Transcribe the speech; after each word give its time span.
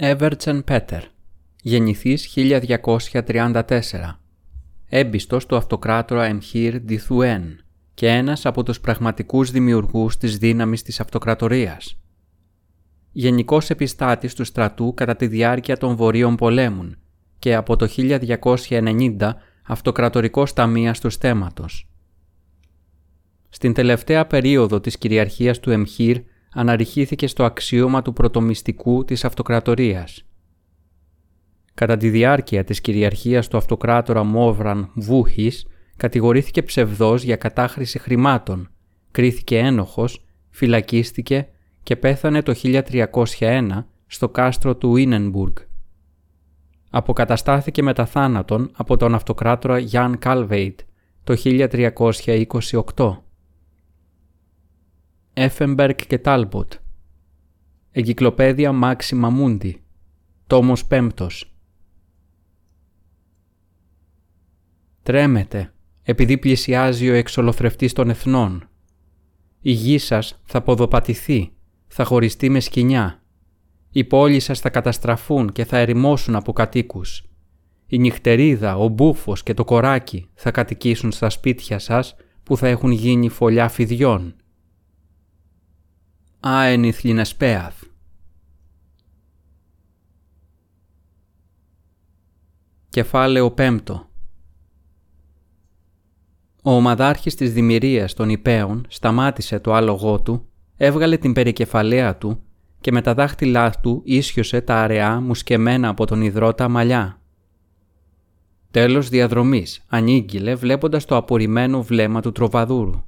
Έβερτσεν 0.00 0.64
Πέτερ, 0.64 1.02
γεννηθής 1.62 2.26
1234, 2.26 4.20
έμπιστος 4.88 5.46
του 5.46 5.56
αυτοκράτορα 5.56 6.24
Εμχύρ 6.24 6.78
Διθουέν 6.78 7.60
και 7.94 8.08
ένας 8.08 8.46
από 8.46 8.62
τους 8.62 8.80
πραγματικούς 8.80 9.50
δημιουργούς 9.50 10.16
της 10.16 10.38
δύναμης 10.38 10.82
της 10.82 11.00
αυτοκρατορίας. 11.00 12.00
Γενικός 13.12 13.70
επιστάτης 13.70 14.34
του 14.34 14.44
στρατού 14.44 14.94
κατά 14.94 15.16
τη 15.16 15.26
διάρκεια 15.26 15.76
των 15.76 15.96
Βορείων 15.96 16.36
Πολέμων 16.36 16.98
και 17.38 17.54
από 17.54 17.76
το 17.76 17.88
1290 17.96 19.34
αυτοκρατορικός 19.62 20.52
ταμείας 20.52 21.00
του 21.00 21.10
στέματος. 21.10 21.88
Στην 23.48 23.72
τελευταία 23.72 24.26
περίοδο 24.26 24.80
της 24.80 24.98
κυριαρχίας 24.98 25.60
του 25.60 25.70
Εμχύρ 25.70 26.20
αναρριχήθηκε 26.52 27.26
στο 27.26 27.44
αξίωμα 27.44 28.02
του 28.02 28.12
πρωτομυστικού 28.12 29.04
της 29.04 29.24
αυτοκρατορίας. 29.24 30.22
Κατά 31.74 31.96
τη 31.96 32.10
διάρκεια 32.10 32.64
της 32.64 32.80
κυριαρχίας 32.80 33.48
του 33.48 33.56
αυτοκράτορα 33.56 34.22
Μόβραν 34.24 34.90
Βούχης, 34.94 35.66
κατηγορήθηκε 35.96 36.62
ψευδός 36.62 37.22
για 37.22 37.36
κατάχρηση 37.36 37.98
χρημάτων, 37.98 38.70
κρίθηκε 39.10 39.58
ένοχος, 39.58 40.24
φυλακίστηκε 40.50 41.48
και 41.82 41.96
πέθανε 41.96 42.42
το 42.42 42.54
1301 42.54 43.86
στο 44.06 44.28
κάστρο 44.28 44.76
του 44.76 44.96
Ίνενμπουργκ. 44.96 45.56
Αποκαταστάθηκε 46.90 47.82
μετά 47.82 48.06
θάνατον 48.06 48.70
από 48.72 48.96
τον 48.96 49.14
αυτοκράτορα 49.14 49.78
Γιάν 49.78 50.18
Καλβέιτ 50.18 50.80
το 51.24 51.34
1328. 51.44 53.27
Έφενμπεργκ 55.40 56.06
και 56.06 56.18
Τάλμποτ 56.18 56.72
Εγκυκλοπαίδεια 57.90 58.72
Μάξιμα 58.72 59.30
Μούντι 59.30 59.82
Τόμος 60.46 60.86
Πέμπτος 60.86 61.54
Τρέμετε 65.02 65.72
επειδή 66.02 66.38
πλησιάζει 66.38 67.10
ο 67.10 67.14
εξολοθρευτής 67.14 67.92
των 67.92 68.10
εθνών. 68.10 68.68
Η 69.60 69.70
γη 69.70 69.98
σας 69.98 70.40
θα 70.44 70.62
ποδοπατηθεί, 70.62 71.52
θα 71.86 72.04
χωριστεί 72.04 72.48
με 72.48 72.60
σχοινιά. 72.60 73.22
Οι 73.90 74.04
πόλεις 74.04 74.44
σας 74.44 74.60
θα 74.60 74.70
καταστραφούν 74.70 75.52
και 75.52 75.64
θα 75.64 75.78
ερημώσουν 75.78 76.34
από 76.34 76.52
κατοίκους. 76.52 77.24
Η 77.86 77.98
νυχτερίδα, 77.98 78.76
ο 78.76 78.88
μπούφος 78.88 79.42
και 79.42 79.54
το 79.54 79.64
κοράκι 79.64 80.30
θα 80.34 80.50
κατοικήσουν 80.50 81.12
στα 81.12 81.30
σπίτια 81.30 81.78
σας 81.78 82.14
που 82.42 82.56
θα 82.56 82.68
έχουν 82.68 82.90
γίνει 82.90 83.28
φωλιά 83.28 83.68
φιδιών. 83.68 84.34
Άενιθ 86.40 87.02
Λινεσπέαθ 87.02 87.82
Κεφάλαιο 92.88 93.50
πέμπτο 93.50 94.08
ο 96.62 96.70
ομαδάρχης 96.70 97.34
της 97.34 97.52
δημιουργίας 97.52 98.14
των 98.14 98.28
υπέων 98.28 98.86
σταμάτησε 98.88 99.58
το 99.58 99.72
άλογό 99.72 100.20
του, 100.20 100.48
έβγαλε 100.76 101.16
την 101.16 101.32
περικεφαλαία 101.32 102.16
του 102.16 102.42
και 102.80 102.92
με 102.92 103.00
τα 103.00 103.14
δάχτυλά 103.14 103.70
του 103.70 104.02
ίσιοσε 104.04 104.60
τα 104.60 104.76
αραιά 104.76 105.20
μουσκεμένα 105.20 105.88
από 105.88 106.06
τον 106.06 106.22
υδρότα 106.22 106.68
μαλλιά. 106.68 107.20
Τέλος 108.70 109.08
διαδρομής, 109.08 109.84
ανήγγειλε 109.88 110.54
βλέποντας 110.54 111.04
το 111.04 111.16
απορριμμένο 111.16 111.82
βλέμμα 111.82 112.20
του 112.20 112.32
τροβαδούρου. 112.32 113.02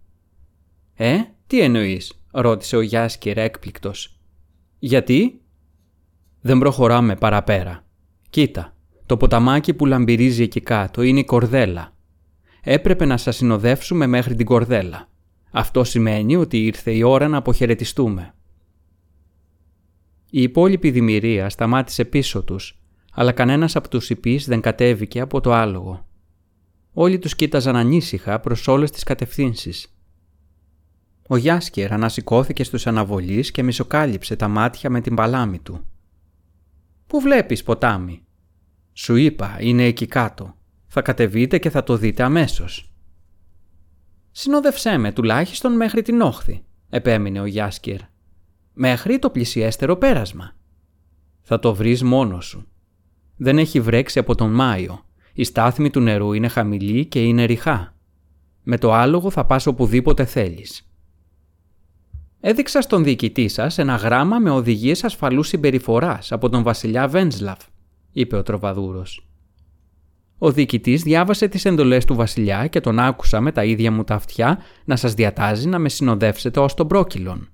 «Ε, 0.94 1.16
τι 1.46 1.60
εννοείς» 1.60 2.19
ρώτησε 2.30 2.76
ο 2.76 2.80
Γιάσκερ 2.80 3.38
έκπληκτος. 3.38 4.18
«Γιατί» 4.78 5.40
«Δεν 6.40 6.58
προχωράμε 6.58 7.16
παραπέρα. 7.16 7.84
Κοίτα, 8.30 8.76
το 9.06 9.16
ποταμάκι 9.16 9.74
που 9.74 9.86
λαμπυρίζει 9.86 10.42
εκεί 10.42 10.60
κάτω 10.60 11.02
είναι 11.02 11.20
η 11.20 11.24
κορδέλα 11.24 11.94
έπρεπε 12.62 13.04
να 13.04 13.16
σας 13.16 13.36
συνοδεύσουμε 13.36 14.06
μέχρι 14.06 14.34
την 14.34 14.46
κορδέλα. 14.46 15.08
Αυτό 15.50 15.84
σημαίνει 15.84 16.36
ότι 16.36 16.64
ήρθε 16.64 16.90
η 16.90 17.02
ώρα 17.02 17.28
να 17.28 17.36
αποχαιρετιστούμε. 17.36 18.34
Η 20.30 20.42
υπόλοιπη 20.42 20.90
δημιουργία 20.90 21.48
σταμάτησε 21.48 22.04
πίσω 22.04 22.42
τους, 22.42 22.80
αλλά 23.12 23.32
κανένας 23.32 23.76
από 23.76 23.88
τους 23.88 24.10
υπείς 24.10 24.46
δεν 24.46 24.60
κατέβηκε 24.60 25.20
από 25.20 25.40
το 25.40 25.52
άλογο. 25.52 26.06
Όλοι 26.92 27.18
τους 27.18 27.34
κοίταζαν 27.34 27.76
ανήσυχα 27.76 28.40
προς 28.40 28.68
όλες 28.68 28.90
τις 28.90 29.02
κατευθύνσεις. 29.02 29.94
Ο 31.32 31.36
Γιάσκερ 31.36 31.92
ανασηκώθηκε 31.92 32.64
στους 32.64 32.86
αναβολείς 32.86 33.50
και 33.50 33.62
μισοκάλυψε 33.62 34.36
τα 34.36 34.48
μάτια 34.48 34.90
με 34.90 35.00
την 35.00 35.14
παλάμη 35.14 35.58
του. 35.58 35.86
«Πού 37.06 37.20
βλέπεις 37.20 37.62
ποτάμι» 37.62 38.22
«Σου 38.92 39.16
είπα, 39.16 39.56
είναι 39.60 39.84
εκεί 39.84 40.06
κάτω», 40.06 40.56
θα 40.86 41.02
κατεβείτε 41.02 41.58
και 41.58 41.70
θα 41.70 41.82
το 41.82 41.96
δείτε 41.96 42.22
αμέσως. 42.22 42.94
«Συνόδευσέ 44.30 44.98
με 44.98 45.12
τουλάχιστον 45.12 45.76
μέχρι 45.76 46.02
την 46.02 46.20
όχθη», 46.20 46.64
επέμεινε 46.88 47.40
ο 47.40 47.46
Γιάσκερ. 47.46 48.00
«Μέχρι 48.72 49.18
το 49.18 49.30
πλησιέστερο 49.30 49.96
πέρασμα». 49.96 50.56
«Θα 51.40 51.58
το 51.58 51.74
βρεις 51.74 52.02
μόνος 52.02 52.46
σου. 52.46 52.66
Δεν 53.36 53.58
έχει 53.58 53.80
βρέξει 53.80 54.18
από 54.18 54.34
τον 54.34 54.50
Μάιο. 54.50 55.04
Η 55.32 55.44
στάθμη 55.44 55.90
του 55.90 56.00
νερού 56.00 56.32
είναι 56.32 56.48
χαμηλή 56.48 57.06
και 57.06 57.22
είναι 57.22 57.44
ριχά. 57.44 57.94
Με 58.62 58.78
το 58.78 58.92
άλογο 58.92 59.30
θα 59.30 59.46
πας 59.46 59.66
οπουδήποτε 59.66 60.24
θέλεις». 60.24 60.84
Έδειξα 62.40 62.80
στον 62.80 63.04
διοικητή 63.04 63.48
σας 63.48 63.78
ένα 63.78 63.94
γράμμα 63.94 64.38
με 64.38 64.50
οδηγίες 64.50 65.04
ασφαλούς 65.04 65.48
συμπεριφοράς 65.48 66.32
από 66.32 66.48
τον 66.48 66.62
βασιλιά 66.62 67.08
Βένσλαβ, 67.08 67.58
είπε 68.12 68.36
ο 68.36 68.42
Τροβαδούρος. 68.42 69.28
Ο 70.38 70.52
διοικητής 70.52 71.02
διάβασε 71.02 71.48
τις 71.48 71.64
εντολές 71.64 72.04
του 72.04 72.14
Βασιλιά 72.14 72.66
και 72.66 72.80
τον 72.80 72.98
άκουσα 72.98 73.40
με 73.40 73.52
τα 73.52 73.64
ίδια 73.64 73.90
μου 73.90 74.04
τα 74.04 74.14
αυτιά 74.14 74.58
να 74.84 74.96
σας 74.96 75.14
διατάζει 75.14 75.68
να 75.68 75.78
με 75.78 75.88
συνοδεύσετε 75.88 76.60
ως 76.60 76.74
τον 76.74 76.86
πρόκυλον. 76.86 77.48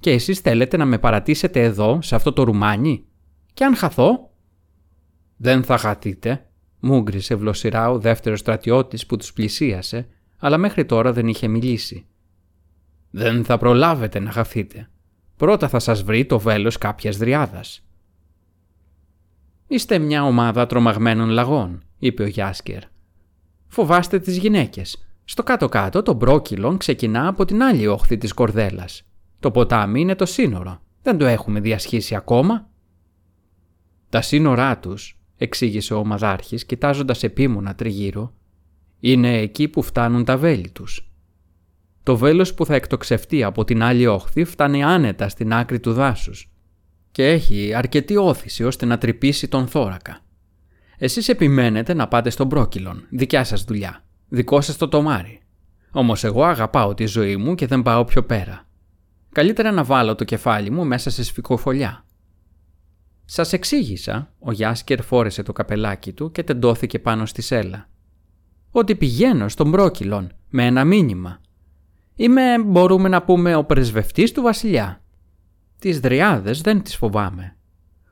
Και 0.00 0.10
εσείς 0.10 0.38
θέλετε 0.38 0.76
να 0.76 0.84
με 0.84 0.98
παρατήσετε 0.98 1.62
εδώ, 1.62 1.98
σε 2.02 2.14
αυτό 2.14 2.32
το 2.32 2.42
ρουμάνι; 2.42 3.04
Και 3.54 3.64
αν 3.64 3.74
χαθώ; 3.74 4.30
Δεν 5.36 5.64
θα 5.64 5.78
χαθείτε, 5.78 6.50
μούγκρισε 6.80 7.34
βλοσιρά 7.34 7.90
ο 7.90 7.98
δεύτερος 7.98 8.38
στρατιώτης 8.38 9.06
που 9.06 9.16
τους 9.16 9.32
πλησίασε, 9.32 10.08
αλλά 10.38 10.58
μέχρι 10.58 10.84
τώρα 10.84 11.12
δεν 11.12 11.28
είχε 11.28 11.48
μιλήσει. 11.48 12.07
Δεν 13.10 13.44
θα 13.44 13.58
προλάβετε 13.58 14.18
να 14.18 14.30
χαθείτε. 14.30 14.88
Πρώτα 15.36 15.68
θα 15.68 15.78
σας 15.78 16.02
βρει 16.02 16.26
το 16.26 16.38
βέλος 16.38 16.78
κάποιας 16.78 17.16
δριάδας. 17.16 17.82
Είστε 19.66 19.98
μια 19.98 20.24
ομάδα 20.24 20.66
τρομαγμένων 20.66 21.28
λαγών 21.28 21.82
είπε 21.98 22.22
ο 22.22 22.26
Γιάσκερ. 22.26 22.82
Φοβάστε 23.66 24.18
τις 24.18 24.36
γυναίκες. 24.36 25.08
Στο 25.24 25.42
κάτω-κάτω 25.42 26.02
το 26.02 26.12
μπρόκυλον 26.12 26.76
ξεκινά 26.76 27.28
από 27.28 27.44
την 27.44 27.62
άλλη 27.62 27.86
όχθη 27.86 28.18
της 28.18 28.32
κορδέλας. 28.32 29.02
Το 29.40 29.50
ποτάμι 29.50 30.00
είναι 30.00 30.14
το 30.14 30.26
σύνορο. 30.26 30.80
Δεν 31.02 31.18
το 31.18 31.26
έχουμε 31.26 31.60
διασχίσει 31.60 32.14
ακόμα. 32.14 32.68
Τα 34.08 34.20
σύνορά 34.22 34.78
τους, 34.78 35.20
εξήγησε 35.36 35.94
ο 35.94 35.98
ομαδάρχης 35.98 36.66
κοιτάζοντας 36.66 37.22
επίμονα 37.22 37.74
τριγύρω, 37.74 38.32
είναι 39.00 39.38
εκεί 39.38 39.68
που 39.68 39.82
φτάνουν 39.82 40.24
τα 40.24 40.36
βέλη 40.36 40.70
τους. 40.70 41.07
Το 42.08 42.16
βέλος 42.16 42.54
που 42.54 42.66
θα 42.66 42.74
εκτοξευτεί 42.74 43.42
από 43.42 43.64
την 43.64 43.82
άλλη 43.82 44.06
όχθη 44.06 44.44
φτάνει 44.44 44.84
άνετα 44.84 45.28
στην 45.28 45.52
άκρη 45.52 45.80
του 45.80 45.92
δάσους 45.92 46.50
και 47.10 47.26
έχει 47.28 47.74
αρκετή 47.74 48.16
όθηση 48.16 48.64
ώστε 48.64 48.86
να 48.86 48.98
τρυπήσει 48.98 49.48
τον 49.48 49.66
θώρακα. 49.66 50.20
Εσείς 50.98 51.28
επιμένετε 51.28 51.94
να 51.94 52.08
πάτε 52.08 52.30
στον 52.30 52.48
πρόκυλον, 52.48 53.06
δικιά 53.10 53.44
σας 53.44 53.64
δουλειά. 53.64 54.04
Δικό 54.28 54.60
σας 54.60 54.76
το 54.76 54.88
τομάρι. 54.88 55.40
Όμως 55.90 56.24
εγώ 56.24 56.44
αγαπάω 56.44 56.94
τη 56.94 57.06
ζωή 57.06 57.36
μου 57.36 57.54
και 57.54 57.66
δεν 57.66 57.82
πάω 57.82 58.04
πιο 58.04 58.24
πέρα. 58.24 58.66
Καλύτερα 59.32 59.70
να 59.70 59.84
βάλω 59.84 60.14
το 60.14 60.24
κεφάλι 60.24 60.70
μου 60.70 60.84
μέσα 60.84 61.10
σε 61.10 61.24
σφικοφολιά. 61.24 62.04
Σας 63.24 63.52
εξήγησα, 63.52 64.32
ο 64.38 64.52
Γιάσκερ 64.52 65.02
φόρεσε 65.02 65.42
το 65.42 65.52
καπελάκι 65.52 66.12
του 66.12 66.32
και 66.32 66.42
τεντώθηκε 66.42 66.98
πάνω 66.98 67.26
στη 67.26 67.42
σέλα. 67.42 67.88
Ότι 68.70 68.94
πηγαίνω 68.94 69.48
στον 69.48 69.70
πρόκυλον 69.70 70.32
με 70.48 70.66
ένα 70.66 70.84
μήνυμα. 70.84 71.40
Είμαι, 72.20 72.58
μπορούμε 72.58 73.08
να 73.08 73.22
πούμε, 73.22 73.54
ο 73.54 73.64
πρεσβευτής 73.64 74.32
του 74.32 74.42
βασιλιά. 74.42 75.02
Τις 75.78 76.00
δριάδες 76.00 76.60
δεν 76.60 76.82
τις 76.82 76.96
φοβάμαι. 76.96 77.56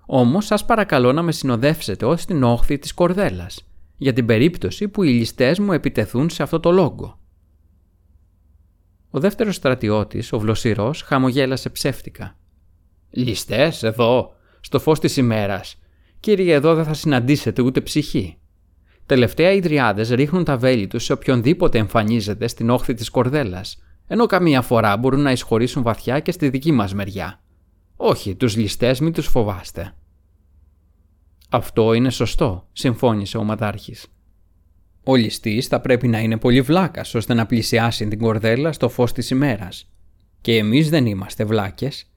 Όμως 0.07 0.47
σας 0.47 0.65
παρακαλώ 0.65 1.13
να 1.13 1.23
με 1.23 1.33
συνοδεύσετε 1.33 2.05
ως 2.05 2.25
την 2.25 2.43
όχθη 2.43 2.79
της 2.79 2.95
κορδέλας, 2.95 3.69
για 3.97 4.13
την 4.13 4.27
περίπτωση 4.27 4.89
που 4.89 5.03
οι 5.03 5.09
ληστές 5.09 5.59
μου 5.59 5.73
επιτεθούν 5.73 6.31
σε 6.31 6.43
αυτό 6.43 6.61
το 6.61 6.71
λόγκο. 6.71 7.19
Ο 9.11 9.21
δεύτερος 9.21 9.55
στρατιώτης, 9.55 10.33
ο 10.33 10.39
Βλωσιρός, 10.39 11.03
χαμογέλασε 11.03 11.71
ψεύτικα. 11.71 12.37
«Ληστές 13.11 13.83
εδώ, 13.83 14.35
στο 14.61 14.79
φως 14.79 15.01
της 15.01 15.17
ημέρας. 15.17 15.79
Κύριε, 16.21 16.55
εδώ 16.55 16.75
δεν 16.75 16.85
θα 16.85 16.95
συναντήσετε 16.95 17.63
ούτε 17.63 17.81
ψυχή. 17.81 18.39
Τελευταία 19.07 19.53
οι 19.53 19.61
δριάδες 19.61 20.11
ρίχνουν 20.11 20.45
τα 20.45 20.57
βέλη 20.57 20.87
τους 20.87 21.05
σε 21.05 21.13
οποιονδήποτε 21.13 21.79
εμφανίζεται 21.79 22.47
στην 22.47 22.71
όχθη 22.71 22.95
της 22.95 23.11
κορδέλας, 23.11 23.81
ενώ 24.07 24.27
καμία 24.27 24.63
φορά 24.63 24.97
μπορούν 24.97 25.21
να 25.21 25.33
εισχωρήσουν 25.33 25.83
βαθιά 25.83 26.21
και 26.21 26.33
στη 26.33 26.49
δική 26.49 26.73
μας 26.73 26.95
μεριά. 26.95 27.41
Όχι, 27.97 28.35
τους 28.35 28.57
ληστές 28.57 29.01
μην 29.01 29.13
τους 29.13 29.27
φοβάστε. 29.27 29.95
Αυτό 31.51 31.93
είναι 31.93 32.11
σωστό, 32.11 32.69
συμφώνησε 32.73 33.39
ο 33.39 33.45
Μαδάρχης. 33.45 34.07
Ο 35.05 35.15
ληστής 35.15 35.67
θα 35.67 35.81
πρέπει 35.81 36.09
να 36.09 36.19
είναι 36.21 36.37
πολύ 36.37 36.61
βλάκας 36.61 37.15
ώστε 37.15 37.35
να 37.35 37.47
πλησιάσει 37.47 38.09
την 38.09 38.19
κορδέλα 38.19 38.73
στο 38.73 38.89
φως 38.89 39.13
της 39.13 39.31
ημέρας. 39.31 39.91
Και 40.41 40.57
εμείς 40.57 40.91
δεν 40.91 41.07
είμαστε 41.07 41.45
βλάκες. 41.45 42.11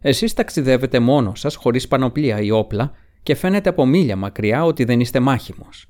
Εσείς 0.00 0.34
ταξιδεύετε 0.34 0.98
μόνο 0.98 1.34
σας 1.34 1.54
χωρίς 1.54 1.88
πανοπλία 1.88 2.40
ή 2.40 2.50
όπλα 2.50 2.92
και 3.22 3.34
φαίνεται 3.34 3.68
από 3.68 3.86
μίλια 3.86 4.16
μακριά 4.16 4.64
ότι 4.64 4.84
δεν 4.84 5.00
είστε 5.00 5.20
μάχημος. 5.20 5.86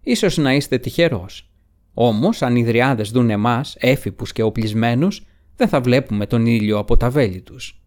Ίσως 0.00 0.36
να 0.36 0.54
είστε 0.54 0.78
τυχερός. 0.78 1.50
Όμως 1.98 2.42
αν 2.42 2.56
οι 2.56 2.64
δριάδες 2.64 3.10
δουν 3.10 3.30
εμάς, 3.30 3.76
έφυπους 3.78 4.32
και 4.32 4.42
οπλισμένους, 4.42 5.26
δεν 5.56 5.68
θα 5.68 5.80
βλέπουμε 5.80 6.26
τον 6.26 6.46
ήλιο 6.46 6.78
από 6.78 6.96
τα 6.96 7.10
βέλη 7.10 7.40
τους. 7.40 7.82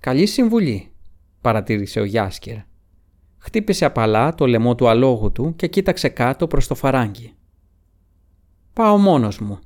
«Καλή 0.00 0.26
συμβουλή», 0.26 0.92
παρατήρησε 1.40 2.00
ο 2.00 2.04
Γιάσκερ. 2.04 2.56
Χτύπησε 3.38 3.84
απαλά 3.84 4.34
το 4.34 4.46
λαιμό 4.46 4.74
του 4.74 4.88
αλόγου 4.88 5.32
του 5.32 5.56
και 5.56 5.66
κοίταξε 5.66 6.08
κάτω 6.08 6.46
προς 6.46 6.66
το 6.66 6.74
φαράγγι. 6.74 7.32
«Πάω 8.72 8.96
μόνος 8.96 9.38
μου. 9.38 9.58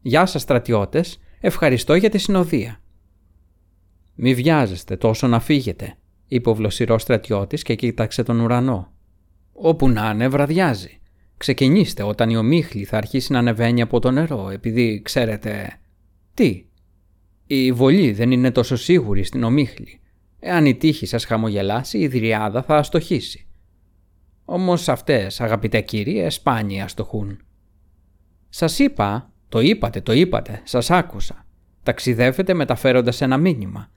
Γεια 0.00 0.26
σας 0.26 0.42
στρατιώτες, 0.42 1.20
ευχαριστώ 1.40 1.94
για 1.94 2.10
τη 2.10 2.18
συνοδεία». 2.18 2.80
«Μη 4.14 4.34
βιάζεστε 4.34 4.96
τόσο 4.96 5.26
να 5.26 5.40
φύγετε», 5.40 5.96
είπε 6.26 6.48
ο 6.48 6.54
βλοσιρός 6.54 7.02
στρατιώτης 7.02 7.62
και 7.62 7.74
κοίταξε 7.74 8.22
τον 8.22 8.40
ουρανό. 8.40 8.92
«Όπου 9.52 9.88
να 9.88 10.10
είναι 10.10 10.28
βραδιάζει. 10.28 10.97
Ξεκινήστε 11.38 12.02
όταν 12.02 12.30
η 12.30 12.36
ομίχλη 12.36 12.84
θα 12.84 12.96
αρχίσει 12.96 13.32
να 13.32 13.38
ανεβαίνει 13.38 13.82
από 13.82 13.98
το 13.98 14.10
νερό, 14.10 14.50
επειδή 14.50 15.02
ξέρετε... 15.04 15.78
Τι, 16.34 16.64
η 17.46 17.72
βολή 17.72 18.12
δεν 18.12 18.30
είναι 18.30 18.50
τόσο 18.50 18.76
σίγουρη 18.76 19.22
στην 19.22 19.42
ομίχλη. 19.42 20.00
Εάν 20.40 20.66
η 20.66 20.74
τύχη 20.74 21.06
σας 21.06 21.24
χαμογελάσει, 21.24 21.98
η 21.98 22.08
δριάδα 22.08 22.62
θα 22.62 22.76
αστοχήσει. 22.76 23.46
Όμως 24.44 24.88
αυτές, 24.88 25.40
αγαπητέ 25.40 25.80
κύριε, 25.80 26.30
σπάνια 26.30 26.84
αστοχούν. 26.84 27.38
Σας 28.48 28.78
είπα, 28.78 29.32
το 29.48 29.60
είπατε, 29.60 30.00
το 30.00 30.12
είπατε, 30.12 30.60
σας 30.64 30.90
άκουσα. 30.90 31.46
Ταξιδεύετε 31.82 32.54
μεταφέροντας 32.54 33.20
ένα 33.20 33.36
μήνυμα. 33.36 33.90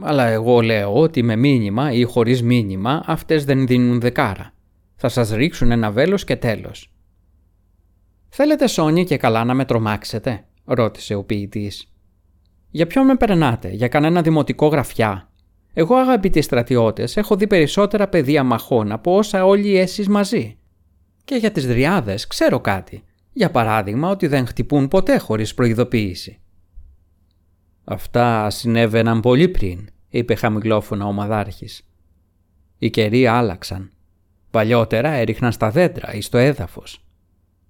Αλλά 0.00 0.26
εγώ 0.26 0.60
λέω 0.60 0.94
ότι 0.94 1.22
με 1.22 1.36
μήνυμα 1.36 1.92
ή 1.92 2.02
χωρίς 2.02 2.42
μήνυμα 2.42 3.02
αυτές 3.06 3.44
δεν 3.44 3.66
δίνουν 3.66 4.00
δεκάρα. 4.00 4.54
Θα 4.96 5.08
σας 5.08 5.30
ρίξουν 5.30 5.70
ένα 5.70 5.90
βέλος 5.90 6.24
και 6.24 6.36
τέλος. 6.36 6.90
«Θέλετε 8.28 8.66
Σόνι 8.66 9.04
και 9.04 9.16
καλά 9.16 9.44
να 9.44 9.54
με 9.54 9.64
τρομάξετε» 9.64 10.44
ρώτησε 10.64 11.14
ο 11.14 11.24
ποιητής. 11.24 11.92
Για 12.70 12.86
ποιον 12.86 13.06
με 13.06 13.16
περνάτε, 13.16 13.68
για 13.68 13.88
κανένα 13.88 14.22
δημοτικό 14.22 14.66
γραφιά; 14.66 15.30
Εγώ, 15.72 15.94
αγαπητοί 15.94 16.42
στρατιώτες, 16.42 17.16
έχω 17.16 17.36
δει 17.36 17.46
περισσότερα 17.46 18.08
πεδία 18.08 18.44
μαχών 18.44 18.92
από 18.92 19.16
όσα 19.16 19.44
όλοι 19.44 19.76
εσείς 19.76 20.08
μαζί. 20.08 20.58
Και 21.24 21.34
για 21.34 21.50
τις 21.50 21.66
δριάδες 21.66 22.26
ξέρω 22.26 22.60
κάτι. 22.60 23.04
Για 23.32 23.50
παράδειγμα, 23.50 24.10
ότι 24.10 24.26
δεν 24.26 24.46
χτυπούν 24.46 24.88
ποτέ 24.88 25.18
χωρίς 25.18 25.54
προειδοποίηση. 25.54 26.40
Αυτά 27.84 28.50
συνέβαιναν 28.50 29.20
πολύ 29.20 29.48
πριν, 29.48 29.88
είπε 30.08 30.34
χαμηλόφωνα 30.34 31.06
ο 31.06 31.12
Μαδάρχης. 31.12 31.88
Οι 32.78 32.90
καιροί 32.90 33.26
άλλαξαν. 33.26 33.90
Παλιότερα 34.56 35.10
έριχναν 35.10 35.52
στα 35.52 35.70
δέντρα 35.70 36.14
ή 36.14 36.20
στο 36.20 36.38
έδαφος. 36.38 37.04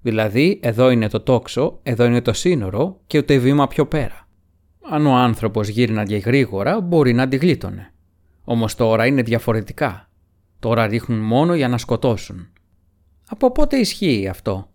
Δηλαδή, 0.02 0.60
εδώ 0.62 0.90
είναι 0.90 1.08
το 1.08 1.20
τόξο, 1.20 1.78
εδώ 1.82 2.04
είναι 2.04 2.20
το 2.20 2.32
σύνορο 2.32 3.00
και 3.06 3.18
ούτε 3.18 3.38
βήμα 3.38 3.66
πιο 3.66 3.86
πέρα. 3.86 4.28
Αν 4.90 5.06
ο 5.06 5.14
άνθρωπος 5.14 5.68
γύρναγε 5.68 6.16
γρήγορα 6.16 6.80
μπορεί 6.80 7.12
να 7.12 7.22
αντιγλίτωνε. 7.22 7.92
Όμως 8.44 8.74
τώρα 8.74 9.06
είναι 9.06 9.22
διαφορετικά. 9.22 10.10
Τώρα 10.58 10.86
ρίχνουν 10.86 11.18
μόνο 11.18 11.54
για 11.54 11.68
να 11.68 11.78
σκοτώσουν. 11.78 12.48
Από 13.28 13.52
πότε 13.52 13.76
ισχύει 13.76 14.28
αυτό; 14.28 14.70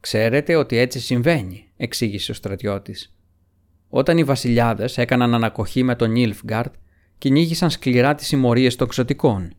Ξέρετε 0.00 0.54
ότι 0.54 0.76
έτσι 0.76 1.00
συμβαίνει, 1.00 1.68
εξήγησε 1.76 2.30
ο 2.30 2.34
στρατιώτης. 2.34 3.16
Όταν 3.88 4.18
οι 4.18 4.24
βασιλιάδες 4.24 4.98
έκαναν 4.98 5.34
ανακοχή 5.34 5.82
με 5.82 5.94
τον 5.94 6.10
Νίλφγκαρτ, 6.10 6.74
κυνήγησαν 7.18 7.70
σκληρά 7.70 8.14
τις 8.14 8.26
συμμορίες 8.26 8.76
των 8.76 8.88
ξωτικών. 8.88 9.56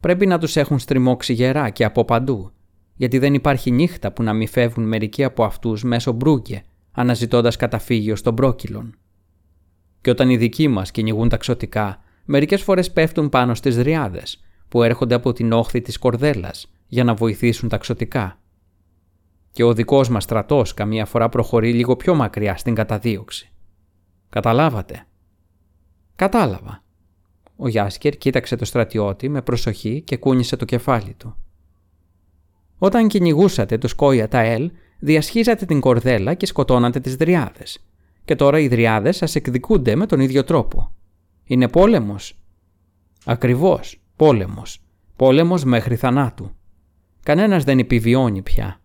Πρέπει 0.00 0.26
να 0.26 0.38
τους 0.38 0.56
έχουν 0.56 0.78
στριμώξει 0.78 1.32
γερά 1.32 1.70
και 1.70 1.84
από 1.84 2.04
παντού, 2.04 2.50
γιατί 2.94 3.18
δεν 3.18 3.34
υπάρχει 3.34 3.70
νύχτα 3.70 4.12
που 4.12 4.22
να 4.22 4.32
μην 4.32 4.48
φεύγουν 4.48 4.88
μερικοί 4.88 5.24
από 5.24 5.44
αυτούς 5.44 5.82
μέσω 5.82 6.12
μπρούγκε 6.12 6.62
αναζητώντας 6.92 7.56
καταφύγιο 7.56 8.16
στον 8.16 8.34
πρόκυλον. 8.34 8.94
Και 10.00 10.10
όταν 10.10 10.30
οι 10.30 10.36
δικοί 10.36 10.68
μας 10.68 10.90
κυνηγούν 10.90 11.28
τα 11.28 11.36
ξωτικά, 11.36 12.02
μερικές 12.24 12.62
φορές 12.62 12.92
πέφτουν 12.92 13.28
πάνω 13.28 13.54
στις 13.54 13.76
δριάδες, 13.76 14.42
που 14.68 14.82
έρχονται 14.82 15.14
από 15.14 15.32
την 15.32 15.52
όχθη 15.52 15.80
της 15.80 15.98
κορδέλας 15.98 16.70
για 16.86 17.04
να 17.04 17.14
βοηθήσουν 17.14 17.68
τα 17.68 17.78
ξωτικά. 17.78 18.38
Και 19.52 19.62
ο 19.62 19.74
δικός 19.74 20.08
μας 20.08 20.22
στρατός 20.22 20.74
καμία 20.74 21.06
φορά 21.06 21.28
προχωρεί 21.28 21.72
λίγο 21.72 21.96
πιο 21.96 22.14
μακριά 22.14 22.56
στην 22.56 22.74
καταδίωξη. 22.74 23.50
Καταλάβατε; 24.28 25.06
Κατάλαβα. 26.16 26.82
Ο 27.62 27.68
Γιάσκερ 27.68 28.16
κοίταξε 28.16 28.56
το 28.56 28.64
στρατιώτη 28.64 29.28
με 29.28 29.42
προσοχή 29.42 30.00
και 30.00 30.16
κούνησε 30.16 30.56
το 30.56 30.64
κεφάλι 30.64 31.14
του. 31.14 31.36
Όταν 32.78 33.08
κυνηγούσατε 33.08 33.78
τους 33.78 33.94
Κόια 33.94 34.28
Ταέλ, 34.28 34.70
διασχίζατε 34.98 35.64
την 35.64 35.80
κορδέλα 35.80 36.34
και 36.34 36.46
σκοτώνατε 36.46 37.00
τις 37.00 37.16
δριάδες. 37.16 37.78
Και 38.24 38.34
τώρα 38.34 38.58
οι 38.58 38.68
δριάδες 38.68 39.16
σας 39.16 39.34
εκδικούνται 39.34 39.96
με 39.96 40.06
τον 40.06 40.20
ίδιο 40.20 40.44
τρόπο. 40.44 40.94
Είναι 41.44 41.68
πόλεμος. 41.68 42.38
Ακριβώς, 43.24 44.00
πόλεμος. 44.16 44.82
Πόλεμος 45.16 45.64
μέχρι 45.64 45.96
θανάτου. 45.96 46.50
Κανένας 47.22 47.64
δεν 47.64 47.78
επιβιώνει 47.78 48.42
πια. 48.42 48.80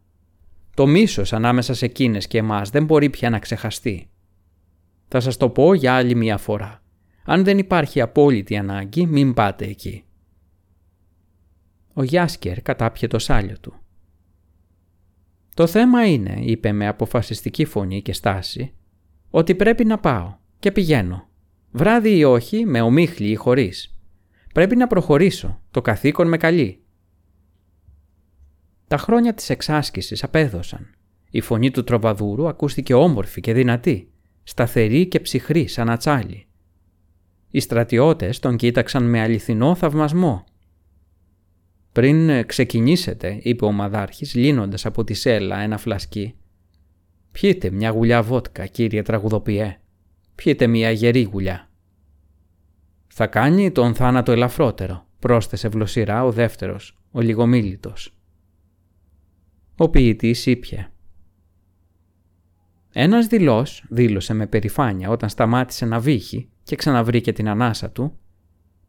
Το 0.74 0.88
μίσος 0.88 1.34
ανάμεσα 1.34 1.74
σε 1.74 1.86
εκείνες 1.86 2.28
και 2.28 2.38
εμάς 2.38 2.70
δεν 2.70 2.86
μπορεί 2.86 3.10
πια 3.10 3.30
να 3.30 3.40
ξεχαστεί. 3.40 4.10
Θα 5.08 5.20
σας 5.20 5.38
το 5.38 5.50
πω 5.50 5.74
για 5.74 5.94
άλλη 5.94 6.16
μια 6.16 6.38
φορά. 6.38 6.84
Αν 7.26 7.44
δεν 7.44 7.58
υπάρχει 7.58 8.02
απόλυτη 8.02 8.58
ανάγκη, 8.58 9.06
μην 9.06 9.34
πάτε 9.34 9.66
εκεί. 9.66 10.04
Ο 11.94 12.04
Γιάσκερ 12.04 12.62
κατάπιε 12.62 13.08
το 13.08 13.20
σάλιο 13.20 13.60
του. 13.62 13.74
Το 15.54 15.68
θέμα 15.68 16.08
είναι, 16.08 16.40
είπε 16.42 16.72
με 16.72 16.88
αποφασιστική 16.88 17.66
φωνή 17.66 18.02
και 18.02 18.14
στάση, 18.14 18.74
ότι 19.30 19.56
πρέπει 19.56 19.86
να 19.86 20.00
πάω 20.00 20.36
και 20.60 20.72
πηγαίνω. 20.72 21.30
Βράδυ 21.72 22.18
ή 22.18 22.24
όχι, 22.24 22.66
με 22.66 22.82
ομίχλη 22.82 23.30
ή 23.30 23.36
χωρίς. 23.36 24.00
Πρέπει 24.54 24.76
να 24.76 24.88
προχωρήσω, 24.88 25.62
το 25.72 25.82
καθήκον 25.82 26.28
με 26.28 26.38
καλεί. 26.38 26.84
Τα 28.88 28.98
χρόνια 28.98 29.34
της 29.34 29.50
εξάσκησης 29.50 30.24
απέδωσαν. 30.24 30.96
Η 31.30 31.42
φωνή 31.42 31.72
του 31.72 31.84
τροβαδούρου 31.84 32.48
ακούστηκε 32.48 32.94
όμορφη 32.94 33.42
και 33.42 33.54
δυνατή, 33.54 34.12
σταθερή 34.44 35.08
και 35.08 35.20
ψυχρή 35.20 35.68
σαν 35.68 35.90
ατσάλι. 35.90 36.48
Οι 37.56 37.60
στρατιώτες 37.60 38.40
τον 38.40 38.56
κοίταξαν 38.56 39.04
με 39.10 39.22
αληθινό 39.22 39.76
θαυμασμό 39.76 40.44
«Πριν 41.92 42.46
ξεκινήσετε», 42.46 43.40
είπε 43.42 43.66
ο 43.66 43.72
μαδάρχης 43.72 44.36
λύνοντας 44.36 44.86
από 44.86 45.04
τη 45.04 45.14
σέλα 45.14 45.60
ένα 45.60 45.78
φλασκί. 45.78 46.36
«Πιείτε 47.32 47.70
μια 47.70 47.90
γουλιά 47.90 48.24
βότκα, 48.24 48.66
κύριε 48.66 49.02
τραγουδοποιέ. 49.02 49.80
Πιείτε 50.36 50.68
μια 50.68 50.92
γερή 50.92 51.22
γουλιά». 51.22 51.70
«Θα 53.08 53.28
κάνει 53.28 53.72
τον 53.72 53.96
θάνατο 53.96 54.32
ελαφρότερο», 54.32 55.08
πρόσθεσε 55.20 55.68
βλοσιρά 55.68 56.24
ο 56.24 56.32
δεύτερος, 56.32 56.98
ο 57.12 57.22
λιγομίλητος. 57.22 58.18
Ο 59.78 59.90
ποιητής 59.90 60.46
ήπια. 60.46 60.92
Ένας 62.94 63.28
δηλός 63.28 63.86
δήλωσε 63.90 64.34
με 64.34 64.48
περηφάνεια 64.48 65.10
όταν 65.10 65.30
σταμάτησε 65.30 65.86
να 65.86 66.00
βύχει 66.00 66.50
και 66.66 66.76
ξαναβρήκε 66.76 67.34
την 67.34 67.50
ανάσα 67.50 67.92
του 67.92 68.20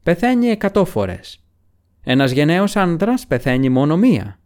«Πεθαίνει 0.02 0.46
εκατό 0.46 0.84
φορές 0.84 1.46
ένας 2.08 2.30
γενναίος 2.30 2.76
άντρας 2.76 3.26
πεθαίνει 3.26 3.68
μόνο 3.68 3.96
μία. 3.96 4.38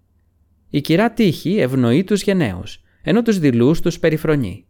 Η 0.71 0.81
κυρά 0.81 1.13
τύχη 1.13 1.59
ευνοεί 1.59 2.05
τους 2.05 2.23
γενναίους, 2.23 2.83
ενώ 3.03 3.23
τους 3.23 3.39
δειλούς 3.39 3.81
τους 3.81 3.99
περιφρονεί. 3.99 4.67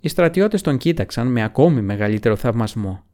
Οι 0.00 0.08
στρατιώτες 0.08 0.62
τον 0.62 0.76
κοίταξαν 0.76 1.26
με 1.26 1.42
ακόμη 1.42 1.82
μεγαλύτερο 1.82 2.36
θαυμασμό. 2.36 3.04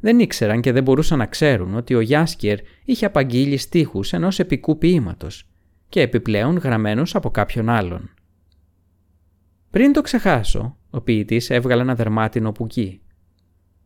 Δεν 0.00 0.18
ήξεραν 0.18 0.60
και 0.60 0.72
δεν 0.72 0.82
μπορούσαν 0.82 1.18
να 1.18 1.26
ξέρουν 1.26 1.74
ότι 1.74 1.94
ο 1.94 2.00
Γιάσκιερ 2.00 2.58
είχε 2.84 3.06
απαγγείλει 3.06 3.56
στίχους 3.56 4.12
ενός 4.12 4.38
επικού 4.38 4.78
ποίηματος 4.78 5.48
και 5.88 6.00
επιπλέον 6.00 6.56
γραμμένους 6.56 7.14
από 7.14 7.30
κάποιον 7.30 7.68
άλλον. 7.68 8.10
Πριν 9.70 9.92
το 9.92 10.00
ξεχάσω, 10.00 10.77
ο 10.90 11.00
ποιητής 11.00 11.50
έβγαλε 11.50 11.82
ένα 11.82 11.94
δερμάτινο 11.94 12.52
πουκί. 12.52 13.00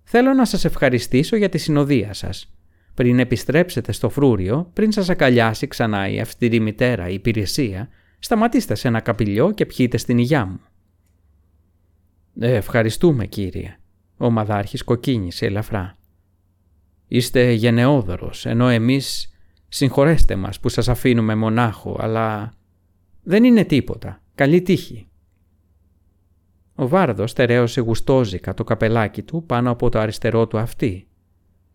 «Θέλω 0.03 0.33
να 0.33 0.45
σας 0.45 0.65
ευχαριστήσω 0.65 1.37
για 1.37 1.49
τη 1.49 1.59
συνοδεία 1.59 2.13
σας 2.13 2.53
πριν 2.95 3.19
επιστρέψετε 3.19 3.93
στο 3.93 4.09
φρούριο, 4.09 4.71
πριν 4.73 4.93
σας 4.93 5.09
ακαλιάσει 5.09 5.67
ξανά 5.67 6.09
η 6.09 6.21
αυστηρή 6.21 6.61
μητέρα 6.61 7.09
η 7.09 7.15
υπηρεσία, 7.15 7.89
σταματήστε 8.19 8.75
σε 8.75 8.89
ένα 8.89 9.01
καπηλιό 9.01 9.53
και 9.53 9.67
πιείτε 9.67 9.97
στην 9.97 10.19
υγειά 10.19 10.47
μου. 10.47 10.61
Ε, 12.41 12.55
ευχαριστούμε 12.55 13.27
κύριε. 13.27 13.77
Ο 14.17 14.31
μαδάρχης 14.31 14.85
κοκκίνησε 14.85 15.47
ελαφρά. 15.47 15.97
Είστε 17.07 17.53
γενναιόδωρος, 17.53 18.47
ενώ 18.47 18.69
εμείς 18.69 19.33
συγχωρέστε 19.69 20.37
μας 20.37 20.61
που 20.61 20.69
σας 20.69 20.89
αφήνουμε 20.89 21.35
μονάχο, 21.35 21.97
αλλά 22.01 22.53
δεν 23.23 23.45
είναι 23.45 23.65
τίποτα. 23.65 24.23
Καλή 24.35 24.63
τύχη. 24.63 25.07
Ο 26.83 26.89
Βάρδος 26.89 27.31
στερέωσε 27.31 27.81
γουστόζικα 27.81 28.55
το 28.55 28.65
καπελάκι 28.65 29.23
του 29.23 29.45
πάνω 29.47 29.71
από 29.71 29.89
το 29.89 29.99
αριστερό 29.99 30.47
του 30.47 30.59
αυτή. 30.59 31.09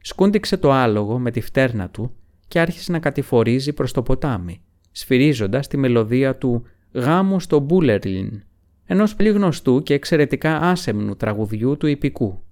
Σκούντιξε 0.02 0.58
το 0.58 0.72
άλογο 0.72 1.20
με 1.20 1.32
τη 1.32 1.42
φτέρνα 1.42 1.90
του 1.90 2.16
και 2.48 2.60
άρχισε 2.60 2.92
να 2.92 3.00
κατηφορίζει 3.00 3.74
προς 3.74 3.92
το 3.92 4.04
ποτάμι, 4.04 4.62
σφυρίζοντας 4.92 5.68
τη 5.68 5.78
μελωδία 5.78 6.36
του 6.36 6.66
«Γάμου 6.94 7.40
στο 7.40 7.60
Μπούλερλιν», 7.60 8.44
ενός 8.86 9.16
πολύ 9.16 9.30
γνωστού 9.30 9.84
και 9.84 9.94
εξαιρετικά 9.94 10.58
άσεμνου 10.58 11.16
τραγουδιού 11.16 11.78
του 11.78 11.88
υπηκού. 11.88 12.44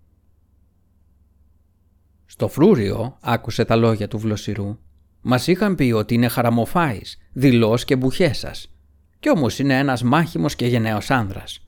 Στο 2.25 2.47
φρούριο 2.47 3.17
άκουσε 3.21 3.65
τα 3.65 3.75
λόγια 3.75 4.07
του 4.07 4.17
βλοσιρού. 4.17 4.77
Μας 5.21 5.47
είχαν 5.47 5.75
πει 5.75 5.91
ότι 5.95 6.13
είναι 6.13 6.27
χαραμοφάης, 6.27 7.17
δηλός 7.33 7.85
και 7.85 7.95
μπουχέσας. 7.95 8.75
Κι 9.19 9.29
όμως 9.29 9.59
είναι 9.59 9.77
ένας 9.77 10.03
μάχημος 10.03 10.55
και 10.55 10.65
γενναίος 10.67 11.11
άνδρας. 11.11 11.64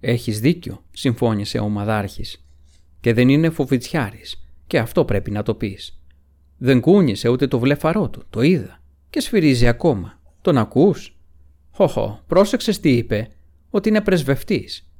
Έχεις 0.00 0.40
δίκιο, 0.40 0.84
συμφώνησε 0.90 1.58
ο 1.58 1.68
μαδάρχης. 1.68 2.44
Και 3.00 3.12
δεν 3.12 3.28
είναι 3.28 3.50
φοβιτσιάρης. 3.50 4.42
Και 4.66 4.78
αυτό 4.78 5.04
πρέπει 5.04 5.30
να 5.30 5.42
το 5.42 5.54
πεις. 5.54 6.02
Δεν 6.58 6.80
κούνησε 6.80 7.28
ούτε 7.28 7.46
το 7.46 7.58
βλεφαρό 7.58 8.08
του, 8.08 8.22
το 8.30 8.42
είδα. 8.42 8.80
Και 9.10 9.20
σφυρίζει 9.20 9.66
ακόμα. 9.68 10.20
Τον 10.40 10.58
ακούς; 10.58 11.16
Χοχο, 11.70 12.22
πρόσεξε 12.26 12.80
τι 12.80 12.96
είπε, 12.96 13.30
ότι 13.70 13.88
είναι 13.88 14.00
πρεσβευτής. 14.00 14.90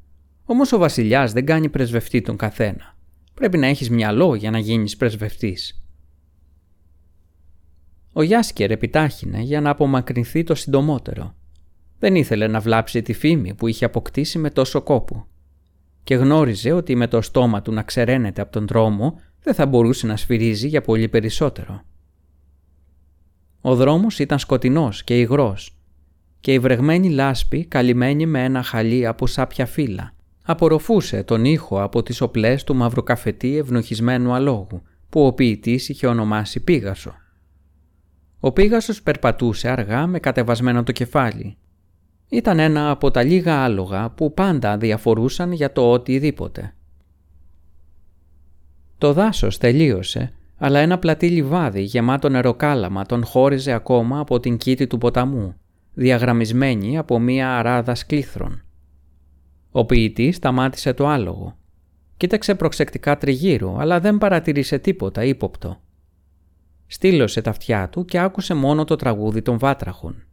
Όμως 0.44 0.72
ο 0.72 0.78
βασιλιάς 0.78 1.32
δεν 1.32 1.46
κάνει 1.46 1.68
πρεσβευτή 1.68 2.20
τον 2.20 2.36
καθένα. 2.36 2.96
Πρέπει 3.34 3.58
να 3.58 3.66
έχεις 3.66 3.90
μυαλό 3.90 4.34
για 4.34 4.50
να 4.50 4.58
γίνεις 4.58 4.96
πρεσβευτής. 4.96 5.82
Ο 8.12 8.22
Γιάσκερ 8.22 8.70
επιτάχυνε 8.70 9.40
για 9.40 9.60
να 9.60 9.70
απομακρυνθεί 9.70 10.42
το 10.44 10.54
συντομότερο. 10.54 11.34
Δεν 11.98 12.14
ήθελε 12.14 12.46
να 12.46 12.60
βλάψει 12.60 13.02
τη 13.02 13.12
φήμη 13.12 13.54
που 13.54 13.66
είχε 13.66 13.84
αποκτήσει 13.84 14.38
με 14.38 14.50
τόσο 14.50 14.82
κόπο. 14.82 15.26
Και 16.04 16.14
γνώριζε 16.14 16.72
ότι 16.72 16.94
με 16.94 17.06
το 17.06 17.20
στόμα 17.20 17.62
του 17.62 17.72
να 17.72 17.82
ξεραίνεται 17.82 18.40
από 18.40 18.52
τον 18.52 18.66
δρόμο 18.66 19.20
δεν 19.42 19.54
θα 19.54 19.66
μπορούσε 19.66 20.06
να 20.06 20.16
σφυρίζει 20.16 20.68
για 20.68 20.80
πολύ 20.80 21.08
περισσότερο. 21.08 21.82
Ο 23.60 23.74
δρόμος 23.74 24.18
ήταν 24.18 24.38
σκοτεινός 24.38 25.04
και 25.04 25.18
υγρός 25.18 25.76
και 26.40 26.52
η 26.52 26.58
βρεγμένη 26.58 27.10
λάσπη 27.10 27.64
καλυμμένη 27.64 28.26
με 28.26 28.44
ένα 28.44 28.62
χαλί 28.62 29.06
από 29.06 29.26
σάπια 29.26 29.66
φύλλα 29.66 30.12
απορροφούσε 30.50 31.22
τον 31.22 31.44
ήχο 31.44 31.82
από 31.82 32.02
τις 32.02 32.20
οπλές 32.20 32.64
του 32.64 32.74
μαυροκαφετή 32.74 33.56
ευνοχισμένου 33.56 34.32
αλόγου 34.32 34.82
που 35.08 35.26
ο 35.26 35.32
ποιητής 35.32 35.88
είχε 35.88 36.06
ονομάσει 36.06 36.60
Πίγασο. 36.60 37.14
Ο 38.40 38.52
Πίγασος 38.52 39.02
περπατούσε 39.02 39.68
αργά 39.68 40.06
με 40.06 40.18
κατεβασμένο 40.18 40.82
το 40.82 40.92
κεφάλι. 40.92 41.56
Ήταν 42.28 42.58
ένα 42.58 42.90
από 42.90 43.10
τα 43.10 43.22
λίγα 43.22 43.64
άλογα 43.64 44.10
που 44.10 44.34
πάντα 44.34 44.76
διαφορούσαν 44.76 45.52
για 45.52 45.72
το 45.72 45.90
οτιδήποτε. 45.90 46.74
Το 48.98 49.12
δάσος 49.12 49.58
τελείωσε, 49.58 50.32
αλλά 50.56 50.78
ένα 50.78 50.98
πλατή 50.98 51.28
λιβάδι 51.28 51.82
γεμάτο 51.82 52.28
νεροκάλαμα 52.28 53.06
τον 53.06 53.24
χώριζε 53.24 53.72
ακόμα 53.72 54.20
από 54.20 54.40
την 54.40 54.56
κήτη 54.56 54.86
του 54.86 54.98
ποταμού, 54.98 55.54
διαγραμμισμένη 55.94 56.98
από 56.98 57.18
μία 57.18 57.58
αράδα 57.58 57.94
σκλήθρων. 57.94 58.62
Ο 59.70 59.84
ποιητής 59.84 60.36
σταμάτησε 60.36 60.92
το 60.92 61.06
άλογο. 61.06 61.56
Κοίταξε 62.16 62.54
προξεκτικά 62.54 63.18
τριγύρω, 63.18 63.76
αλλά 63.78 64.00
δεν 64.00 64.18
παρατηρήσε 64.18 64.78
τίποτα 64.78 65.24
ύποπτο. 65.24 65.80
Στήλωσε 66.86 67.40
τα 67.40 67.50
αυτιά 67.50 67.88
του 67.88 68.04
και 68.04 68.18
άκουσε 68.18 68.54
μόνο 68.54 68.84
το 68.84 68.96
τραγούδι 68.96 69.42
των 69.42 69.58
βάτραχων. 69.58 70.27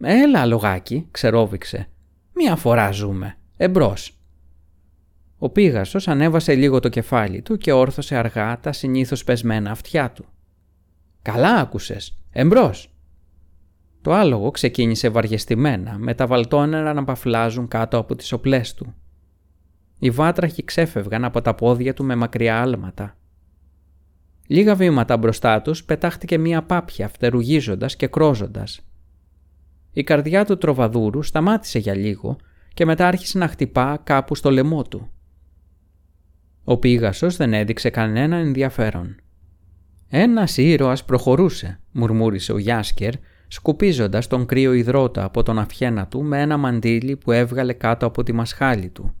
«Έλα, 0.00 0.46
λογάκι», 0.46 1.08
ξερόβηξε. 1.10 1.88
«Μία 2.34 2.56
φορά 2.56 2.90
ζούμε. 2.90 3.36
Εμπρός». 3.56 4.18
Ο 5.38 5.48
Πίγασος 5.48 6.08
ανέβασε 6.08 6.54
λίγο 6.54 6.80
το 6.80 6.88
κεφάλι 6.88 7.42
του 7.42 7.56
και 7.56 7.72
όρθωσε 7.72 8.16
αργά 8.16 8.60
τα 8.60 8.72
συνήθως 8.72 9.24
πεσμένα 9.24 9.70
αυτιά 9.70 10.10
του. 10.10 10.24
«Καλά 11.22 11.54
άκουσες. 11.54 12.18
Εμπρός». 12.30 12.92
Το 14.02 14.12
άλογο 14.12 14.50
ξεκίνησε 14.50 15.08
βαριεστημένα, 15.08 15.98
με 15.98 16.14
τα 16.14 16.26
βαλτόνερα 16.26 16.92
να 16.92 17.04
παφλάζουν 17.04 17.68
κάτω 17.68 17.98
από 17.98 18.14
τις 18.16 18.32
οπλές 18.32 18.74
του. 18.74 18.94
Οι 19.98 20.10
βάτραχοι 20.10 20.64
ξέφευγαν 20.64 21.24
από 21.24 21.40
τα 21.40 21.54
πόδια 21.54 21.94
του 21.94 22.04
με 22.04 22.14
μακριά 22.14 22.60
άλματα. 22.60 23.16
Λίγα 24.46 24.74
βήματα 24.74 25.16
μπροστά 25.16 25.62
τους 25.62 25.84
πετάχτηκε 25.84 26.38
μία 26.38 26.62
πάπια 26.62 27.08
φτερουγίζοντας 27.08 27.96
και 27.96 28.06
κρόζοντας. 28.06 28.87
Η 29.98 30.02
καρδιά 30.02 30.44
του 30.44 30.58
τροβαδούρου 30.58 31.22
σταμάτησε 31.22 31.78
για 31.78 31.94
λίγο 31.94 32.36
και 32.74 32.84
μετά 32.84 33.06
άρχισε 33.06 33.38
να 33.38 33.48
χτυπά 33.48 34.00
κάπου 34.04 34.34
στο 34.34 34.50
λαιμό 34.50 34.82
του. 34.82 35.10
Ο 36.64 36.76
Πίγασος 36.76 37.36
δεν 37.36 37.52
έδειξε 37.52 37.90
κανένα 37.90 38.36
ενδιαφέρον. 38.36 39.16
«Ένας 40.08 40.56
ήρωας 40.56 41.04
προχωρούσε», 41.04 41.80
μουρμούρισε 41.92 42.52
ο 42.52 42.58
Γιάσκερ 42.58 43.12
σκουπίζοντας 43.48 44.26
τον 44.26 44.46
κρύο 44.46 44.72
υδρότα 44.72 45.24
από 45.24 45.42
τον 45.42 45.58
αυχένα 45.58 46.06
του 46.06 46.22
με 46.22 46.40
ένα 46.40 46.56
μαντίλι 46.56 47.16
που 47.16 47.32
έβγαλε 47.32 47.72
κάτω 47.72 48.06
από 48.06 48.22
τη 48.22 48.32
μασχάλη 48.32 48.88
του. 48.88 49.14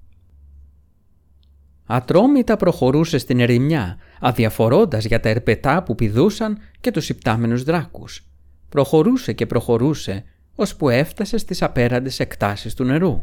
Ατρόμητα 1.86 2.56
προχωρούσε 2.56 3.18
στην 3.18 3.40
ερημιά, 3.40 3.96
αδιαφορώντας 4.20 5.04
για 5.04 5.20
τα 5.20 5.28
ερπετά 5.28 5.82
που 5.82 5.94
πηδούσαν 5.94 6.58
και 6.80 6.90
τους 6.90 7.08
υπτάμενους 7.08 7.62
δράκους. 7.62 8.26
Προχωρούσε 8.68 9.32
και 9.32 9.46
προχωρούσε, 9.46 10.24
ώσπου 10.60 10.88
έφτασε 10.88 11.38
στις 11.38 11.62
απέραντες 11.62 12.20
εκτάσεις 12.20 12.74
του 12.74 12.84
νερού. 12.84 13.22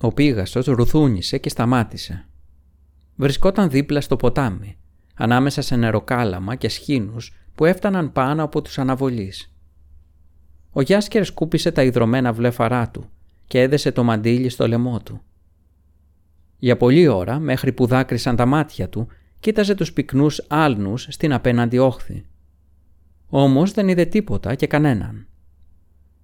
Ο 0.00 0.12
Πίγασος 0.12 0.66
ρουθούνισε 0.66 1.38
και 1.38 1.48
σταμάτησε. 1.48 2.26
Βρισκόταν 3.16 3.70
δίπλα 3.70 4.00
στο 4.00 4.16
ποτάμι, 4.16 4.76
ανάμεσα 5.14 5.62
σε 5.62 5.76
νεροκάλαμα 5.76 6.54
και 6.54 6.68
σχήνους 6.68 7.32
που 7.54 7.64
έφταναν 7.64 8.12
πάνω 8.12 8.42
από 8.42 8.62
τους 8.62 8.78
αναβολείς. 8.78 9.52
Ο 10.70 10.80
Γιάσκερ 10.80 11.24
σκούπισε 11.24 11.72
τα 11.72 11.82
υδρωμένα 11.82 12.32
βλέφαρά 12.32 12.90
του 12.90 13.10
και 13.46 13.60
έδεσε 13.60 13.92
το 13.92 14.04
μαντίλι 14.04 14.48
στο 14.48 14.68
λαιμό 14.68 15.00
του. 15.00 15.20
Για 16.58 16.76
πολλή 16.76 17.08
ώρα, 17.08 17.38
μέχρι 17.38 17.72
που 17.72 17.86
δάκρυσαν 17.86 18.36
τα 18.36 18.46
μάτια 18.46 18.88
του, 18.88 19.08
κοίταζε 19.40 19.74
τους 19.74 19.92
πυκνούς 19.92 20.44
άλνους 20.48 21.06
στην 21.10 21.32
απέναντι 21.32 21.78
όχθη. 21.78 22.26
Όμως 23.28 23.72
δεν 23.72 23.88
είδε 23.88 24.04
τίποτα 24.04 24.54
και 24.54 24.66
κανέναν. 24.66 25.26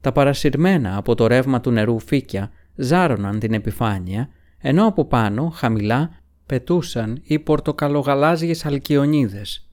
Τα 0.02 0.12
παρασυρμένα 0.12 0.96
από 0.96 1.14
το 1.14 1.26
ρεύμα 1.26 1.60
του 1.60 1.70
νερού 1.70 1.98
φύκια 1.98 2.50
ζάρωναν 2.74 3.38
την 3.38 3.54
επιφάνεια, 3.54 4.28
ενώ 4.58 4.86
από 4.86 5.04
πάνω, 5.04 5.48
χαμηλά, 5.48 6.10
πετούσαν 6.46 7.20
οι 7.22 7.38
πορτοκαλογαλάζιες 7.38 8.64
αλκιονίδες. 8.64 9.70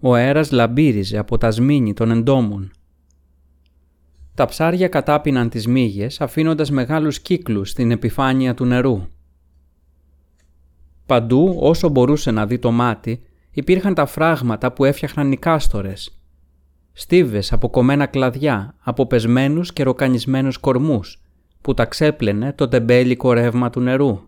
Ο 0.00 0.14
αέρας 0.14 0.50
λαμπύριζε 0.50 1.18
από 1.18 1.38
τα 1.38 1.50
σμήνη 1.50 1.92
των 1.92 2.10
εντόμων 2.10 2.72
τα 4.34 4.46
ψάρια 4.46 4.88
κατάπιναν 4.88 5.48
τις 5.48 5.66
μύγες 5.66 6.20
αφήνοντας 6.20 6.70
μεγάλους 6.70 7.20
κύκλους 7.20 7.70
στην 7.70 7.90
επιφάνεια 7.90 8.54
του 8.54 8.64
νερού. 8.64 9.02
Παντού 11.06 11.56
όσο 11.60 11.88
μπορούσε 11.88 12.30
να 12.30 12.46
δει 12.46 12.58
το 12.58 12.70
μάτι 12.70 13.22
υπήρχαν 13.50 13.94
τα 13.94 14.06
φράγματα 14.06 14.72
που 14.72 14.84
έφτιαχναν 14.84 15.32
οι 15.32 15.36
κάστορες. 15.36 16.18
Στίβες 16.96 17.52
από 17.52 17.70
κομμένα 17.70 18.06
κλαδιά, 18.06 18.74
από 18.78 19.06
πεσμένους 19.06 19.72
και 19.72 19.82
ροκανισμένους 19.82 20.58
κορμούς 20.58 21.22
που 21.60 21.74
τα 21.74 21.84
ξέπλαινε 21.84 22.52
το 22.52 22.68
τεμπέλικο 22.68 23.32
ρεύμα 23.32 23.70
του 23.70 23.80
νερού. 23.80 24.20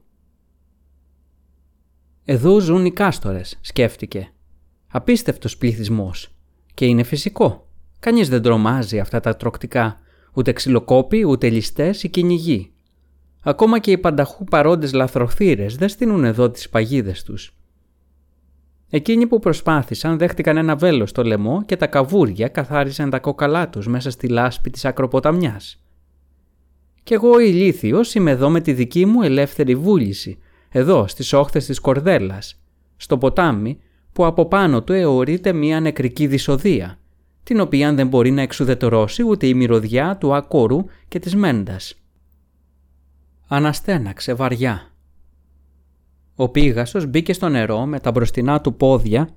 «Εδώ 2.25 2.59
ζουν 2.59 2.85
οι 2.85 2.93
κάστορες», 2.93 3.59
σκέφτηκε. 3.61 4.33
«Απίστευτος 4.89 5.57
πληθυσμός. 5.57 6.31
Και 6.75 6.87
είναι 6.87 7.03
φυσικό. 7.03 7.69
Κανείς 8.01 8.29
δεν 8.29 8.43
τρομάζει 8.43 8.99
αυτά 8.99 9.21
τα 9.21 9.37
τροκτικά, 9.37 10.01
ούτε 10.33 10.53
ξυλοκόποι, 10.53 11.25
ούτε 11.27 11.49
ληστές 11.51 12.03
ή 12.03 12.09
κυνηγοί. 12.09 12.73
Ακόμα 13.43 13.79
και 13.79 13.91
οι 13.91 13.99
πανταχού 13.99 14.45
παρόντες 14.45 14.93
λαθροθύρες 14.93 15.77
δεν 15.77 15.89
στείλουν 15.89 16.25
εδώ 16.25 16.51
τις 16.51 16.69
παγίδες 16.69 17.23
τους. 17.23 17.56
Εκείνοι 18.97 19.27
που 19.27 19.39
προσπάθησαν 19.39 20.19
δέχτηκαν 20.19 20.57
ένα 20.57 20.77
βέλος 20.77 21.11
στο 21.11 21.23
λαιμό 21.23 21.65
και 21.65 21.77
τα 21.77 21.87
καβούρια 21.87 22.49
καθάρισαν 22.49 23.11
τα 23.11 23.19
κόκαλά 23.19 23.69
τους 23.69 23.87
μέσα 23.87 24.11
στη 24.11 24.29
λάσπη 24.29 24.71
της 24.71 24.85
ακροποταμιάς. 24.85 25.83
Κι 27.03 27.15
εγώ 27.15 27.39
ηλίθιος 27.41 28.15
είμαι 28.15 28.31
εδώ 28.31 28.51
με 28.51 28.61
τη 28.61 28.73
δική 28.73 29.07
μου 29.07 29.23
ελεύθερη 29.23 29.75
βούληση, 29.75 30.39
εδώ 30.69 31.07
στις 31.07 31.33
όχθες 31.33 31.67
της 31.67 31.81
Κορδέλας, 31.81 32.61
στο 32.97 33.19
ποτάμι 33.19 33.79
που 34.13 34.27
από 34.27 34.47
πάνω 34.47 34.83
του 34.83 34.93
αιωρείται 34.93 35.53
μια 35.53 35.81
νεκρική 35.81 36.27
δυσοδεία 36.27 36.99
την 37.43 37.61
οποία 37.61 37.95
δεν 37.95 38.09
μπορεί 38.09 38.31
να 38.31 38.43
εξουδετερώσει 38.43 39.23
ούτε 39.23 39.47
η 39.47 39.55
μυρωδιά 39.55 40.17
του 40.17 40.35
ακόρου 40.35 40.85
και 41.09 41.19
της 41.19 41.35
μέντα. 41.35 41.77
Αναστέναξε 43.49 44.35
βαριά. 44.35 44.91
Ο 46.37 46.49
Πίγασος 46.49 47.07
μπήκε 47.07 47.33
στο 47.33 47.49
νερό 47.49 47.87
με 47.87 48.01
τα 48.01 48.11
μπροστινά 48.11 48.61
του 48.61 48.77
πόδια, 48.77 49.29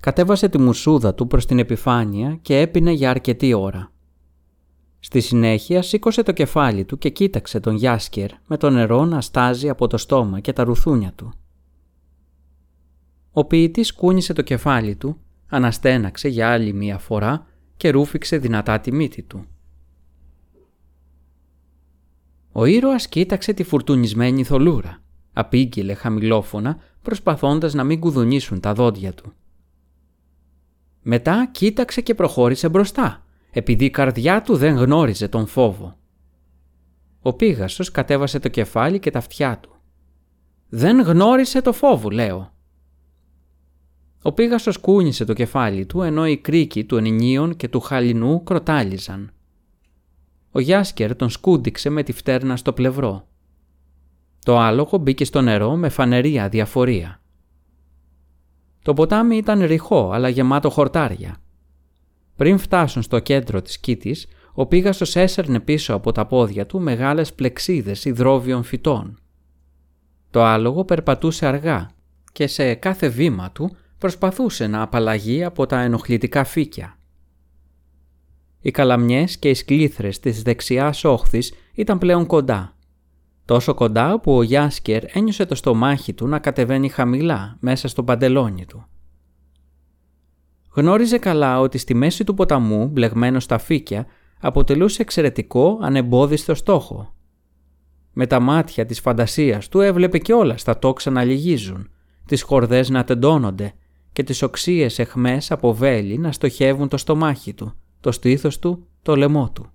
κατέβασε 0.00 0.48
τη 0.48 0.58
μουσούδα 0.58 1.14
του 1.14 1.26
προς 1.26 1.46
την 1.46 1.58
επιφάνεια 1.58 2.38
και 2.42 2.58
έπινε 2.60 2.92
για 2.92 3.10
αρκετή 3.10 3.54
ώρα. 3.54 3.92
Στη 4.98 5.20
συνέχεια 5.20 5.82
σήκωσε 5.82 6.22
το 6.22 6.32
κεφάλι 6.32 6.84
του 6.84 6.98
και 6.98 7.08
κοίταξε 7.08 7.60
τον 7.60 7.74
Γιάσκερ 7.74 8.30
με 8.46 8.56
το 8.56 8.70
νερό 8.70 9.04
να 9.04 9.20
στάζει 9.20 9.68
από 9.68 9.86
το 9.86 9.96
στόμα 9.96 10.40
και 10.40 10.52
τα 10.52 10.64
ρουθούνια 10.64 11.12
του. 11.14 11.32
Ο 13.32 13.44
ποιητής 13.44 13.94
κούνησε 13.94 14.32
το 14.32 14.42
κεφάλι 14.42 14.96
του, 14.96 15.20
αναστέναξε 15.46 16.28
για 16.28 16.50
άλλη 16.50 16.72
μία 16.72 16.98
φορά 16.98 17.46
και 17.76 17.90
ρούφηξε 17.90 18.36
δυνατά 18.36 18.80
τη 18.80 18.92
μύτη 18.92 19.22
του. 19.22 19.46
Ο 22.52 22.64
ήρωας 22.64 23.08
κοίταξε 23.08 23.52
τη 23.52 23.62
φουρτουνισμένη 23.62 24.44
θολούρα. 24.44 25.02
Απήγγειλε 25.32 25.94
χαμηλόφωνα 25.94 26.78
προσπαθώντας 27.02 27.74
να 27.74 27.84
μην 27.84 28.00
κουδουνίσουν 28.00 28.60
τα 28.60 28.74
δόντια 28.74 29.12
του. 29.12 29.32
Μετά 31.02 31.48
κοίταξε 31.52 32.00
και 32.00 32.14
προχώρησε 32.14 32.68
μπροστά, 32.68 33.22
επειδή 33.50 33.84
η 33.84 33.90
καρδιά 33.90 34.42
του 34.42 34.56
δεν 34.56 34.76
γνώριζε 34.76 35.28
τον 35.28 35.46
φόβο. 35.46 35.96
Ο 37.22 37.32
Πίγασος 37.32 37.90
κατέβασε 37.90 38.38
το 38.38 38.48
κεφάλι 38.48 38.98
και 38.98 39.10
τα 39.10 39.18
αυτιά 39.18 39.58
του. 39.58 39.70
«Δεν 40.68 41.00
γνώρισε 41.00 41.62
το 41.62 41.72
φόβο, 41.72 42.10
λέω», 42.10 42.52
ο 44.22 44.32
Πίγασος 44.32 44.76
κούνησε 44.76 45.24
το 45.24 45.32
κεφάλι 45.32 45.86
του 45.86 46.02
ενώ 46.02 46.26
οι 46.26 46.36
κρίκοι 46.36 46.84
του 46.84 46.96
ενηνίων 46.96 47.56
και 47.56 47.68
του 47.68 47.80
χαλινού 47.80 48.42
κροτάλιζαν. 48.42 49.32
Ο 50.50 50.60
Γιάσκερ 50.60 51.16
τον 51.16 51.30
σκούντιξε 51.30 51.90
με 51.90 52.02
τη 52.02 52.12
φτέρνα 52.12 52.56
στο 52.56 52.72
πλευρό. 52.72 53.26
Το 54.44 54.58
άλογο 54.58 54.98
μπήκε 54.98 55.24
στο 55.24 55.40
νερό 55.40 55.76
με 55.76 55.88
φανερή 55.88 56.40
αδιαφορία. 56.40 57.20
Το 58.82 58.94
ποτάμι 58.94 59.36
ήταν 59.36 59.64
ρηχό 59.64 60.10
αλλά 60.12 60.28
γεμάτο 60.28 60.70
χορτάρια. 60.70 61.36
Πριν 62.36 62.58
φτάσουν 62.58 63.02
στο 63.02 63.18
κέντρο 63.18 63.62
της 63.62 63.78
κήτης, 63.78 64.26
ο 64.52 64.66
Πίγασος 64.66 65.16
έσερνε 65.16 65.60
πίσω 65.60 65.94
από 65.94 66.12
τα 66.12 66.26
πόδια 66.26 66.66
του 66.66 66.80
μεγάλες 66.80 67.32
πλεξίδες 67.32 68.04
υδρόβιων 68.04 68.62
φυτών. 68.62 69.18
Το 70.30 70.42
άλογο 70.44 70.84
περπατούσε 70.84 71.46
αργά 71.46 71.90
και 72.32 72.46
σε 72.46 72.74
κάθε 72.74 73.08
βήμα 73.08 73.50
του 73.50 73.76
προσπαθούσε 73.98 74.66
να 74.66 74.82
απαλλαγεί 74.82 75.44
από 75.44 75.66
τα 75.66 75.80
ενοχλητικά 75.80 76.44
φύκια. 76.44 76.98
Οι 78.60 78.70
καλαμιές 78.70 79.38
και 79.38 79.48
οι 79.48 79.54
σκλήθρες 79.54 80.20
της 80.20 80.42
δεξιάς 80.42 81.04
όχθης 81.04 81.52
ήταν 81.74 81.98
πλέον 81.98 82.26
κοντά. 82.26 82.71
Τόσο 83.52 83.74
κοντά 83.74 84.20
που 84.20 84.36
ο 84.36 84.42
Γιάσκερ 84.42 85.16
ένιωσε 85.16 85.44
το 85.46 85.54
στομάχι 85.54 86.12
του 86.12 86.26
να 86.26 86.38
κατεβαίνει 86.38 86.88
χαμηλά 86.88 87.56
μέσα 87.60 87.88
στο 87.88 88.04
παντελόνι 88.04 88.64
του. 88.66 88.86
Γνώριζε 90.74 91.18
καλά 91.18 91.60
ότι 91.60 91.78
στη 91.78 91.94
μέση 91.94 92.24
του 92.24 92.34
ποταμού, 92.34 92.86
μπλεγμένο 92.86 93.40
στα 93.40 93.58
φύκια, 93.58 94.06
αποτελούσε 94.40 95.02
εξαιρετικό 95.02 95.78
ανεμπόδιστο 95.82 96.54
στόχο. 96.54 97.14
Με 98.12 98.26
τα 98.26 98.40
μάτια 98.40 98.86
της 98.86 99.00
φαντασίας 99.00 99.68
του 99.68 99.80
έβλεπε 99.80 100.18
και 100.18 100.32
όλα 100.32 100.56
στα 100.56 100.78
τόξα 100.78 101.10
να 101.10 101.24
λυγίζουν, 101.24 101.90
τις 102.26 102.42
χορδές 102.42 102.88
να 102.88 103.04
τεντώνονται 103.04 103.72
και 104.12 104.22
τις 104.22 104.42
οξύες 104.42 104.98
εχμές 104.98 105.50
από 105.50 105.74
βέλη 105.74 106.18
να 106.18 106.32
στοχεύουν 106.32 106.88
το 106.88 106.96
στομάχι 106.96 107.54
του, 107.54 107.74
το 108.00 108.12
στήθος 108.12 108.58
του, 108.58 108.86
το 109.02 109.16
λαιμό 109.16 109.50
του. 109.50 109.70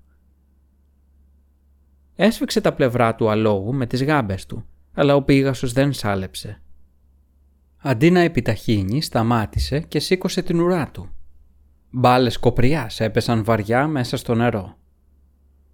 Έσφιξε 2.19 2.61
τα 2.61 2.73
πλευρά 2.73 3.15
του 3.15 3.29
αλόγου 3.29 3.73
με 3.73 3.85
τις 3.85 4.03
γάμπες 4.03 4.45
του, 4.45 4.65
αλλά 4.93 5.15
ο 5.15 5.21
πίγασος 5.21 5.73
δεν 5.73 5.93
σάλεψε. 5.93 6.61
Αντί 7.77 8.11
να 8.11 8.19
επιταχύνει, 8.19 9.01
σταμάτησε 9.01 9.79
και 9.79 9.99
σήκωσε 9.99 10.41
την 10.41 10.59
ουρά 10.59 10.89
του. 10.91 11.09
Μπάλες 11.89 12.37
κοπριάς 12.37 12.99
έπεσαν 12.99 13.43
βαριά 13.43 13.87
μέσα 13.87 14.17
στο 14.17 14.35
νερό. 14.35 14.77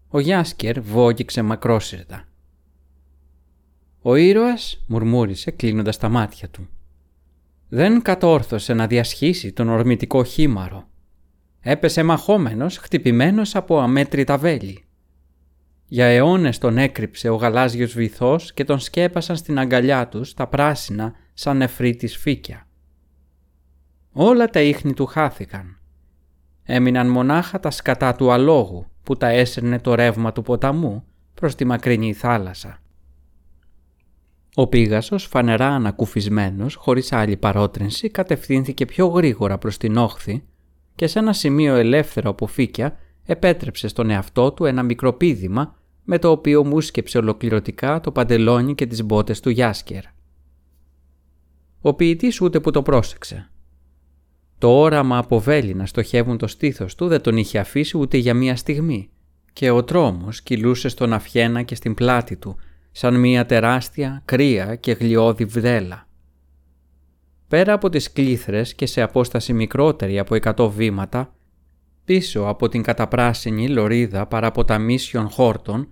Ο 0.08 0.20
Γιάσκερ 0.20 0.82
βόγγιξε 0.82 1.42
μακρόσυρτα. 1.42 2.28
Ο 4.02 4.16
ήρωας 4.16 4.84
μουρμούρισε 4.88 5.52
κλείνοντας 5.52 5.98
τα 5.98 6.10
μάτια 6.10 6.50
του 6.50 6.68
δεν 7.76 8.02
κατόρθωσε 8.02 8.74
να 8.74 8.88
διασχίσει 8.88 9.52
τον 9.52 9.70
ορμητικό 9.70 10.24
χήμαρο. 10.24 10.88
Έπεσε 11.60 12.04
μαχόμενος, 12.04 12.78
χτυπημένος 12.78 13.56
από 13.56 13.80
αμέτρητα 13.80 14.38
βέλη. 14.38 14.83
Για 15.94 16.06
αιώνες 16.06 16.58
τον 16.58 16.78
έκρυψε 16.78 17.30
ο 17.30 17.36
γαλάζιος 17.36 17.94
βυθός 17.94 18.54
και 18.54 18.64
τον 18.64 18.80
σκέπασαν 18.80 19.36
στην 19.36 19.60
αγκαλιά 19.60 20.08
τους 20.08 20.34
τα 20.34 20.48
πράσινα 20.48 21.14
σαν 21.34 21.58
νεφρή 21.58 21.96
της 21.96 22.18
φύκια. 22.18 22.68
Όλα 24.12 24.48
τα 24.48 24.62
ίχνη 24.62 24.94
του 24.94 25.06
χάθηκαν. 25.06 25.80
Έμειναν 26.64 27.10
μονάχα 27.10 27.60
τα 27.60 27.72
σκατά 27.72 28.16
του 28.16 28.32
αλόγου 28.32 28.86
που 29.04 29.18
τα 29.18 29.28
έσερνε 29.28 29.80
το 29.80 29.96
ρεύμα 29.96 30.32
του 30.32 30.42
ποταμού 30.42 31.04
προς 31.34 31.56
τη 31.56 31.66
μακρινή 31.66 32.14
θάλασσα. 32.14 32.80
Ο 34.56 34.68
Πίγασος, 34.68 35.26
φανερά 35.26 35.68
ανακουφισμένος, 35.68 36.76
χωρίς 36.76 37.12
άλλη 37.12 37.38
παρότρινση, 37.38 38.10
κατευθύνθηκε 38.10 38.86
πιο 38.86 39.08
γρήγορα 39.08 39.58
προς 39.58 39.78
την 39.78 39.98
όχθη 39.98 40.44
και 40.96 41.08
σε 41.08 41.20
ένα 41.20 41.34
σημείο 41.34 41.76
ελεύθερο 41.76 42.30
από 42.30 42.48
φύκια 42.48 42.98
επέτρεψε 43.26 43.88
στον 43.88 44.10
εαυτό 44.10 44.52
του 44.52 44.66
ένα 44.66 44.84
μικρό 44.84 45.14
πίδημα 45.14 45.82
με 46.04 46.20
το 46.20 46.30
οποίο 46.30 46.66
μουσκεψε 46.66 47.18
ολοκληρωτικά 47.18 48.00
το 48.00 48.12
παντελόνι 48.12 48.76
και 48.76 48.86
τις 48.86 49.04
μπότες 49.04 49.40
του 49.40 49.50
Γιάσκερ. 49.50 50.04
Ο 51.82 51.94
ποιητής 51.94 52.42
ούτε 52.42 52.60
που 52.60 52.72
το 52.72 52.82
πρόσεξε. 52.82 53.50
Το 54.58 54.80
όραμα 54.80 55.18
από 55.18 55.40
βέλη 55.40 55.74
να 55.74 55.86
στοχεύουν 55.86 56.38
το 56.38 56.48
στήθος 56.48 56.96
του 56.96 57.08
δεν 57.08 57.22
τον 57.22 57.38
είχε 57.38 57.60
αφήσει 57.60 57.98
ούτε 57.98 58.18
για 58.18 58.34
μία 58.34 58.56
στιγμή 58.56 59.10
και 59.54 59.70
ο 59.70 59.84
τρόμος 59.84 60.42
κυλούσε 60.42 60.90
στον 60.90 61.14
αυχένα 61.14 61.62
και 61.62 61.76
στην 61.76 61.94
πλάτη 61.94 62.36
του 62.36 62.58
σαν 62.92 63.20
μια 63.20 63.46
τεράστια, 63.46 64.22
κρύα 64.26 64.76
και 64.76 64.92
γλιώδη 64.92 65.46
βδέλα. 65.46 66.08
Πέρα 67.48 67.74
από 67.74 67.90
τις 67.90 68.12
κλήθρες 68.12 68.74
και 68.74 68.86
σε 68.86 69.02
απόσταση 69.02 69.54
μικρότερη 69.54 70.20
από 70.20 70.36
100 70.56 70.70
βήματα, 70.70 71.36
πίσω 72.06 72.42
από 72.42 72.70
την 72.70 72.82
καταπράσινη 72.82 73.70
λωρίδα 73.70 74.26
παραποταμίσιων 74.26 75.30
χόρτων 75.30 75.88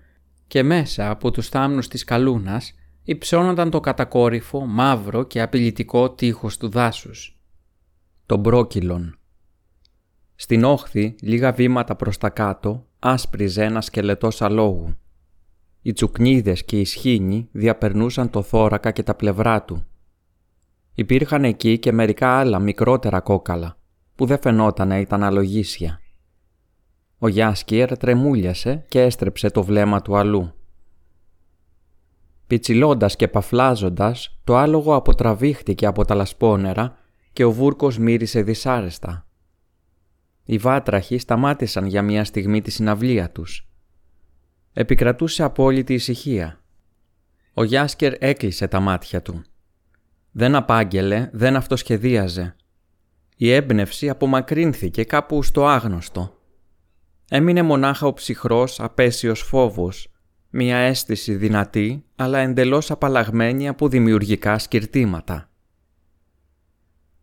και 0.48 0.64
μέσα 0.64 1.10
από 1.10 1.32
τους 1.32 1.50
θάμνους 1.50 1.88
της 1.88 2.04
καλούνας, 2.04 2.74
υψώνονταν 3.04 3.70
το 3.70 3.80
κατακόρυφο, 3.80 4.66
μαύρο 4.66 5.24
και 5.24 5.42
απειλητικό 5.42 6.12
τείχος 6.12 6.58
του 6.58 6.70
δάσους. 6.70 7.40
Το 8.26 8.38
μπρόκυλον. 8.38 9.16
Στην 10.36 10.64
όχθη, 10.64 11.16
λίγα 11.22 11.52
βήματα 11.52 11.96
προς 11.96 12.18
τα 12.18 12.30
κάτω, 12.30 12.88
άσπριζε 13.00 13.64
ένα 13.64 13.82
σκελετός 13.82 14.42
αλόγου. 14.42 14.96
Οι 15.82 15.94
τσουκνίδες 15.94 16.66
και 16.66 16.80
οι 16.80 16.86
σχήνοι 16.86 17.50
διαπερνούσαν 17.52 18.30
το 18.30 18.42
θώρακα 18.42 18.92
και 18.92 19.04
τα 19.04 19.16
πλευρά 19.16 19.64
του. 19.64 19.86
Υπήρχαν 20.94 21.44
εκεί 21.44 21.80
και 21.80 21.92
μερικά 21.92 22.30
άλλα 22.30 22.60
μικρότερα 22.60 23.20
κόκαλα, 23.20 23.78
που 24.16 24.26
δεν 24.26 24.42
φαινόταν 24.42 24.88
να 24.88 25.00
ήταν 25.00 25.24
αλογίσια. 25.24 26.01
Ο 27.24 27.28
Γιάσκιερ 27.28 27.98
τρεμούλιασε 27.98 28.86
και 28.88 29.02
έστρεψε 29.02 29.50
το 29.50 29.64
βλέμμα 29.64 30.02
του 30.02 30.18
αλλού. 30.18 30.54
Πιτσιλώντας 32.48 33.16
και 33.16 33.28
παφλάζοντας, 33.28 34.40
το 34.44 34.58
άλογο 34.58 34.96
αποτραβήχτηκε 34.96 35.86
από 35.86 36.06
τα 36.06 36.16
λασπόνερα 36.16 36.98
και 37.34 37.44
ο 37.44 37.52
βούρκος 37.52 37.98
μύρισε 37.98 38.42
δυσάρεστα. 38.42 39.28
Οι 40.44 40.58
βάτραχοι 40.58 41.18
σταμάτησαν 41.18 41.86
για 41.86 42.02
μια 42.02 42.24
στιγμή 42.24 42.62
τη 42.62 42.72
συναυλία 42.72 43.30
τους 43.30 43.70
Επικρατούσε 44.74 45.44
απόλυτη 45.44 45.94
ησυχία. 45.94 46.62
Ο 47.54 47.64
Γιάσκερ 47.64 48.14
έκλεισε 48.20 48.68
τα 48.68 48.80
μάτια 48.80 49.22
του. 49.22 49.42
Δεν 50.32 50.56
απάγγελε, 50.56 51.30
δεν 51.34 51.56
αυτοσχεδίαζε. 51.56 52.56
Η 53.36 53.52
έμπνευση 53.52 54.10
απομακρύνθηκε 54.10 55.04
κάπου 55.04 55.44
στο 55.44 55.68
άγνωστο. 55.68 56.41
Έμεινε 57.34 57.62
μονάχα 57.62 58.08
ο 58.08 58.14
ψυχρός, 58.14 58.80
απέσιος 58.80 59.42
φόβος, 59.42 60.12
μια 60.50 60.78
αίσθηση 60.78 61.36
δυνατή, 61.36 62.06
αλλά 62.16 62.40
εντελώς 62.40 62.92
απαλλαγμένη 62.92 63.68
από 63.68 63.88
δημιουργικά 63.88 64.60
σκυρτήματα. 64.60 65.50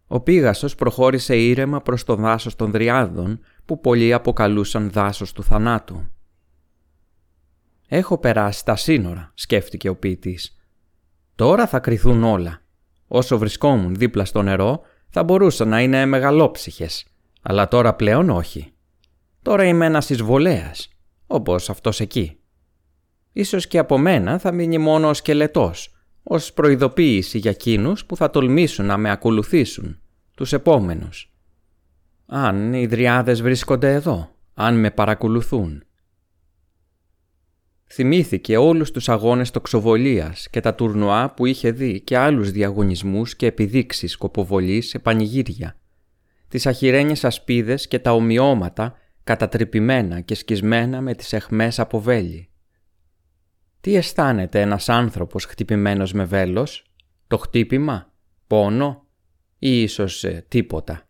Ο 0.07 0.21
Πίγασος 0.21 0.75
προχώρησε 0.75 1.37
ήρεμα 1.37 1.83
προς 1.83 2.05
το 2.05 2.15
δάσος 2.15 2.57
των 2.57 2.71
Δριάδων, 2.71 3.41
που 3.65 3.81
πολλοί 3.81 4.13
αποκαλούσαν 4.13 4.91
δάσος 4.91 5.33
του 5.33 5.43
θανάτου. 5.43 6.11
Έχω 7.89 8.19
περάσει 8.19 8.65
τα 8.65 8.77
σύνορα, 8.77 9.31
σκέφτηκε 9.35 9.89
ο 9.89 9.97
ποιητής. 9.97 10.57
Τώρα 11.35 11.67
θα 11.67 11.79
κρυθούν 11.79 12.25
όλα. 12.25 12.63
Όσο 13.09 13.39
βρισκόμουν 13.39 13.95
δίπλα 13.95 14.25
στο 14.25 14.43
νερό, 14.43 14.81
θα 15.09 15.25
μπορούσαν 15.25 15.69
να 15.69 15.81
είναι 15.81 16.07
μεγαλόψυχες, 16.07 17.07
αλλά 17.43 17.69
τώρα 17.69 17.95
πλέον 17.95 18.31
όχι. 18.31 18.73
Τώρα 19.49 19.65
είμαι 19.65 19.87
ένας 19.87 20.11
εισβολέας, 20.11 20.89
όπως 21.27 21.71
αυτός 21.71 22.01
εκεί. 22.01 22.39
Ίσως 23.33 23.67
και 23.67 23.79
από 23.79 23.99
μένα 23.99 24.39
θα 24.39 24.53
μείνει 24.53 24.79
μόνο 24.79 25.09
ο 25.09 25.15
σκελετός, 25.15 25.95
ως 26.23 26.53
προειδοποίηση 26.53 27.39
για 27.39 27.51
εκείνους 27.51 28.07
που 28.07 28.17
θα 28.17 28.31
τολμήσουν 28.31 28.87
να 28.87 28.97
με 28.97 29.11
ακολουθήσουν, 29.11 30.01
τους 30.37 30.53
επόμενους. 30.53 31.33
Αν 32.27 32.73
οι 32.73 32.87
δριάδες 32.87 33.43
βρίσκονται 33.43 33.93
εδώ, 33.93 34.35
αν 34.55 34.81
με 34.81 34.91
παρακολουθούν. 34.91 35.83
Θυμήθηκε 37.87 38.57
όλους 38.57 38.91
τους 38.91 39.09
αγώνες 39.09 39.51
τοξοβολίας 39.51 40.49
και 40.51 40.61
τα 40.61 40.75
τουρνουά 40.75 41.35
που 41.35 41.47
είχε 41.47 41.71
δει 41.71 42.01
και 42.01 42.17
άλλους 42.17 42.51
διαγωνισμούς 42.51 43.37
και 43.37 43.47
επιδείξεις 43.47 44.13
σκοποβολής 44.13 44.89
σε 44.89 44.99
πανηγύρια. 44.99 45.77
Τις 46.49 46.67
αχυρένιες 46.67 47.25
ασπίδες 47.25 47.89
και 47.89 47.99
τα 47.99 48.13
ομοιώματα 48.13 48.97
κατατρυπημένα 49.29 50.21
και 50.21 50.35
σκισμένα 50.35 51.01
με 51.01 51.15
τις 51.15 51.33
εχμές 51.33 51.79
από 51.79 52.01
βέλη. 52.01 52.49
Τι 53.81 53.97
αισθάνεται 53.97 54.61
ένας 54.61 54.89
άνθρωπος 54.89 55.45
χτυπημένος 55.45 56.13
με 56.13 56.25
βέλος, 56.25 56.85
το 57.27 57.39
χτύπημα, 57.39 58.13
πόνο; 58.47 59.07
Ή 59.59 59.83
ίσως 59.83 60.25
ε, 60.25 60.45
τίποτα; 60.49 61.09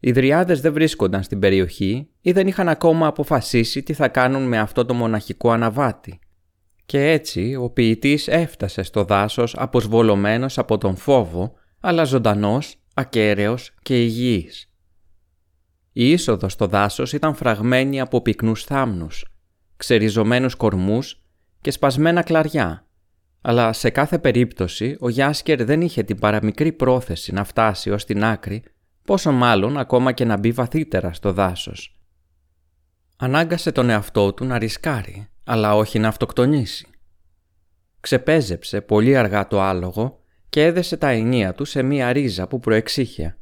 Οι 0.00 0.12
δριάδες 0.12 0.60
δεν 0.60 0.72
βρίσκονταν 0.72 1.22
στην 1.22 1.38
περιοχή 1.38 2.08
ή 2.20 2.32
δεν 2.32 2.46
είχαν 2.46 2.68
ακόμα 2.68 3.06
αποφασίσει 3.06 3.82
τι 3.82 3.92
θα 3.92 4.08
κάνουν 4.08 4.42
με 4.42 4.58
αυτό 4.58 4.84
το 4.84 4.94
μοναχικό 4.94 5.50
αναβάτη. 5.50 6.18
Και 6.86 7.10
έτσι 7.10 7.54
ο 7.54 7.70
ποιητής 7.70 8.28
έφτασε 8.28 8.82
στο 8.82 9.04
δάσος 9.04 9.54
αποσβολωμένος 9.56 10.58
από 10.58 10.78
τον 10.78 10.96
φόβο, 10.96 11.54
αλλά 11.80 12.04
ζωντανός, 12.04 12.76
ακέραιος 12.94 13.74
και 13.82 14.02
υγιής. 14.02 14.71
Η 15.92 16.10
είσοδος 16.10 16.52
στο 16.52 16.66
δάσος 16.66 17.12
ήταν 17.12 17.34
φραγμένη 17.34 18.00
από 18.00 18.22
πυκνούς 18.22 18.64
θάμνους, 18.64 19.24
ξεριζωμένους 19.76 20.54
κορμούς 20.54 21.22
και 21.60 21.70
σπασμένα 21.70 22.22
κλαριά, 22.22 22.86
αλλά 23.40 23.72
σε 23.72 23.90
κάθε 23.90 24.18
περίπτωση 24.18 24.96
ο 25.00 25.08
Γιάσκερ 25.08 25.64
δεν 25.64 25.80
είχε 25.80 26.02
την 26.02 26.18
παραμικρή 26.18 26.72
πρόθεση 26.72 27.32
να 27.32 27.44
φτάσει 27.44 27.90
ως 27.90 28.04
την 28.04 28.24
άκρη 28.24 28.62
πόσο 29.04 29.32
μάλλον 29.32 29.78
ακόμα 29.78 30.12
και 30.12 30.24
να 30.24 30.36
μπει 30.36 30.52
βαθύτερα 30.52 31.12
στο 31.12 31.32
δάσος. 31.32 32.00
Ανάγκασε 33.16 33.72
τον 33.72 33.90
εαυτό 33.90 34.32
του 34.32 34.44
να 34.44 34.58
ρισκάρει, 34.58 35.28
αλλά 35.44 35.76
όχι 35.76 35.98
να 35.98 36.08
αυτοκτονήσει. 36.08 36.86
Ξεπέζεψε 38.00 38.80
πολύ 38.80 39.16
αργά 39.16 39.46
το 39.46 39.60
άλογο 39.60 40.20
και 40.48 40.64
έδεσε 40.64 40.96
τα 40.96 41.08
ενία 41.08 41.54
του 41.54 41.64
σε 41.64 41.82
μία 41.82 42.12
ρίζα 42.12 42.46
που 42.46 42.60
προεξήχε. 42.60 43.36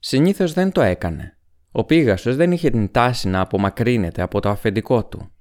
Συνήθως 0.00 0.52
δεν 0.52 0.72
το 0.72 0.80
έκανε. 0.80 1.38
Ο 1.72 1.84
Πίγασος 1.84 2.36
δεν 2.36 2.52
είχε 2.52 2.70
την 2.70 2.90
τάση 2.90 3.28
να 3.28 3.40
απομακρύνεται 3.40 4.22
από 4.22 4.40
το 4.40 4.48
αφεντικό 4.48 5.04
του. 5.04 5.32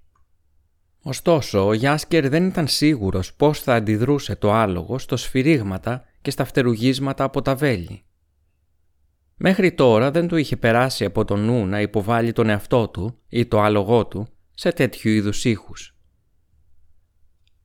Ωστόσο, 1.03 1.67
ο 1.67 1.73
Γιάσκερ 1.73 2.29
δεν 2.29 2.47
ήταν 2.47 2.67
σίγουρος 2.67 3.33
πώς 3.33 3.59
θα 3.59 3.75
αντιδρούσε 3.75 4.35
το 4.35 4.53
άλογο 4.53 4.99
στο 4.99 5.17
σφυρίγματα 5.17 6.03
και 6.21 6.31
στα 6.31 6.45
φτερουγίσματα 6.45 7.23
από 7.23 7.41
τα 7.41 7.55
βέλη. 7.55 8.03
Μέχρι 9.35 9.73
τώρα 9.73 10.11
δεν 10.11 10.27
του 10.27 10.35
είχε 10.35 10.57
περάσει 10.57 11.05
από 11.05 11.25
το 11.25 11.35
νου 11.35 11.65
να 11.65 11.81
υποβάλει 11.81 12.31
τον 12.31 12.49
εαυτό 12.49 12.87
του 12.87 13.17
ή 13.27 13.45
το 13.45 13.61
άλογό 13.61 14.07
του 14.07 14.27
σε 14.53 14.71
τέτοιου 14.71 15.11
είδους 15.11 15.45
ήχους. 15.45 15.95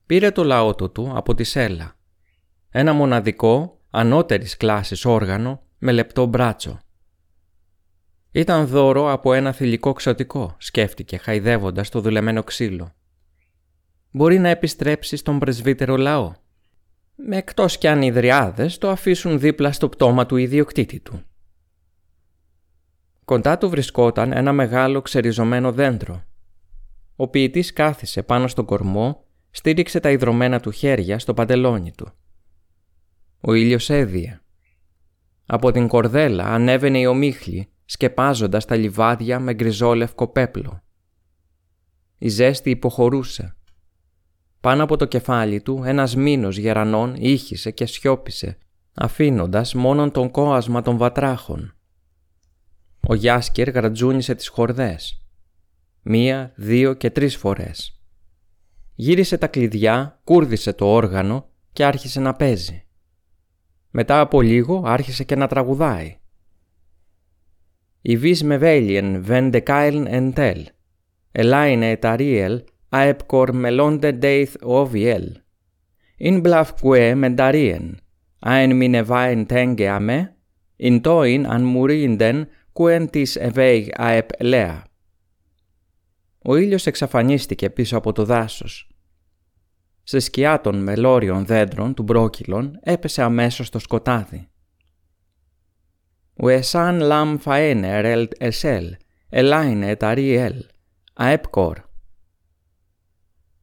Πήρε 0.05 0.31
το 0.31 0.43
λαότο 0.43 0.89
του 0.89 1.11
από 1.15 1.33
τη 1.33 1.43
σέλα. 1.43 1.95
Ένα 2.69 2.93
μοναδικό, 2.93 3.81
ανώτερης 3.89 4.57
κλάσης 4.57 5.05
όργανο 5.05 5.61
με 5.77 5.91
λεπτό 5.91 6.25
μπράτσο. 6.25 6.79
Ήταν 8.35 8.67
δώρο 8.67 9.11
από 9.11 9.33
ένα 9.33 9.51
θηλυκό 9.51 9.93
ξωτικό, 9.93 10.55
σκέφτηκε 10.57 11.17
χαϊδεύοντας 11.17 11.89
το 11.89 12.01
δουλεμένο 12.01 12.43
ξύλο. 12.43 12.95
Μπορεί 14.11 14.39
να 14.39 14.49
επιστρέψει 14.49 15.15
στον 15.15 15.39
πρεσβύτερο 15.39 15.97
λαό. 15.97 16.33
Με 17.15 17.37
εκτός 17.37 17.77
κι 17.77 17.87
αν 17.87 18.01
οι 18.01 18.11
δριάδες 18.11 18.77
το 18.77 18.89
αφήσουν 18.89 19.39
δίπλα 19.39 19.71
στο 19.71 19.89
πτώμα 19.89 20.25
του 20.25 20.35
ιδιοκτήτη 20.35 20.99
του. 20.99 21.23
Κοντά 23.25 23.57
του 23.57 23.69
βρισκόταν 23.69 24.31
ένα 24.31 24.51
μεγάλο 24.53 25.01
ξεριζωμένο 25.01 25.71
δέντρο. 25.71 26.23
Ο 27.15 27.27
ποιητής 27.27 27.73
κάθισε 27.73 28.23
πάνω 28.23 28.47
στον 28.47 28.65
κορμό, 28.65 29.23
στήριξε 29.49 29.99
τα 29.99 30.11
ιδρωμένα 30.11 30.59
του 30.59 30.71
χέρια 30.71 31.19
στο 31.19 31.33
παντελόνι 31.33 31.91
του. 31.91 32.11
Ο 33.41 33.53
ήλιος 33.53 33.89
έδιε. 33.89 34.39
Από 35.45 35.71
την 35.71 35.87
κορδέλα 35.87 36.43
ανέβαινε 36.43 36.99
η 36.99 37.05
ομίχλη, 37.05 37.69
σκεπάζοντας 37.85 38.65
τα 38.65 38.75
λιβάδια 38.75 39.39
με 39.39 39.53
γκριζόλευκο 39.53 40.27
πέπλο. 40.27 40.83
Η 42.17 42.27
ζέστη 42.27 42.69
υποχωρούσε. 42.69 43.55
Πάνω 44.59 44.83
από 44.83 44.97
το 44.97 45.05
κεφάλι 45.05 45.61
του 45.61 45.81
ένας 45.85 46.15
μήνος 46.15 46.57
γερανών 46.57 47.15
ήχησε 47.17 47.71
και 47.71 47.85
σιώπησε, 47.85 48.57
αφήνοντας 48.93 49.73
μόνον 49.73 50.11
τον 50.11 50.31
κόασμα 50.31 50.81
των 50.81 50.97
βατράχων. 50.97 51.75
Ο 53.07 53.13
Γιάσκερ 53.13 53.69
γρατζούνισε 53.69 54.35
τις 54.35 54.47
χορδές. 54.47 55.25
Μία, 56.01 56.53
δύο 56.55 56.93
και 56.93 57.09
τρεις 57.09 57.37
φορές. 57.37 58.01
Γύρισε 58.95 59.37
τα 59.37 59.47
κλειδιά, 59.47 60.19
κούρδισε 60.23 60.73
το 60.73 60.85
όργανο 60.85 61.49
και 61.73 61.85
άρχισε 61.85 62.19
να 62.19 62.33
παίζει. 62.33 62.85
Μετά 63.89 64.19
από 64.19 64.41
λίγο 64.41 64.83
άρχισε 64.85 65.23
και 65.23 65.35
να 65.35 65.47
τραγουδάει. 65.47 66.19
«Η 68.07 68.17
βις 68.17 68.43
με 68.43 68.57
βέλιεν 68.57 69.23
βεν 69.23 69.51
δεκάιλν 69.51 70.05
εν 70.07 70.33
τέλ. 70.33 70.65
Ελάινε 71.31 71.97
ταρίελ 71.97 72.63
αεπκορ 72.89 73.51
μελόντε 73.51 74.11
ντέιθ 74.11 74.55
οβιέλ. 74.61 75.31
Ιν 76.17 76.39
μπλαφ 76.39 76.73
κουέ 76.73 77.15
μενταρίεν. 77.15 77.99
Αεν 78.39 78.75
μινεβάιν 78.75 79.45
τέγκε 79.45 79.89
αμέ. 79.89 80.35
Ιν 80.75 81.01
τόιν 81.01 81.47
αν 81.47 81.63
μουρίντεν 81.63 82.47
κούεν 82.73 83.09
της 83.09 83.35
εβέιγ 83.35 83.87
αεπ 83.93 84.29
λέα. 84.41 84.83
Ο 86.41 86.55
ήλιος 86.55 86.85
εξαφανίστηκε 86.85 87.69
πίσω 87.69 87.97
από 87.97 88.11
το 88.11 88.25
δάσος. 88.25 88.89
Σε 90.03 90.19
σκιά 90.19 90.61
των 90.61 90.83
μελόριων 90.83 91.45
δέντρων 91.45 91.93
του 91.93 92.03
μπρόκυλων 92.03 92.79
έπεσε 92.81 93.21
αμέσως 93.21 93.69
το 93.69 93.79
σκοτάδι. 93.79 94.49
Ο 96.35 96.49
εσάν 96.49 96.99
λαμ 96.99 97.37
φαένε 97.37 98.01
ρελτ 98.01 98.31
εσέλ, 98.37 98.95
ελάινε 99.29 99.95
ταρίελ, 99.95 100.65
αεπκορ. 101.13 101.83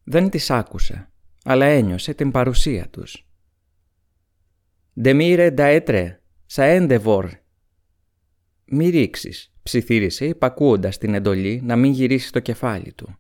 Δεν 0.05 0.31
τις 0.31 0.51
άκουσε, 0.51 1.11
αλλά 1.45 1.67
ένιωσε 1.67 2.15
την 2.15 2.31
παρουσία 2.31 2.89
τους. 2.91 3.27
«Δεμίρε 4.93 5.51
νταέτρε, 5.51 6.21
σα 6.47 6.65
έντεβορ», 6.65 7.31
«Μη 8.65 8.89
ρίξει», 8.89 9.51
ψιθύρισε 9.63 10.27
υπακούοντας 10.27 10.99
την 10.99 11.15
εντολή 11.15 11.61
να 11.65 11.77
μην 11.77 11.93
γυρίσει 11.93 12.33
το 12.33 12.41
κεφάλι 12.41 12.93
του. 12.93 13.17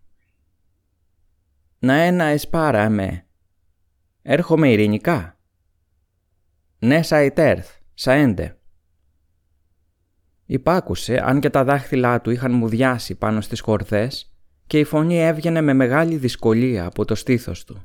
«Να 1.78 1.94
ένα 1.94 2.24
εσπάρα 2.24 2.88
με. 2.88 3.26
Έρχομαι 4.22 4.70
ειρηνικά». 4.70 5.38
«Ναι, 6.78 7.02
σα 7.02 7.22
ιτέρθ, 7.22 7.70
σα 7.94 8.12
έντε». 8.12 8.56
Υπάκουσε 10.46 11.22
αν 11.24 11.40
και 11.40 11.50
τα 11.50 11.64
δάχτυλά 11.64 12.20
του 12.20 12.30
είχαν 12.30 12.52
μουδιάσει 12.52 13.14
πάνω 13.14 13.40
στις 13.40 13.60
χορδές 13.60 14.32
και 14.66 14.78
η 14.78 14.84
φωνή 14.84 15.22
έβγαινε 15.22 15.60
με 15.60 15.72
μεγάλη 15.72 16.16
δυσκολία 16.16 16.84
από 16.84 17.04
το 17.04 17.14
στήθος 17.14 17.64
του. 17.64 17.82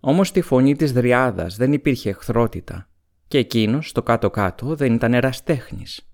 Όμως 0.00 0.28
στη 0.28 0.40
φωνή 0.40 0.76
της 0.76 0.92
δριάδας 0.92 1.56
δεν 1.56 1.72
υπήρχε 1.72 2.08
εχθρότητα 2.08 2.88
και 3.28 3.38
εκείνος 3.38 3.88
στο 3.88 4.02
κάτω-κάτω 4.02 4.74
δεν 4.74 4.94
ήταν 4.94 5.14
εραστέχνης. 5.14 6.08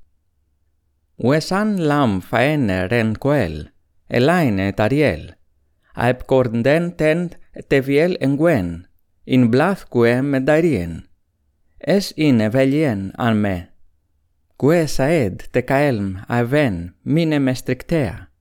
Ουεσάν 1.16 1.78
λαμ 1.78 2.20
φαένε 2.20 2.86
ρεν 2.86 3.18
κοέλ, 3.18 3.68
ελάινε 4.06 4.72
ταριέλ, 4.72 5.30
αεπκορντέν 5.94 6.94
τεντ 6.94 7.32
τεβιέλ 7.66 8.16
εγγουέν, 8.18 8.88
ειν 9.24 9.48
μπλάθ 9.48 9.84
κουέ 9.88 10.20
μενταρίεν. 10.20 11.04
Ες 11.76 12.12
είναι 12.14 12.48
βελιέν 12.48 13.12
αν 13.16 13.38
με. 13.38 13.69
Κουέ 14.60 14.86
σαέντ 14.86 15.40
τεκαέλμ 15.50 16.14
αεβέν 16.26 16.94
μείνε 17.02 17.38
με 17.38 17.54
στρικτέα. 17.54 18.32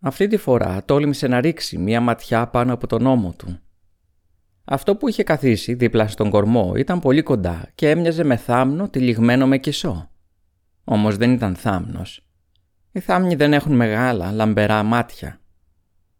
Αυτή 0.00 0.26
τη 0.26 0.36
φορά 0.36 0.84
τόλμησε 0.84 1.26
να 1.26 1.40
ρίξει 1.40 1.78
μία 1.78 2.00
ματιά 2.00 2.46
πάνω 2.46 2.72
από 2.72 2.86
τον 2.86 3.06
ώμο 3.06 3.34
του. 3.38 3.58
Αυτό 4.64 4.96
που 4.96 5.08
είχε 5.08 5.22
καθίσει 5.22 5.74
δίπλα 5.74 6.08
στον 6.08 6.30
κορμό 6.30 6.72
ήταν 6.76 7.00
πολύ 7.00 7.22
κοντά 7.22 7.70
και 7.74 7.90
έμοιαζε 7.90 8.24
με 8.24 8.36
θάμνο 8.36 8.88
τυλιγμένο 8.88 9.46
με 9.46 9.58
κισό. 9.58 10.10
Όμως 10.84 11.16
δεν 11.16 11.32
ήταν 11.32 11.54
θάμνος. 11.54 12.26
Οι 12.92 13.00
θάμνοι 13.00 13.34
δεν 13.34 13.52
έχουν 13.52 13.74
μεγάλα, 13.74 14.32
λαμπερά 14.32 14.82
μάτια. 14.82 15.40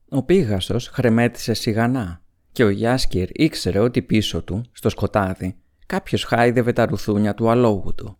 Ο 0.09 0.23
Πίγασος 0.23 0.89
χρεμέτησε 0.89 1.55
σιγανά 1.55 2.23
και 2.53 2.65
ο 2.65 2.69
Γιάσκυρ 2.69 3.29
ήξερε 3.33 3.79
ότι 3.79 4.03
πίσω 4.03 4.43
του, 4.43 4.65
στο 4.73 4.89
σκοτάδι, 4.89 5.61
κάποιος 5.87 6.25
χάιδευε 6.25 6.73
τα 6.73 6.87
ρουθούνια 6.87 7.35
του 7.35 7.51
αλόγου 7.51 7.95
του. 7.95 8.19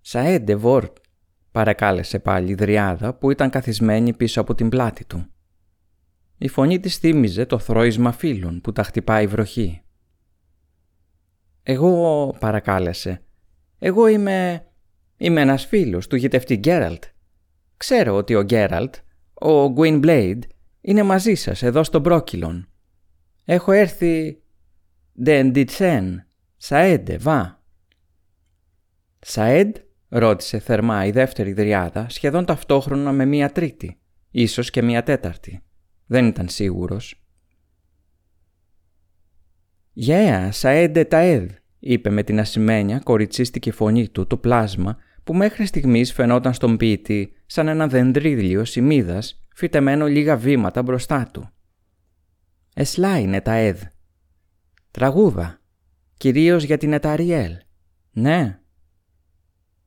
«Σαέντε 0.00 0.56
Βόρτ», 0.56 0.96
παρακάλεσε 1.50 2.18
πάλι 2.18 2.50
η 2.50 2.54
Δριάδα 2.54 3.14
που 3.14 3.30
ήταν 3.30 3.50
καθισμένη 3.50 4.12
πίσω 4.14 4.40
από 4.40 4.54
την 4.54 4.68
πλάτη 4.68 5.04
του. 5.04 5.26
Η 6.38 6.48
φωνή 6.48 6.80
της 6.80 6.96
θύμιζε 6.96 7.46
το 7.46 7.58
θρόισμα 7.58 8.12
φίλων 8.12 8.60
που 8.60 8.72
τα 8.72 8.82
χτυπάει 8.82 9.24
η 9.24 9.26
βροχή. 9.26 9.82
«Εγώ», 11.62 12.34
παρακάλεσε, 12.40 13.22
«εγώ 13.78 14.06
είμαι... 14.06 14.66
είμαι 15.16 15.40
ένας 15.40 15.66
φίλος 15.66 16.06
του 16.06 16.16
γητευτή 16.16 16.56
Γκέραλτ. 16.56 17.04
Ξέρω 17.76 18.14
ότι 18.14 18.34
ο 18.34 18.42
Γκέραλτ, 18.42 18.94
ο 19.34 19.70
Γκουίν 19.70 19.98
Μπλέιντ, 19.98 20.42
είναι 20.80 21.02
μαζί 21.02 21.34
σας 21.34 21.62
εδώ 21.62 21.84
στο 21.84 21.98
Μπρόκυλον. 21.98 22.68
Έχω 23.44 23.72
έρθει... 23.72 24.40
«Δεν 25.18 25.52
διτσέν, 25.52 26.26
σαέντε, 26.56 27.16
βα». 27.16 27.62
«Σαέντ» 29.18 29.76
ρώτησε 30.08 30.58
θερμά 30.58 31.04
η 31.04 31.10
δεύτερη 31.10 31.52
δριάδα 31.52 32.08
σχεδόν 32.08 32.44
ταυτόχρονα 32.44 33.12
με 33.12 33.24
μία 33.24 33.52
τρίτη, 33.52 34.00
ίσως 34.30 34.70
και 34.70 34.82
μία 34.82 35.02
τέταρτη. 35.02 35.62
Δεν 36.06 36.26
ήταν 36.26 36.48
σίγουρος. 36.48 37.24
«Γεια, 39.92 40.52
σαέντε 40.52 41.04
ταέδ», 41.04 41.50
είπε 41.78 42.10
με 42.10 42.22
την 42.22 42.40
ασημένια 42.40 42.98
κοριτσίστικη 42.98 43.70
φωνή 43.70 44.08
του 44.08 44.26
το 44.26 44.36
πλάσμα 44.36 44.96
που 45.24 45.34
μέχρι 45.34 45.66
στιγμής 45.66 46.12
φαινόταν 46.12 46.54
στον 46.54 46.76
ποιητή 46.76 47.32
σαν 47.46 47.68
ένα 47.68 47.86
δεντρίδιο 47.86 48.64
σημίδας 48.64 49.46
φυτεμένο 49.54 50.06
λίγα 50.06 50.36
βήματα 50.36 50.82
μπροστά 50.82 51.28
του. 51.32 51.50
«Εσλά 52.74 53.18
είναι 53.18 53.40
τα 53.40 53.52
ΕΔ». 53.52 53.82
«Τραγούδα. 54.96 55.60
Κυρίως 56.16 56.64
για 56.64 56.76
την 56.78 56.92
Εταριέλ». 56.92 57.56
«Ναι». 58.12 58.60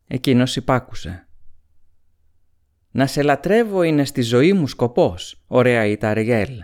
Εκείνος 0.07 0.55
υπάκουσε. 0.55 1.27
«Να 2.91 3.07
σε 3.07 3.21
λατρεύω 3.21 3.83
είναι 3.83 4.05
στη 4.05 4.21
ζωή 4.21 4.53
μου 4.53 4.67
σκοπός, 4.67 5.43
ωραία 5.47 5.85
η 5.85 5.97
Ταριέλ. 5.97 6.63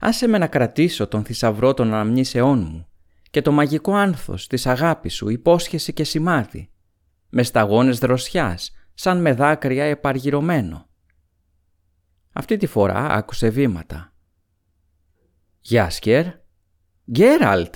Άσε 0.00 0.26
με 0.26 0.38
να 0.38 0.46
κρατήσω 0.46 1.06
τον 1.06 1.24
θησαυρό 1.24 1.74
των 1.74 1.86
αναμνήσεών 1.86 2.58
μου 2.58 2.88
και 3.30 3.42
το 3.42 3.52
μαγικό 3.52 3.94
άνθος 3.94 4.46
της 4.46 4.66
αγάπης 4.66 5.14
σου 5.14 5.28
υπόσχεση 5.28 5.92
και 5.92 6.04
σημάδι, 6.04 6.70
με 7.28 7.42
σταγόνες 7.42 7.98
δροσιάς, 7.98 8.70
σαν 8.94 9.20
με 9.20 9.32
δάκρυα 9.32 9.84
επαργυρωμένο. 9.84 10.88
Αυτή 12.32 12.56
τη 12.56 12.66
φορά 12.66 13.06
άκουσε 13.06 13.48
βήματα. 13.48 14.12
«Γιάσκερ» 15.60 16.40
«Γκέραλτ» 17.12 17.74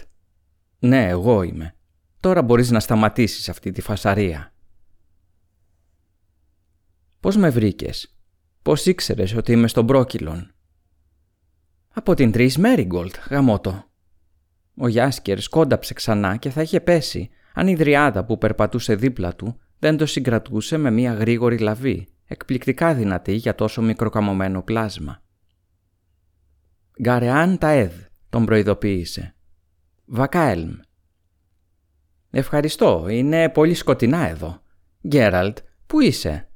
«Ναι, 0.78 1.08
εγώ 1.08 1.42
είμαι. 1.42 1.74
Τώρα 2.20 2.42
μπορείς 2.42 2.70
να 2.70 2.80
σταματήσεις 2.80 3.48
αυτή 3.48 3.70
τη 3.70 3.80
φασαρία». 3.80 4.52
«Πώς 7.20 7.36
με 7.36 7.50
βρήκες» 7.50 8.16
«Πώς 8.62 8.86
ήξερες 8.86 9.34
ότι 9.34 9.52
είμαι 9.52 9.68
στον 9.68 9.86
Πρόκυλον» 9.86 10.54
«Από 11.92 12.14
την 12.14 12.32
Τρεις 12.32 12.58
Μέριγκολτ, 12.58 13.14
γαμότο». 13.30 13.84
Ο 14.76 14.88
Γιάσκερ 14.88 15.40
σκόνταψε 15.40 15.94
ξανά 15.94 16.36
και 16.36 16.50
θα 16.50 16.62
είχε 16.62 16.80
πέσει 16.80 17.30
αν 17.54 17.68
η 17.68 17.74
δριάδα 17.74 18.24
που 18.24 18.38
περπατούσε 18.38 18.94
δίπλα 18.94 19.34
του 19.34 19.60
δεν 19.78 19.96
το 19.96 20.06
συγκρατούσε 20.06 20.76
με 20.76 20.90
μια 20.90 21.12
γρήγορη 21.12 21.58
λαβή, 21.58 22.08
εκπληκτικά 22.26 22.94
δυνατή 22.94 23.32
για 23.32 23.54
τόσο 23.54 23.82
μικροκαμωμένο 23.82 24.62
πλάσμα. 24.62 25.22
«Γκαρεάν 27.02 27.58
Ταέδ», 27.58 28.05
τον 28.28 28.44
προειδοποίησε. 28.44 29.34
«Βακάελμ». 30.04 30.78
«Ευχαριστώ, 32.30 33.08
είναι 33.08 33.48
πολύ 33.48 33.74
σκοτεινά 33.74 34.28
εδώ. 34.28 34.62
Γκέραλτ, 35.08 35.58
πού 35.86 36.00
είσαι» 36.00 36.48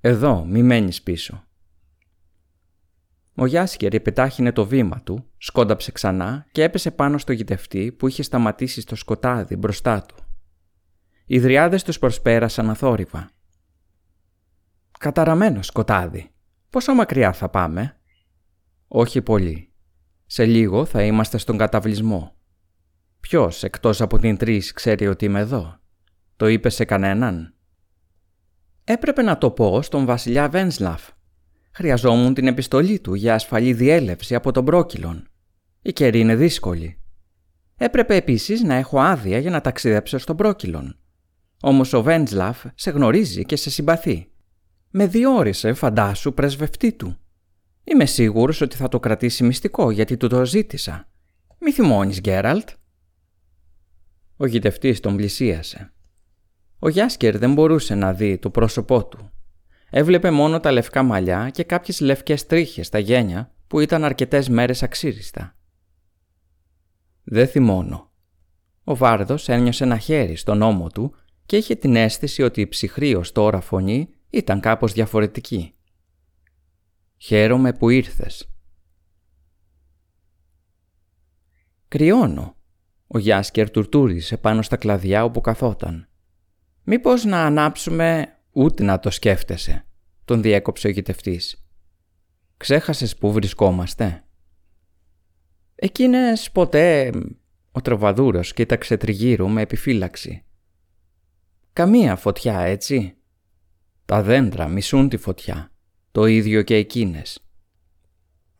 «Εδώ, 0.00 0.44
μη 0.44 0.62
μένεις 0.62 1.02
πίσω». 1.02 1.46
Ο 3.38 3.46
Γιάσκερ 3.46 3.94
επιτάχυνε 3.94 4.52
το 4.52 4.66
βήμα 4.66 5.02
του, 5.02 5.30
σκόνταψε 5.38 5.92
ξανά 5.92 6.46
και 6.52 6.62
έπεσε 6.62 6.90
πάνω 6.90 7.18
στο 7.18 7.32
γητευτή 7.32 7.92
που 7.92 8.08
είχε 8.08 8.22
σταματήσει 8.22 8.80
στο 8.80 8.96
σκοτάδι 8.96 9.56
μπροστά 9.56 10.02
του. 10.02 10.14
Οι 11.26 11.40
δριάδες 11.40 11.82
τους 11.82 11.98
προσπέρασαν 11.98 12.70
αθόρυβα. 12.70 13.30
«Καταραμένο 14.98 15.62
σκοτάδι. 15.62 16.30
Πόσο 16.70 16.94
μακριά 16.94 17.32
θα 17.32 17.48
πάμε» 17.48 17.96
«Όχι 18.88 19.22
πολύ. 19.22 19.65
Σε 20.26 20.44
λίγο 20.44 20.84
θα 20.84 21.02
είμαστε 21.02 21.38
στον 21.38 21.58
καταβλισμό. 21.58 22.34
Ποιος 23.20 23.62
εκτός 23.62 24.00
από 24.00 24.18
την 24.18 24.36
Τρεις 24.36 24.72
ξέρει 24.72 25.06
ότι 25.06 25.24
είμαι 25.24 25.40
εδώ; 25.40 25.78
Το 26.36 26.48
είπε 26.48 26.68
σε 26.68 26.84
κανέναν» 26.84 27.54
Έπρεπε 28.88 29.22
να 29.22 29.38
το 29.38 29.50
πω 29.50 29.82
στον 29.82 30.04
βασιλιά 30.04 30.48
Βένσλαφ. 30.48 31.08
Χρειαζόμουν 31.72 32.34
την 32.34 32.46
επιστολή 32.46 33.00
του 33.00 33.14
για 33.14 33.34
ασφαλή 33.34 33.72
διέλευση 33.72 34.34
από 34.34 34.52
τον 34.52 34.64
Πρόκυλον. 34.64 35.28
Η 35.82 35.92
καιρή 35.92 36.20
είναι 36.20 36.36
δύσκολη. 36.36 36.98
Έπρεπε 37.76 38.14
επίσης 38.14 38.62
να 38.62 38.74
έχω 38.74 39.00
άδεια 39.00 39.38
για 39.38 39.50
να 39.50 39.60
ταξιδέψω 39.60 40.18
στον 40.18 40.36
Πρόκυλον. 40.36 40.98
Όμως 41.60 41.92
ο 41.92 42.02
Βένσλαφ 42.02 42.64
σε 42.74 42.90
γνωρίζει 42.90 43.44
και 43.44 43.56
σε 43.56 43.70
συμπαθεί. 43.70 44.30
Με 44.90 45.06
διόρισε, 45.06 45.72
φαντάσου, 45.72 46.34
πρεσβευτή 46.34 46.92
του. 46.92 47.16
Είμαι 47.92 48.06
σίγουρος 48.06 48.60
ότι 48.60 48.76
θα 48.76 48.88
το 48.88 49.00
κρατήσει 49.00 49.44
μυστικό 49.44 49.90
γιατί 49.90 50.16
του 50.16 50.28
το 50.28 50.44
ζήτησα. 50.44 51.08
Μη 51.58 51.72
θυμώνεις, 51.72 52.20
Γκέραλτ. 52.20 52.68
Ο 54.36 54.46
γητευτής 54.46 55.00
τον 55.00 55.16
πλησίασε. 55.16 55.92
Ο 56.78 56.88
Γιάσκερ 56.88 57.38
δεν 57.38 57.52
μπορούσε 57.52 57.94
να 57.94 58.12
δει 58.12 58.38
το 58.38 58.50
πρόσωπό 58.50 59.06
του. 59.06 59.30
Έβλεπε 59.90 60.30
μόνο 60.30 60.60
τα 60.60 60.72
λευκά 60.72 61.02
μαλλιά 61.02 61.50
και 61.50 61.64
κάποιες 61.64 62.00
λευκές 62.00 62.46
τρίχες 62.46 62.86
στα 62.86 62.98
γένια 62.98 63.54
που 63.66 63.80
ήταν 63.80 64.04
αρκετές 64.04 64.48
μέρες 64.48 64.82
αξίριστα. 64.82 65.56
Δεν 67.24 67.48
θυμώνω. 67.48 68.10
Ο 68.84 68.96
Βάρδος 68.96 69.48
ένιωσε 69.48 69.84
ένα 69.84 69.98
χέρι 69.98 70.36
στον 70.36 70.62
ώμο 70.62 70.88
του 70.88 71.14
και 71.46 71.56
είχε 71.56 71.74
την 71.74 71.96
αίσθηση 71.96 72.42
ότι 72.42 72.60
η 72.60 72.68
ψυχρή 72.68 73.14
ως 73.14 73.32
τώρα 73.32 73.60
φωνή 73.60 74.08
ήταν 74.30 74.60
κάπως 74.60 74.92
διαφορετική. 74.92 75.75
«Χαίρομαι 77.16 77.72
που 77.72 77.88
ήρθες». 77.88 78.50
«Κρυώνω», 81.88 82.56
ο 83.06 83.18
Γιάσκερ 83.18 83.70
τουρτούρισε 83.70 84.36
πάνω 84.36 84.62
στα 84.62 84.76
κλαδιά 84.76 85.24
όπου 85.24 85.40
καθόταν. 85.40 86.08
Μήπως 86.82 87.24
να 87.24 87.44
ανάψουμε 87.44 88.38
ούτε 88.52 88.82
να 88.82 88.98
το 88.98 89.10
σκέφτεσαι, 89.10 89.86
τον 90.24 90.42
διέκοψε 90.42 90.86
ο 90.86 90.90
γητευτής. 90.90 91.66
Ξέχασες 92.56 93.16
που 93.16 93.32
βρισκόμαστε. 93.32 94.24
Εκείνες 95.74 96.50
ποτέ... 96.50 97.12
Ο 97.72 97.80
τροβαδούρος 97.80 98.52
κοίταξε 98.52 98.96
τριγύρω 98.96 99.48
με 99.48 99.62
επιφύλαξη. 99.62 100.44
Καμία 101.72 102.16
φωτιά, 102.16 102.60
έτσι. 102.60 103.16
Τα 104.04 104.22
δέντρα 104.22 104.68
μισούν 104.68 105.08
τη 105.08 105.16
φωτιά. 105.16 105.72
Το 106.16 106.26
ίδιο 106.26 106.62
και 106.62 106.74
εκείνες. 106.74 107.46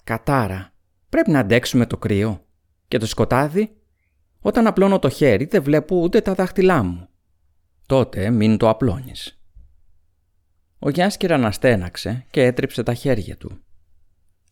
Κατάρα. 0.04 0.72
Πρέπει 1.08 1.30
να 1.30 1.38
αντέξουμε 1.38 1.86
το 1.86 1.96
κρύο. 1.96 2.46
Και 2.88 2.98
το 2.98 3.06
σκοτάδι. 3.06 3.76
Όταν 4.40 4.66
απλώνω 4.66 4.98
το 4.98 5.08
χέρι 5.08 5.44
δεν 5.44 5.62
βλέπω 5.62 5.96
ούτε 5.96 6.20
τα 6.20 6.34
δάχτυλά 6.34 6.82
μου. 6.82 7.08
Τότε 7.86 8.30
μην 8.30 8.56
το 8.56 8.68
απλώνεις. 8.68 9.40
Ο 10.78 10.90
Γιάσκερ 10.90 11.32
αναστέναξε 11.32 12.26
και 12.30 12.44
έτριψε 12.44 12.82
τα 12.82 12.94
χέρια 12.94 13.36
του. 13.36 13.58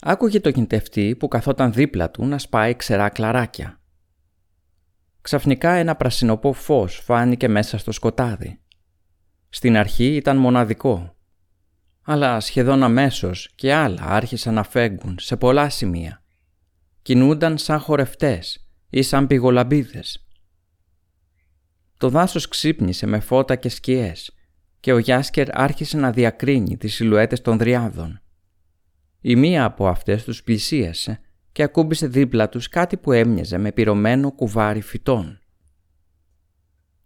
Άκουγε 0.00 0.40
το 0.40 0.50
κινητευτή 0.50 1.16
που 1.16 1.28
καθόταν 1.28 1.72
δίπλα 1.72 2.10
του 2.10 2.26
να 2.26 2.38
σπάει 2.38 2.74
ξερά 2.74 3.08
κλαράκια. 3.08 3.80
Ξαφνικά 5.20 5.70
ένα 5.70 5.96
πρασινοπό 5.96 6.52
φως 6.52 6.96
φάνηκε 6.96 7.48
μέσα 7.48 7.78
στο 7.78 7.92
σκοτάδι. 7.92 8.60
Στην 9.48 9.76
αρχή 9.76 10.14
ήταν 10.14 10.36
μοναδικό. 10.36 11.13
Αλλά 12.04 12.40
σχεδόν 12.40 12.82
αμέσως 12.82 13.50
και 13.54 13.74
άλλα 13.74 14.02
άρχισαν 14.02 14.54
να 14.54 14.62
φέγγουν 14.62 15.16
σε 15.20 15.36
πολλά 15.36 15.68
σημεία. 15.68 16.22
Κινούνταν 17.02 17.58
σαν 17.58 17.78
χορευτές 17.78 18.68
ή 18.90 19.02
σαν 19.02 19.26
πηγολαμπίδες 19.26 20.24
το 22.04 22.10
δάσος 22.10 22.48
ξύπνησε 22.48 23.06
με 23.06 23.20
φώτα 23.20 23.56
και 23.56 23.68
σκιές 23.68 24.34
και 24.80 24.92
ο 24.92 24.98
Γιάσκερ 24.98 25.58
άρχισε 25.58 25.96
να 25.96 26.12
διακρίνει 26.12 26.76
τις 26.76 26.94
σιλουέτες 26.94 27.40
των 27.40 27.58
δριάδων. 27.58 28.20
Η 29.20 29.36
μία 29.36 29.64
από 29.64 29.88
αυτές 29.88 30.24
τους 30.24 30.42
πλησίασε 30.42 31.20
και 31.52 31.62
ακούμπησε 31.62 32.06
δίπλα 32.06 32.48
τους 32.48 32.68
κάτι 32.68 32.96
που 32.96 33.12
έμοιαζε 33.12 33.58
με 33.58 33.72
πυρωμένο 33.72 34.32
κουβάρι 34.32 34.80
φυτών. 34.80 35.38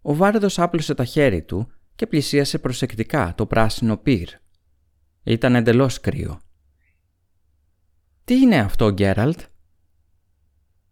Ο 0.03 0.15
Βάρδος 0.15 0.59
άπλωσε 0.59 0.95
τα 0.95 1.05
χέρι 1.05 1.43
του 1.43 1.73
και 1.95 2.07
πλησίασε 2.07 2.59
προσεκτικά 2.59 3.35
το 3.37 3.47
πράσινο 3.47 3.97
πυρ. 3.97 4.29
Ήταν 5.23 5.55
εντελώς 5.55 6.01
κρύο. 6.01 6.41
«Τι 8.25 8.35
είναι 8.35 8.59
αυτό, 8.59 8.93
Γκέραλτ» 8.93 9.41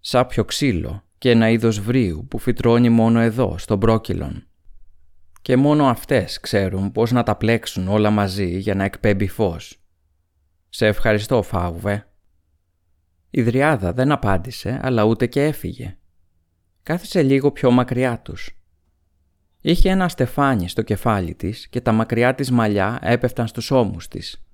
«Σάπιο 0.00 0.44
ξύλο», 0.44 1.06
και 1.18 1.30
ένα 1.30 1.48
είδος 1.50 1.80
βρύου 1.80 2.26
που 2.30 2.38
φυτρώνει 2.38 2.88
μόνο 2.88 3.20
εδώ, 3.20 3.58
στον 3.58 3.78
Πρόκυλον. 3.78 4.46
Και 5.42 5.56
μόνο 5.56 5.86
αυτές 5.86 6.40
ξέρουν 6.40 6.92
πώς 6.92 7.10
να 7.10 7.22
τα 7.22 7.36
πλέξουν 7.36 7.88
όλα 7.88 8.10
μαζί 8.10 8.58
για 8.58 8.74
να 8.74 8.84
εκπέμπει 8.84 9.26
φως. 9.26 9.80
Σε 10.68 10.86
ευχαριστώ, 10.86 11.42
Φάουβε. 11.42 12.08
Η 13.30 13.42
Δριάδα 13.42 13.92
δεν 13.92 14.12
απάντησε, 14.12 14.80
αλλά 14.82 15.02
ούτε 15.04 15.26
και 15.26 15.44
έφυγε. 15.44 15.98
Κάθισε 16.82 17.22
λίγο 17.22 17.52
πιο 17.52 17.70
μακριά 17.70 18.20
τους. 18.20 18.60
Είχε 19.66 19.90
ένα 19.90 20.08
στεφάνι 20.08 20.68
στο 20.68 20.82
κεφάλι 20.82 21.34
της 21.34 21.68
και 21.68 21.80
τα 21.80 21.92
μακριά 21.92 22.34
της 22.34 22.50
μαλλιά 22.50 22.98
έπεφταν 23.02 23.46
στους 23.46 23.70
ώμους 23.70 24.08
της. 24.08 24.46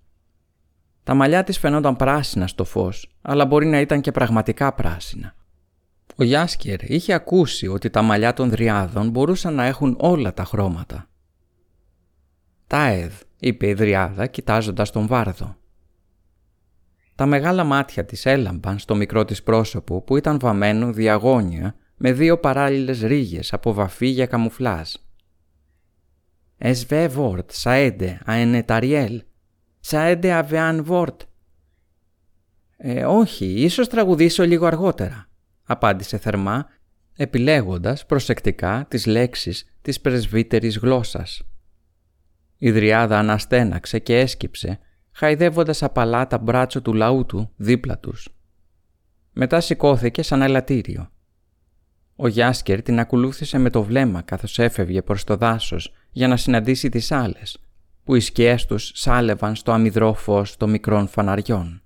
Τα 1.02 1.14
μαλλιά 1.14 1.44
της 1.44 1.58
φαινόταν 1.58 1.96
πράσινα 1.96 2.46
στο 2.46 2.64
φως, 2.64 3.16
αλλά 3.22 3.46
μπορεί 3.46 3.66
να 3.66 3.80
ήταν 3.80 4.00
και 4.00 4.10
πραγματικά 4.10 4.72
πράσινα. 4.74 5.34
Ο 6.16 6.24
Γιάσκερ 6.24 6.90
είχε 6.90 7.12
ακούσει 7.12 7.66
ότι 7.66 7.90
τα 7.90 8.02
μαλλιά 8.02 8.32
των 8.32 8.50
δριάδων 8.50 9.10
μπορούσαν 9.10 9.54
να 9.54 9.64
έχουν 9.64 9.96
όλα 10.00 10.34
τα 10.34 10.44
χρώματα. 10.44 11.08
«Τάεδ», 12.66 13.12
είπε 13.38 13.68
η 13.68 13.74
δριάδα 13.74 14.26
κοιτάζοντας 14.26 14.90
τον 14.90 15.06
Βάρδο. 15.06 15.56
Τα 17.14 17.26
μεγάλα 17.26 17.64
μάτια 17.64 18.04
της 18.04 18.26
έλαμπαν 18.26 18.78
στο 18.78 18.94
μικρό 18.94 19.24
της 19.24 19.42
πρόσωπο 19.42 20.00
που 20.00 20.16
ήταν 20.16 20.38
βαμμένο 20.38 20.92
διαγώνια 20.92 21.74
με 22.04 22.12
δύο 22.12 22.38
παράλληλες 22.38 23.00
ρίγες 23.00 23.52
από 23.52 23.72
βαφή 23.72 24.06
για 24.06 24.26
καμουφλάζ. 24.26 24.92
«Εσβέ 26.58 27.08
βόρτ, 27.08 27.50
σαέντε, 27.50 28.20
αενεταριέλ, 28.24 29.22
σαέντε 29.80 30.32
αβεάν 30.32 30.84
βόρτ». 30.84 31.22
«Ε, 32.76 33.04
όχι, 33.04 33.46
ίσως 33.46 33.88
τραγουδήσω 33.88 34.44
λίγο 34.44 34.66
αργότερα», 34.66 35.28
απάντησε 35.62 36.18
θερμά, 36.18 36.66
επιλέγοντας 37.16 38.06
προσεκτικά 38.06 38.86
τις 38.88 39.06
λέξεις 39.06 39.76
της 39.82 40.00
πρεσβύτερης 40.00 40.78
γλώσσας. 40.78 41.42
Η 42.58 42.70
Δριάδα 42.70 43.18
αναστέναξε 43.18 43.98
και 43.98 44.18
έσκυψε, 44.18 44.78
χαϊδεύοντας 45.12 45.82
απαλά 45.82 46.26
τα 46.26 46.38
μπράτσο 46.38 46.82
του 46.82 46.92
λαού 46.92 47.26
του 47.26 47.52
δίπλα 47.56 47.98
τους. 47.98 48.28
Μετά 49.32 49.60
σηκώθηκε 49.60 50.22
σαν 50.22 50.42
ελαττήριο. 50.42 51.10
Ο 52.16 52.28
Γιάσκερ 52.28 52.82
την 52.82 52.98
ακολούθησε 52.98 53.58
με 53.58 53.70
το 53.70 53.82
βλέμμα 53.82 54.22
καθώς 54.22 54.58
έφευγε 54.58 55.02
προς 55.02 55.24
το 55.24 55.36
δάσος 55.36 55.92
για 56.10 56.28
να 56.28 56.36
συναντήσει 56.36 56.88
τις 56.88 57.12
άλλες, 57.12 57.58
που 58.04 58.14
οι 58.14 58.20
σκιές 58.20 58.66
τους 58.66 58.90
σάλευαν 58.94 59.54
στο 59.54 59.72
αμυδρό 59.72 60.12
φως 60.14 60.56
των 60.56 60.70
μικρών 60.70 61.08
φαναριών. 61.08 61.82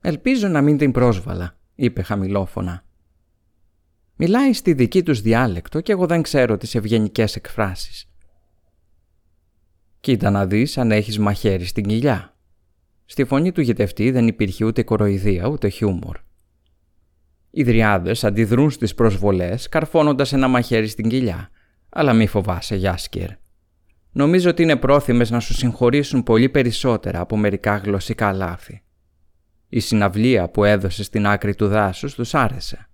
«Ελπίζω 0.00 0.48
να 0.48 0.62
μην 0.62 0.78
την 0.78 0.92
πρόσβαλα», 0.92 1.56
είπε 1.74 2.02
χαμηλόφωνα. 2.02 2.84
«Μιλάει 4.16 4.52
στη 4.52 4.72
δική 4.72 5.02
τους 5.02 5.20
διάλεκτο 5.20 5.80
και 5.80 5.92
εγώ 5.92 6.06
δεν 6.06 6.22
ξέρω 6.22 6.56
τις 6.56 6.74
ευγενικές 6.74 7.36
εκφράσεις. 7.36 8.08
Κοίτα 10.00 10.30
να 10.30 10.46
δεις 10.46 10.78
αν 10.78 10.90
έχεις 10.90 11.18
μαχαίρι 11.18 11.64
στην 11.64 11.84
κοιλιά. 11.84 12.36
Στη 13.04 13.24
φωνή 13.24 13.52
του 13.52 13.60
γετευτή 13.60 14.10
δεν 14.10 14.26
υπήρχε 14.26 14.64
ούτε 14.64 14.82
κοροϊδία 14.82 15.46
ούτε 15.46 15.68
χιούμορ. 15.68 16.18
Οι 17.56 17.62
δριάδες 17.62 18.24
αντιδρούν 18.24 18.70
στις 18.70 18.94
προσβολές 18.94 19.68
καρφώνοντας 19.68 20.32
ένα 20.32 20.48
μαχαίρι 20.48 20.86
στην 20.86 21.08
κοιλιά. 21.08 21.50
Αλλά 21.88 22.12
μη 22.12 22.26
φοβάσαι, 22.26 22.76
Γιάσκερ. 22.76 23.28
Νομίζω 24.12 24.50
ότι 24.50 24.62
είναι 24.62 24.76
πρόθυμες 24.76 25.30
να 25.30 25.40
σου 25.40 25.54
συγχωρήσουν 25.54 26.22
πολύ 26.22 26.48
περισσότερα 26.48 27.20
από 27.20 27.36
μερικά 27.36 27.76
γλωσσικά 27.76 28.32
λάθη. 28.32 28.82
Η 29.68 29.80
συναυλία 29.80 30.48
που 30.48 30.64
έδωσε 30.64 31.02
στην 31.02 31.26
άκρη 31.26 31.54
του 31.54 31.68
δάσους 31.68 32.14
τους 32.14 32.34
άρεσε. 32.34 32.88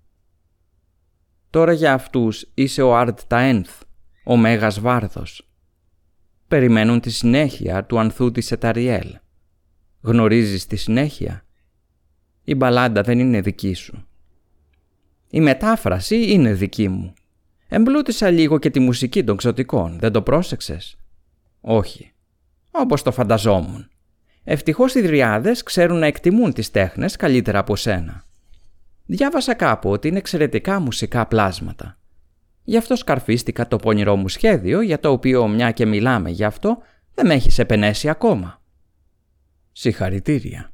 Τώρα 1.50 1.72
για 1.72 1.92
αυτούς 1.92 2.50
είσαι 2.54 2.82
ο 2.82 2.96
Άρτ 2.96 3.20
Ταένθ, 3.26 3.80
ο 4.24 4.36
Μέγας 4.36 4.80
Βάρδος, 4.80 5.50
περιμένουν 6.48 7.00
τη 7.00 7.10
συνέχεια 7.10 7.84
του 7.84 7.98
ανθού 7.98 8.30
της 8.30 8.52
Εταριέλ. 8.52 9.18
Γνωρίζεις 10.00 10.66
τη 10.66 10.76
συνέχεια; 10.76 11.44
Η 12.44 12.54
μπαλάντα 12.54 13.02
δεν 13.02 13.18
είναι 13.18 13.40
δική 13.40 13.74
σου. 13.74 14.04
Η 15.30 15.40
μετάφραση 15.40 16.32
είναι 16.32 16.52
δική 16.52 16.88
μου. 16.88 17.14
Εμπλούτησα 17.68 18.30
λίγο 18.30 18.58
και 18.58 18.70
τη 18.70 18.80
μουσική 18.80 19.24
των 19.24 19.36
ξωτικών, 19.36 19.98
δεν 19.98 20.12
το 20.12 20.22
πρόσεξες; 20.22 20.96
Όχι. 21.60 22.12
Όπως 22.70 23.02
το 23.02 23.12
φανταζόμουν. 23.12 23.88
Ευτυχώς 24.44 24.94
οι 24.94 25.00
δριάδες 25.00 25.62
ξέρουν 25.62 25.98
να 25.98 26.06
εκτιμούν 26.06 26.52
τις 26.52 26.70
τέχνες 26.70 27.16
καλύτερα 27.16 27.58
από 27.58 27.76
σένα. 27.76 28.24
Διάβασα 29.06 29.54
κάπου 29.54 29.90
ότι 29.90 30.08
είναι 30.08 30.18
εξαιρετικά 30.18 30.80
μουσικά 30.80 31.26
πλάσματα. 31.26 31.98
Γι' 32.64 32.76
αυτό 32.76 32.96
σκαρφίστηκα 32.96 33.68
το 33.68 33.76
πονηρό 33.76 34.16
μου 34.16 34.28
σχέδιο, 34.28 34.80
για 34.80 35.00
το 35.00 35.10
οποίο 35.10 35.48
μια 35.48 35.70
και 35.70 35.86
μιλάμε 35.86 36.30
γι' 36.30 36.44
αυτό, 36.44 36.78
δεν 37.14 37.26
με 37.26 37.34
έχεις 37.34 37.58
επενέσει 37.58 38.08
ακόμα. 38.08 38.62
Συγχαρητήρια, 39.72 40.72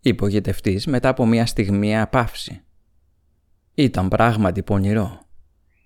είπε 0.00 0.24
ο 0.24 0.26
γετευτής 0.26 0.86
μετά 0.86 1.08
από 1.08 1.26
μια 1.26 1.46
στιγμή 1.46 2.00
απάυση. 2.00 2.62
Ήταν 3.74 4.08
πράγματι 4.08 4.62
πονηρό 4.62 5.20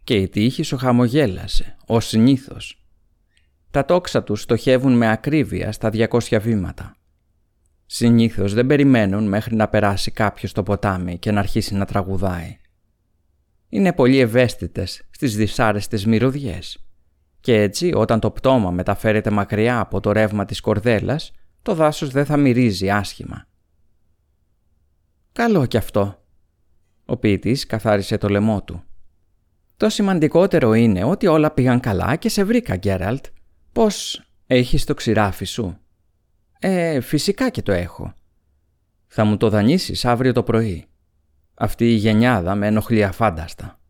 και 0.04 0.14
η 0.14 0.28
τύχη 0.28 0.62
σου 0.62 0.76
χαμογέλασε, 0.76 1.76
ως 1.86 2.06
συνήθως. 2.06 2.84
Τα 3.70 3.84
τόξα 3.84 4.22
τους 4.22 4.40
στοχεύουν 4.40 4.96
με 4.96 5.10
ακρίβεια 5.10 5.72
στα 5.72 5.90
200 5.92 6.40
βήματα. 6.40 6.96
Συνήθως 7.86 8.54
δεν 8.54 8.66
περιμένουν 8.66 9.28
μέχρι 9.28 9.54
να 9.54 9.68
περάσει 9.68 10.10
κάποιος 10.10 10.52
το 10.52 10.62
ποτάμι 10.62 11.18
και 11.18 11.30
να 11.30 11.38
αρχίσει 11.38 11.74
να 11.74 11.84
τραγουδάει 11.84 12.58
είναι 13.68 13.92
πολύ 13.92 14.18
ευαίσθητες 14.18 15.02
στις 15.10 15.36
δυσάρεστες 15.36 16.04
μυρωδιές. 16.04 16.78
Και 17.40 17.60
έτσι 17.60 17.92
όταν 17.94 18.20
το 18.20 18.30
πτώμα 18.30 18.70
μεταφέρεται 18.70 19.30
μακριά 19.30 19.80
από 19.80 20.00
το 20.00 20.12
ρεύμα 20.12 20.44
της 20.44 20.60
κορδέλας, 20.60 21.32
το 21.62 21.74
δάσος 21.74 22.10
δεν 22.10 22.24
θα 22.24 22.36
μυρίζει 22.36 22.90
άσχημα. 22.90 23.46
«Καλό 25.32 25.66
κι 25.66 25.76
αυτό», 25.76 26.24
ο 27.06 27.16
ποιητής 27.16 27.66
καθάρισε 27.66 28.18
το 28.18 28.28
λαιμό 28.28 28.62
του. 28.62 28.82
«Το 29.76 29.88
σημαντικότερο 29.88 30.74
είναι 30.74 31.04
ότι 31.04 31.26
όλα 31.26 31.50
πήγαν 31.50 31.80
καλά 31.80 32.16
και 32.16 32.28
σε 32.28 32.44
βρήκα, 32.44 32.76
Γκέραλτ. 32.76 33.24
Πώς 33.72 34.22
έχεις 34.46 34.84
το 34.84 34.94
ξηράφι 34.94 35.44
σου» 35.44 35.78
«Ε, 36.58 37.00
φυσικά 37.00 37.50
και 37.50 37.62
το 37.62 37.72
έχω. 37.72 38.14
Θα 39.06 39.24
μου 39.24 39.36
το 39.36 39.48
δανείσεις 39.48 40.04
αύριο 40.04 40.32
το 40.32 40.42
πρωί. 40.42 40.86
Αυτή 41.54 41.92
η 41.92 41.94
γενιάδα 41.94 42.54
με 42.54 42.66
ενοχλεί 42.66 43.04
αφάνταστα. 43.04 43.80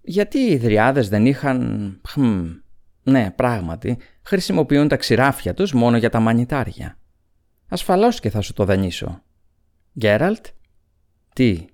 Γιατί 0.00 0.38
οι 0.38 0.56
δριάδες 0.56 1.08
δεν 1.08 1.26
είχαν... 1.26 2.00
Χμ, 2.08 2.46
ναι, 3.02 3.30
πράγματι, 3.30 3.98
χρησιμοποιούν 4.22 4.88
τα 4.88 4.96
ξηράφια 4.96 5.54
τους 5.54 5.72
μόνο 5.72 5.96
για 5.96 6.10
τα 6.10 6.20
μανιτάρια. 6.20 6.98
Ασφαλώς 7.68 8.20
και 8.20 8.30
θα 8.30 8.40
σου 8.40 8.52
το 8.52 8.64
δανείσω. 8.64 9.22
Γκέραλτ, 9.98 10.46
τι. 11.40 11.64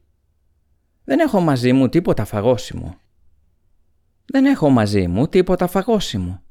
Δεν 1.05 1.19
έχω 1.19 1.41
μαζί 1.41 1.73
μου 1.73 1.89
τίποτα 1.89 2.25
φαγόσιμο. 2.25 2.95
Δεν 4.25 4.45
έχω 4.45 4.71
μαζί 4.71 5.07
μου 5.07 5.29
τίποτα 5.29 5.67
φαγόσιμο. 5.67 6.43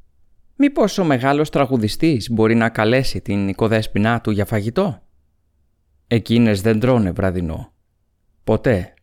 Μήπως 0.56 0.98
ο 0.98 1.04
μεγάλος 1.04 1.50
τραγουδιστής 1.50 2.30
μπορεί 2.32 2.56
να 2.56 2.70
καλέσει 2.70 3.22
την 3.22 3.48
οικοδέσποινά 3.48 4.22
του 4.22 4.32
για 4.32 4.46
φαγητό; 4.46 5.02
Εκείνες 6.08 6.62
δεν 6.62 6.80
τρώνε 6.80 7.12
βραδινό. 7.12 7.74
Ποτέ. 8.44 8.94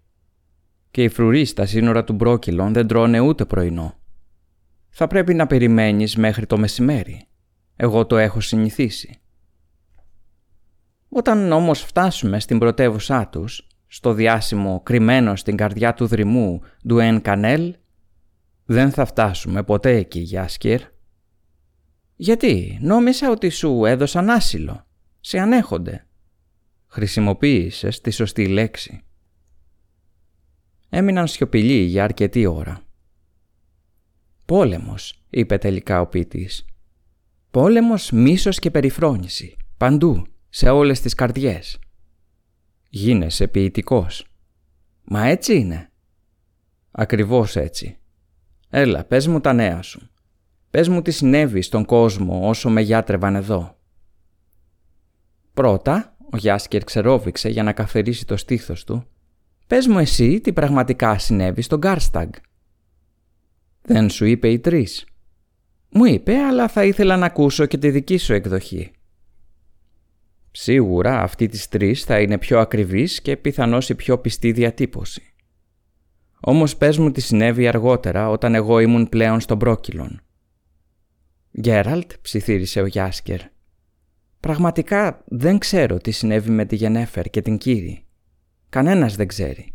Και 0.90 1.02
οι 1.02 1.08
φρουροί 1.08 1.44
στα 1.44 1.66
σύνορα 1.66 2.04
του 2.04 2.12
Μπρόκυλον 2.12 2.72
δεν 2.72 2.86
τρώνε 2.86 3.20
ούτε 3.20 3.44
πρωινό. 3.44 3.94
Θα 4.88 5.06
πρέπει 5.06 5.34
να 5.34 5.46
περιμένεις 5.46 6.16
μέχρι 6.16 6.46
το 6.46 6.58
μεσημέρι. 6.58 7.26
Εγώ 7.76 8.06
το 8.06 8.16
έχω 8.16 8.40
συνηθίσει. 8.40 9.20
Όταν 11.08 11.52
όμως 11.52 11.82
φτάσουμε 11.82 12.40
στην 12.40 12.58
πρωτεύουσά 12.58 13.28
τους, 13.28 13.66
στο 13.94 14.12
διάσημο 14.12 14.80
κρυμμένο 14.82 15.36
στην 15.36 15.56
καρδιά 15.56 15.94
του 15.94 16.06
δρυμού 16.06 16.60
Ντουέν 16.86 17.20
Κανέλ, 17.20 17.76
δεν 18.64 18.90
θα 18.90 19.04
φτάσουμε 19.04 19.62
ποτέ 19.62 19.96
εκεί, 19.96 20.20
Γιάσκερ. 20.20 20.80
Γιατί, 22.16 22.78
νόμισα 22.82 23.30
ότι 23.30 23.48
σου 23.48 23.84
έδωσαν 23.84 24.30
άσυλο. 24.30 24.86
Σε 25.20 25.38
ανέχονται. 25.38 26.06
Χρησιμοποίησες 26.86 28.00
τη 28.00 28.10
σωστή 28.10 28.46
λέξη 28.46 29.02
έμειναν 30.88 31.26
σιωπηλοί 31.26 31.82
για 31.82 32.04
αρκετή 32.04 32.46
ώρα. 32.46 32.80
«Πόλεμος», 34.44 35.24
είπε 35.30 35.58
τελικά 35.58 36.00
ο 36.00 36.06
ποιητής. 36.06 36.64
«Πόλεμος, 37.50 38.10
μίσος 38.10 38.58
και 38.58 38.70
περιφρόνηση. 38.70 39.56
Παντού, 39.76 40.26
σε 40.48 40.70
όλες 40.70 41.00
τις 41.00 41.14
καρδιές». 41.14 41.81
«Γίνεσαι 42.94 43.46
ποιητικός. 43.46 44.26
«Μα 45.04 45.26
έτσι 45.26 45.58
είναι». 45.58 45.90
«Ακριβώς 46.90 47.56
έτσι. 47.56 47.98
Έλα, 48.70 49.04
πες 49.04 49.26
μου 49.26 49.40
τα 49.40 49.52
νέα 49.52 49.82
σου. 49.82 50.10
Πες 50.70 50.88
μου 50.88 51.02
τι 51.02 51.10
συνέβη 51.10 51.62
στον 51.62 51.84
κόσμο 51.84 52.48
όσο 52.48 52.70
με 52.70 52.80
γιάτρευαν 52.80 53.34
εδώ». 53.34 53.78
Πρώτα, 55.54 56.16
ο 56.30 56.36
Γιάσκερ 56.36 56.84
ξερόβηξε 56.84 57.48
για 57.48 57.62
να 57.62 57.72
καθαρίσει 57.72 58.26
το 58.26 58.36
στήθος 58.36 58.84
του 58.84 59.06
Πες 59.66 59.86
μου 59.86 59.98
εσύ 59.98 60.40
τι 60.40 60.52
πραγματικά 60.52 61.18
συνέβη 61.18 61.62
στον 61.62 61.78
Γκάρσταγκ. 61.78 62.32
Δεν 63.82 64.10
σου 64.10 64.24
είπε 64.24 64.48
οι 64.48 64.58
τρεις. 64.58 65.06
Μου 65.90 66.04
είπε, 66.04 66.36
αλλά 66.36 66.68
θα 66.68 66.84
ήθελα 66.84 67.16
να 67.16 67.26
ακούσω 67.26 67.66
και 67.66 67.78
τη 67.78 67.90
δική 67.90 68.16
σου 68.16 68.32
εκδοχή. 68.32 68.90
Σίγουρα 70.54 71.22
αυτή 71.22 71.46
της 71.46 71.68
τρεις 71.68 72.04
θα 72.04 72.20
είναι 72.20 72.38
πιο 72.38 72.58
ακριβής 72.58 73.20
και 73.20 73.36
πιθανώς 73.36 73.88
η 73.88 73.94
πιο 73.94 74.18
πιστή 74.18 74.52
διατύπωση. 74.52 75.22
Όμως 76.40 76.76
πες 76.76 76.98
μου 76.98 77.10
τι 77.10 77.20
συνέβη 77.20 77.68
αργότερα 77.68 78.28
όταν 78.28 78.54
εγώ 78.54 78.78
ήμουν 78.78 79.08
πλέον 79.08 79.40
στον 79.40 79.58
πρόκυλον. 79.58 80.20
«Γκέραλτ», 81.60 82.12
ψιθύρισε 82.22 82.80
ο 82.80 82.86
Γιάσκερ. 82.86 83.40
«Πραγματικά 84.40 85.24
δεν 85.26 85.58
ξέρω 85.58 85.96
τι 85.98 86.10
συνέβη 86.10 86.50
με 86.50 86.64
τη 86.64 86.76
Γενέφερ 86.76 87.30
και 87.30 87.42
την 87.42 87.58
Κύρι. 87.58 88.04
Κανένας 88.68 89.16
δεν 89.16 89.26
ξέρει. 89.26 89.74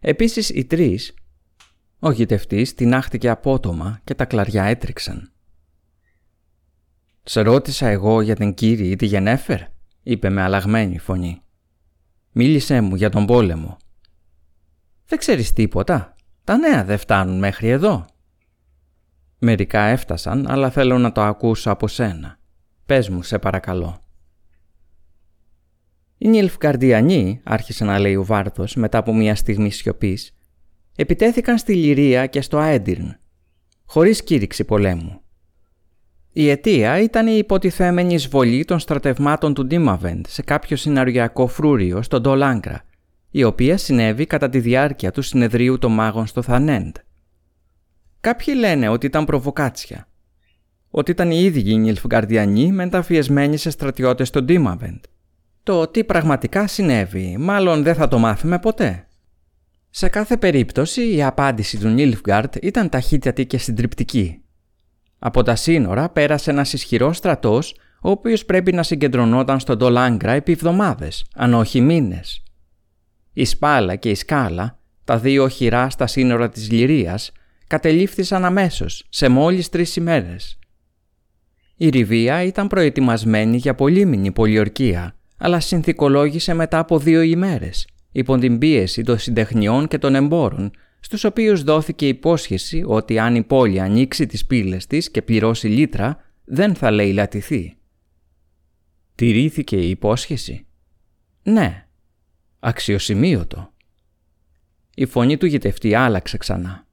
Επίσης 0.00 0.48
οι 0.48 0.64
τρεις...» 0.64 1.14
Ο 1.98 2.10
γητευτής 2.10 2.74
τεινάχτηκε 2.74 3.28
απότομα 3.28 4.00
και 4.04 4.14
τα 4.14 4.24
κλαριά 4.24 4.64
έτριξαν. 4.64 5.32
«Σε 7.22 7.40
ρώτησα 7.40 7.86
εγώ 7.86 8.20
για 8.20 8.34
την 8.34 8.54
Κύρι 8.54 8.90
ή 8.90 8.96
τη 8.96 9.06
Γενέφερ», 9.06 9.60
είπε 10.08 10.28
με 10.28 10.42
αλλαγμένη 10.42 10.98
φωνή. 10.98 11.40
«Μίλησέ 12.32 12.80
μου 12.80 12.94
για 12.94 13.10
τον 13.10 13.26
πόλεμο». 13.26 13.76
«Δεν 15.06 15.18
ξέρεις 15.18 15.52
τίποτα. 15.52 16.14
Τα 16.44 16.56
νέα 16.56 16.84
δεν 16.84 16.98
φτάνουν 16.98 17.38
μέχρι 17.38 17.68
εδώ». 17.68 18.04
Μερικά 19.38 19.82
έφτασαν, 19.82 20.50
αλλά 20.50 20.70
θέλω 20.70 20.98
να 20.98 21.12
το 21.12 21.22
ακούσω 21.22 21.70
από 21.70 21.88
σένα. 21.88 22.38
Πες 22.86 23.08
μου, 23.08 23.22
σε 23.22 23.38
παρακαλώ. 23.38 24.00
Οι 26.18 26.28
Νιλφκαρδιανοί, 26.28 27.40
άρχισε 27.44 27.84
να 27.84 27.98
λέει 27.98 28.16
ο 28.16 28.24
Βάρδος 28.24 28.74
μετά 28.74 28.98
από 28.98 29.14
μια 29.14 29.34
στιγμή 29.34 29.70
σιωπής, 29.70 30.36
επιτέθηκαν 30.96 31.58
στη 31.58 31.74
Λυρία 31.74 32.26
και 32.26 32.40
στο 32.40 32.58
Αέντιρν, 32.58 33.18
χωρίς 33.84 34.22
κήρυξη 34.22 34.64
πολέμου. 34.64 35.20
Η 36.38 36.50
αιτία 36.50 37.00
ήταν 37.00 37.26
η 37.26 37.34
υποτιθέμενη 37.36 38.14
εισβολή 38.14 38.64
των 38.64 38.78
στρατευμάτων 38.78 39.54
του 39.54 39.66
Ντίμαβεντ 39.66 40.26
σε 40.28 40.42
κάποιο 40.42 40.76
συναριακό 40.76 41.46
φρούριο 41.46 42.02
στον 42.02 42.22
Ντολάγκρα, 42.22 42.82
η 43.30 43.44
οποία 43.44 43.76
συνέβη 43.76 44.26
κατά 44.26 44.48
τη 44.48 44.60
διάρκεια 44.60 45.10
του 45.10 45.22
συνεδρίου 45.22 45.78
των 45.78 45.92
μάγων 45.92 46.26
στο 46.26 46.42
Θανέντ. 46.42 46.96
Κάποιοι 48.20 48.54
λένε 48.58 48.88
ότι 48.88 49.06
ήταν 49.06 49.24
προβοκάτσια. 49.24 50.08
Ότι 50.90 51.10
ήταν 51.10 51.30
οι 51.30 51.40
ίδιοι 51.40 51.70
οι 51.70 51.76
Νιλφγκαρδιανοί 51.76 52.72
μεταφιεσμένοι 52.72 53.56
σε 53.56 53.70
στρατιώτες 53.70 54.28
στον 54.28 54.44
Ντίμαβεντ. 54.44 55.04
Το 55.62 55.86
τι 55.86 56.04
πραγματικά 56.04 56.66
συνέβη, 56.66 57.36
μάλλον 57.38 57.82
δεν 57.82 57.94
θα 57.94 58.08
το 58.08 58.18
μάθουμε 58.18 58.58
ποτέ. 58.58 59.06
Σε 59.90 60.08
κάθε 60.08 60.36
περίπτωση, 60.36 61.14
η 61.14 61.22
απάντηση 61.22 61.78
του 61.78 61.88
Νίλφγκαρτ 61.88 62.56
ήταν 62.56 62.88
ταχύτατη 62.88 63.46
και 63.46 63.58
συντριπτική. 63.58 64.42
Από 65.18 65.42
τα 65.42 65.56
σύνορα 65.56 66.08
πέρασε 66.08 66.50
ένας 66.50 66.72
ισχυρός 66.72 67.16
στρατός, 67.16 67.74
ο 68.00 68.10
οποίος 68.10 68.44
πρέπει 68.44 68.72
να 68.72 68.82
συγκεντρωνόταν 68.82 69.60
στον 69.60 69.78
Ντολάγκρα 69.78 70.32
επί 70.32 70.52
εβδομάδες, 70.52 71.24
αν 71.34 71.54
όχι 71.54 71.80
μήνες. 71.80 72.42
Η 73.32 73.44
Σπάλα 73.44 73.96
και 73.96 74.10
η 74.10 74.14
Σκάλα, 74.14 74.78
τα 75.04 75.18
δύο 75.18 75.42
οχυρά 75.42 75.90
στα 75.90 76.06
σύνορα 76.06 76.48
της 76.48 76.70
Λυρίας, 76.70 77.32
κατελήφθησαν 77.66 78.44
αμέσως, 78.44 79.04
σε 79.08 79.28
μόλις 79.28 79.68
τρεις 79.68 79.96
ημέρες. 79.96 80.58
Η 81.76 81.88
Ριβία 81.88 82.42
ήταν 82.42 82.66
προετοιμασμένη 82.66 83.56
για 83.56 83.74
πολύμηνη 83.74 84.32
πολιορκία, 84.32 85.14
αλλά 85.38 85.60
συνθηκολόγησε 85.60 86.54
μετά 86.54 86.78
από 86.78 86.98
δύο 86.98 87.20
ημέρες, 87.20 87.88
υπό 88.12 88.38
την 88.38 88.58
πίεση 88.58 89.02
των 89.02 89.18
συντεχνιών 89.18 89.88
και 89.88 89.98
των 89.98 90.14
εμπόρων, 90.14 90.70
στους 91.00 91.24
οποίους 91.24 91.62
δόθηκε 91.62 92.08
υπόσχεση 92.08 92.82
ότι 92.86 93.18
αν 93.18 93.34
η 93.34 93.42
πόλη 93.42 93.80
ανοίξει 93.80 94.26
τις 94.26 94.46
πύλες 94.46 94.86
της 94.86 95.10
και 95.10 95.22
πληρώσει 95.22 95.68
λίτρα, 95.68 96.24
δεν 96.44 96.74
θα 96.74 96.90
λαιλατηθεί. 96.90 97.76
Τηρήθηκε 99.14 99.76
η 99.76 99.90
υπόσχεση; 99.90 100.66
Ναι. 101.42 101.86
Αξιοσημείωτο. 102.58 103.72
Η 104.94 105.06
φωνή 105.06 105.36
του 105.36 105.46
γητευτή 105.46 105.94
άλλαξε 105.94 106.36
ξανά 106.36 106.88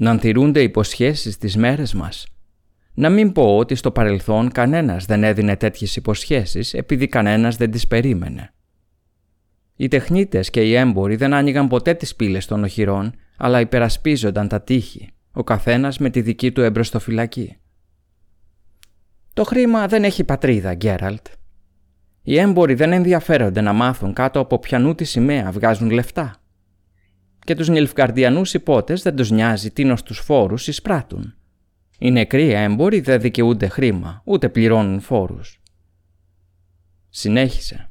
να 0.00 0.18
τηρούνται 0.18 0.62
υποσχέσεις 0.62 1.34
στις 1.34 1.56
μέρες 1.56 1.94
μας. 1.94 2.26
Να 2.94 3.10
μην 3.10 3.32
πω 3.32 3.56
ότι 3.56 3.74
στο 3.74 3.90
παρελθόν 3.90 4.52
κανένας 4.52 5.04
δεν 5.04 5.24
έδινε 5.24 5.56
τέτοιες 5.56 5.96
υποσχέσεις 5.96 6.74
επειδή 6.74 7.06
κανένας 7.06 7.56
δεν 7.56 7.70
τις 7.70 7.86
περίμενε. 7.86 8.54
Οι 9.76 9.88
τεχνίτες 9.88 10.50
και 10.50 10.62
οι 10.62 10.74
έμποροι 10.74 11.16
δεν 11.16 11.34
άνοιγαν 11.34 11.68
ποτέ 11.68 11.94
τις 11.94 12.16
πύλες 12.16 12.46
των 12.46 12.64
οχυρών, 12.64 13.14
αλλά 13.36 13.60
υπερασπίζονταν 13.60 14.48
τα 14.48 14.62
τείχη, 14.62 15.10
ο 15.32 15.44
καθένας 15.44 15.98
με 15.98 16.10
τη 16.10 16.20
δική 16.20 16.52
του 16.52 16.60
εμπροστοφυλακή. 16.60 17.56
Το 19.34 19.44
χρήμα 19.44 19.86
δεν 19.86 20.04
έχει 20.04 20.24
πατρίδα, 20.24 20.74
Γκέραλτ. 20.74 21.26
Οι 22.22 22.38
έμποροι 22.38 22.74
δεν 22.74 22.92
ενδιαφέρονται 22.92 23.60
να 23.60 23.72
μάθουν 23.72 24.12
κάτω 24.12 24.40
από 24.40 24.58
πιανού 24.58 24.94
τη 24.94 25.04
σημαία 25.04 25.50
βγάζουν 25.52 25.90
λεφτά 25.90 26.40
και 27.46 27.54
τους 27.54 27.68
Νιλφκαρδιανούς 27.68 28.54
υπότες 28.54 29.02
δεν 29.02 29.16
τους 29.16 29.30
νοιάζει 29.30 29.70
τίνος 29.70 30.02
τους 30.02 30.18
φόρους 30.18 30.68
εισπράττουν. 30.68 31.34
Οι 31.98 32.10
νεκροί 32.10 32.50
έμποροι 32.50 33.00
δεν 33.00 33.20
δικαιούνται 33.20 33.68
χρήμα, 33.68 34.22
ούτε 34.24 34.48
πληρώνουν 34.48 35.00
φόρους. 35.00 35.60
Συνέχισε. 37.08 37.90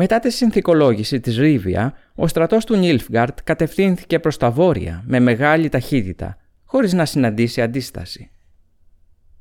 Μετά 0.00 0.18
τη 0.18 0.30
συνθηκολόγηση 0.30 1.20
της 1.20 1.36
Ρίβια, 1.36 1.94
ο 2.14 2.26
στρατός 2.26 2.64
του 2.64 2.76
Νίλφγκαρτ 2.76 3.38
κατευθύνθηκε 3.44 4.18
προς 4.18 4.36
τα 4.36 4.50
βόρεια 4.50 5.02
με 5.06 5.20
μεγάλη 5.20 5.68
ταχύτητα, 5.68 6.36
χωρίς 6.64 6.92
να 6.92 7.04
συναντήσει 7.04 7.62
αντίσταση. 7.62 8.30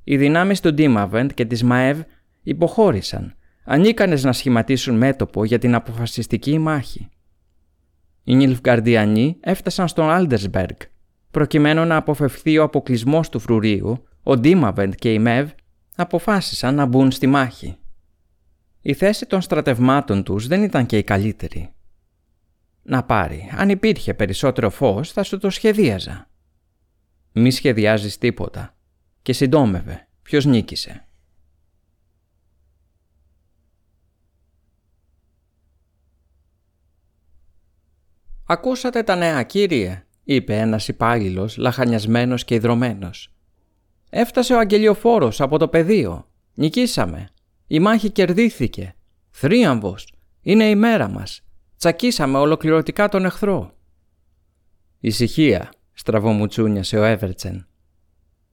Οι 0.03 0.17
δυνάμεις 0.17 0.59
του 0.59 0.73
Ντίμαβεντ 0.73 1.31
και 1.31 1.45
της 1.45 1.63
Μεβ 1.63 1.99
υποχώρησαν, 2.43 3.35
ανίκανες 3.63 4.23
να 4.23 4.33
σχηματίσουν 4.33 4.97
μέτωπο 4.97 5.45
για 5.45 5.59
την 5.59 5.75
αποφασιστική 5.75 6.57
μάχη. 6.57 7.09
Οι 8.23 8.35
Νιλφγκαρδιανοί 8.35 9.37
έφτασαν 9.39 9.87
στον 9.87 10.09
Άλντερσμπεργκ. 10.09 10.77
Προκειμένου 11.31 11.85
να 11.85 11.95
αποφευθεί 11.95 12.57
ο 12.57 12.63
αποκλεισμός 12.63 13.29
του 13.29 13.39
φρουρίου, 13.39 14.03
ο 14.23 14.37
Ντίμαβεντ 14.37 14.93
και 14.93 15.13
η 15.13 15.19
Μεβ 15.19 15.49
αποφάσισαν 15.95 16.75
να 16.75 16.85
μπουν 16.85 17.11
στη 17.11 17.27
μάχη. 17.27 17.77
Η 18.81 18.93
θέση 18.93 19.25
των 19.25 19.41
στρατευμάτων 19.41 20.23
τους 20.23 20.47
δεν 20.47 20.63
ήταν 20.63 20.85
και 20.85 20.97
η 20.97 21.03
καλύτερη. 21.03 21.71
Να 22.83 23.03
πάρει, 23.03 23.49
αν 23.57 23.69
υπήρχε 23.69 24.13
περισσότερο 24.13 24.69
φως 24.69 25.11
θα 25.11 25.23
σου 25.23 25.37
το 25.37 25.49
σχεδίαζα. 25.49 26.29
Μη 27.31 27.51
σχεδιάζεις 27.51 28.17
τίποτα. 28.17 28.75
Και 29.21 29.33
συντόμευε. 29.33 30.07
Ποιος 30.21 30.45
νίκησε. 30.45 31.07
«Ακούσατε 38.49 39.03
τα 39.03 39.15
νέα, 39.15 39.43
κύριε», 39.43 40.05
είπε 40.23 40.57
ένας 40.57 40.87
υπάλληλος 40.87 41.57
λαχανιασμένος 41.57 42.45
και 42.45 42.55
ιδρωμένος. 42.55 43.33
«Έφτασε 44.09 44.53
ο 44.53 44.59
αγγελιοφόρος 44.59 45.41
από 45.41 45.57
το 45.57 45.67
πεδίο. 45.67 46.27
Νικήσαμε. 46.53 47.29
Η 47.67 47.79
μάχη 47.79 48.09
κερδίθηκε. 48.09 48.95
Θρίαμβος. 49.29 50.13
Είναι 50.41 50.69
η 50.69 50.75
μέρα 50.75 51.09
μας. 51.09 51.41
Τσακίσαμε 51.77 52.37
ολοκληρωτικά 52.37 53.09
τον 53.09 53.25
εχθρό». 53.25 53.73
«Ησυχία», 54.99 55.71
στραβομουτσούνιασε 55.93 56.97
ο 56.97 57.03
Εύερτσεν. 57.03 57.67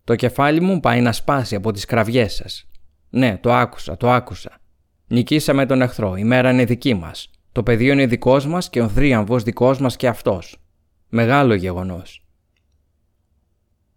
«Το 0.04 0.14
κεφάλι 0.14 0.60
μου 0.60 0.80
πάει 0.80 1.00
να 1.00 1.12
σπάσει 1.12 1.54
από 1.54 1.72
τις 1.72 1.84
κραυγές 1.84 2.34
σας. 2.34 2.68
Ναι, 3.10 3.38
το 3.38 3.52
άκουσα, 3.52 3.96
το 3.96 4.10
άκουσα. 4.10 4.60
Νικήσαμε 5.06 5.66
τον 5.66 5.82
εχθρό. 5.82 6.16
Η 6.16 6.24
μέρα 6.24 6.50
είναι 6.50 6.64
δική 6.64 6.94
μας. 6.94 7.30
Το 7.52 7.62
πεδίο 7.62 7.92
είναι 7.92 8.06
δικός 8.06 8.46
μας 8.46 8.70
και 8.70 8.80
ο 8.80 8.88
θρίαμβος 8.88 9.42
δικός 9.42 9.78
μας 9.78 9.96
και 9.96 10.08
αυτός. 10.08 10.56
Μεγάλο 11.08 11.54
γεγονός. 11.54 12.23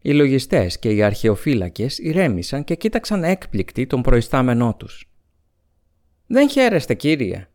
Οι 0.01 0.13
λογιστές 0.13 0.79
και 0.79 0.89
οι 0.89 1.03
αρχαιοφύλακες 1.03 1.97
ηρέμησαν 1.97 2.63
και 2.63 2.75
κοίταξαν 2.75 3.23
έκπληκτοι 3.23 3.87
τον 3.87 4.01
προϊστάμενό 4.01 4.75
τους. 4.75 5.09
Δεν 6.27 6.49
χαίρεστε, 6.49 6.93
κύριε. 6.93 7.47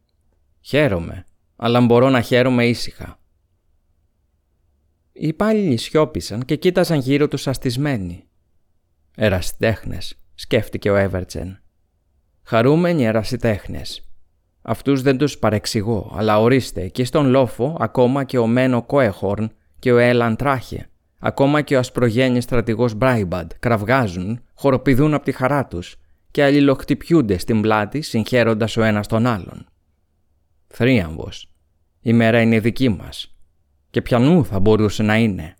Χαίρομαι, 0.60 1.24
αλλά 1.56 1.80
μπορώ 1.80 2.10
να 2.10 2.20
χαίρομαι 2.20 2.66
ήσυχα. 2.66 3.20
Οι 5.12 5.26
υπάλληλοι 5.26 5.76
σιώπησαν 5.76 6.44
και 6.44 6.56
κοίταζαν 6.56 6.98
γύρω 6.98 7.28
τους 7.28 7.46
αστισμένοι. 7.46 8.24
Ερασιτέχνες, 9.16 10.18
σκέφτηκε 10.34 10.90
ο 10.90 10.96
Εύερτσεν. 10.96 11.62
Χαρούμενοι 12.42 13.04
ερασιτέχνες. 13.04 14.06
Αυτούς 14.62 15.02
δεν 15.02 15.18
τους 15.18 15.38
παρεξηγώ, 15.38 16.12
αλλά 16.16 16.40
ορίστε, 16.40 16.88
και 16.88 17.04
στον 17.04 17.26
Λόφο 17.26 17.76
ακόμα 17.80 18.24
και 18.24 18.38
ο 18.38 18.46
Μένο 18.46 18.82
Κόεχορν 18.82 19.52
και 19.78 19.92
ο 19.92 19.98
Έλαν 19.98 20.36
Τράχε, 20.36 20.90
ακόμα 21.24 21.62
και 21.62 21.76
ο 21.76 21.78
ασπρογένης 21.78 22.44
στρατηγός 22.44 22.94
Μπράιμπαντ 22.94 23.50
κραυγάζουν, 23.58 24.40
χοροπηδούν 24.54 25.14
από 25.14 25.24
τη 25.24 25.32
χαρά 25.32 25.66
τους 25.66 25.96
και 26.30 26.44
αλληλοχτυπιούνται 26.44 27.38
στην 27.38 27.60
πλάτη 27.60 28.00
συγχαίροντας 28.02 28.76
ο 28.76 28.82
ένας 28.82 29.06
τον 29.06 29.26
άλλον. 29.26 29.66
Θρίαμβος. 30.66 31.52
Η 32.00 32.12
μέρα 32.12 32.40
είναι 32.40 32.60
δική 32.60 32.88
μας. 32.88 33.36
Και 33.90 34.02
πιανού 34.02 34.44
θα 34.44 34.60
μπορούσε 34.60 35.02
να 35.02 35.16
είναι. 35.16 35.54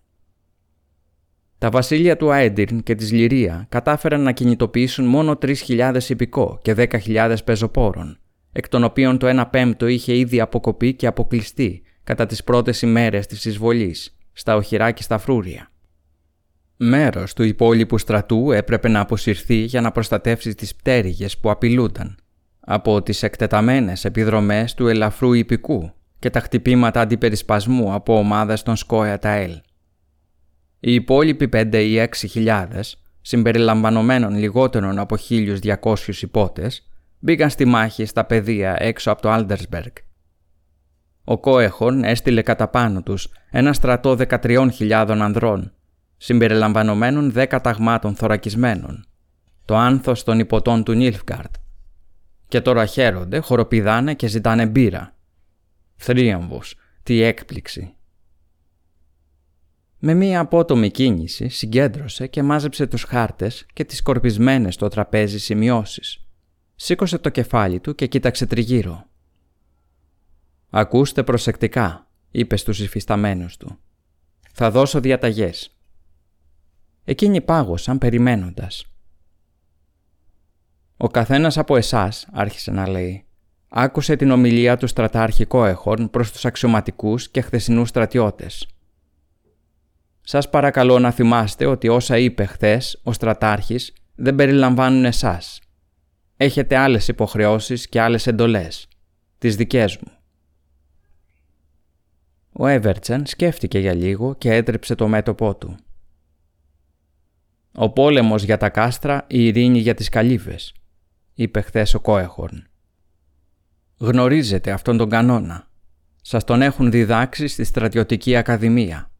Τα 1.59 1.71
βασίλεια 1.71 2.17
του 2.17 2.33
Αέντιρν 2.33 2.83
και 2.83 2.95
της 2.95 3.13
Λυρία 3.13 3.67
κατάφεραν 3.69 4.21
να 4.21 4.33
κινητοποιήσουν 4.33 5.05
μόνο 5.05 5.39
3.000 5.43 5.97
υπηκό 6.09 6.59
και 6.63 6.75
10.000 6.77 7.37
πεζοπόρων, 7.45 8.19
εκ 8.53 8.69
των 8.69 8.85
οποίων 8.85 9.19
το 9.19 9.41
1 9.41 9.45
πέμπτο 9.51 9.87
είχε 9.87 10.17
ήδη 10.17 10.41
αποκοπεί 10.41 10.95
και 10.95 11.07
αποκλειστεί 11.07 11.83
κατά 12.05 12.27
τις 12.27 12.45
πρώτες 12.45 12.83
ημέρες 12.83 13.27
της 13.27 13.45
εισβολής, 13.45 14.17
στα 14.33 14.57
οχυρά 14.57 14.91
και 14.91 15.03
στα 15.03 15.19
φρούρια. 15.19 15.71
Μέρος 16.77 17.33
του 17.33 17.43
υπόλοιπου 17.43 17.99
στρατού 17.99 18.53
έπρεπε 18.53 18.89
να 18.89 19.01
αποσυρθεί 19.01 19.55
για 19.55 19.81
να 19.81 19.93
προστατεύσει 19.93 20.55
τις 20.55 20.75
πτέρυγες 20.75 21.39
που 21.39 21.51
απειλούνταν 21.51 22.17
από 22.61 23.03
τις 23.03 23.23
εκτεταμένες 23.23 24.05
επιδρομές 24.05 24.75
του 24.75 24.89
ελαφρού 24.89 25.33
ιππικού 25.33 25.93
και 26.19 26.31
τα 26.31 26.41
χτυπήματα 26.41 27.01
αντιπερισπασμού 27.01 27.93
από 27.93 28.19
ομάδες 28.19 28.63
των 28.63 28.77
Σκόια 28.77 29.19
Ταέλ. 29.19 29.61
Οι 30.81 30.95
υπόλοιποι 30.95 31.49
5 31.53 31.75
ή 31.75 31.99
6 31.99 32.07
χιλιάδες, 32.29 33.03
συμπεριλαμβανομένων 33.21 34.37
λιγότερων 34.37 34.99
από 34.99 35.17
1.200 35.29 35.97
ιππότες, 36.21 36.89
μπήκαν 37.19 37.51
στη 37.51 37.65
μάχη 37.65 38.05
στα 38.05 38.25
πεδία 38.25 38.77
έξω 38.79 39.11
από 39.11 39.23
το 39.23 39.31
Άλντερσμπεργκ. 39.31 39.93
Ο 41.25 41.39
Κόεχον 41.39 42.05
έστειλε 42.05 42.43
κατά 42.43 42.69
πάνω 42.69 43.03
τους 43.03 43.29
ένα 43.51 43.73
στρατό 43.73 44.17
13.000 44.19 45.17
ανδρών, 45.21 45.73
συμπεριλαμβανομένων 46.17 47.33
10 47.37 47.59
ταγμάτων 47.63 48.15
θωρακισμένων, 48.15 49.07
το 49.65 49.77
άνθος 49.77 50.25
των 50.25 50.39
υποτών 50.39 50.85
του 50.85 50.93
Νίλφγκαρτ. 50.93 51.55
Και 52.49 52.61
τώρα 52.61 52.87
χαίρονται, 52.87 53.39
χοροπηδάνε 53.39 54.15
και 54.15 54.27
ζητάνε 54.27 54.67
μπύρα. 54.67 55.17
Θρίαμβος, 55.97 56.75
τι 57.03 57.21
έκπληξη. 57.21 57.95
Με 59.99 60.15
μία 60.15 60.41
απότομη 60.41 60.91
κίνηση 60.91 61.49
συγκέντρωσε 61.49 62.27
και 62.27 62.43
μάζεψε 62.43 62.87
τους 62.87 63.03
χάρτες 63.03 63.67
και 63.73 63.85
τις 63.85 63.99
σκορπισμένες 63.99 64.75
στο 64.75 64.89
τραπέζι 64.89 65.39
σημειώσεις. 65.39 66.27
Σήκωσε 66.75 67.19
το 67.19 67.29
κεφάλι 67.29 67.81
του 67.81 67.95
και 67.95 68.07
κοίταξε 68.07 68.47
τριγύρω. 68.47 69.07
«Ακούστε 70.75 71.23
προσεκτικά», 71.23 72.11
είπε 72.31 72.57
στους 72.57 72.81
υφισταμένους 72.81 73.57
του. 73.57 73.79
«Θα 74.53 74.71
δώσω 74.71 75.01
διαταγές». 75.01 75.77
Εκείνοι 77.05 77.41
πάγωσαν 77.41 77.99
περιμένοντας. 77.99 78.85
«Ο 80.97 81.09
καθένας 81.09 81.59
από 81.59 81.77
εσάς», 81.77 82.29
άρχισε 82.33 82.71
να 82.71 82.89
λέει, 82.89 83.27
άκουσε 83.69 84.17
την 84.17 84.31
ομιλία 84.31 84.77
του 84.77 84.87
στρατάρχη 84.87 85.45
Κόεχορν 85.45 86.11
προς 86.11 86.33
τους 86.33 86.45
αξιωματικούς 86.45 87.31
και 87.31 87.41
χθεσινούς 87.41 87.89
στρατιώτες. 87.89 88.69
Σας 90.21 90.51
παρακαλώ 90.51 90.99
να 90.99 91.11
θυμάστε 91.11 91.67
ότι 91.67 91.89
όσα 91.89 92.19
είπε 92.19 92.45
χθες 92.45 93.01
ο 93.03 93.13
στρατάρχης 93.13 93.93
δεν 94.15 94.35
περιλαμβάνουν 94.35 95.05
εσάς. 95.05 95.61
Έχετε 96.37 96.77
άλλες 96.77 97.09
υποχρεώσεις 97.09 97.89
και 97.89 98.01
άλλες 98.01 98.27
εντολές. 98.27 98.89
Τις 99.39 99.57
δικές 99.57 99.97
μου. 99.97 100.13
Ο 102.53 102.67
Εύερτσεν 102.67 103.27
σκέφτηκε 103.27 103.79
για 103.79 103.95
λίγο 103.95 104.35
και 104.35 104.55
έτρεψε 104.55 104.95
το 104.95 105.09
μέτωπό 105.09 105.57
του. 105.57 105.77
«Ο 107.75 107.91
πόλεμος 107.91 108.43
για 108.43 108.57
τα 108.57 108.69
κάστρα, 108.69 109.25
η 109.29 109.47
ειρήνη 109.47 109.79
για 109.79 109.95
τις 109.95 110.09
καλύβες», 110.09 110.75
είπε 111.35 111.61
χθες 111.61 111.95
ο 111.95 112.01
Κόεχορν. 112.01 112.67
«Γνωρίζετε 113.97 114.71
αυτόν 114.71 114.97
τον 114.97 115.09
κανόνα. 115.09 115.71
Σας 116.23 116.45
τον 116.45 116.63
έχουν 116.63 116.91
διδάξει 116.91 117.47
στη 117.47 117.65
στρατιωτική 117.65 118.37
ακαδημία. 118.37 119.11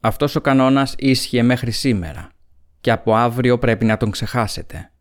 Αυτός 0.00 0.36
ο 0.36 0.40
κανόνας 0.40 0.94
ίσχυε 0.98 1.42
μέχρι 1.42 1.70
σήμερα 1.70 2.30
και 2.80 2.90
από 2.90 3.14
αύριο 3.14 3.58
πρέπει 3.58 3.84
να 3.84 3.96
τον 3.96 4.10
ξεχάσετε. 4.10 4.92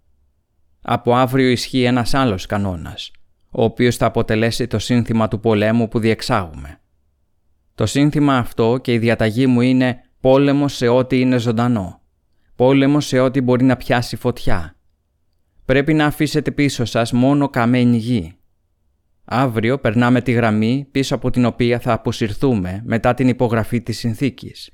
Από 0.82 1.16
αύριο 1.16 1.50
ισχύει 1.50 1.84
ένας 1.84 2.14
άλλος 2.14 2.46
κανόνας, 2.46 3.12
ο 3.50 3.64
οποίος 3.64 3.98
θα 3.98 4.06
αποτελέσει 4.06 4.68
το 4.68 4.80
σύνθημα 4.80 5.28
του 5.28 5.40
πολέμου 5.40 5.88
που 5.88 6.00
διεξάγουμε. 6.00 6.79
Το 7.80 7.86
σύνθημα 7.86 8.38
αυτό 8.38 8.78
και 8.82 8.94
η 8.94 8.98
διαταγή 8.98 9.48
μου 9.48 9.62
είναι 9.62 10.02
πόλεμος 10.20 10.76
σε 10.76 10.88
ό,τι 10.88 11.20
είναι 11.20 11.38
ζωντανό. 11.38 12.02
Πόλεμος 12.56 13.06
σε 13.06 13.20
ό,τι 13.20 13.42
μπορεί 13.42 13.64
να 13.64 13.78
πιάσει 13.78 14.16
φωτιά. 14.16 14.76
Πρέπει 15.66 15.94
να 15.94 16.06
αφήσετε 16.06 16.52
πίσω 16.52 16.86
σας 16.86 17.12
μόνο 17.12 17.50
καμένη 17.50 17.98
γη. 17.98 18.34
Αύριο 19.26 19.80
περνάμε 19.80 20.22
τη 20.22 20.32
γραμμή 20.32 20.88
πίσω 20.92 21.16
από 21.16 21.30
την 21.30 21.46
οποία 21.46 21.80
θα 21.80 21.94
αποσυρθούμε 21.94 22.82
μετά 22.86 23.14
την 23.14 23.28
υπογραφή 23.28 23.82
της 23.82 23.98
συνθήκης. 23.98 24.70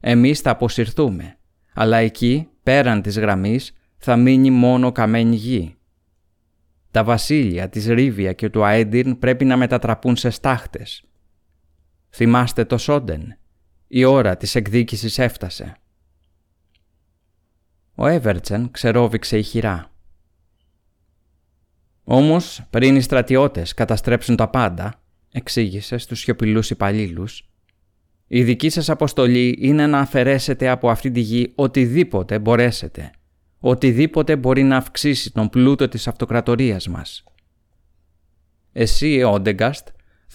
Εμείς 0.00 0.40
θα 0.40 0.50
αποσυρθούμε, 0.50 1.38
αλλά 1.74 1.96
εκεί, 1.96 2.48
πέραν 2.62 3.02
της 3.02 3.18
γραμμής, 3.18 3.72
θα 3.96 4.16
μείνει 4.16 4.50
μόνο 4.50 4.92
καμένη 4.92 5.36
γη. 5.36 5.76
Τα 6.90 7.04
βασίλεια 7.04 7.68
της 7.68 7.86
Ρίβια 7.86 8.32
και 8.32 8.48
του 8.48 8.64
Αέντιρν 8.64 9.18
πρέπει 9.18 9.44
να 9.44 9.56
μετατραπούν 9.56 10.16
σε 10.16 10.30
στάχτες. 10.30 11.02
Θυμάστε 12.10 12.64
το 12.64 12.78
Σόντεν. 12.78 13.36
Η 13.86 14.04
ώρα 14.04 14.36
της 14.36 14.54
εκδίκησης 14.54 15.18
έφτασε. 15.18 15.76
Ο 17.94 18.06
Εύερτσεν 18.06 18.70
ξερόβηξε 18.70 19.38
ηχηρά. 19.38 19.92
Όμως, 22.04 22.66
πριν 22.70 22.96
οι 22.96 23.00
στρατιώτες 23.00 23.74
καταστρέψουν 23.74 24.36
τα 24.36 24.48
πάντα, 24.48 25.02
εξήγησε 25.32 25.98
στους 25.98 26.20
σιωπηλούς 26.20 26.70
υπαλλήλους, 26.70 27.48
η 28.26 28.42
δική 28.42 28.68
σας 28.68 28.88
αποστολή 28.88 29.58
είναι 29.60 29.86
να 29.86 29.98
αφαιρέσετε 29.98 30.68
από 30.68 30.90
αυτή 30.90 31.10
τη 31.10 31.20
γη 31.20 31.52
οτιδήποτε 31.54 32.38
μπορέσετε, 32.38 33.10
οτιδήποτε 33.58 34.36
μπορεί 34.36 34.62
να 34.62 34.76
αυξήσει 34.76 35.32
τον 35.32 35.48
πλούτο 35.48 35.88
της 35.88 36.08
αυτοκρατορίας 36.08 36.88
μας. 36.88 37.24
Εσύ, 38.72 39.22
Όντεγκαστ, 39.22 39.88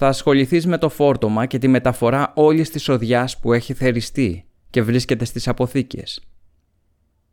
θα 0.04 0.12
ασχοληθείς 0.12 0.66
με 0.66 0.78
το 0.78 0.90
φόρτωμα 0.90 1.46
και 1.46 1.58
τη 1.58 1.68
μεταφορά 1.68 2.32
όλης 2.36 2.70
της 2.70 2.90
οδιάς 2.90 3.40
που 3.40 3.54
έχει 3.54 3.74
θεριστεί 3.74 4.46
και 4.70 4.82
βρίσκεται 4.82 5.26
στις 5.26 5.48
αποθήκες. 5.48 6.24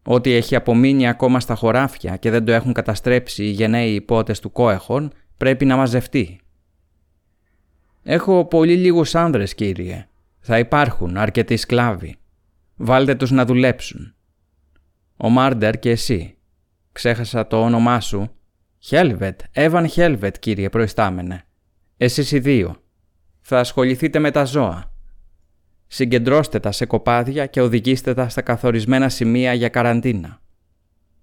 Ό,τι 0.02 0.32
έχει 0.32 0.56
απομείνει 0.56 1.08
ακόμα 1.08 1.40
στα 1.40 1.54
χωράφια 1.54 2.16
και 2.16 2.30
δεν 2.30 2.44
το 2.44 2.52
έχουν 2.52 2.72
καταστρέψει 2.72 3.44
οι 3.44 3.50
γενναίοι 3.50 3.94
υπότες 3.94 4.40
του 4.40 4.52
Κόεχον 4.52 5.12
πρέπει 5.36 5.64
να 5.64 5.76
μαζευτεί. 5.76 6.40
«Έχω 8.02 8.44
πολύ 8.44 8.76
λίγους 8.76 9.14
άνδρες, 9.14 9.54
κύριε. 9.54 10.08
Θα 10.40 10.58
υπάρχουν 10.58 11.16
αρκετοί 11.16 11.56
σκλάβοι. 11.56 12.16
Βάλτε 12.76 13.14
τους 13.14 13.30
να 13.30 13.44
δουλέψουν. 13.44 14.14
Ο 15.16 15.28
Μάρντερ 15.28 15.78
και 15.78 15.90
εσύ. 15.90 16.36
Ξέχασα 16.92 17.46
το 17.46 17.62
όνομά 17.62 18.00
σου. 18.00 18.30
Χέλβετ, 18.78 19.40
Εύαν 19.52 19.88
Χέλβετ, 19.88 20.36
κύριε 20.38 20.68
προϊστάμενε. 20.68 21.44
Εσείς 22.02 22.32
οι 22.32 22.38
δύο. 22.38 22.76
Θα 23.40 23.58
ασχοληθείτε 23.58 24.18
με 24.18 24.30
τα 24.30 24.44
ζώα. 24.44 24.92
Συγκεντρώστε 25.86 26.60
τα 26.60 26.72
σε 26.72 26.86
κοπάδια 26.86 27.46
και 27.46 27.60
οδηγήστε 27.60 28.14
τα 28.14 28.28
στα 28.28 28.42
καθορισμένα 28.42 29.08
σημεία 29.08 29.54
για 29.54 29.68
καραντίνα. 29.68 30.40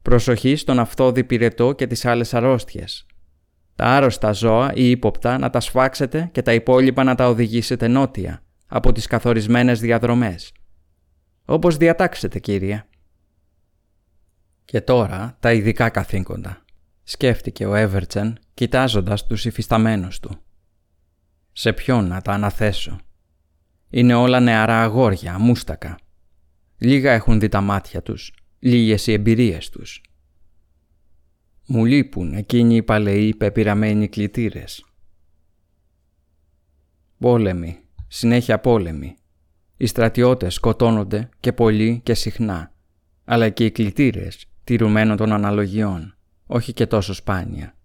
Προσοχή 0.01 0.55
στον 0.55 0.79
αυθόδη 0.79 1.23
πυρετό 1.23 1.73
και 1.73 1.87
τις 1.87 2.05
άλλες 2.05 2.33
αρρώστιες. 2.33 3.05
Τα 3.75 3.85
άρρωστα 3.85 4.31
ζώα 4.31 4.73
ή 4.73 4.89
ύποπτα 4.89 5.37
να 5.37 5.49
τα 5.49 5.59
σφάξετε 5.59 6.29
και 6.31 6.41
τα 6.41 6.53
υπόλοιπα 6.53 7.03
να 7.03 7.15
τα 7.15 7.27
οδηγήσετε 7.27 7.87
νότια, 7.87 8.43
από 8.67 8.91
τις 8.91 9.07
καθορισμένες 9.07 9.79
διαδρομές. 9.79 10.51
Όπως 11.45 11.77
διατάξετε, 11.77 12.39
κύριε. 12.39 12.85
Και 14.65 14.81
τώρα 14.81 15.37
τα 15.39 15.53
ειδικά 15.53 15.89
καθήκοντα, 15.89 16.65
σκέφτηκε 17.03 17.65
ο 17.65 17.75
Εύερτσεν 17.75 18.39
κοιτάζοντας 18.53 19.27
τους 19.27 19.45
υφισταμένους 19.45 20.19
του. 20.19 20.41
Σε 21.59 21.73
ποιον 21.73 22.07
να 22.07 22.21
τα 22.21 22.31
αναθέσω; 22.31 22.99
Είναι 23.89 24.13
όλα 24.13 24.39
νεαρά 24.39 24.81
αγόρια, 24.81 25.39
μούστακα. 25.39 25.99
Λίγα 26.77 27.11
έχουν 27.11 27.39
δει 27.39 27.47
τα 27.47 27.61
μάτια 27.61 28.01
τους, 28.01 28.33
λίγες 28.59 29.07
οι 29.07 29.13
εμπειρίες 29.13 29.69
τους. 29.69 30.01
Μου 31.67 31.85
λείπουν 31.85 32.33
εκείνοι 32.33 32.75
οι 32.75 32.83
παλαιοί 32.83 33.35
πεπειραμένοι 33.35 34.07
κλητήρες. 34.07 34.85
Πόλεμοι, 37.19 37.79
συνέχεια 38.07 38.59
πόλεμοι. 38.59 39.15
Οι 39.77 39.85
στρατιώτες 39.85 40.53
σκοτώνονται 40.53 41.29
και 41.39 41.53
πολύ 41.53 41.99
και 42.03 42.13
συχνά, 42.13 42.73
αλλά 43.25 43.49
και 43.49 43.65
οι 43.65 43.71
κλητήρες 43.71 44.45
τηρουμένων 44.63 45.17
των 45.17 45.31
αναλογιών, 45.31 46.17
όχι 46.45 46.73
και 46.73 46.87
τόσο 46.87 47.13
σπάνια. 47.13 47.75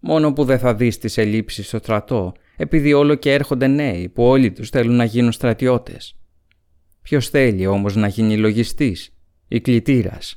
Μόνο 0.00 0.32
που 0.32 0.44
δεν 0.44 0.58
θα 0.58 0.74
δεις 0.74 0.98
τις 0.98 1.18
ελλείψεις 1.18 1.66
στο 1.66 1.78
στρατό 1.78 2.34
επειδή 2.56 2.92
όλο 2.92 3.14
και 3.14 3.32
έρχονται 3.32 3.66
νέοι 3.66 4.08
που 4.08 4.24
όλοι 4.24 4.52
τους 4.52 4.70
θέλουν 4.70 4.96
να 4.96 5.04
γίνουν 5.04 5.32
στρατιώτες. 5.32 6.16
Ποιος 7.02 7.28
θέλει 7.28 7.66
όμως 7.66 7.96
να 7.96 8.08
γίνει 8.08 8.36
λογιστής 8.36 9.14
ή 9.48 9.60
κλητήρας; 9.60 10.36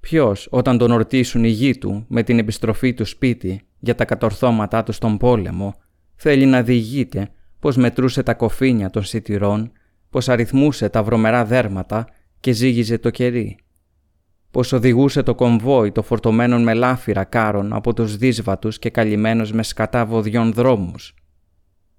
Ποιος 0.00 0.48
όταν 0.50 0.78
τον 0.78 0.90
ορτήσουν 0.90 1.44
οι 1.44 1.48
γη 1.48 1.78
του 1.78 2.04
με 2.08 2.22
την 2.22 2.38
επιστροφή 2.38 2.94
του 2.94 3.04
σπίτι 3.04 3.60
για 3.78 3.94
τα 3.94 4.04
κατορθώματά 4.04 4.82
του 4.82 4.92
στον 4.92 5.16
πόλεμο 5.16 5.74
θέλει 6.14 6.46
να 6.46 6.62
διηγείται 6.62 7.30
πως 7.58 7.76
μετρούσε 7.76 8.22
τα 8.22 8.34
κοφίνια 8.34 8.90
των 8.90 9.04
σιτηρών 9.04 9.72
πως 10.10 10.28
αριθμούσε 10.28 10.88
τα 10.88 11.02
βρωμερά 11.02 11.44
δέρματα 11.44 12.06
και 12.40 12.52
ζύγιζε 12.52 12.98
το 12.98 13.10
κερί. 13.10 13.58
Πως 14.50 14.72
οδηγούσε 14.72 15.22
το 15.22 15.34
κομβόι 15.34 15.92
το 15.92 16.02
φορτωμένων 16.02 16.62
με 16.62 16.74
λάφυρα 16.74 17.24
κάρων 17.24 17.72
από 17.72 17.94
τους 17.94 18.16
δύσβατους 18.16 18.78
και 18.78 18.90
καλυμμένους 18.90 19.52
με 19.52 19.62
σκατά 19.62 20.06
βοδιών 20.06 20.52
δρόμους. 20.52 21.14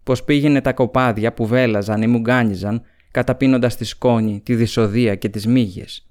Πως 0.04 0.24
πήγαινε 0.24 0.62
τα 0.62 0.74
κοπάδια 0.74 1.34
που 1.34 1.46
βέλαζαν 1.46 2.02
ή 2.02 2.08
μουγκάνιζαν 2.08 2.82
καταπίνοντας 3.12 3.76
τη 3.76 3.84
σκόνη, 3.84 4.42
τη 4.46 4.56
δυσοδεία 4.56 5.16
και 5.16 5.30
τις 5.30 5.48
μύγες. 5.48 6.08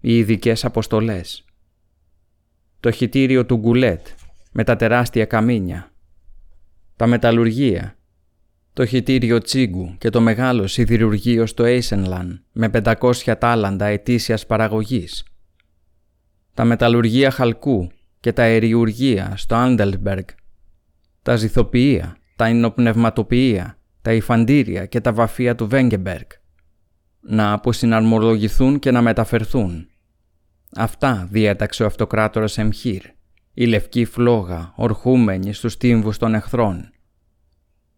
Οι 0.00 0.16
ειδικές 0.18 0.64
αποστολές. 0.64 1.44
Το 2.80 2.90
χυτήριο 2.90 3.46
του 3.46 3.56
Γκουλέτ 3.56 4.06
με 4.52 4.64
τα 4.64 4.76
τεράστια 4.76 5.24
καμίνια. 5.24 5.92
Τα 6.96 7.06
μεταλλουργεία 7.06 7.98
το 8.78 8.86
χυτήριο 8.86 9.38
τσίγκου 9.38 9.94
και 9.98 10.10
το 10.10 10.20
μεγάλο 10.20 10.66
σιδηρουργείο 10.66 11.46
στο 11.46 11.64
Έισενλαν 11.64 12.44
με 12.52 12.70
500 12.84 13.34
τάλαντα 13.38 13.86
ετήσιας 13.86 14.46
παραγωγής. 14.46 15.24
Τα 16.54 16.64
μεταλλουργεία 16.64 17.30
χαλκού 17.30 17.90
και 18.20 18.32
τα 18.32 18.42
εριουργεία 18.42 19.32
στο 19.36 19.54
Άλντερσμπεργκ. 19.54 20.24
Τα 21.28 21.36
ζυθοποιεία, 21.36 22.16
τα 22.36 22.48
οινοπνευματοποιεία, 22.48 23.78
τα 24.02 24.12
υφαντήρια 24.12 24.86
και 24.86 25.00
τα 25.00 25.12
βαφεία 25.12 25.54
του 25.54 25.68
Βέγκεμπεργκ. 25.68 26.26
Να 27.20 27.52
αποσυναρμολογηθούν 27.52 28.78
και 28.78 28.90
να 28.90 29.02
μεταφερθούν. 29.02 29.88
Αυτά 30.76 31.28
διέταξε 31.30 31.82
ο 31.82 31.86
αυτοκράτορας 31.86 32.58
Εμχύρ, 32.58 33.02
η 33.54 33.64
λευκή 33.64 34.04
φλόγα 34.04 34.72
ορχούμενη 34.76 35.52
στους 35.52 35.76
τύμβους 35.76 36.18
των 36.18 36.34
εχθρών 36.34 36.92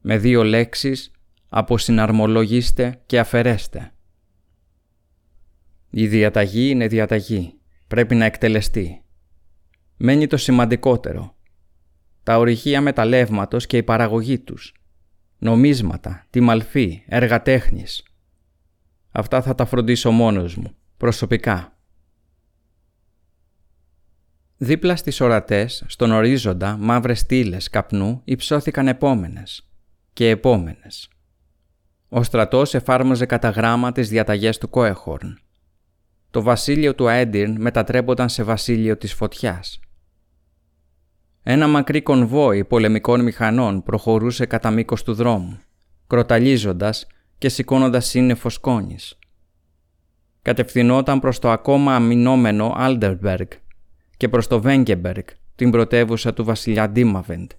με 0.00 0.18
δύο 0.18 0.44
λέξεις 0.44 1.10
αποσυναρμολογήστε 1.48 3.00
και 3.06 3.18
αφαιρέστε. 3.18 3.92
Η 5.90 6.06
διαταγή 6.06 6.70
είναι 6.70 6.86
διαταγή. 6.86 7.60
Πρέπει 7.86 8.14
να 8.14 8.24
εκτελεστεί. 8.24 9.04
Μένει 9.96 10.26
το 10.26 10.36
σημαντικότερο. 10.36 11.34
Τα 12.22 12.38
ορυχεία 12.38 12.80
μεταλλεύματος 12.80 13.66
και 13.66 13.76
η 13.76 13.82
παραγωγή 13.82 14.38
τους. 14.38 14.74
Νομίσματα, 15.38 16.26
τη 16.30 16.40
μαλφή, 16.40 17.02
έργα 17.06 17.42
τέχνης. 17.42 18.02
Αυτά 19.10 19.42
θα 19.42 19.54
τα 19.54 19.64
φροντίσω 19.64 20.10
μόνος 20.10 20.56
μου, 20.56 20.74
προσωπικά. 20.96 21.74
Δίπλα 24.56 24.96
στις 24.96 25.20
ορατές, 25.20 25.84
στον 25.86 26.10
ορίζοντα, 26.10 26.76
μαύρες 26.76 27.18
στήλες 27.18 27.70
καπνού 27.70 28.20
υψώθηκαν 28.24 28.88
επόμενες 28.88 29.70
και 30.12 30.28
επόμενες. 30.28 31.08
Ο 32.08 32.22
στρατός 32.22 32.74
εφάρμοζε 32.74 33.26
κατά 33.26 33.50
γράμμα 33.50 33.92
τις 33.92 34.08
διαταγές 34.08 34.58
του 34.58 34.68
Κόεχορν. 34.68 35.38
Το 36.30 36.42
βασίλειο 36.42 36.94
του 36.94 37.08
Αέντιρν 37.08 37.60
μετατρέπονταν 37.60 38.28
σε 38.28 38.42
βασίλειο 38.42 38.96
της 38.96 39.12
φωτιάς. 39.12 39.80
Ένα 41.42 41.66
μακρύ 41.66 42.02
κονβόι 42.02 42.64
πολεμικών 42.64 43.22
μηχανών 43.22 43.82
προχωρούσε 43.82 44.46
κατά 44.46 44.70
μήκος 44.70 45.02
του 45.02 45.14
δρόμου, 45.14 45.58
κροταλίζοντας 46.06 47.06
και 47.38 47.48
σηκώνοντας 47.48 48.06
σύννεφο 48.06 48.54
σκόνης. 48.54 49.18
Κατευθυνόταν 50.42 51.20
προς 51.20 51.38
το 51.38 51.50
ακόμα 51.50 51.94
αμυνόμενο 51.94 52.72
Άλντερσμπεργκ 52.76 53.48
και 54.16 54.28
προς 54.28 54.46
το 54.46 54.60
Βέγκεμπεργκ, 54.60 55.26
την 55.54 55.70
πρωτεύουσα 55.70 56.32
του 56.32 56.44
βασιλιά 56.44 56.90
Ντίμαβεντ. 56.90 57.50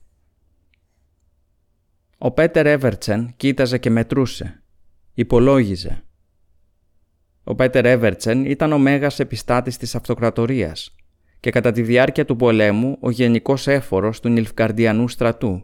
Ο 2.17 2.31
Πέτερ 2.31 2.65
Εύερτσεν 2.65 3.33
κοίταζε 3.37 3.77
και 3.77 3.89
μετρούσε. 3.89 4.63
Υπολόγιζε. 5.13 6.03
Ο 7.43 7.55
Πέτερ 7.55 7.85
Εύερτσεν 7.85 8.45
ήταν 8.45 8.71
ο 8.71 8.77
μέγας 8.77 9.19
επιστάτης 9.19 9.77
της 9.77 9.95
αυτοκρατορίας 9.95 10.95
και 11.41 11.49
κατά 11.49 11.71
τη 11.71 11.81
διάρκεια 11.81 12.25
του 12.25 12.35
πολέμου 12.35 12.97
ο 12.99 13.09
γενικός 13.09 13.67
έφορος 13.67 14.19
του 14.19 14.29
Νιλφγκαρδιανού 14.29 15.07
στρατού. 15.07 15.63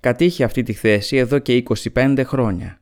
Κατήχε 0.00 0.44
αυτή 0.44 0.62
τη 0.62 0.72
θέση 0.72 1.16
εδώ 1.16 1.38
και 1.38 1.62
25 1.94 2.22
χρόνια. 2.24 2.80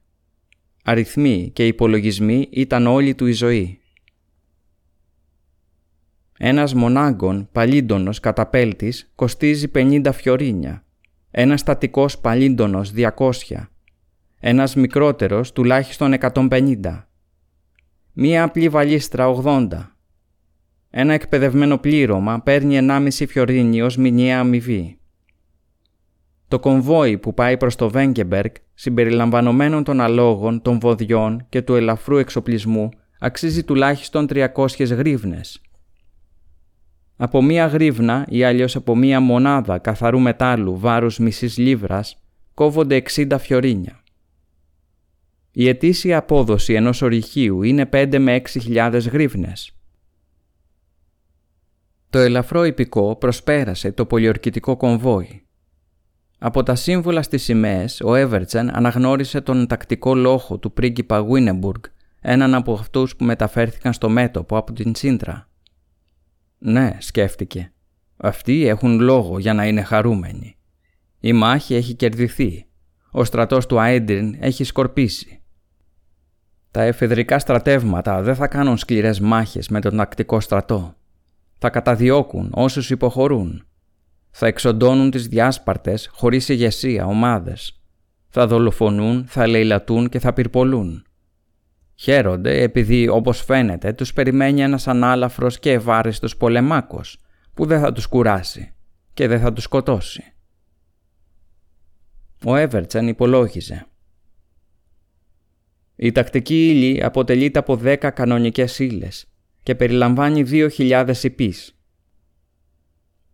Αριθμοί 0.84 1.50
και 1.52 1.66
υπολογισμοί 1.66 2.48
ήταν 2.50 2.86
όλη 2.86 3.14
του 3.14 3.26
η 3.26 3.32
ζωή. 3.32 3.80
Ένας 6.38 6.74
μονάγκον 6.74 7.48
παλίντονος 7.52 8.20
καταπέλτης 8.20 9.12
κοστίζει 9.14 9.70
50 9.74 10.10
φιωρίνια 10.12 10.82
ένας 11.30 11.60
στατικός 11.60 12.18
παλίντονος 12.18 12.92
200, 12.96 13.70
ένας 14.40 14.74
μικρότερος 14.74 15.52
τουλάχιστον 15.52 16.12
150, 16.12 17.08
μία 18.12 18.42
απλή 18.42 18.68
βαλίστρα 18.68 19.26
80. 19.26 19.97
Ένα 20.90 21.12
εκπαιδευμένο 21.12 21.78
πλήρωμα 21.78 22.40
παίρνει 22.40 22.78
1,5 22.80 23.08
φιωρίνι 23.10 23.82
ως 23.82 23.96
μηνιαία 23.96 24.38
αμοιβή. 24.38 24.98
Το 26.48 26.58
κομβόι 26.58 27.18
που 27.18 27.34
πάει 27.34 27.56
προς 27.56 27.76
το 27.76 27.90
Βέγκεμπεργκ, 27.90 28.50
συμπεριλαμβανομένων 28.74 29.84
των 29.84 30.00
αλόγων, 30.00 30.62
των 30.62 30.78
βοδιών 30.78 31.46
και 31.48 31.62
του 31.62 31.74
ελαφρού 31.74 32.16
εξοπλισμού, 32.16 32.88
αξίζει 33.18 33.64
τουλάχιστον 33.64 34.26
300 34.26 34.84
γρίβνες. 34.84 35.60
Από 37.16 37.42
μία 37.42 37.66
γρίβνα 37.66 38.26
ή 38.28 38.44
αλλιώς 38.44 38.76
από 38.76 38.96
μία 38.96 39.20
μονάδα 39.20 39.78
καθαρού 39.78 40.20
μετάλλου 40.20 40.78
βάρους 40.78 41.18
μισής 41.18 41.58
λίβρας 41.58 42.22
κόβονται 42.54 42.96
60 42.96 43.38
φιωρίνια. 43.38 44.02
Η 45.52 45.68
ετήσια 45.68 46.18
απόδοση 46.18 46.74
ενός 46.74 47.02
ορυχείου 47.02 47.62
είναι 47.62 47.88
5 47.92 48.18
με 48.18 48.34
6.000 48.34 49.00
γρίβνες. 49.10 49.77
Το 52.10 52.18
ελαφρό 52.18 52.64
υπηκό 52.64 53.16
προσπέρασε 53.16 53.92
το 53.92 54.06
πολιορκητικό 54.06 54.76
κομβόι. 54.76 55.42
Από 56.38 56.62
τα 56.62 56.74
σύμβολα 56.74 57.22
στις 57.22 57.42
σημαίες, 57.42 58.00
ο 58.00 58.14
Εύερτσεν 58.14 58.76
αναγνώρισε 58.76 59.40
τον 59.40 59.66
τακτικό 59.66 60.14
λόγο 60.14 60.58
του 60.58 60.72
πρίγκιπα 60.72 61.18
Γουίνεμπουργκ, 61.18 61.82
έναν 62.20 62.54
από 62.54 62.72
αυτούς 62.72 63.16
που 63.16 63.24
μεταφέρθηκαν 63.24 63.92
στο 63.92 64.08
μέτωπο 64.08 64.56
από 64.56 64.72
την 64.72 64.94
Σύντρα. 64.94 65.48
Ναι, 66.58 66.96
σκέφτηκε. 66.98 67.72
Αυτοί 68.16 68.66
έχουν 68.66 69.00
λόγο 69.00 69.38
για 69.38 69.54
να 69.54 69.66
είναι 69.66 69.82
χαρούμενοι. 69.82 70.56
Η 71.20 71.32
μάχη 71.32 71.74
έχει 71.74 71.94
κερδιθεί. 71.94 72.66
Ο 73.10 73.24
στρατός 73.24 73.66
του 73.66 73.80
Αέντριν 73.80 74.36
έχει 74.40 74.64
σκορπίσει. 74.64 75.42
Τα 76.70 76.82
εφεδρικά 76.82 77.38
στρατεύματα 77.38 78.22
δεν 78.22 78.34
θα 78.34 78.46
κάνουν 78.46 78.76
σκληρές 78.76 79.20
μάχες 79.20 79.68
με 79.68 79.80
τον 79.80 79.96
τακτικό 79.96 80.40
στρατό. 80.40 80.96
Θα 81.58 81.70
καταδιώκουν 81.70 82.50
όσους 82.54 82.90
υποχωρούν. 82.90 83.66
Θα 84.30 84.46
εξοντώνουν 84.46 85.10
τις 85.10 85.28
διάσπαρτες 85.28 86.08
χωρίς 86.12 86.48
ηγεσία 86.48 87.06
ομάδες. 87.06 87.82
Θα 88.28 88.46
δολοφονούν, 88.46 89.26
θα 89.26 89.46
λαιλατούν 89.46 90.08
και 90.08 90.18
θα 90.18 90.32
πυρπολούν. 90.32 91.02
Χαίρονται 91.94 92.62
επειδή, 92.62 93.08
όπως 93.08 93.42
φαίνεται, 93.42 93.92
τους 93.92 94.12
περιμένει 94.12 94.60
ένας 94.60 94.88
ανάλαφρος 94.88 95.58
και 95.58 95.72
ευάρεστος 95.72 96.36
πολεμάκος 96.36 97.18
που 97.54 97.66
δεν 97.66 97.80
θα 97.80 97.92
τους 97.92 98.06
κουράσει 98.06 98.72
και 99.14 99.26
δεν 99.28 99.40
θα 99.40 99.52
τους 99.52 99.64
σκοτώσει. 99.64 100.22
Ο 102.44 102.56
Εύερτσαν 102.56 103.08
υπολόγιζε. 103.08 103.86
Η 105.96 106.12
τακτική 106.12 106.68
ύλη 106.68 107.04
αποτελείται 107.04 107.58
από 107.58 107.76
10 107.82 107.96
κανονικές 107.96 108.78
ύλες 108.78 109.26
και 109.68 109.74
περιλαμβάνει 109.74 110.44
2.000 110.50 111.14
υπείς. 111.22 111.78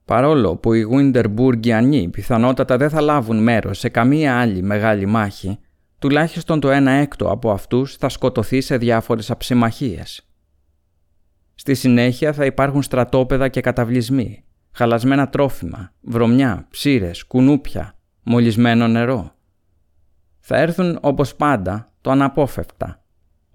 Παρόλο 0.05 0.57
που 0.57 0.73
οι 0.73 0.81
Γουίντερμπουργκιανοί 0.81 2.09
πιθανότατα 2.09 2.77
δεν 2.77 2.91
θα 2.91 3.01
λάβουν 3.01 3.43
μέρος 3.43 3.79
σε 3.79 3.89
καμία 3.89 4.41
άλλη 4.41 4.63
μεγάλη 4.63 5.07
μάχη, 5.07 5.59
τουλάχιστον 5.99 6.61
το 6.61 6.69
1 6.71 6.87
έκτο 6.87 7.31
από 7.31 7.51
αυτούς 7.51 7.97
θα 7.97 8.09
σκοτωθεί 8.09 8.61
σε 8.61 8.77
διάφορες 8.77 9.31
αψημαχίες. 9.31 10.29
Στη 11.55 11.75
συνέχεια 11.75 12.33
θα 12.33 12.45
υπάρχουν 12.45 12.83
στρατόπεδα 12.83 13.49
και 13.49 13.61
καταβλισμοί, 13.61 14.45
χαλασμένα 14.73 15.29
τρόφιμα, 15.29 15.93
βρωμιά, 16.01 16.67
ψήρες, 16.71 17.25
κουνούπια, 17.25 17.99
μολυσμένο 18.23 18.89
νερό. 18.89 19.35
Θα 20.41 20.57
έρθουν 20.57 20.99
όπως 21.01 21.37
πάντα 21.37 21.89
το 22.01 22.11
αναπόφευκτα, 22.11 23.04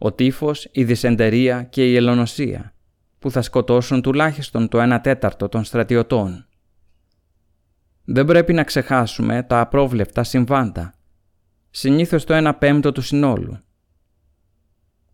ο 0.02 0.12
τύφος, 0.12 0.68
η 0.72 0.84
δυσεντερία 0.84 1.64
και 1.64 1.92
η 1.92 1.96
ελονοσία, 1.96 2.74
που 3.20 3.32
θα 3.32 3.42
σκοτώσουν 3.42 4.02
τουλάχιστον 4.02 4.68
το 4.68 4.96
1 4.96 5.00
τέταρτο 5.04 5.50
των 5.50 5.64
στρατιωτών. 5.64 6.48
Δεν 8.04 8.26
πρέπει 8.26 8.54
να 8.54 8.64
ξεχάσουμε 8.64 9.44
τα 9.44 9.60
απρόβλεπτα 9.60 10.24
συμβάντα 10.24 10.94
συνήθως 11.70 12.24
το 12.24 12.50
1 12.50 12.54
πέμπτο 12.60 12.92
του 12.92 13.02
συνόλου. 13.02 13.58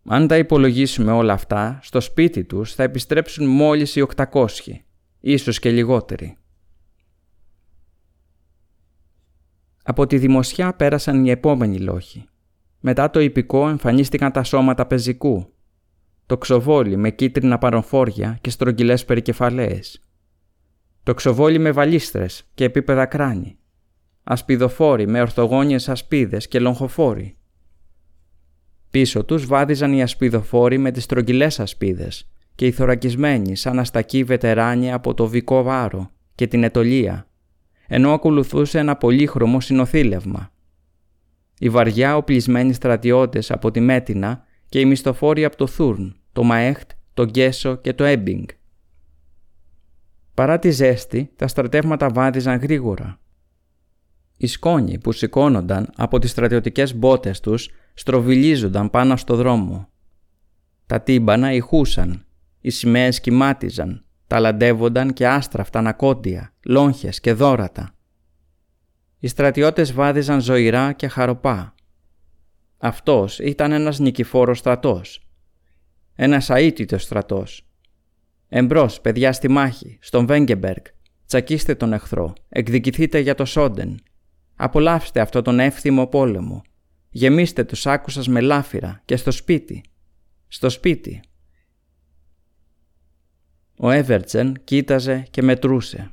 Αν 0.08 0.26
τα 0.26 0.36
υπολογίσουμε 0.36 1.12
όλα 1.12 1.32
αυτά, 1.32 1.78
στο 1.82 2.00
σπίτι 2.00 2.44
τους 2.44 2.74
θα 2.74 2.82
επιστρέψουν 2.82 3.46
μόλις 3.46 3.96
οι 3.96 4.06
800, 4.16 4.46
ίσως 5.20 5.58
και 5.58 5.70
λιγότεροι. 5.70 6.36
Από 9.82 10.06
τη 10.06 10.18
δημοσιά 10.18 10.74
πέρασαν 10.74 11.24
οι 11.24 11.30
επόμενοι 11.30 11.78
λόγοι, 11.78 12.28
Μετά 12.88 13.10
το 13.10 13.20
υπηκό 13.20 13.68
εμφανίστηκαν 13.68 14.32
τα 14.32 14.42
σώματα 14.42 14.86
πεζικού. 14.86 15.52
Το 16.26 16.38
ξοβόλι 16.38 16.96
με 16.96 17.10
κίτρινα 17.10 17.58
παροφόρια 17.58 18.38
και 18.40 18.50
στρογγυλές 18.50 19.04
περικεφαλαίες. 19.04 20.04
Το 21.02 21.14
ξοβόλι 21.14 21.58
με 21.58 21.70
βαλίστρες 21.70 22.50
και 22.54 22.64
επίπεδα 22.64 23.06
κράνη. 23.06 23.58
Ασπιδοφόροι 24.24 25.06
με 25.06 25.20
ορθογόνιες 25.20 25.88
ασπίδες 25.88 26.48
και 26.48 26.60
λογχοφόροι. 26.60 27.36
Πίσω 28.90 29.24
τους 29.24 29.46
βάδιζαν 29.46 29.92
οι 29.92 30.02
ασπιδοφόροι 30.02 30.78
με 30.78 30.90
τις 30.90 31.04
στρογγυλές 31.04 31.60
ασπίδες 31.60 32.28
και 32.54 32.66
οι 32.66 32.70
θωρακισμένοι 32.70 33.56
σαν 33.56 33.78
αστακοί 33.78 34.24
βετεράνοι 34.24 34.92
από 34.92 35.14
το 35.14 35.26
Βικό 35.26 35.62
Βάρο 35.62 36.10
και 36.34 36.46
την 36.46 36.64
Ετωλία, 36.64 37.28
ενώ 37.86 38.12
ακολουθούσε 38.12 38.78
ένα 38.78 38.96
πολύχρωμο 38.96 39.60
συνοθήλευμα. 39.60 40.50
Οι 41.58 41.68
βαριά 41.68 42.16
οπλισμένοι 42.16 42.72
στρατιώτες 42.72 43.50
από 43.50 43.70
τη 43.70 43.80
Μέτινα 43.80 44.44
και 44.68 44.80
οι 44.80 44.84
μισθοφόροι 44.84 45.44
από 45.44 45.56
το 45.56 45.66
Θούρν, 45.66 46.16
το 46.32 46.42
Μαέχτ, 46.42 46.90
το 47.14 47.24
Γκέσο 47.24 47.76
και 47.76 47.94
το 47.94 48.04
Έμπινγκ. 48.04 48.44
Παρά 50.34 50.58
τη 50.58 50.70
ζέστη, 50.70 51.32
τα 51.36 51.48
στρατεύματα 51.48 52.08
βάδιζαν 52.08 52.58
γρήγορα. 52.58 53.20
Οι 54.36 54.46
σκόνοι 54.46 54.98
που 54.98 55.12
σηκώνονταν 55.12 55.92
από 55.96 56.18
τις 56.18 56.30
στρατιωτικές 56.30 56.94
μπότες 56.94 57.40
τους 57.40 57.70
στροβιλίζονταν 57.94 58.90
πάνω 58.90 59.16
στο 59.16 59.36
δρόμο. 59.36 59.88
Τα 60.86 61.00
τύμπανα 61.00 61.52
ηχούσαν, 61.52 62.26
οι 62.60 62.70
σημαίες 62.70 63.20
κοιμάτιζαν, 63.20 64.04
ταλαντεύονταν 64.26 65.12
και 65.12 65.28
άστραφταν 65.28 65.86
ακόντια, 65.86 66.54
λόγχες 66.64 67.20
και 67.20 67.32
δόρατα. 67.32 67.95
Οι 69.26 69.28
στρατιώτες 69.28 69.92
βάδιζαν 69.92 70.40
ζωηρά 70.40 70.92
και 70.92 71.08
χαροπά. 71.08 71.74
Αυτός 72.78 73.38
ήταν 73.38 73.72
ένας 73.72 73.98
νικηφόρος 73.98 74.58
στρατός. 74.58 75.28
Ένας 76.14 76.50
αίτητος 76.50 77.02
στρατός. 77.02 77.66
Εμπρός, 78.48 79.00
παιδιά 79.00 79.32
στη 79.32 79.48
μάχη, 79.48 79.98
στον 80.00 80.26
Βέγκεμπεργκ. 80.26 80.84
Τσακίστε 81.26 81.74
τον 81.74 81.92
εχθρό, 81.92 82.32
εκδικηθείτε 82.48 83.18
για 83.18 83.34
το 83.34 83.44
Σόντεν. 83.44 84.00
Απολαύστε 84.56 85.20
αυτό 85.20 85.42
τον 85.42 85.60
εύθυμο 85.60 86.06
πόλεμο. 86.06 86.62
Γεμίστε 87.10 87.64
τους 87.64 87.86
άκουσας 87.86 88.28
με 88.28 88.40
λάφυρα 88.40 89.02
και 89.04 89.16
στο 89.16 89.30
σπίτι. 89.30 89.84
Στο 90.48 90.70
σπίτι. 90.70 91.20
Ο 93.78 93.90
Εύερτσεν 93.90 94.56
κοίταζε 94.64 95.26
και 95.30 95.42
μετρούσε. 95.42 96.10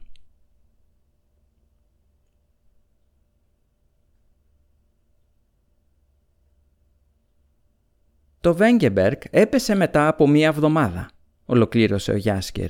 Το 8.43 8.55
Βέγκεμπεργκ 8.55 9.21
έπεσε 9.29 9.75
μετά 9.75 10.07
από 10.07 10.27
μία 10.27 10.47
εβδομάδα, 10.47 11.09
ολοκλήρωσε 11.45 12.11
ο 12.11 12.15
Γιάσκερ. 12.15 12.69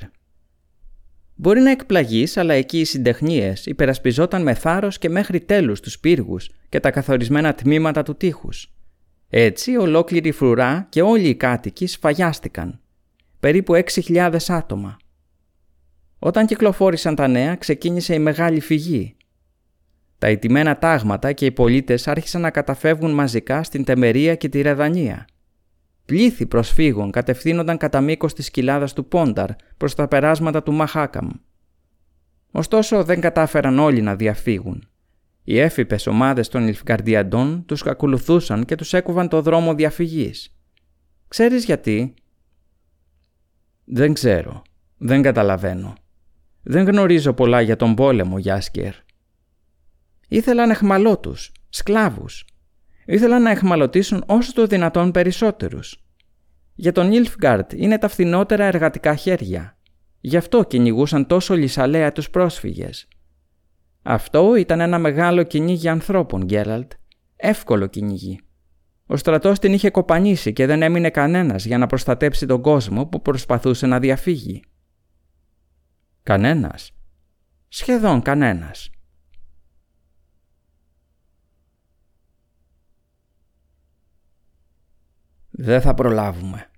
Μπορεί 1.34 1.60
να 1.60 1.70
εκπλαγείς, 1.70 2.36
αλλά 2.36 2.54
εκεί 2.54 2.80
οι 2.80 2.84
συντεχνίες 2.84 3.66
υπερασπιζόταν 3.66 4.42
με 4.42 4.54
θάρρος 4.54 4.98
και 4.98 5.08
μέχρι 5.08 5.40
τέλους 5.40 5.80
τους 5.80 5.98
πύργους 5.98 6.50
και 6.68 6.80
τα 6.80 6.90
καθορισμένα 6.90 7.54
τμήματα 7.54 8.02
του 8.02 8.16
τείχους. 8.16 8.72
Έτσι, 9.28 9.76
ολόκληρη 9.76 10.28
η 10.28 10.32
φρουρά 10.32 10.86
και 10.88 11.02
όλοι 11.02 11.28
οι 11.28 11.34
κάτοικοι 11.34 11.86
σφαγιάστηκαν. 11.86 12.80
Περίπου 13.40 13.74
6.000 13.74 14.36
άτομα. 14.48 14.96
Όταν 16.18 16.46
κυκλοφόρησαν 16.46 17.14
τα 17.14 17.28
νέα, 17.28 17.56
ξεκίνησε 17.56 18.14
η 18.14 18.18
μεγάλη 18.18 18.60
φυγή. 18.60 19.16
Τα 20.18 20.30
ιτημένα 20.30 20.78
τάγματα 20.78 21.32
και 21.32 21.46
οι 21.46 21.52
πολίτες 21.52 22.08
άρχισαν 22.08 22.40
να 22.40 22.50
καταφεύγουν 22.50 23.10
μαζικά 23.14 23.62
στην 23.62 23.84
Τεμερία 23.84 24.34
και 24.34 24.48
τη 24.48 24.60
Ρεδανία. 24.60 25.26
Πλήθη 26.06 26.46
προσφύγων 26.46 27.10
κατευθύνονταν 27.10 27.76
κατά 27.76 28.00
μήκος 28.00 28.34
της 28.34 28.50
κοιλάδας 28.50 28.92
του 28.92 29.08
Πόνταρ 29.08 29.50
προς 29.76 29.94
τα 29.94 30.08
περάσματα 30.08 30.62
του 30.62 30.72
Μαχάκαμ. 30.72 31.28
Ωστόσο 32.50 33.04
δεν 33.04 33.20
κατάφεραν 33.20 33.78
όλοι 33.78 34.00
να 34.00 34.16
διαφύγουν. 34.16 34.88
Οι 35.44 35.58
έφυπες 35.58 36.06
ομάδες 36.06 36.48
των 36.48 36.68
Ιλφγκαρδιαντών 36.68 37.64
τους 37.66 37.82
ακολουθούσαν 37.82 38.64
και 38.64 38.74
τους 38.74 38.92
έκουβαν 38.92 39.28
το 39.28 39.42
δρόμο 39.42 39.74
διαφυγής. 39.74 40.58
Ξέρεις 41.28 41.64
γιατί; 41.64 42.14
Δεν 43.84 44.12
ξέρω. 44.12 44.62
Δεν 44.96 45.22
καταλαβαίνω. 45.22 45.94
Δεν 46.62 46.86
γνωρίζω 46.86 47.32
πολλά 47.32 47.60
για 47.60 47.76
τον 47.76 47.94
πόλεμο, 47.94 48.38
Γιάσκερ. 48.38 48.94
Ήθελαν 50.28 50.70
εχμαλώτους, 50.70 51.52
σκλάβους, 51.68 52.44
ήθελαν 53.06 53.42
να 53.42 53.50
εχμαλωτήσουν 53.50 54.24
όσο 54.26 54.52
το 54.52 54.66
δυνατόν 54.66 55.10
περισσότερους. 55.10 56.04
Για 56.74 56.92
τον 56.92 57.12
Ιλφγκάρτ 57.12 57.72
είναι 57.72 57.98
τα 57.98 58.08
φθηνότερα 58.08 58.64
εργατικά 58.64 59.14
χέρια. 59.14 59.76
Γι' 60.20 60.36
αυτό 60.36 60.64
κυνηγούσαν 60.64 61.26
τόσο 61.26 61.54
λυσαλέα 61.54 62.12
τους 62.12 62.30
πρόσφυγες. 62.30 63.08
Αυτό 64.02 64.56
ήταν 64.56 64.80
ένα 64.80 64.98
μεγάλο 64.98 65.42
κυνήγι 65.42 65.88
ανθρώπων, 65.88 66.44
Γκέραλτ. 66.44 66.92
Εύκολο 67.36 67.86
κυνήγι. 67.86 68.40
Ο 69.06 69.16
στρατός 69.16 69.58
την 69.58 69.72
είχε 69.72 69.90
κοπανίσει 69.90 70.52
και 70.52 70.66
δεν 70.66 70.82
έμεινε 70.82 71.10
κανένας 71.10 71.64
για 71.64 71.78
να 71.78 71.86
προστατέψει 71.86 72.46
τον 72.46 72.62
κόσμο 72.62 73.06
που 73.06 73.22
προσπαθούσε 73.22 73.86
να 73.86 73.98
διαφύγει. 73.98 74.62
Κανένας. 76.22 76.92
Σχεδόν 77.68 78.22
κανένας. 78.22 78.90
«Δεν 85.56 85.80
θα 85.80 85.94
προλάβουμε», 85.94 86.70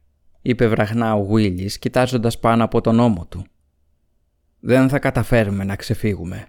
είπε 0.43 0.67
βραγνά 0.67 1.15
ο 1.15 1.23
Γουίλης 1.23 1.79
κοιτάζοντας 1.79 2.39
πάνω 2.39 2.65
από 2.65 2.81
τον 2.81 3.01
ώμο 3.01 3.27
του. 3.27 3.45
«Δεν 4.61 4.89
θα 4.89 4.99
καταφέρουμε 4.99 5.65
να 5.65 5.77
ξεφύγουμε. 5.77 6.47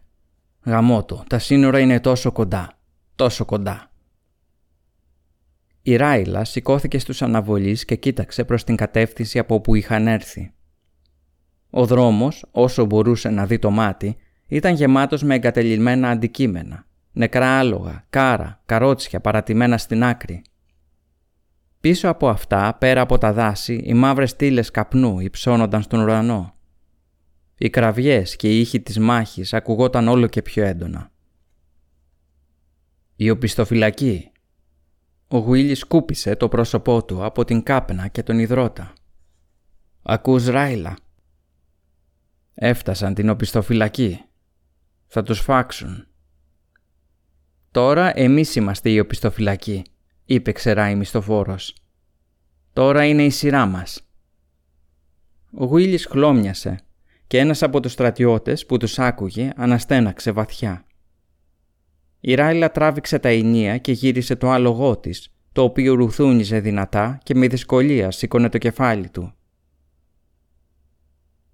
Γαμώτο, 0.63 1.23
τα 1.27 1.39
σύνορα 1.39 1.79
είναι 1.79 1.99
τόσο 1.99 2.31
κοντά, 2.31 2.79
τόσο 3.15 3.45
κοντά». 3.45 3.91
Η 5.81 5.95
Ράιλα 5.95 6.43
σηκώθηκε 6.43 6.99
στους 6.99 7.21
αναβολείς 7.21 7.85
και 7.85 7.95
κοίταξε 7.95 8.43
προς 8.43 8.63
την 8.63 8.75
κατεύθυνση 8.75 9.39
από 9.39 9.55
όπου 9.55 9.75
είχαν 9.75 10.07
έρθει. 10.07 10.53
Ο 11.69 11.85
δρόμος, 11.85 12.45
όσο 12.51 12.85
μπορούσε 12.85 13.29
να 13.29 13.45
δει 13.45 13.59
το 13.59 13.69
μάτι, 13.69 14.17
ήταν 14.47 14.73
γεμάτος 14.73 15.23
με 15.23 15.35
εγκατελειμμένα 15.35 16.09
αντικείμενα. 16.09 16.85
Νεκρά 17.11 17.59
άλογα, 17.59 18.05
κάρα, 18.09 18.61
καρότσια 18.65 19.19
παρατημένα 19.19 19.77
στην 19.77 20.03
άκρη. 20.03 20.41
Πίσω 21.79 22.09
από 22.09 22.29
αυτά, 22.29 22.75
πέρα 22.79 23.01
από 23.01 23.17
τα 23.17 23.33
δάση, 23.33 23.73
οι 23.73 23.93
μαύρες 23.93 24.29
στήλες 24.29 24.71
καπνού 24.71 25.19
υψώνονταν 25.19 25.81
στον 25.81 25.99
ουρανό. 25.99 26.55
Οι 27.57 27.69
κραυγές 27.69 28.35
και 28.35 28.55
οι 28.55 28.59
ήχοι 28.59 28.81
της 28.81 28.99
μάχης 28.99 29.53
ακουγόταν 29.53 30.07
όλο 30.07 30.27
και 30.27 30.41
πιο 30.41 30.63
έντονα. 30.63 31.11
Η 33.15 33.29
οπισθοφυλακή. 33.29 34.31
Ο 35.27 35.37
Γουίλι 35.37 35.75
σκούπισε 35.75 36.35
το 36.35 36.47
πρόσωπό 36.47 37.05
του 37.05 37.23
από 37.23 37.45
την 37.45 37.63
κάπνα 37.63 38.07
και 38.07 38.23
τον 38.23 38.39
υδρότα. 38.39 38.93
«Ακούς 40.01 40.47
Ράιλα», 40.47 40.97
Έφτασαν 42.59 43.13
την 43.13 43.29
οπισθοφυλακή. 43.29 44.19
Θα 45.07 45.23
τους 45.23 45.39
φάξουν. 45.39 46.07
«Τώρα 47.71 48.19
εμείς 48.19 48.55
είμαστε 48.55 48.89
η 48.89 48.99
οπισθοφυλακή», 48.99 49.83
είπε 50.29 50.51
ξερά 50.51 50.89
η 50.89 50.95
μισθοφόρος. 50.95 51.75
«Τώρα 52.73 53.05
είναι 53.05 53.23
η 53.23 53.29
σειρά 53.29 53.65
μας». 53.65 54.01
Ο 55.51 55.65
Γουίλης 55.65 56.05
χλώμιασε 56.05 56.79
και 57.27 57.37
ένας 57.37 57.63
από 57.63 57.79
τους 57.79 57.91
στρατιώτες 57.91 58.65
που 58.65 58.77
τους 58.77 58.99
άκουγε 58.99 59.51
αναστέναξε 59.55 60.31
βαθιά. 60.31 60.85
Η 62.19 62.33
Ράιλα 62.33 62.71
τράβηξε 62.71 63.19
τα 63.19 63.29
ενία 63.29 63.77
και 63.77 63.91
γύρισε 63.91 64.35
το 64.35 64.49
άλογό 64.49 64.97
της, 64.97 65.33
το 65.51 65.63
οποίο 65.63 65.93
ρουθούνιζε 65.93 66.59
δυνατά 66.59 67.19
και 67.23 67.35
με 67.35 67.47
δυσκολία 67.47 68.11
σήκωνε 68.11 68.49
το 68.49 68.57
κεφάλι 68.57 69.09
του. 69.09 69.33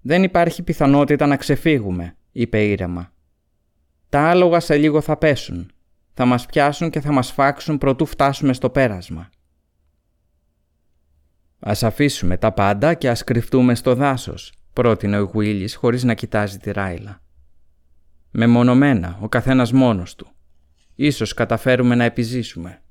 «Δεν 0.02 0.24
υπάρχει 0.24 0.64
πιθανότητα 0.64 1.26
να 1.26 1.38
ξεφύγουμε», 1.38 2.18
είπε 2.32 2.64
ήρεμα. 2.64 3.14
«Τα 4.10 4.30
άλογα 4.30 4.60
σε 4.60 4.78
λίγο 4.78 5.02
θα 5.02 5.18
πέσουν. 5.18 5.72
Θα 6.14 6.26
μας 6.26 6.46
πιάσουν 6.46 6.90
και 6.90 7.02
θα 7.02 7.12
μας 7.12 7.32
φάξουν 7.32 7.78
προτού 7.78 8.06
φτάσουμε 8.06 8.54
στο 8.54 8.70
πέρασμα». 8.70 9.30
«Ας 11.60 11.84
αφήσουμε 11.84 12.38
τα 12.38 12.52
πάντα 12.52 12.94
και 12.94 13.10
ας 13.10 13.24
κρυφτούμε 13.24 13.76
στο 13.76 13.96
δάσος», 13.96 14.54
πρότεινε 14.74 15.20
ο 15.20 15.24
Γουίλης 15.24 15.76
χωρίς 15.76 16.04
να 16.04 16.14
κοιτάζει 16.14 16.58
τη 16.58 16.72
Ράιλα. 16.72 17.22
«Μεμονωμένα, 18.32 19.18
ο 19.22 19.30
καθένας 19.30 19.72
μόνος 19.72 20.16
του. 20.16 20.28
Ίσως 20.96 21.34
καταφέρουμε 21.34 21.96
να 21.96 22.04
επιζήσουμε». 22.04 22.82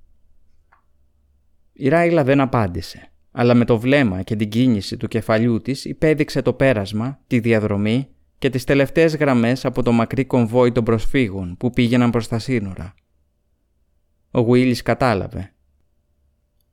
Η 1.73 1.89
Ράιλα 1.89 2.25
δεν 2.25 2.41
απάντησε 2.41 3.13
αλλά 3.33 3.55
με 3.55 3.65
το 3.65 3.79
βλέμμα 3.79 4.23
και 4.23 4.37
την 4.37 4.49
κίνηση 4.49 4.97
του 4.97 5.09
κεφαλιού 5.09 5.61
της 5.61 5.85
υπέδειξε 5.85 6.43
το 6.43 6.53
πέρασμα, 6.53 7.21
τη 7.27 7.39
διαδρομή 7.39 8.09
και 8.39 8.51
τις 8.51 8.65
τελευταίες 8.65 9.17
γραμμές 9.17 9.65
από 9.65 9.83
το 9.83 9.93
μακρύ 9.93 10.25
κομβόι 10.25 10.73
των 10.73 10.85
προσφύγων 10.85 11.57
που 11.57 11.71
πήγαιναν 11.71 12.11
προς 12.11 12.29
τα 12.29 12.39
σύνορα. 12.39 12.95
Ο 14.35 14.41
Γουίλης 14.41 14.83
κατάλαβε. 14.83 15.53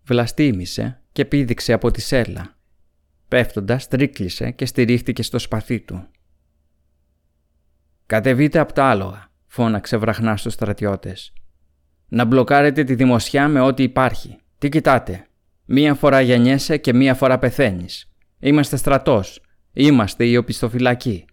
βλαστήμησε 0.04 1.02
και 1.12 1.26
πήδηξε 1.26 1.74
από 1.74 1.92
τη 1.92 2.02
σέλα. 2.02 2.58
Πέφτοντας, 3.28 3.88
τρίκλισε 3.88 4.52
και 4.52 4.66
στηρίχτηκε 4.66 5.24
στο 5.24 5.40
σπαθί 5.40 5.80
του. 5.80 6.08
«Κατεβείτε 8.06 8.60
απ' 8.60 8.72
τα 8.72 8.86
άλογα», 8.86 9.32
φώναξε 9.48 9.98
βραχνά 9.98 10.38
στους 10.38 10.54
στρατιώτες. 10.54 11.34
«Να 12.08 12.26
μπλοκάρετε 12.26 12.84
τη 12.84 12.96
δημοσιά 12.96 13.48
με 13.48 13.60
ό,τι 13.60 13.84
υπάρχει. 13.84 14.38
Τι 14.58 14.70
κοιτάτε. 14.70 15.28
Μία 15.66 15.94
φορά 15.94 16.22
γεννιέσαι 16.22 16.78
και 16.78 16.94
μία 16.94 17.14
φορά 17.16 17.40
πεθαίνεις. 17.40 18.12
Είμαστε 18.40 18.76
στρατός. 18.78 19.42
Είμαστε 19.74 20.26
η 20.26 20.38
οπισθοφυλακοί. 20.38 21.26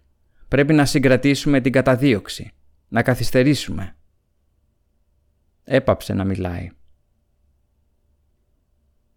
Πρέπει 0.47 0.73
να 0.73 0.85
συγκρατήσουμε 0.85 1.61
την 1.61 1.71
καταδίωξη. 1.71 2.51
Να 2.87 3.01
καθυστερήσουμε». 3.01 3.96
Έπαψε 5.69 6.13
να 6.13 6.23
μιλάει. 6.23 6.69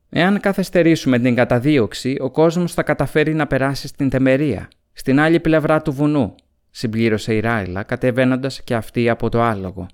Εάν 0.09 0.41
καθυστερήσουμε 0.41 1.19
την 1.19 1.35
καταδίωξη, 1.35 2.17
ο 2.21 2.31
κόσμος 2.31 2.75
θα 2.75 2.83
καταφέρει 2.83 3.35
να 3.35 3.47
περάσει 3.47 3.89
στην 3.89 4.09
Τεμερία, 4.09 4.69
στην 4.93 5.21
άλλη 5.21 5.41
πλευρά 5.41 5.83
του 5.83 5.93
βουνού, 5.93 6.35
συμπλήρωσε 6.71 7.35
η 7.35 7.41
Ράιλα 7.41 7.83
κατεβαίνοντας 7.83 8.63
και 8.63 8.75
αυτή 8.75 9.09
από 9.09 9.29
το 9.29 9.43
άλογο. 9.43 9.87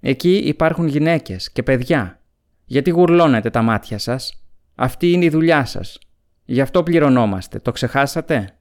Εκεί 0.00 0.36
υπάρχουν 0.36 0.86
γυναίκες 0.86 1.52
και 1.52 1.62
παιδιά. 1.62 2.20
Γιατί 2.64 2.90
γουρλώνετε 2.90 3.50
τα 3.50 3.62
μάτια 3.62 3.98
σας; 3.98 4.44
Αυτή 4.74 5.12
είναι 5.12 5.24
η 5.24 5.30
δουλειά 5.30 5.64
σας. 5.64 5.98
Γι' 6.44 6.60
αυτό 6.60 6.82
πληρωνόμαστε. 6.82 7.58
Το 7.58 7.72
ξεχάσατε; 7.72 8.58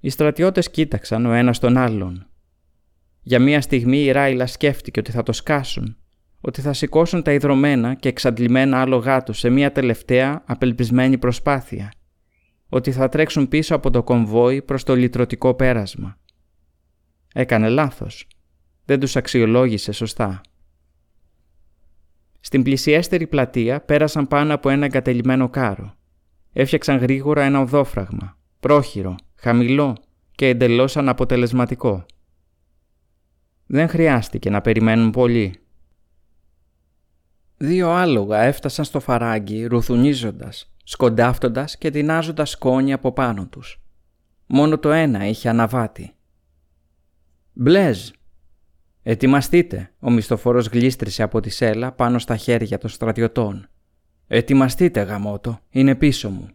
Οι 0.00 0.10
στρατιώτες 0.10 0.70
κοίταξαν 0.70 1.26
ο 1.26 1.32
ένας 1.32 1.58
τον 1.58 1.76
άλλον. 1.76 2.29
Για 3.30 3.40
μία 3.40 3.60
στιγμή 3.60 3.98
η 3.98 4.10
Ράιλα 4.10 4.46
σκέφτηκε 4.46 5.00
ότι 5.00 5.10
θα 5.10 5.22
το 5.22 5.32
σκάσουν, 5.32 5.96
ότι 6.40 6.60
θα 6.60 6.72
σηκώσουν 6.72 7.22
τα 7.22 7.32
ιδρωμένα 7.32 7.94
και 7.94 8.08
εξαντλημένα 8.08 8.80
άλογά 8.80 9.22
τους 9.22 9.38
σε 9.38 9.50
μία 9.50 9.72
τελευταία 9.72 10.42
απελπισμένη 10.46 11.18
προσπάθεια 11.18 11.92
ότι 12.68 12.92
θα 12.92 13.08
τρέξουν 13.08 13.48
πίσω 13.48 13.74
από 13.74 13.90
το 13.90 14.02
κομβόι 14.02 14.62
προς 14.62 14.84
το 14.84 14.94
λυτρωτικό 14.94 15.54
πέρασμα. 15.54 16.18
Έκανε 17.34 17.68
λάθος. 17.68 18.26
Δεν 18.84 19.00
τους 19.00 19.16
αξιολόγησε 19.16 19.92
σωστά. 19.92 20.40
Στην 22.40 22.62
πλησιέστερη 22.62 23.26
πλατεία 23.26 23.80
πέρασαν 23.80 24.28
πάνω 24.28 24.54
από 24.54 24.68
ένα 24.68 24.84
εγκατελειμμένο 24.84 25.48
κάρο. 25.48 25.94
Έφτιαξαν 26.52 26.98
γρήγορα 26.98 27.42
ένα 27.42 27.60
οδόφραγμα, 27.60 28.36
πρόχειρο, 28.60 29.14
χαμηλό 29.34 29.96
και 30.32 30.46
εντελώς 30.48 30.96
αναποτελεσματικό. 30.96 32.06
Δεν 33.72 33.88
χρειάστηκε 33.88 34.50
να 34.50 34.60
περιμένουν 34.60 35.10
πολύ. 35.10 35.54
Δύο 37.56 37.90
άλογα 37.90 38.40
έφτασαν 38.40 38.84
στο 38.84 39.00
φαράγγι 39.00 39.64
ρουθουνίζοντας 39.64 40.72
σκοντάφτοντας 40.84 41.78
και 41.78 41.90
τεινάζοντας 41.90 42.50
σκόνη 42.50 42.92
από 42.92 43.12
πάνω 43.12 43.46
τους. 43.46 43.80
Μόνο 44.46 44.78
το 44.78 44.90
ένα 44.90 45.26
είχε 45.26 45.48
αναβάτη. 45.48 46.12
«Μπλέζ!» 47.52 48.10
«Ετοιμαστείτε!» 49.02 49.92
Ο 50.00 50.10
μισθοφόρος 50.10 50.66
γλίστρησε 50.66 51.22
από 51.22 51.40
τη 51.40 51.50
σέλα 51.50 51.92
πάνω 51.92 52.18
στα 52.18 52.36
χέρια 52.36 52.78
των 52.78 52.90
στρατιωτών. 52.90 53.68
«Ετοιμαστείτε, 54.26 55.02
γαμότο! 55.02 55.58
Είναι 55.70 55.94
πίσω 55.94 56.30
μου!» 56.30 56.48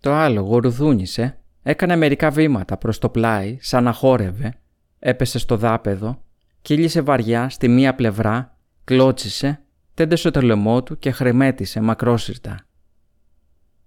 Το 0.00 0.12
άλλο 0.12 0.40
γορουδούνισε, 0.40 1.38
έκανε 1.62 1.96
μερικά 1.96 2.30
βήματα 2.30 2.76
προς 2.76 2.98
το 2.98 3.08
πλάι, 3.08 3.58
σαν 3.60 3.84
να 3.84 3.92
χόρευε, 3.92 4.60
έπεσε 5.00 5.38
στο 5.38 5.56
δάπεδο, 5.56 6.22
κύλησε 6.62 7.00
βαριά 7.00 7.48
στη 7.48 7.68
μία 7.68 7.94
πλευρά, 7.94 8.58
κλώτσισε, 8.84 9.62
τέντεσε 9.94 10.30
το 10.30 10.40
λαιμό 10.40 10.82
του 10.82 10.98
και 10.98 11.10
χρεμέτησε 11.10 11.80
μακρόσυρτα. 11.80 12.66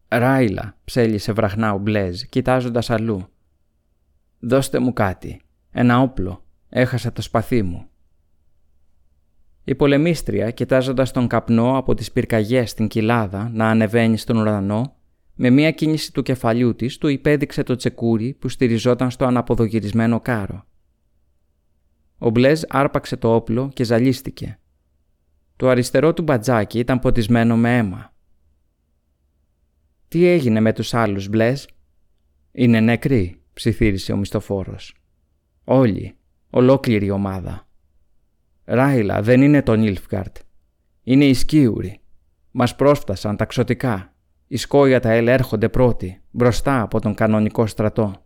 Ράιλα, 0.08 0.78
ψέλισε 0.84 1.32
βραχνά 1.32 1.74
ο 1.74 1.78
Μπλέζ, 1.78 2.22
κοιτάζοντας 2.22 2.90
αλλού. 2.90 3.28
Δώστε 4.40 4.80
μου 4.80 4.94
κάτι. 4.94 5.42
Ένα 5.72 6.00
όπλο. 6.00 6.46
Έχασα 6.70 7.12
το 7.12 7.22
σπαθί 7.22 7.62
μου. 7.62 7.88
Η 9.64 9.76
πολεμίστρια, 9.76 10.52
κοιτάζοντας 10.52 11.12
τον 11.12 11.28
καπνό 11.28 11.78
από 11.78 11.94
τις 11.94 12.12
πυρκαγιές 12.12 12.70
στην 12.70 12.88
κοιλάδα 12.88 13.50
να 13.54 13.70
ανεβαίνει 13.70 14.18
στον 14.18 14.38
ουρανό, 14.38 14.96
με 15.34 15.50
μία 15.50 15.72
κίνηση 15.72 16.14
του 16.14 16.22
κεφαλιού 16.22 16.76
της 16.76 16.98
του 16.98 17.08
υπέδειξε 17.08 17.64
το 17.64 17.76
τσεκούρι 17.76 18.34
που 18.34 18.50
στηριζόταν 18.50 19.12
στο 19.12 19.26
αναποδογυρισμένο 19.26 20.20
κάρο. 20.20 20.66
Ο 22.24 22.30
Μπλέζ 22.30 22.62
άρπαξε 22.68 23.18
το 23.18 23.36
όπλο 23.36 23.70
και 23.74 23.84
ζαλίστηκε. 23.84 24.60
Το 25.56 25.70
αριστερό 25.70 26.14
του 26.14 26.22
μπατζάκι 26.22 26.80
ήταν 26.80 27.00
ποτισμένο 27.00 27.58
με 27.58 27.78
αίμα. 27.78 28.14
Τι 30.08 30.26
έγινε 30.26 30.60
με 30.60 30.74
τους 30.74 30.94
άλλους, 30.94 31.28
Μπλες; 31.28 31.70
Είναι 32.52 32.80
νεκροί, 32.80 33.42
ψιθύρισε 33.54 34.12
ο 34.12 34.18
μισθοφόρος. 34.18 34.96
Όλοι, 35.64 36.16
ολόκληρη 36.50 37.06
η 37.06 37.10
ομάδα. 37.10 37.68
Ράιλα, 38.66 39.22
δεν 39.22 39.42
είναι 39.42 39.62
το 39.62 39.76
Νίλφγκαρτ. 39.76 40.38
Είναι 41.04 41.26
οι 41.26 41.34
σκίουροι. 41.34 42.02
Μας 42.52 42.76
πρόσφτασαν 42.76 43.38
τα 43.38 43.46
ξωτικά. 43.46 44.14
Οι 44.48 44.58
σκόια 44.58 45.00
τα 45.00 45.12
έλ 45.12 45.28
έρχονται 45.28 45.70
πρώτοι, 45.70 46.22
μπροστά 46.32 46.82
από 46.82 47.00
τον 47.00 47.14
κανονικό 47.14 47.66
στρατό. 47.68 48.26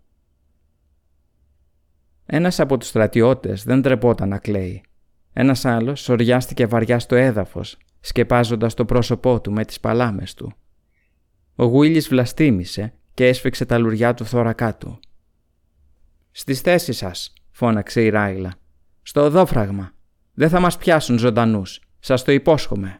Ένας 2.30 2.60
από 2.60 2.78
τους 2.78 2.88
στρατιώτες 2.88 3.64
δεν 3.64 3.82
τρεπόταν 3.82 4.30
να 4.30 4.38
κλαίει. 4.38 4.84
Ένας 5.34 5.66
άλλος 5.66 6.02
σοριάστηκε 6.02 6.66
βαριά 6.66 7.00
στο 7.00 7.16
έδαφος, 7.16 7.78
σκεπάζοντας 8.00 8.74
το 8.74 8.86
πρόσωπό 8.86 9.42
του 9.42 9.52
με 9.52 9.66
τις 9.66 9.80
παλάμες 9.80 10.34
του. 10.34 10.54
Ο 11.56 11.66
Γουίλης 11.66 12.08
βλαστήμησε 12.08 12.94
και 13.14 13.28
έσφιξε 13.28 13.66
τα 13.66 13.78
λουριά 13.78 14.14
του 14.14 14.26
θώρακά 14.26 14.76
του. 14.78 15.00
«Στις 16.32 16.62
θέσεις 16.62 16.98
σας», 16.98 17.34
φώναξε 17.52 18.02
η 18.02 18.10
Ράιλα. 18.10 18.54
«Στο 19.02 19.22
οδόφραγμα. 19.22 19.92
Δεν 20.34 20.50
θα 20.50 20.60
μας 20.60 20.78
πιάσουν 20.78 21.18
ζωντανούς. 21.18 21.82
Σας 22.00 22.24
το 22.24 22.32
υπόσχομαι». 22.32 23.00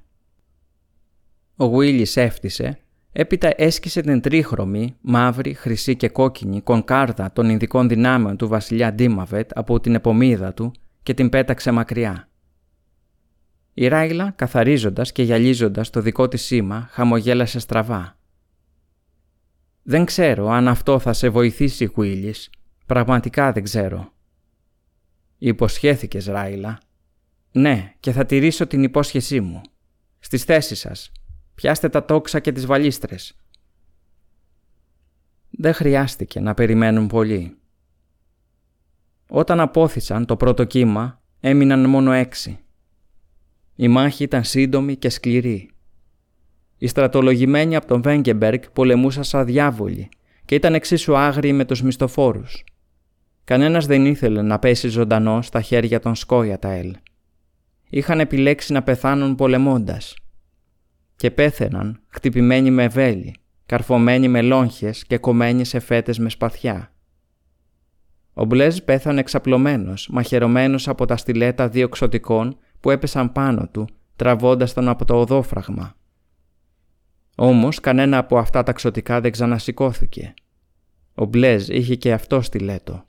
Ο 1.56 1.66
Γουίλης 1.66 2.18
έφτισε, 2.18 2.80
έπειτα 3.12 3.54
έσκησε 3.56 4.02
την 4.02 4.22
τρίχρωμη, 4.22 4.96
μαύρη, 5.02 5.54
χρυσή 5.54 5.96
και 5.96 6.10
κόκκινη 6.10 6.62
κονκάρδα 6.62 7.32
των 7.32 7.50
Ινδικών 7.50 7.88
δυνάμεων 7.88 8.38
του 8.38 8.48
βασιλιά 8.48 8.94
Ντίμαβετ 8.94 9.52
από 9.58 9.80
την 9.80 9.96
επομίδα 9.96 10.54
του 10.54 10.72
και 11.04 11.14
την 11.14 11.30
πέταξε 11.30 11.72
μακριά. 11.72 12.30
Η 13.74 13.88
Ράιλα, 13.88 14.32
καθαρίζοντας 14.32 15.12
και 15.12 15.24
γυαλίζοντας 15.24 15.90
το 15.90 16.02
δικό 16.02 16.28
της 16.28 16.42
σήμα, 16.42 16.88
χαμογέλασε 16.92 17.60
στραβά. 17.60 18.18
Δεν 19.84 20.06
ξέρω 20.06 20.50
αν 20.50 20.68
αυτό 20.68 21.00
θα 21.00 21.14
σε 21.14 21.30
βοηθήσει, 21.30 21.86
Γουίλης. 21.86 22.50
Πραγματικά 22.86 23.52
δεν 23.52 23.64
ξέρω. 23.64 24.12
Υποσχέθηκες, 25.38 26.26
Ράιλα. 26.26 26.80
Ναι, 27.52 27.94
και 28.00 28.12
θα 28.12 28.26
τηρήσω 28.26 28.68
την 28.68 28.84
υπόσχεσή 28.84 29.42
μου. 29.42 29.62
Στις 30.20 30.44
θέσεις 30.44 30.80
σας. 30.80 31.12
Πιάστε 31.58 31.90
τα 31.90 32.06
τόξα 32.06 32.40
και 32.40 32.52
τις 32.52 32.66
βαλίστρες. 32.66 33.36
Δεν 35.50 35.74
χρειάστηκε 35.74 36.40
να 36.40 36.54
περιμένουν 36.54 37.08
πολύ. 37.08 37.58
Όταν 39.30 39.60
απόθυσαν 39.60 40.26
το 40.26 40.36
πρώτο 40.38 40.64
κύμα, 40.64 41.22
έμειναν 41.40 41.90
μόνο 41.90 42.12
έξι. 42.12 42.60
Η 43.76 43.88
μάχη 43.88 44.24
ήταν 44.24 44.44
σύντομη 44.44 44.96
και 44.96 45.10
σκληρή. 45.10 45.70
Οι 46.78 46.88
στρατολογημένοι 46.88 47.76
από 47.76 47.88
τον 47.88 48.02
Βέγκεμπεργκ 48.02 48.62
πολεμούσαν 48.74 49.24
σαν 49.24 49.46
διάβολοι 49.46 50.10
και 50.46 50.56
ήταν 50.56 50.74
εξίσου 50.74 51.18
άγριοι 51.18 51.54
με 51.54 51.66
τους 51.66 51.82
μισθοφόρους. 51.82 52.64
Κανένας 53.44 53.86
δεν 53.86 54.06
ήθελε 54.06 54.42
να 54.42 54.60
πέσει 54.60 54.88
ζωντανό 54.88 55.42
στα 55.42 55.62
χέρια 55.62 56.00
των 56.00 56.16
Σκόιαταελ. 56.16 56.96
Είχαν 57.90 58.20
επιλέξει 58.20 58.74
να 58.74 58.84
πεθάνουν 58.84 59.36
πολεμώντας. 59.36 60.16
Και 61.18 61.32
πέθαιναν 61.32 62.00
χτυπημένοι 62.08 62.72
με 62.72 62.88
βέλη, 62.88 63.36
καρφωμένοι 63.66 64.28
με 64.28 64.42
λόγχες 64.42 65.04
και 65.04 65.18
κομμένοι 65.18 65.66
σε 65.66 65.80
φέτες 65.80 66.20
με 66.20 66.30
σπαθιά. 66.30 66.92
Ο 68.34 68.46
Μπλέζ 68.46 68.78
πέθανε 68.78 69.20
εξαπλωμένος, 69.20 70.10
μαχαιρωμένος 70.12 70.88
από 70.88 71.06
τα 71.06 71.18
στιλέτα 71.18 71.70
δύο 71.70 71.90
ξωτικών 71.90 72.58
που 72.80 72.90
έπεσαν 72.90 73.32
πάνω 73.32 73.68
του, 73.72 73.88
τραβώντας 74.16 74.74
τον 74.74 74.88
από 74.88 75.06
το 75.06 75.20
οδόφραγμα. 75.20 75.96
Όμως 77.36 77.80
κανένα 77.80 78.18
από 78.18 78.38
αυτά 78.38 78.64
τα 78.64 78.72
ξωτικά 78.72 79.22
δεν 79.22 79.32
ξανασηκώθηκε. 79.32 80.34
Ο 81.16 81.26
Μπλέζ 81.26 81.70
είχε 81.70 81.96
και 81.96 82.14
αυτό 82.14 82.42
στιλέτο. 82.42 83.04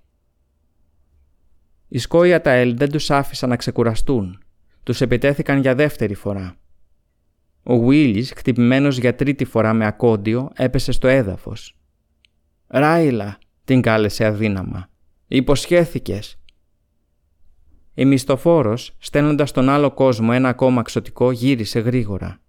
Οι 1.89 1.99
σκόια 1.99 2.41
τα 2.41 2.51
Ελ 2.51 2.77
δεν 2.77 2.91
τους 2.91 3.11
άφησαν 3.11 3.49
να 3.49 3.57
ξεκουραστούν. 3.57 4.43
Τους 4.83 5.01
επιτέθηκαν 5.01 5.61
για 5.61 5.75
δεύτερη 5.75 6.15
φορά. 6.15 6.57
Ο 7.71 7.79
Βίλις, 7.79 8.33
χτυπημένος 8.37 8.99
για 8.99 9.15
τρίτη 9.15 9.45
φορά 9.45 9.73
με 9.73 9.87
ακόντιο, 9.87 10.51
έπεσε 10.55 10.93
στο 10.93 11.09
έδαφος. 11.09 11.77
«Ράιλα», 12.67 13.39
την 13.65 13.81
κάλεσε 13.81 14.25
αδύναμα. 14.25 14.89
«Υποσχέθηκες». 15.27 16.39
Η 17.95 18.05
μισθοφόρος, 18.05 18.97
στέλνοντας 18.99 19.53
τον 19.53 19.69
άλλο 19.69 19.91
κόσμο 19.91 20.31
ένα 20.33 20.49
ακόμα 20.49 20.83
ξωτικό, 20.83 21.31
γύρισε 21.31 21.79
γρήγορα. 21.79 22.41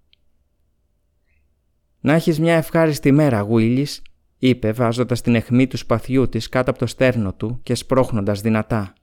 «Να 1.99 2.13
έχεις 2.13 2.39
μια 2.39 2.55
ευχάριστη 2.55 3.11
μέρα, 3.11 3.39
Γουίλις», 3.39 4.01
είπε 4.37 4.71
βάζοντας 4.71 5.21
την 5.21 5.35
αιχμή 5.35 5.67
του 5.67 5.77
σπαθιού 5.77 6.29
της 6.29 6.49
κάτω 6.49 6.69
από 6.69 6.79
το 6.79 6.85
στέρνο 6.85 7.33
του 7.33 7.59
και 7.63 7.75
σπρώχνοντας 7.75 8.41
δυνατά. 8.41 8.93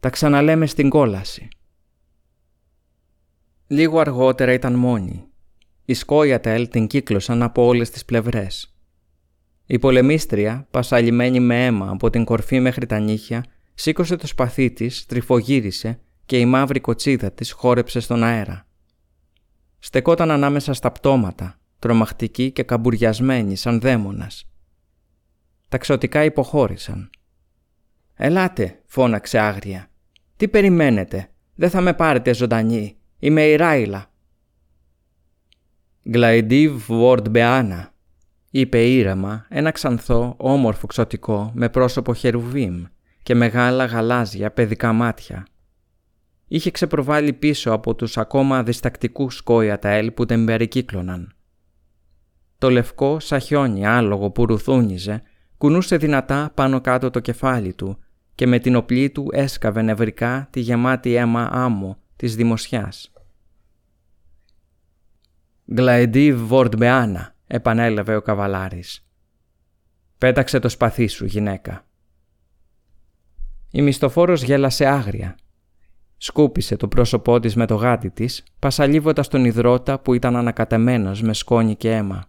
«Τα 0.00 0.10
ξαναλέμε 0.10 0.66
στην 0.66 0.88
κόλαση». 0.88 1.48
Λίγο 3.66 3.98
αργότερα 3.98 4.52
ήταν 4.52 4.74
μόνη. 4.74 5.24
Οι 5.84 5.94
σκόιατελ 5.94 6.68
την 6.68 6.86
κύκλωσαν 6.86 7.42
από 7.42 7.64
όλες 7.64 7.90
τις 7.90 8.04
πλευρές. 8.04 8.76
Η 9.66 9.78
πολεμίστρια, 9.78 10.66
πασαλιμένη 10.70 11.40
με 11.40 11.64
αίμα 11.64 11.90
από 11.90 12.10
την 12.10 12.24
κορφή 12.24 12.60
μέχρι 12.60 12.86
τα 12.86 12.98
νύχια, 12.98 13.44
σήκωσε 13.74 14.16
το 14.16 14.26
σπαθί 14.26 14.70
της, 14.70 15.06
τρυφογύρισε 15.06 16.00
και 16.26 16.38
η 16.38 16.46
μαύρη 16.46 16.80
κοτσίδα 16.80 17.32
της 17.32 17.52
χόρεψε 17.52 18.00
στον 18.00 18.24
αέρα. 18.24 18.66
Στεκόταν 19.78 20.30
ανάμεσα 20.30 20.72
στα 20.72 20.92
πτώματα, 20.92 21.58
τρομακτική 21.78 22.50
και 22.50 22.62
καμπουριασμένη 22.62 23.56
σαν 23.56 23.80
δαίμονας. 23.80 24.48
Τα 25.68 25.78
ξωτικά 25.78 26.24
υποχώρησαν. 26.24 27.10
«Ελάτε», 28.14 28.82
φώναξε 28.84 29.38
άγρια. 29.38 29.90
«Τι 30.36 30.48
περιμένετε, 30.48 31.30
δεν 31.54 31.70
θα 31.70 31.80
με 31.80 31.94
πάρετε 31.94 32.34
ζωντανή, 32.34 32.96
είμαι 33.26 33.42
η 33.42 33.56
Ράιλα». 33.56 34.10
«Γκλαϊντίβ 36.10 36.86
Βόρντ 36.86 37.28
Μπεάνα», 37.28 37.94
είπε 38.50 38.84
ήρεμα 38.84 39.46
ένα 39.48 39.70
ξανθό 39.70 40.34
όμορφο 40.36 40.86
ξωτικό 40.86 41.50
με 41.54 41.68
πρόσωπο 41.68 42.14
χερουβίμ 42.14 42.84
και 43.22 43.34
μεγάλα 43.34 43.84
γαλάζια 43.84 44.50
παιδικά 44.50 44.92
μάτια. 44.92 45.46
Είχε 46.46 46.70
ξεπροβάλει 46.70 47.32
πίσω 47.32 47.72
από 47.72 47.94
τους 47.94 48.16
ακόμα 48.16 48.62
διστακτικούς 48.62 49.36
σκόια 49.36 49.78
τα 49.78 49.88
έλ 49.88 50.10
που 50.10 50.26
την 50.26 50.46
περικύκλωναν. 50.46 51.34
Το 52.58 52.70
λευκό 52.70 53.20
σαν 53.20 53.40
χιόνι 53.40 53.86
άλογο 53.86 54.30
που 54.30 54.46
ρουθούνιζε 54.46 55.22
κουνούσε 55.58 55.96
δυνατά 55.96 56.50
πάνω 56.54 56.80
κάτω 56.80 57.10
το 57.10 57.20
κεφάλι 57.20 57.74
του 57.74 57.98
και 58.34 58.46
με 58.46 58.58
την 58.58 58.76
οπλή 58.76 59.10
του 59.10 59.28
έσκαβε 59.32 59.82
νευρικά 59.82 60.48
τη 60.50 60.60
γεμάτη 60.60 61.14
αίμα 61.14 61.48
άμμο 61.52 61.98
της 62.16 62.36
δημοσιάς. 62.36 63.10
«Γκλαϊντίβ 65.74 66.46
Βόρντμπεάνα», 66.46 67.34
επανέλαβε 67.46 68.16
ο 68.16 68.22
καβαλάρης. 68.22 69.06
«Πέταξε 70.18 70.58
το 70.58 70.68
σπαθί 70.68 71.06
σου, 71.06 71.24
γυναίκα». 71.24 71.86
Η 73.70 73.82
μισθοφόρος 73.82 74.42
γέλασε 74.42 74.86
άγρια. 74.86 75.36
Σκούπισε 76.16 76.76
το 76.76 76.88
πρόσωπό 76.88 77.40
της 77.40 77.56
με 77.56 77.66
το 77.66 77.74
γάτι 77.74 78.10
της, 78.10 78.44
πασαλίβοντας 78.58 79.28
τον 79.28 79.44
υδρότα 79.44 80.00
που 80.00 80.14
ήταν 80.14 80.36
ανακατεμένος 80.36 81.22
με 81.22 81.32
σκόνη 81.32 81.76
και 81.76 81.94
αίμα. 81.94 82.24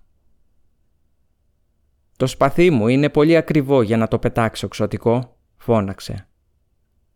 «Το 2.18 2.28
σπαθί 2.28 2.70
μου 2.70 2.88
είναι 2.88 3.10
πολύ 3.10 3.36
ακριβό 3.36 3.82
για 3.82 3.98
να 3.98 4.08
το 4.08 4.20
πετάξω 4.20 4.68
ξωτικό», 4.68 5.38
φώναξε. 5.58 6.28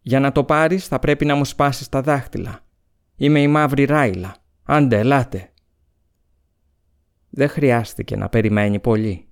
«Για 0.02 0.20
να 0.20 0.32
το 0.32 0.44
πάρεις 0.44 0.88
θα 0.88 1.00
πρέπει 1.00 1.26
να 1.26 1.36
μου 1.36 1.46
σπάσεις 1.46 1.90
τα 1.90 2.02
δάχτυλα. 2.02 2.60
Είμαι 3.16 3.42
η 3.42 3.48
μαύρη 3.48 3.84
ράιλα. 3.86 4.36
Άντε, 4.64 5.00
ελάτε». 5.00 5.51
Δεν 7.34 7.50
χρειάστηκε 7.50 8.16
να 8.16 8.30
περιμένει 8.30 8.80
πολύ. 8.80 9.26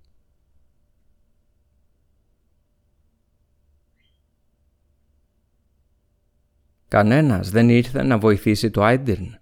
«Κανένας 6.87 7.49
δεν 7.49 7.69
ήρθε 7.69 8.03
να 8.03 8.17
βοηθήσει 8.17 8.69
το 8.69 8.83
Άιντερν», 8.83 9.39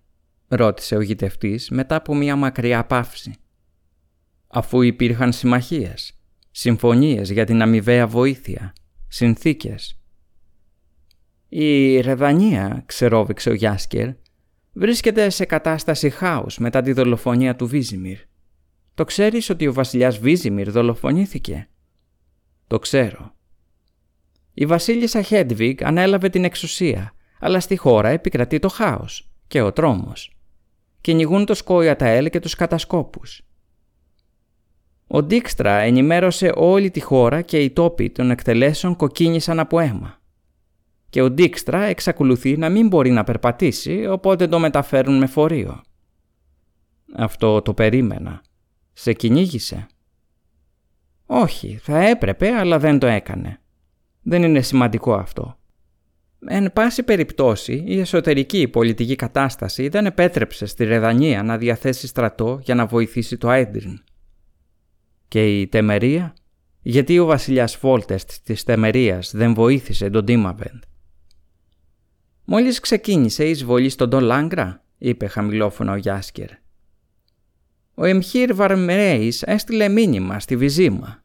ρώτησε 0.47 0.95
ο 0.95 1.01
γητευτής 1.01 1.69
μετά 1.69 1.95
από 1.95 2.15
μια 2.15 2.35
μακριά 2.35 2.85
παύση. 2.85 3.35
«Αφού 4.47 4.81
υπήρχαν 4.81 5.33
συμμαχίες, 5.33 6.19
συμφωνίες 6.51 7.31
για 7.31 7.45
την 7.45 7.61
αμοιβαία 7.61 8.07
βοήθεια, 8.07 8.73
συνθήκες». 9.07 9.99
«Η 11.49 11.99
Ρεδανία», 11.99 12.83
ξερόβηξε 12.85 13.49
ο 13.49 13.53
Γιάσκερ, 13.53 14.09
βρίσκεται 14.73 15.29
σε 15.29 15.45
κατάσταση 15.45 16.09
χάους 16.09 16.57
μετά 16.57 16.81
τη 16.81 16.91
δολοφονία 16.91 17.55
του 17.55 17.67
Βίζιμιρ. 17.67 18.17
Το 18.97 19.03
ξέρεις 19.03 19.49
ότι 19.49 19.67
ο 19.67 19.73
βασιλιάς 19.73 20.17
Βίζιμιρ 20.17 20.71
δολοφονήθηκε; 20.71 21.69
Το 22.67 22.79
ξέρω. 22.79 23.33
Η 24.53 24.65
βασίλισσα 24.65 25.21
Χέντβιγκ 25.21 25.83
ανέλαβε 25.83 26.29
την 26.29 26.43
εξουσία 26.43 27.13
αλλά 27.39 27.59
στη 27.59 27.75
χώρα 27.75 28.09
επικρατεί 28.09 28.59
το 28.59 28.69
χάος 28.69 29.29
και 29.47 29.61
ο 29.61 29.71
τρόμος. 29.71 30.37
Κυνηγούν 31.01 31.45
το 31.45 31.53
Σκόιαταέλ 31.53 32.29
και 32.29 32.39
τους 32.39 32.55
κατασκόπους. 32.55 33.41
Ο 35.07 35.23
Ντίξτρα 35.23 35.77
ενημέρωσε 35.77 36.51
όλη 36.55 36.91
τη 36.91 36.99
χώρα 36.99 37.41
και 37.41 37.59
οι 37.59 37.69
τόποι 37.69 38.09
των 38.09 38.31
εκτελέσεων 38.31 38.95
κοκκίνησαν 38.95 39.59
από 39.59 39.79
αίμα. 39.79 40.21
Και 41.09 41.21
ο 41.21 41.29
Ντίξτρα 41.29 41.83
εξακολουθεί 41.83 42.57
να 42.57 42.69
μην 42.69 42.87
μπορεί 42.87 43.11
να 43.11 43.23
περπατήσει, 43.23 44.07
οπότε 44.07 44.47
το 44.47 44.59
μεταφέρουν 44.59 45.17
με 45.17 45.25
φορείο. 45.27 45.81
Αυτό 47.15 47.61
το 47.61 47.73
περίμενα. 47.73 48.41
Σε 48.99 49.13
κυνήγησε; 49.13 49.87
Όχι, 51.25 51.79
θα 51.81 52.07
έπρεπε, 52.07 52.51
αλλά 52.51 52.79
δεν 52.79 52.99
το 52.99 53.07
έκανε. 53.07 53.59
Δεν 54.21 54.43
είναι 54.43 54.61
σημαντικό 54.61 55.13
αυτό. 55.13 55.57
Εν 56.47 56.73
πάση 56.73 57.03
περιπτώσει, 57.03 57.83
η 57.87 57.99
εσωτερική 57.99 58.67
πολιτική 58.67 59.15
κατάσταση 59.15 59.87
δεν 59.87 60.05
επέτρεψε 60.05 60.65
στη 60.65 60.83
Ρεδανία 60.83 61.43
να 61.43 61.57
διαθέσει 61.57 62.07
στρατό 62.07 62.59
για 62.63 62.75
να 62.75 62.85
βοηθήσει 62.85 63.37
το 63.37 63.49
Άιντριν. 63.49 64.03
Και 65.27 65.59
η 65.59 65.67
Τεμερία, 65.67 66.33
γιατί 66.81 67.19
ο 67.19 67.25
βασιλιάς 67.25 67.75
Φόλτεστ 67.75 68.31
της 68.43 68.63
Τεμερίας 68.63 69.31
δεν 69.31 69.53
βοήθησε 69.53 70.09
τον 70.09 70.25
Τίμαβεντ. 70.25 70.83
«Μόλις 72.45 72.79
ξεκίνησε 72.79 73.45
η 73.45 73.49
εισβολή 73.49 73.89
στον 73.89 74.09
Τον 74.09 74.23
Λάγκρα», 74.23 74.83
είπε 74.97 75.27
χαμηλόφωνα 75.27 75.91
ο 75.91 75.95
Γιάσκερ. 75.95 76.49
«Ο 77.99 78.05
Εμχύρ 78.05 78.53
Βαρμρέης 78.53 79.41
έστειλε 79.41 79.89
μήνυμα 79.89 80.39
στη 80.39 80.57
Βυζίμα 80.57 81.23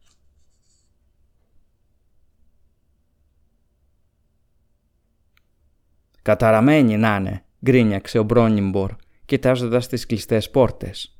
Καταραμένη 6.23 6.97
να 6.97 7.17
είναι, 7.17 7.45
γκρίνιαξε 7.65 8.19
ο 8.19 8.23
Μπρόνιμπορ, 8.23 8.95
κοιτάζοντας 9.25 9.89
τις 9.89 10.07
κλειστές 10.07 10.51
πόρτες. 10.51 11.19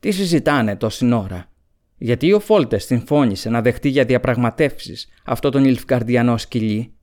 Τι 0.00 0.10
συζητάνε 0.10 0.76
τόση 0.76 1.12
ώρα; 1.12 1.50
Γιατί 1.96 2.32
ο 2.32 2.40
Φόλτες 2.40 2.84
συμφώνησε 2.84 3.50
να 3.50 3.62
δεχτεί 3.62 3.88
για 3.88 4.04
διαπραγματεύσεις 4.04 5.08
αυτό 5.24 5.50
τον 5.50 5.64
Ιλφκαρδιανό 5.64 6.36
σκυλί; 6.36 6.94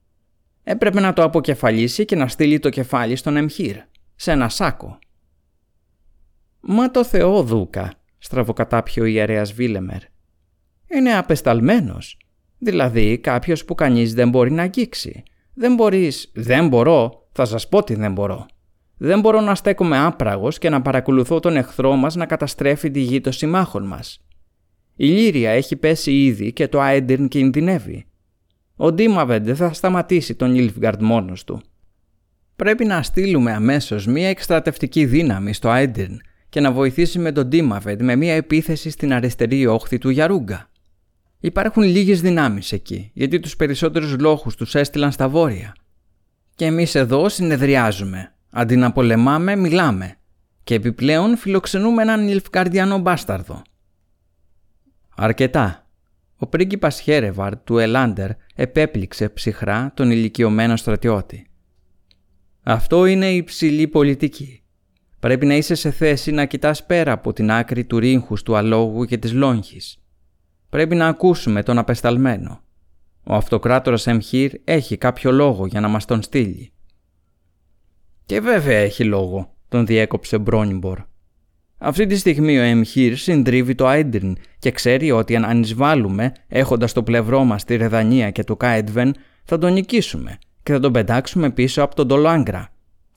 Έπρεπε 0.63 0.99
να 0.99 1.13
το 1.13 1.23
αποκεφαλίσει 1.23 2.05
και 2.05 2.15
να 2.15 2.27
στείλει 2.27 2.59
το 2.59 2.69
κεφάλι 2.69 3.15
στον 3.15 3.37
Εμχύρ, 3.37 3.77
σε 4.15 4.31
ένα 4.31 4.49
σάκο. 4.49 4.99
Μα 6.65 6.91
το 6.91 7.03
Θεό 7.03 7.43
Δούκα, 7.43 7.93
στραβοκατάπιο 8.17 9.03
ο 9.03 9.05
ιερέας 9.05 9.53
Βίλεμερ. 9.53 10.01
Είναι 10.87 11.17
απεσταλμένος, 11.17 12.17
δηλαδή 12.57 13.17
κάποιος 13.17 13.65
που 13.65 13.75
κανείς 13.75 14.13
δεν 14.13 14.29
μπορεί 14.29 14.51
να 14.51 14.61
αγγίξει 14.61 15.23
δεν 15.53 15.75
μπορείς, 15.75 16.31
δεν 16.33 16.67
μπορώ, 16.67 17.27
θα 17.31 17.45
σας 17.45 17.67
πω 17.67 17.83
τι 17.83 17.95
δεν 17.95 18.11
μπορώ. 18.11 18.45
Δεν 18.97 19.19
μπορώ 19.19 19.41
να 19.41 19.55
στέκομαι 19.55 20.05
άπραγος 20.05 20.57
και 20.57 20.69
να 20.69 20.81
παρακολουθώ 20.81 21.39
τον 21.39 21.55
εχθρό 21.55 21.95
μας 21.95 22.15
να 22.15 22.25
καταστρέφει 22.25 22.91
τη 22.91 22.99
γη 22.99 23.21
των 23.21 23.31
συμμάχων 23.31 23.87
μας. 23.87 24.25
Η 24.95 25.05
Λύρια 25.05 25.49
έχει 25.49 25.75
πέσει 25.75 26.23
ήδη 26.23 26.53
και 26.53 26.67
το 26.67 26.79
Άιντερν 26.79 27.27
κινδυνεύει. 27.27 28.05
Ο 28.75 28.91
Ντίμαβεντ 28.91 29.45
δεν 29.45 29.55
θα 29.55 29.73
σταματήσει 29.73 30.35
τον 30.35 30.55
Ιλφγκαρντ 30.55 31.01
μόνος 31.01 31.43
του. 31.43 31.61
Πρέπει 32.55 32.85
να 32.85 33.03
στείλουμε 33.03 33.51
αμέσως 33.51 34.05
μία 34.05 34.29
εκστρατευτική 34.29 35.05
δύναμη 35.05 35.53
στο 35.53 35.69
Άιντερν 35.69 36.21
και 36.53 36.59
να 36.59 36.71
βοηθήσει 36.71 37.19
με 37.19 37.31
τον 37.31 37.47
Ντίμαβεντ 37.47 38.01
με 38.01 38.15
μία 38.15 38.33
επίθεση 38.33 38.89
στην 38.89 39.13
αριστερή 39.13 39.65
όχθη 39.65 39.97
του 39.97 40.09
Γιαρούγκα. 40.09 40.69
Υπάρχουν 41.39 41.83
λίγες 41.83 42.21
δυνάμεις 42.21 42.71
εκεί, 42.71 43.11
γιατί 43.13 43.39
τους 43.39 43.55
περισσότερους 43.55 44.19
λόγους 44.19 44.55
τους 44.55 44.75
έστειλαν 44.75 45.11
στα 45.11 45.29
βόρεια. 45.29 45.75
Και 46.55 46.65
εμείς 46.65 46.95
εδώ 46.95 47.29
συνεδριάζουμε. 47.29 48.33
Αντί 48.49 48.75
να 48.75 48.91
πολεμάμε, 48.91 49.55
μιλάμε. 49.55 50.15
Και 50.63 50.75
επιπλέον 50.75 51.37
φιλοξενούμε 51.37 52.01
έναν 52.01 52.27
Ιλφκαρδιανό 52.27 52.97
μπάσταρδο. 52.97 53.61
Αρκετά. 55.15 55.87
Ο 56.37 56.47
πρίγκιπας 56.47 56.99
Χέρεβαρ 56.99 57.57
του 57.57 57.77
Ελάντερ 57.77 58.29
επέπληξε 58.55 59.29
ψυχρά 59.29 59.91
τον 59.95 60.11
ηλικιωμένο 60.11 60.75
στρατιώτη. 60.75 61.47
Αυτό 62.63 63.05
είναι 63.05 63.31
η 63.31 63.35
υψηλή 63.35 63.87
πολιτική. 63.87 64.62
Πρέπει 65.23 65.45
να 65.45 65.55
είσαι 65.55 65.75
σε 65.75 65.91
θέση 65.91 66.31
να 66.31 66.45
κοιτάς 66.45 66.85
πέρα 66.85 67.11
από 67.11 67.33
την 67.33 67.51
άκρη 67.51 67.85
του 67.85 67.99
ρίγχους 67.99 68.43
του 68.43 68.55
αλόγου 68.55 69.05
και 69.05 69.17
της 69.17 69.33
λόγχης 69.33 69.97
Πρέπει 70.69 70.95
να 70.95 71.07
ακούσουμε 71.07 71.63
τον 71.63 71.77
απεσταλμένο. 71.77 72.61
Ο 73.23 73.33
αυτοκράτορας 73.33 74.07
Εμχύρ 74.07 74.51
έχει 74.63 74.97
κάποιο 74.97 75.31
λόγο 75.31 75.65
για 75.65 75.79
να 75.79 75.87
μας 75.87 76.05
τον 76.05 76.21
στείλει. 76.21 76.71
Και 78.25 78.39
βέβαια 78.39 78.77
έχει 78.77 79.03
λόγο, 79.03 79.53
τον 79.67 79.85
διέκοψε 79.85 80.37
Μπρόνιμπορ. 80.37 80.99
Αυτή 81.77 82.05
τη 82.05 82.15
στιγμή 82.15 82.59
ο 82.59 82.61
Εμχύρ 82.61 83.15
συντρίβει 83.15 83.75
το 83.75 83.87
Άιντριν 83.87 84.37
και 84.59 84.71
ξέρει 84.71 85.11
ότι 85.11 85.35
αν 85.35 85.61
εισβάλλουμε 85.61 86.31
έχοντας 86.47 86.89
στο 86.89 87.03
πλευρό 87.03 87.43
μας 87.43 87.63
τη 87.63 87.75
Ρεδανία 87.75 88.31
και 88.31 88.43
το 88.43 88.55
Κάετβεν 88.55 89.15
θα 89.43 89.57
τον 89.57 89.73
νικήσουμε 89.73 90.37
και 90.63 90.71
θα 90.71 90.79
τον 90.79 90.91
πετάξουμε 90.91 91.51
πίσω 91.51 91.83
από 91.83 91.95
τον 91.95 92.07
Τολάγκρα, 92.07 92.69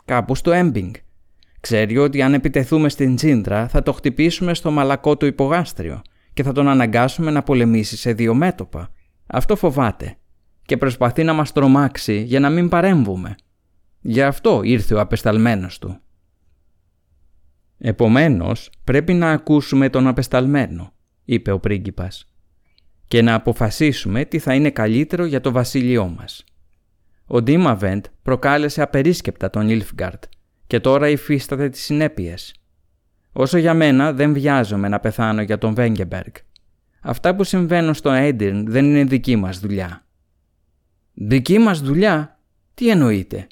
κάπου 0.05 0.35
στο 0.35 0.53
Έμπινγκ. 0.53 0.95
Ξέρει 1.67 1.99
ότι 1.99 2.23
αν 2.23 2.35
επιτεθούμε 2.35 2.89
στην 2.89 3.17
Τσίντρα 3.17 3.69
θα 3.69 3.83
το 3.83 3.93
χτυπήσουμε 3.93 4.55
στο 4.55 4.71
μαλακό 4.71 5.17
του 5.17 5.27
υπογάστριο 5.27 6.03
και 6.33 6.43
θα 6.43 6.53
τον 6.53 6.69
αναγκάσουμε 6.69 7.31
να 7.31 7.43
πολεμήσει 7.43 7.97
σε 7.97 8.13
δύο 8.13 8.35
μέτωπα. 8.35 8.93
Αυτό 9.27 9.57
φοβάται 9.57 10.17
και 10.63 10.77
προσπαθεί 10.77 11.25
να 11.25 11.33
μας 11.33 11.53
τρομάξει 11.53 12.23
για 12.23 12.41
να 12.41 12.51
μην 12.51 12.69
παρέμβουμε. 12.69 13.35
Γι' 14.01 14.23
αυτό 14.23 14.61
ήρθε 14.63 14.95
ο 14.95 15.01
απεσταλμένος 15.01 15.79
του. 15.79 16.01
«Επομένως, 17.79 18.71
πρέπει 18.85 19.13
να 19.13 19.31
ακούσουμε 19.31 19.89
τον 19.89 20.07
απεσταλμένο», 20.07 20.93
είπε 21.25 21.51
ο 21.51 21.59
πρίγκιπας, 21.59 22.29
«και 23.09 23.23
να 23.23 23.35
αποφασίσουμε 23.35 24.25
τι 24.25 24.39
θα 24.39 24.55
είναι 24.55 24.71
καλύτερο 24.71 25.25
για 25.25 25.41
το 25.41 25.53
βασίλειό 25.53 26.09
μας». 26.09 26.45
Ο 27.27 27.43
Ντίμαβεντ 27.43 28.05
προκάλεσε 28.23 28.83
απερίσκεπτα 28.83 29.51
τον 29.51 29.69
Ιλφγκαρτ 29.69 30.25
και 30.67 30.81
τώρα 30.81 31.09
υφίσταται 31.09 31.69
τις 31.69 31.83
συνέπειες. 31.83 32.55
Όσο 33.33 33.59
για 33.59 33.75
μένα 33.75 34.13
δεν 34.13 34.33
βιάζομαι 34.33 34.89
να 34.89 35.01
πεθάνω 35.01 35.43
για 35.43 35.59
τον 35.59 35.75
Βέγκεμπεργκ. 35.75 36.33
Αυτά 37.01 37.35
που 37.35 37.45
συμβαίνουν 37.45 37.95
στο 37.95 38.11
Έντιρν 38.11 38.67
δεν 38.67 38.85
είναι 38.85 39.05
δική 39.05 39.37
μας 39.37 39.61
δουλειά. 39.61 40.05
Δική 41.15 41.59
μας 41.59 41.81
δουλειά; 41.81 42.39
Τι 42.75 42.91
εννοείται; 42.91 43.47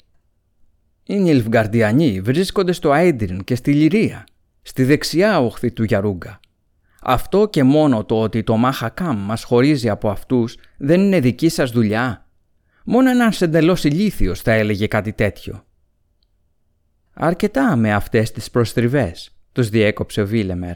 Οι 1.03 1.15
Νιλφγκαρδιανοί 1.15 2.21
βρίσκονται 2.21 2.71
στο 2.71 2.93
Έντιρν 2.93 3.43
και 3.43 3.55
στη 3.55 3.73
Λυρία, 3.73 4.23
στη 4.61 4.83
δεξιά 4.83 5.39
όχθη 5.39 5.71
του 5.71 5.83
Γιαρούγκα. 5.83 6.39
Αυτό 7.01 7.47
και 7.49 7.63
μόνο 7.63 8.05
το 8.05 8.21
ότι 8.21 8.43
το 8.43 8.57
Μάχακάμ 8.57 9.25
μας 9.25 9.43
χωρίζει 9.43 9.89
από 9.89 10.09
αυτούς 10.09 10.57
δεν 10.77 10.99
είναι 11.01 11.19
δική 11.19 11.49
σας 11.49 11.71
δουλειά. 11.71 12.27
Μόνο 12.85 13.09
ένας 13.09 13.41
εντελώς 13.41 13.83
ηλίθιος 13.83 14.41
θα 14.41 14.51
έλεγε 14.51 14.87
κάτι 14.87 15.13
τέτοιο. 15.13 15.65
Αρκετά 17.17 17.75
με 17.75 17.93
αυτές 17.93 18.31
τις 18.31 18.49
προστριβές, 18.49 19.35
τους 19.51 19.69
διέκοψε 19.69 20.21
ο 20.21 20.27
Βίλεμερ. 20.27 20.75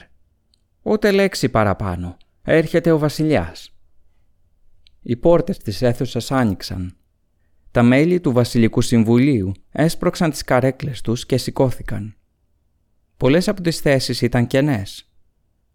Ούτε 0.82 1.12
λέξη 1.12 1.50
παραπάνω. 1.50 2.18
Έρχεται 2.44 2.92
ο 2.92 2.98
βασιλιάς. 2.98 3.76
Οι 5.02 5.16
πόρτες 5.16 5.58
της 5.58 5.82
αίθουσας 5.82 6.32
άνοιξαν. 6.32 6.96
Τα 7.72 7.84
μέλη 7.84 8.20
του 8.20 8.32
Βασιλικού 8.32 8.82
Συμβουλίου 8.82 9.52
έσπρωξαν 9.72 10.30
τις 10.30 10.44
καρέκλες 10.44 11.02
τους 11.02 11.26
και 11.26 11.38
σηκώθηκαν. 11.38 12.16
Πολλές 13.18 13.48
από 13.48 13.62
τις 13.62 13.80
θέσεις 13.80 14.22
ήταν 14.22 14.48
κενές. 14.48 15.12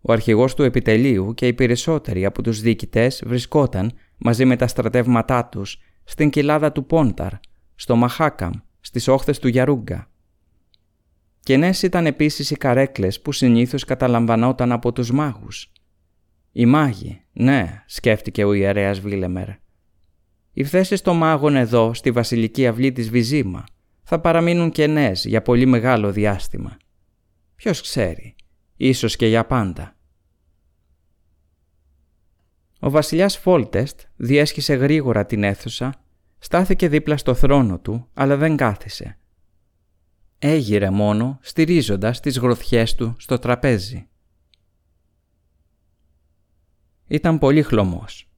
Ο 0.01 0.13
αρχηγός 0.13 0.55
του 0.55 0.63
επιτελείου 0.63 1.35
και 1.35 1.47
οι 1.47 1.53
περισσότεροι 1.53 2.25
από 2.25 2.43
τους 2.43 2.61
διοικητές 2.61 3.23
βρισκόταν 3.27 3.93
μαζί 4.19 4.45
με 4.45 4.57
τα 4.57 4.67
στρατεύματά 4.67 5.45
τους 5.45 5.81
στην 6.05 6.31
κοιλάδα 6.31 6.73
του 6.73 6.87
Πόνταρ, 6.87 7.33
στο 7.75 7.97
Μαχάκαμ, 7.97 8.53
στις 8.81 9.09
όχθες 9.09 9.39
του 9.39 9.49
Γιαρούγκα. 9.49 10.09
Κενές 11.45 11.83
ήταν 11.83 12.07
επίσης 12.07 12.51
οι 12.51 12.57
καρέκλες 12.57 13.21
που 13.21 13.33
συνήθως 13.33 13.85
καταλαμβανόταν 13.85 14.73
από 14.73 14.93
τους 14.93 15.11
μάγους. 15.11 15.73
Οι 16.53 16.67
μάγοι, 16.67 17.21
ναι, 17.33 17.83
σκέφτηκε 17.87 18.45
ο 18.45 18.53
ιερέας 18.53 19.01
Βίλεμερ. 19.01 19.49
Οι 20.53 20.65
θέσει 20.65 21.03
των 21.03 21.17
μάγων 21.17 21.57
εδώ, 21.57 21.95
στη 21.95 22.11
βασιλική 22.11 22.67
αυλή 22.67 22.93
της 22.93 23.11
Βυζίμα, 23.11 23.65
θα 24.03 24.21
παραμείνουν 24.21 24.71
κενές 24.71 25.25
για 25.25 25.43
πολύ 25.43 25.67
μεγάλο 25.67 26.13
διάστημα. 26.13 26.77
Ποιος 27.55 27.81
ξέρει, 27.81 28.35
ίσως 28.77 29.17
και 29.17 29.27
για 29.27 29.47
πάντα. 29.47 29.97
Ο 32.81 32.91
βασιλιάς 32.91 33.37
Φόλτεστ 33.37 34.01
διέσχισε 34.17 34.75
γρήγορα 34.75 35.27
την 35.27 35.43
αίθουσα, 35.43 35.95
στάθηκε 36.39 36.89
δίπλα 36.89 37.17
στο 37.17 37.35
θρόνο 37.35 37.79
του, 37.79 38.09
αλλά 38.15 38.37
δεν 38.37 38.57
κάθισε. 38.57 39.19
Έγειρε 40.39 40.91
μόνο, 40.91 41.39
στηρίζοντας 41.43 42.21
τις 42.21 42.39
γροθιές 42.39 42.95
του 42.95 43.15
στο 43.19 43.39
τραπέζι. 43.39 44.09
Ήταν 47.07 47.39
πολύ 47.39 47.63
χλωμός. 47.63 48.29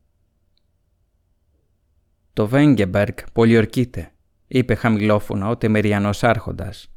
«Το 2.33 2.47
Βέγκεμπεργκ 2.47 3.17
πολιορκείται», 3.33 4.13
είπε 4.47 4.75
χαμηλόφωνα 4.75 5.49
ο 5.49 5.57
τεμεριανός 5.57 6.25
άρχοντας. 6.25 6.91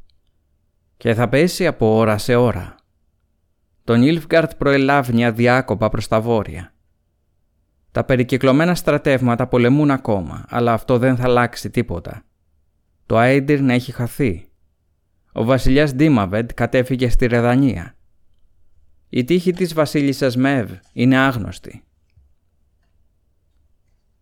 «Και 0.96 1.14
θα 1.14 1.28
πέσει 1.28 1.66
από 1.66 1.96
ώρα 1.96 2.18
σε 2.18 2.34
ώρα. 2.34 2.74
Τον 3.84 4.02
Ιλφγκαρτ 4.02 4.54
προελάβει 4.54 5.24
αδιάκοπα 5.24 5.88
προς 5.88 6.08
τα 6.08 6.20
βόρεια. 6.20 6.74
Τα 7.92 8.04
περικυκλωμένα 8.04 8.74
στρατεύματα 8.74 9.46
πολεμούν 9.46 9.90
ακόμα, 9.90 10.44
αλλά 10.48 10.72
αυτό 10.72 10.98
δεν 10.98 11.16
θα 11.16 11.24
αλλάξει 11.24 11.70
τίποτα. 11.70 12.22
Το 13.06 13.16
Άιντιρν 13.16 13.70
έχει 13.70 13.92
χαθεί. 13.92 14.49
Ο 15.32 15.44
βασιλιάς 15.44 15.92
Ντίμαβεντ 15.92 16.50
κατέφυγε 16.54 17.08
στη 17.08 17.26
Ρεδανία 17.26 17.94
η 19.12 19.24
τύχη 19.24 19.52
της 19.52 19.74
βασίλισσας 19.74 20.36
Μεύ 20.36 20.80
είναι 20.92 21.16
άγνωστη. 21.16 21.82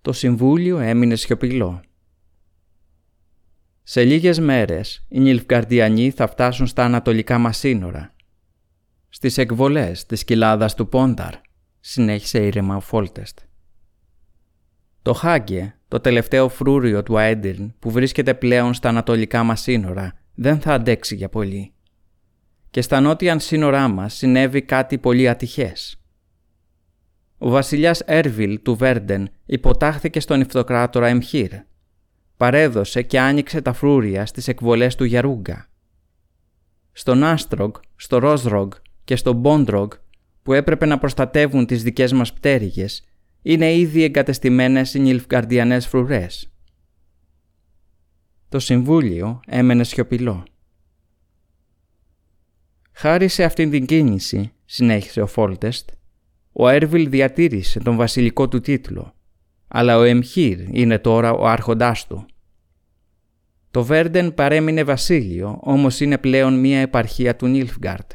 Το 0.02 0.12
Συμβούλιο 0.12 0.78
έμεινε 0.78 1.14
σιωπηλό. 1.14 1.80
Σε 3.82 4.04
λίγες 4.04 4.38
μέρες 4.38 5.06
οι 5.08 5.18
Νιλφγκαρδιανοί 5.18 6.10
θα 6.10 6.26
φτάσουν 6.26 6.66
στα 6.66 6.84
ανατολικά 6.84 7.38
μας 7.38 7.58
σύνορα. 7.58 8.14
Στις 9.08 9.38
εκβολές 9.38 10.06
της 10.06 10.24
κοιλάδας 10.24 10.74
του 10.74 10.88
Πόνταρ, 10.88 11.34
συνέχισε 11.80 12.46
ήρεμα 12.46 12.76
ο 12.76 12.80
Φόλτεστ. 12.80 13.38
Το 15.02 15.12
Χάγκε, 15.12 15.78
το 15.88 16.00
τελευταίο 16.00 16.48
φρούριο 16.48 17.02
του 17.02 17.18
Αέντιρν 17.18 17.74
που 17.78 17.90
βρίσκεται 17.90 18.34
πλέον 18.34 18.74
στα 18.74 18.88
ανατολικά 18.88 19.42
μας 19.42 19.60
σύνορα, 19.60 20.17
δεν 20.40 20.60
θα 20.60 20.72
αντέξει 20.74 21.14
για 21.14 21.28
πολύ 21.28 21.72
και 22.70 22.80
στα 22.80 23.00
νότια 23.00 23.38
σύνορά 23.38 23.88
μας 23.88 24.14
συνέβη 24.14 24.62
κάτι 24.62 24.98
πολύ 24.98 25.28
ατυχές. 25.28 26.00
Ο 27.38 27.50
βασιλιάς 27.50 28.00
Έρβιλ 28.00 28.62
του 28.62 28.76
Βέρντεν 28.76 29.30
υποτάχθηκε 29.46 30.20
στον 30.20 30.40
Ιφτοκράτορα 30.40 31.06
Εμχύρ. 31.06 31.50
Παρέδωσε 32.36 33.02
και 33.02 33.20
άνοιξε 33.20 33.60
τα 33.60 33.72
φρούρια 33.72 34.26
στις 34.26 34.48
εκβολές 34.48 34.94
του 34.94 35.04
Γιαρούγκα. 35.04 35.68
Στον 36.92 37.24
Άστρογκ, 37.24 37.74
στο 37.96 38.18
Ρόζρογκ 38.18 38.70
και 39.04 39.16
στο 39.16 39.32
Μπόντρογκ 39.32 39.90
που 40.42 40.52
έπρεπε 40.52 40.86
να 40.86 40.98
προστατεύουν 40.98 41.66
τις 41.66 41.82
δικές 41.82 42.12
μας 42.12 42.32
πτέρυγες 42.32 43.04
είναι 43.42 43.74
ήδη 43.74 44.02
εγκατεστημένες 44.02 44.94
οι 44.94 44.98
νιλφγκαρδιανές 44.98 45.86
φρουρές. 45.86 46.52
Το 48.50 48.58
Συμβούλιο 48.58 49.40
έμενε 49.46 49.84
σιωπηλό. 49.84 50.44
Χάρη 52.92 53.28
σε 53.28 53.44
αυτήν 53.44 53.70
την 53.70 53.86
κίνηση, 53.86 54.52
συνέχισε 54.64 55.20
ο 55.20 55.26
Φόλτεστ, 55.26 55.88
ο 56.52 56.68
Έρβιλ 56.68 57.08
διατήρησε 57.08 57.80
τον 57.80 57.96
βασιλικό 57.96 58.48
του 58.48 58.60
τίτλο, 58.60 59.14
αλλά 59.68 59.96
ο 59.98 60.02
Εμχύρ 60.02 60.60
είναι 60.70 60.98
τώρα 60.98 61.32
ο 61.32 61.46
άρχοντάς 61.46 62.06
του. 62.06 62.26
Το 63.70 63.84
Βέρντεν 63.84 64.34
παρέμεινε 64.34 64.84
βασίλειο, 64.84 65.58
όμως 65.62 66.00
είναι 66.00 66.18
πλέον 66.18 66.60
μία 66.60 66.80
επαρχία 66.80 67.36
του 67.36 67.46
Νίλφγκαρτ. 67.46 68.10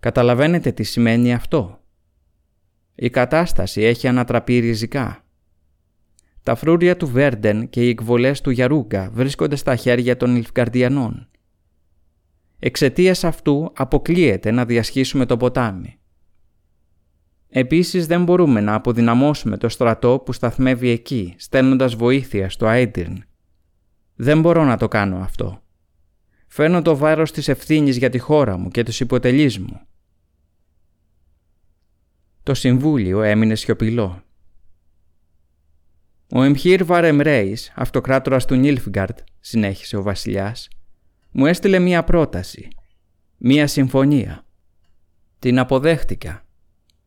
Καταλαβαίνετε 0.00 0.72
τι 0.72 0.82
σημαίνει 0.82 1.32
αυτό; 1.32 1.80
Η 2.94 3.10
κατάσταση 3.10 3.82
έχει 3.82 4.08
ανατραπεί 4.08 4.58
ριζικά. 4.58 5.23
Τα 6.44 6.54
φρούρια 6.54 6.96
του 6.96 7.06
Βέρντεν 7.06 7.68
και 7.68 7.84
οι 7.84 7.88
εκβολές 7.88 8.40
του 8.40 8.50
Γιαρούγκα 8.50 9.10
βρίσκονται 9.12 9.56
στα 9.56 9.76
χέρια 9.76 10.16
των 10.16 10.32
Νιλφγκαρδιανών 10.32 11.28
Εξαιτίας 12.58 13.24
αυτού 13.24 13.72
αποκλείεται 13.76 14.50
να 14.50 14.64
διασχίσουμε 14.64 15.26
το 15.26 15.36
ποτάμι. 15.36 15.98
Επίσης 17.48 18.06
δεν 18.06 18.24
μπορούμε 18.24 18.60
να 18.60 18.74
αποδυναμώσουμε 18.74 19.56
το 19.56 19.68
στρατό 19.68 20.22
που 20.24 20.32
σταθμεύει 20.32 20.88
εκεί, 20.88 21.34
στέλνοντας 21.36 21.94
βοήθεια 21.94 22.50
στο 22.50 22.66
Άιντιρν. 22.66 23.24
Δεν 24.14 24.40
μπορώ 24.40 24.64
να 24.64 24.76
το 24.76 24.88
κάνω 24.88 25.16
αυτό. 25.16 25.62
Φέρνω 26.46 26.82
το 26.82 26.96
βάρος 26.96 27.32
της 27.32 27.48
ευθύνης 27.48 27.96
για 27.96 28.10
τη 28.10 28.18
χώρα 28.18 28.56
μου 28.56 28.68
και 28.68 28.82
τους 28.82 29.00
υποτελείς 29.00 29.58
μου. 29.58 29.80
Το 32.42 32.54
Συμβούλιο 32.54 33.22
έμεινε 33.22 33.54
σιωπηλό. 33.54 34.22
Ο 36.30 36.42
Εμχύρ 36.42 36.84
Βαρεμρέης, 36.84 37.72
αυτοκράτορας 37.74 38.44
του 38.44 38.54
Νίλφγκαρτ, 38.54 39.18
συνέχισε 39.40 39.96
ο 39.96 40.02
βασιλιάς, 40.02 40.68
μου 41.30 41.46
έστειλε 41.46 41.78
μία 41.78 42.04
πρόταση, 42.04 42.68
μία 43.36 43.66
συμφωνία. 43.66 44.46
Την 45.38 45.58
αποδέχτηκα. 45.58 46.44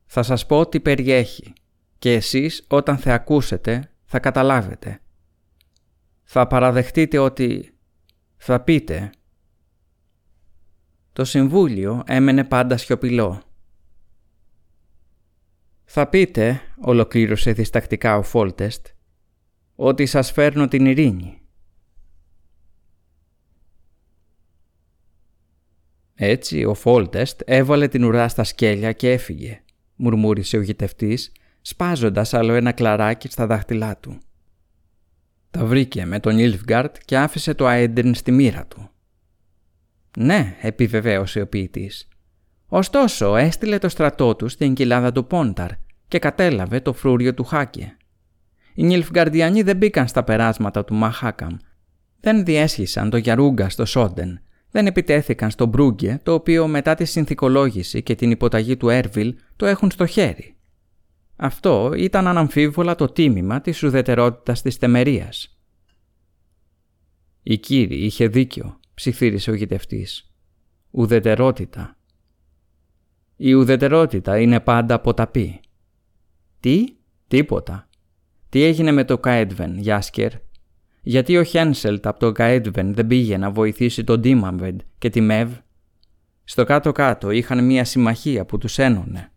Θα 0.06 0.24
σας 0.24 0.46
πω 0.46 0.68
τι 0.68 0.80
περιέχει 0.80 1.54
και 2.00 2.14
εσείς 2.14 2.66
όταν 2.68 2.98
θα 2.98 3.14
ακούσετε 3.14 3.92
θα 4.06 4.20
καταλάβετε. 4.20 5.02
Θα 6.24 6.48
παραδεχτείτε 6.48 7.18
ότι... 7.18 7.72
Θα 8.38 8.62
πείτε. 8.62 9.10
Το 11.14 11.26
Συμβούλιο 11.26 12.04
έμενε 12.06 12.44
πάντα 12.44 12.78
σιωπηλό. 12.78 13.42
Θα 15.86 16.08
πείτε, 16.08 16.62
ολοκλήρωσε 16.82 17.52
διστακτικά 17.52 18.18
ο 18.18 18.24
Φόλτεστ, 18.24 18.88
ότι 19.80 20.06
σας 20.06 20.32
φέρνω 20.32 20.68
την 20.68 20.86
ειρήνη. 20.86 21.42
Έτσι 26.16 26.66
ο 26.66 26.74
Φόλτεστ 26.74 27.42
έβαλε 27.46 27.88
την 27.88 28.04
ουρά 28.04 28.28
στα 28.28 28.44
σκέλια 28.44 28.92
και 28.92 29.12
έφυγε, 29.12 29.62
μουρμούρισε 29.96 30.58
ο 30.58 30.62
γητευτής, 30.62 31.32
σπάζοντας 31.62 32.34
άλλο 32.34 32.54
ένα 32.54 32.72
κλαράκι 32.72 33.30
στα 33.30 33.46
δάχτυλά 33.48 33.98
του. 33.98 34.18
Τα 35.52 35.66
βρήκε 35.66 36.06
με 36.06 36.20
το 36.20 36.40
Νίλφγκαρντ 36.40 36.96
και 37.06 37.18
άφησε 37.18 37.54
το 37.54 37.68
Αέντριν 37.68 38.16
στη 38.16 38.32
μοίρα 38.32 38.66
του. 38.66 38.90
Ναι, 40.18 40.56
επιβεβαίωσε 40.62 41.42
ο 41.42 41.48
ποιητής. 41.48 42.08
Ωστόσο, 42.68 43.36
έστειλε 43.36 43.78
το 43.78 43.90
στρατό 43.90 44.36
του 44.36 44.48
στην 44.48 44.74
κοιλάδα 44.74 45.12
του 45.12 45.28
Πόνταρ 45.28 45.72
και 46.08 46.20
κατέλαβε 46.20 46.80
το 46.80 46.94
φρούριο 46.94 47.34
του 47.34 47.44
Χάκε. 47.44 47.98
Οι 48.78 48.84
Νιλφγκαρδιανοί 48.84 49.62
δεν 49.62 49.78
μπήκαν 49.78 50.08
στα 50.08 50.24
περάσματα 50.24 50.86
του 50.86 50.94
Μαχάκαμ. 50.94 51.58
Δεν 52.20 52.46
διέσχισαν 52.46 53.10
το 53.10 53.18
Γιαρούγκα 53.18 53.70
στο 53.70 53.86
Σόντεν. 53.86 54.40
Δεν 54.72 54.88
επιτέθηκαν 54.88 55.52
στο 55.52 55.66
Μπρούγκε, 55.66 56.20
το 56.24 56.34
οποίο 56.34 56.68
μετά 56.68 56.96
τη 56.96 57.06
συνθηκολόγηση 57.06 58.04
και 58.04 58.16
την 58.16 58.32
υποταγή 58.32 58.78
του 58.78 58.90
Έρβιλ 58.90 59.36
το 59.56 59.66
έχουν 59.66 59.92
στο 59.92 60.06
χέρι. 60.06 60.56
Αυτό 61.36 61.94
ήταν 61.98 62.28
αναμφίβολα 62.28 62.96
το 62.96 63.08
τίμημα 63.08 63.62
της 63.62 63.84
ουδετερότητας 63.84 64.62
της 64.62 64.78
Τεμερίας. 64.78 65.60
«Η 67.44 67.58
κύρι 67.58 68.06
είχε 68.06 68.28
δίκιο», 68.28 68.80
ψιθύρισε 68.94 69.52
ο 69.52 69.54
γητευτής. 69.54 70.34
«Ουδετερότητα». 70.92 71.98
«Η 73.36 73.54
ουδετερότητα 73.54 74.40
είναι 74.40 74.60
πάντα 74.60 74.96
αποταπή». 74.96 75.60
«Τι» 76.60 76.86
«Τίποτα». 77.28 77.87
«Τι 78.58 78.64
έγινε 78.64 78.92
με 78.92 79.04
το 79.04 79.18
Καέντβεν, 79.18 79.78
Γιάσκερ» 79.78 80.32
Γιατί 81.02 81.38
ο 81.38 81.44
Χένσελτ 81.44 82.08
από 82.08 82.20
το 82.20 82.32
Καέντβεν 82.32 82.94
δεν 82.94 83.08
πήγε 83.08 83.38
να 83.38 83.52
βοηθήσει 83.52 84.04
τον 84.04 84.20
Ντίμαμβεντ 84.20 84.80
και 84.98 85.10
τη 85.10 85.22
Μεβ. 85.22 85.52
Στο 86.44 86.64
κάτω-κάτω 86.64 87.32
είχαν 87.32 87.66
μία 87.66 87.84
συμμαχία 87.84 88.46
που 88.46 88.58
τους 88.58 88.78
ένωνε. 88.78 89.32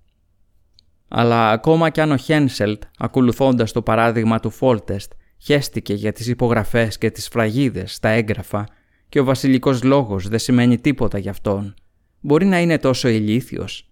Αλλά 1.09 1.51
ακόμα 1.51 1.91
κι 1.91 2.01
αν 2.01 2.13
ο 2.13 2.17
Χένσελτ, 2.17 2.83
ακολουθώντας 2.99 3.73
το 3.73 3.83
παράδειγμα 3.83 4.41
του 4.41 4.51
Φόλτεστ, 4.51 5.13
χέστηκε 5.39 5.95
για 5.95 6.13
τις 6.13 6.27
υπογραφές 6.27 6.99
και 6.99 7.11
τις 7.11 7.29
φραγίδες 7.29 7.95
στα 7.95 8.09
έγγραφα 8.09 8.67
και 9.09 9.21
ο 9.21 9.25
βασιλικός 9.25 9.83
λόγος 9.83 10.29
δεν 10.29 10.39
σημαίνει 10.39 10.79
τίποτα 10.79 11.19
για 11.19 11.31
αυτόν, 11.31 11.75
μπορεί 12.21 12.47
να 12.47 12.61
είναι 12.61 12.79
τόσο 12.79 13.09
ηλίθιος. 13.09 13.90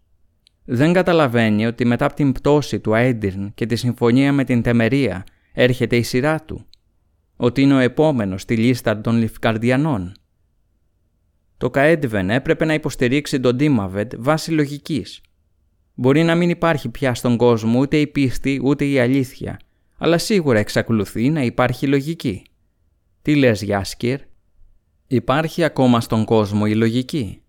Δεν 0.71 0.93
καταλαβαίνει 0.93 1.67
ότι 1.67 1.85
μετά 1.85 2.05
από 2.05 2.15
την 2.15 2.33
πτώση 2.33 2.81
του 2.81 2.95
Άιντιρν 2.95 3.53
και 3.55 3.67
τη 3.67 3.77
συμφωνία 3.77 4.33
με 4.33 4.45
την 4.45 4.63
Τεμερία 4.63 5.25
έρχεται 5.53 5.97
η 5.97 6.03
σειρά 6.03 6.45
του, 6.45 6.67
ότι 7.37 7.63
είναι 7.63 7.75
ο 7.75 7.79
επόμενος 7.79 8.43
στη 8.43 8.57
λίστα 8.57 9.01
των 9.01 9.17
Λιφκαρδιανών. 9.17 10.13
Το 11.57 11.71
Καέντβεν 11.71 12.31
έπρεπε 12.31 12.65
να 12.65 12.75
υποστηρίξει 12.75 13.41
τον 13.41 13.57
Ντίμαβεντ 13.57 14.13
βάσει 14.17 14.51
λογικής 14.51 15.21
Μπορεί 15.95 16.23
να 16.23 16.35
μην 16.35 16.51
υπάρχει 16.51 16.89
πια 16.89 17.15
στον 17.15 17.37
κόσμο 17.37 17.79
ούτε 17.81 17.97
η 17.97 18.07
πίστη 18.07 18.61
ούτε 18.65 18.85
η 18.85 18.99
αλήθεια, 18.99 19.61
αλλά 19.99 20.19
σίγουρα 20.19 20.59
εξακολουθεί 20.59 21.31
να 21.31 21.43
υπάρχει 21.43 21.87
λογική. 21.87 22.43
Τι 23.23 23.35
λες 23.35 23.63
Γιάσκυρ; 23.63 24.21
Υπάρχει 25.07 25.65
ακόμα 25.65 26.01
στον 26.01 26.25
κόσμο 26.25 26.65
η 26.67 26.75
λογική. 26.75 27.43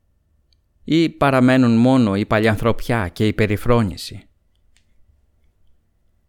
Ή 0.92 1.10
παραμένουν 1.10 1.78
μόνο 1.78 2.16
η 2.16 2.26
παλιανθρωπιά 2.26 3.08
και 3.08 3.28
η 3.28 3.34
περιφρόνηση; 3.34 4.24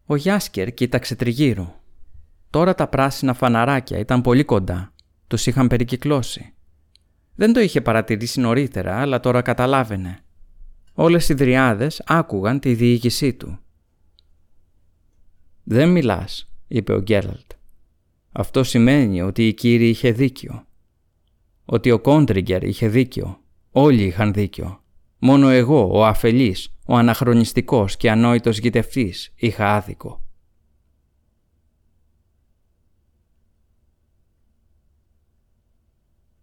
Ο 0.05 0.15
Γιάσκερ 0.15 0.73
κοίταξε 0.73 1.15
τριγύρω. 1.15 1.81
Τώρα 2.49 2.75
τα 2.75 2.87
πράσινα 2.87 3.33
φαναράκια 3.33 3.97
ήταν 3.97 4.21
πολύ 4.21 4.43
κοντά. 4.43 4.93
Τους 5.27 5.45
είχαν 5.45 5.67
περικυκλώσει. 5.67 6.53
Δεν 7.35 7.53
το 7.53 7.59
είχε 7.59 7.81
παρατηρήσει 7.81 8.39
νωρίτερα, 8.39 8.99
αλλά 8.99 9.19
τώρα 9.19 9.41
καταλάβαινε. 9.41 10.19
Όλες 10.93 11.29
οι 11.29 11.33
δριάδες 11.33 12.01
άκουγαν 12.05 12.59
τη 12.59 12.73
διοίκησή 12.73 13.33
του. 13.33 13.59
«Δεν 15.63 15.89
μιλάς», 15.89 16.53
είπε 16.67 16.93
ο 16.93 17.01
Γκέραλτ. 17.01 17.51
«Αυτό 18.31 18.63
σημαίνει 18.63 19.21
ότι 19.21 19.47
η 19.47 19.53
κύριη 19.53 19.89
είχε 19.89 20.11
δίκιο. 20.11 20.65
Ότι 21.65 21.91
ο 21.91 21.99
Κόντριγκερ 21.99 22.63
είχε 22.63 22.87
δίκιο. 22.87 23.40
Όλοι 23.71 24.03
είχαν 24.03 24.33
δίκιο. 24.33 24.83
Μόνο 25.19 25.49
εγώ, 25.49 25.89
ο 25.91 26.05
αφελής, 26.05 26.75
ο 26.85 26.95
αναχρονιστικός 26.95 27.97
και 27.97 28.11
ανόητος 28.11 28.57
γητευτής, 28.57 29.33
είχα 29.35 29.75
άδικο». 29.75 30.21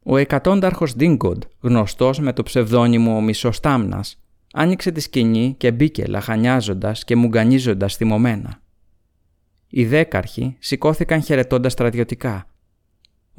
Ο 0.03 0.17
εκατόνταρχος 0.17 0.95
Ντίνγκοντ, 0.97 1.43
γνωστός 1.61 2.19
με 2.19 2.33
το 2.33 2.43
ψευδόνυμο 2.43 3.21
Μισοστάμνας, 3.21 4.21
άνοιξε 4.53 4.91
τη 4.91 5.01
σκηνή 5.01 5.55
και 5.59 5.73
μπήκε 5.73 6.07
λαχανιάζοντας 6.07 7.05
και 7.05 7.17
μουγκανίζοντας 7.17 7.97
θυμωμένα. 7.97 8.63
Οι 9.69 9.87
δέκαρχοι 9.87 10.57
σηκώθηκαν 10.59 11.23
χαιρετώντας 11.23 11.73
στρατιωτικά. 11.73 12.47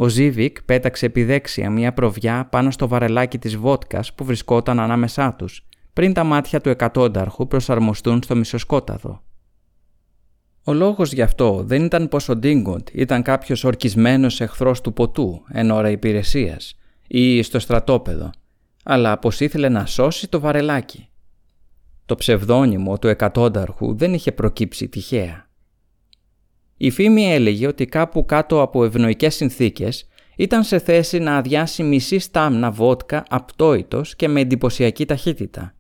Ο 0.02 0.08
Ζίβικ 0.08 0.64
πέταξε 0.64 1.06
επιδέξια 1.06 1.70
μια 1.70 1.94
προβιά 1.94 2.48
πάνω 2.52 2.72
στο 2.72 2.88
βαρελάκι 2.88 3.38
της 3.38 3.58
βότκας 3.58 4.14
που 4.14 4.24
βρισκόταν 4.24 4.80
ανάμεσά 4.80 5.34
τους, 5.34 5.68
πριν 5.94 6.14
τα 6.14 6.24
μάτια 6.24 6.62
του 6.62 6.70
εκατόνταρχου 6.70 7.48
προσαρμοστούν 7.48 8.24
στο 8.24 8.36
μισοσκόταδο. 8.36 9.24
Ο 10.64 10.74
λόγος 10.74 11.12
γι' 11.12 11.22
αυτό 11.22 11.64
δεν 11.64 11.84
ήταν 11.84 12.08
πως 12.08 12.30
ο 12.30 12.36
Ντίνγκοντ 12.36 12.88
ήταν 12.92 13.22
κάποιος 13.22 13.64
ορκισμένος 13.64 14.42
εχθρός 14.42 14.82
του 14.82 14.94
ποτού 14.94 15.42
εν 15.52 15.72
ώρα 15.72 15.90
υπηρεσίας 15.90 16.76
ή 17.08 17.42
στο 17.42 17.60
στρατόπεδο 17.60 18.30
αλλά 18.84 19.20
πως 19.20 19.40
ήθελε 19.40 19.70
να 19.70 19.86
σώσει 19.86 20.28
το 20.28 20.40
βαρελάκι. 20.40 21.10
Το 22.06 22.16
ψευδόνυμο 22.16 23.00
του 23.00 23.08
εκατόνταρχου 23.08 23.96
δεν 23.98 24.14
είχε 24.14 24.32
προκύψει 24.32 24.88
τυχαία. 24.88 25.49
Η 26.82 26.90
φήμη 26.90 27.34
έλεγε 27.34 27.68
ότι 27.68 27.86
κάπου 27.86 28.26
κάτω 28.26 28.62
από 28.62 28.84
ευνοϊκές 28.84 29.36
συνθήκες 29.36 30.08
ήταν 30.36 30.64
σε 30.64 30.80
θέση 30.80 31.20
να 31.20 31.36
αδειάσει 31.36 31.84
μισή 31.84 32.20
στάμνα 32.20 32.72
βότκα 32.72 33.24
απτόητος 33.30 34.16
και 34.16 34.28
με 34.28 34.40
εντυπωσιακή 34.40 35.06
ταχύτητα. 35.06 35.74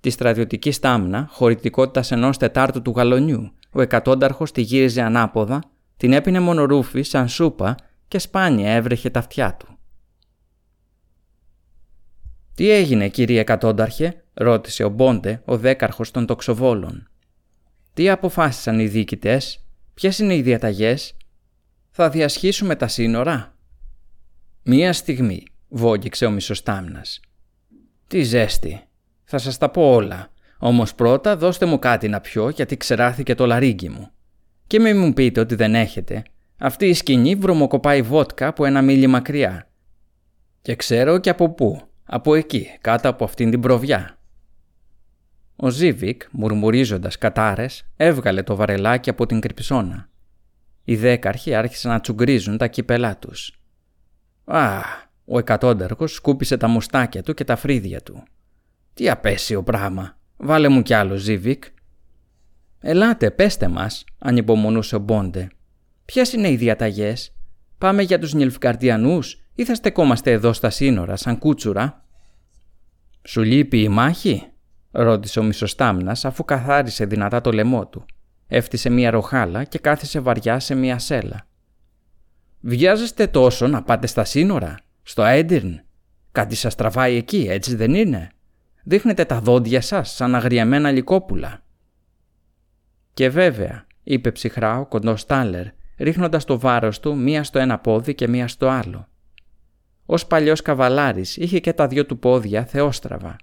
Τη 0.00 0.10
στρατιωτική 0.10 0.70
στάμνα, 0.70 1.28
χωρητικότητας 1.30 2.10
ενός 2.10 2.36
τετάρτου 2.36 2.82
του 2.82 2.92
γαλονιού, 2.96 3.52
ο 3.72 3.80
εκατόνταρχος 3.80 4.52
τη 4.52 4.60
γύριζε 4.60 5.02
ανάποδα, 5.02 5.60
την 5.96 6.12
έπινε 6.12 6.40
μονορούφι 6.40 7.02
σαν 7.02 7.28
σούπα 7.28 7.74
και 8.08 8.18
σπάνια 8.18 8.70
έβρεχε 8.70 9.10
τα 9.10 9.18
αυτιά 9.18 9.56
του. 9.58 9.78
«Τι 12.54 12.70
έγινε, 12.70 13.08
κύριε 13.08 13.40
Εκατόνταρχε» 13.40 14.24
ρώτησε 14.34 14.84
ο 14.84 14.88
Μπόντε, 14.88 15.42
ο 15.44 15.56
δέκαρχος 15.56 16.10
των 16.10 16.26
τοξοβόλων. 16.26 17.08
«Τι 17.94 18.10
αποφάσισαν 18.10 18.78
οι 18.78 18.86
διοικητές, 18.86 19.61
ποιες 19.94 20.18
είναι 20.18 20.34
οι 20.34 20.42
διαταγές, 20.42 21.16
θα 21.90 22.10
διασχίσουμε 22.10 22.76
τα 22.76 22.88
σύνορα». 22.88 23.54
«Μία 24.62 24.92
στιγμή», 24.92 25.44
βόγγιξε 25.68 26.26
ο 26.26 26.30
Μισοστάμνας. 26.30 27.20
«Τι 28.06 28.22
ζέστη, 28.22 28.82
θα 29.24 29.38
σας 29.38 29.58
τα 29.58 29.70
πω 29.70 29.92
όλα, 29.92 30.30
όμως 30.58 30.94
πρώτα 30.94 31.36
δώστε 31.36 31.66
μου 31.66 31.78
κάτι 31.78 32.08
να 32.08 32.20
πιω 32.20 32.48
γιατί 32.48 32.76
ξεράθηκε 32.76 33.34
το 33.34 33.46
λαρίγκι 33.46 33.88
μου. 33.88 34.10
Και 34.66 34.80
μην 34.80 34.98
μου 34.98 35.12
πείτε 35.12 35.40
ότι 35.40 35.54
δεν 35.54 35.74
έχετε, 35.74 36.22
αυτή 36.56 36.86
η 36.86 36.94
σκηνή 36.94 37.34
βρωμοκοπάει 37.34 38.02
βότκα 38.02 38.46
από 38.46 38.64
ένα 38.64 38.82
μίλι 38.82 39.06
μακριά. 39.06 39.68
Και 40.62 40.76
ξέρω 40.76 41.18
και 41.18 41.30
από 41.30 41.50
πού, 41.50 41.82
από 42.04 42.34
εκεί, 42.34 42.66
κάτω 42.80 43.08
από 43.08 43.24
αυτήν 43.24 43.50
την 43.50 43.60
προβιά. 43.60 44.18
Ο 45.64 45.70
Ζίβικ, 45.70 46.22
μουρμουρίζοντας 46.30 47.18
κατάρες, 47.18 47.84
έβγαλε 47.96 48.42
το 48.42 48.56
βαρελάκι 48.56 49.10
από 49.10 49.26
την 49.26 49.40
κρυψώνα. 49.40 50.08
Οι 50.84 50.96
δέκαρχοι 50.96 51.54
άρχισαν 51.54 51.90
να 51.90 52.00
τσουγκρίζουν 52.00 52.56
τα 52.56 52.66
κύπελλά 52.66 53.16
τους. 53.16 53.60
«Α!» 54.44 54.80
Ο 55.24 55.38
εκατόνταρχος 55.38 56.14
σκούπισε 56.14 56.56
τα 56.56 56.68
μουστάκια 56.68 57.22
του 57.22 57.34
και 57.34 57.44
τα 57.44 57.56
φρύδια 57.56 58.00
του. 58.00 58.22
«Τι 58.94 59.10
απαίσιο 59.10 59.62
πράγμα! 59.62 60.18
Βάλε 60.36 60.68
μου 60.68 60.82
κι 60.82 60.94
άλλο, 60.94 61.16
Ζίβικ!» 61.16 61.64
«Ελάτε, 62.80 63.30
πέστε 63.30 63.68
μας», 63.68 64.04
ανυπομονούσε 64.18 64.96
ο 64.96 64.98
Μπόντε. 64.98 65.48
«Ποιες 66.04 66.32
είναι 66.32 66.50
οι 66.50 66.56
διαταγές; 66.56 67.34
Πάμε 67.78 68.02
για 68.02 68.18
τους 68.18 68.34
Νιλφκαρδιανούς 68.34 69.40
ή 69.54 69.64
θα 69.64 69.74
στεκόμαστε 69.74 70.30
εδώ 70.30 70.52
στα 70.52 70.70
σύνορα 70.70 71.16
σαν 71.16 71.38
κούτσουρα; 71.38 72.04
«Σου 73.22 73.42
λείπει 73.42 73.82
η 73.82 73.88
μάχη» 73.88 74.51
ρώτησε 74.92 75.40
ο 75.40 75.42
μισοστάμνας 75.42 76.24
αφού 76.24 76.44
καθάρισε 76.44 77.04
δυνατά 77.04 77.40
το 77.40 77.52
λαιμό 77.52 77.86
του. 77.86 78.04
Έφτισε 78.46 78.90
μία 78.90 79.10
ροχάλα 79.10 79.64
και 79.64 79.78
κάθισε 79.78 80.20
βαριά 80.20 80.58
σε 80.60 80.74
μία 80.74 80.98
σέλα. 80.98 81.46
Βιάζεστε 82.60 83.26
τόσο 83.26 83.66
να 83.66 83.82
πάτε 83.82 84.06
στα 84.06 84.24
σύνορα, 84.24 84.78
στο 85.02 85.24
Έντυρν. 85.24 85.80
Κάτι 86.32 86.54
σας 86.54 86.74
τραβάει 86.74 87.16
εκεί, 87.16 87.46
έτσι 87.50 87.76
δεν 87.76 87.94
είναι; 87.94 88.30
Δείχνετε 88.82 89.24
τα 89.24 89.40
δόντια 89.40 89.80
σας 89.80 90.14
σαν 90.14 90.34
αγριεμένα 90.34 90.90
λικόπουλα. 90.90 91.62
Και 93.14 93.28
βέβαια, 93.28 93.86
είπε 94.02 94.30
ψυχρά 94.30 94.78
ο 94.78 94.86
κοντός 94.86 95.26
Τάλερ, 95.26 95.66
ρίχνοντας 95.98 96.44
το 96.44 96.58
βάρος 96.58 97.00
του 97.00 97.16
μία 97.16 97.44
στο 97.44 97.58
ένα 97.58 97.78
πόδι 97.78 98.14
και 98.14 98.28
μία 98.28 98.48
στο 98.48 98.68
άλλο. 98.68 99.08
Ως 100.06 100.26
παλιός 100.26 100.62
καβαλάρης 100.62 101.36
είχε 101.36 101.58
και 101.60 101.72
τα 101.72 101.86
δυο 101.86 102.06
του 102.06 102.18
πόδια 102.18 102.64
θεόστραβα. 102.64 103.36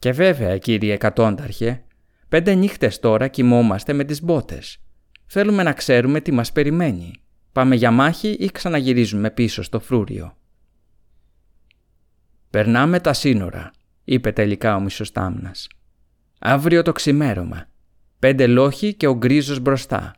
Και 0.00 0.12
βέβαια, 0.12 0.58
κύριε 0.58 0.92
Εκατόνταρχε, 0.92 1.84
πέντε 2.28 2.54
νύχτες 2.54 2.98
τώρα 2.98 3.28
κοιμόμαστε 3.28 3.92
με 3.92 4.04
τις 4.04 4.22
μπότες. 4.22 4.78
Θέλουμε 5.26 5.62
να 5.62 5.72
ξέρουμε 5.72 6.20
τι 6.20 6.32
μας 6.32 6.52
περιμένει. 6.52 7.12
Πάμε 7.52 7.74
για 7.74 7.90
μάχη 7.90 8.28
ή 8.28 8.46
ξαναγυρίζουμε 8.46 9.30
πίσω 9.30 9.62
στο 9.62 9.80
φρούριο. 9.80 10.36
«Περνάμε 12.50 13.00
τα 13.00 13.12
σύνορα», 13.12 13.70
είπε 14.04 14.32
τελικά 14.32 14.76
ο 14.76 14.80
μισοστάμνας. 14.80 15.68
«Αύριο 16.38 16.82
το 16.82 16.92
ξημέρωμα. 16.92 17.66
Πέντε 18.18 18.46
λόχοι 18.46 18.94
και 18.94 19.06
ο 19.06 19.16
γκρίζος 19.16 19.58
μπροστά. 19.58 20.14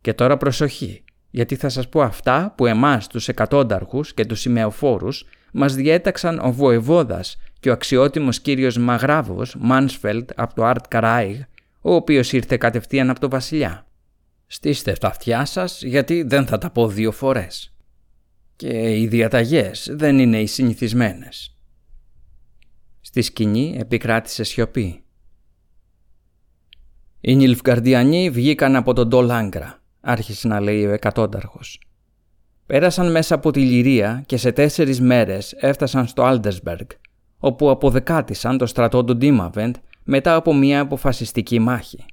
Και 0.00 0.14
τώρα 0.14 0.36
προσοχή, 0.36 1.04
γιατί 1.30 1.56
θα 1.56 1.68
σας 1.68 1.88
πω 1.88 2.00
αυτά 2.00 2.54
που 2.56 2.66
εμάς 2.66 3.06
τους 3.06 3.28
εκατόνταρχους 3.28 4.14
και 4.14 4.26
τους 4.26 4.40
σημεοφόρους 4.40 5.24
μας 5.52 5.74
διέταξαν 5.74 6.38
ο 6.38 6.52
βοεβόδας 6.52 7.36
και 7.66 7.72
ο 7.72 7.74
αξιότιμος 7.74 8.40
κύριος 8.40 8.76
Μαγράβος 8.76 9.56
Μάνσφελτ 9.58 10.30
από 10.34 10.54
το 10.54 10.64
Αρτ 10.64 10.84
Καράιγ, 10.88 11.40
ο 11.80 11.94
οποίος 11.94 12.32
ήρθε 12.32 12.56
κατευθείαν 12.56 13.10
από 13.10 13.20
το 13.20 13.28
βασιλιά. 13.28 13.86
Στήστε 14.46 14.92
τα 14.92 15.08
αυτιά 15.08 15.44
σας 15.44 15.82
γιατί 15.82 16.22
δεν 16.22 16.46
θα 16.46 16.58
τα 16.58 16.70
πω 16.70 16.88
δύο 16.88 17.12
φορές. 17.12 17.74
Και 18.56 19.00
οι 19.00 19.06
διαταγές 19.06 19.88
δεν 19.92 20.18
είναι 20.18 20.40
οι 20.40 20.46
συνηθισμένες. 20.46 21.56
Στη 23.00 23.22
σκηνή 23.22 23.76
επικράτησε 23.78 24.44
σιωπή. 24.44 25.04
Οι 27.20 27.36
Νιλφγκαρδιανοί 27.36 28.30
βγήκαν 28.30 28.76
από 28.76 28.92
τον 28.92 29.08
Ντολ 29.08 29.35
Άνγκρα, 29.35 29.82
άρχισε 30.00 30.48
να 30.48 30.60
λέει 30.60 30.86
ο 30.86 30.90
εκατόνταρχος. 30.90 31.80
Πέρασαν 32.66 33.10
μέσα 33.10 33.34
από 33.34 33.50
τη 33.50 33.60
Λυρία 33.60 34.22
και 34.26 34.36
σε 34.36 34.52
τέσσερις 34.52 35.00
μέρες 35.00 35.52
έφτασαν 35.52 36.06
στο 36.06 36.22
Άλντερσμπεργκ, 36.22 36.86
όπου 37.38 37.70
αποδεκάτησαν 37.70 38.58
το 38.58 38.66
στρατό 38.66 39.04
του 39.04 39.16
Ντίμαβεντ 39.16 39.74
μετά 40.04 40.34
από 40.34 40.54
μια 40.54 40.80
αποφασιστική 40.80 41.58
μάχη. 41.58 42.04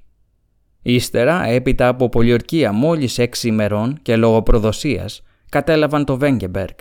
Ύστερα, 0.82 1.46
έπειτα 1.46 1.88
από 1.88 2.08
πολιορκία 2.08 2.72
μόλις 2.72 3.18
έξι 3.18 3.48
ημερών 3.48 3.98
και 4.02 4.16
λόγω 4.16 4.42
προδοσίας, 4.42 5.22
κατέλαβαν 5.48 6.04
το 6.04 6.16
Βέγκεμπεργκ. 6.16 6.74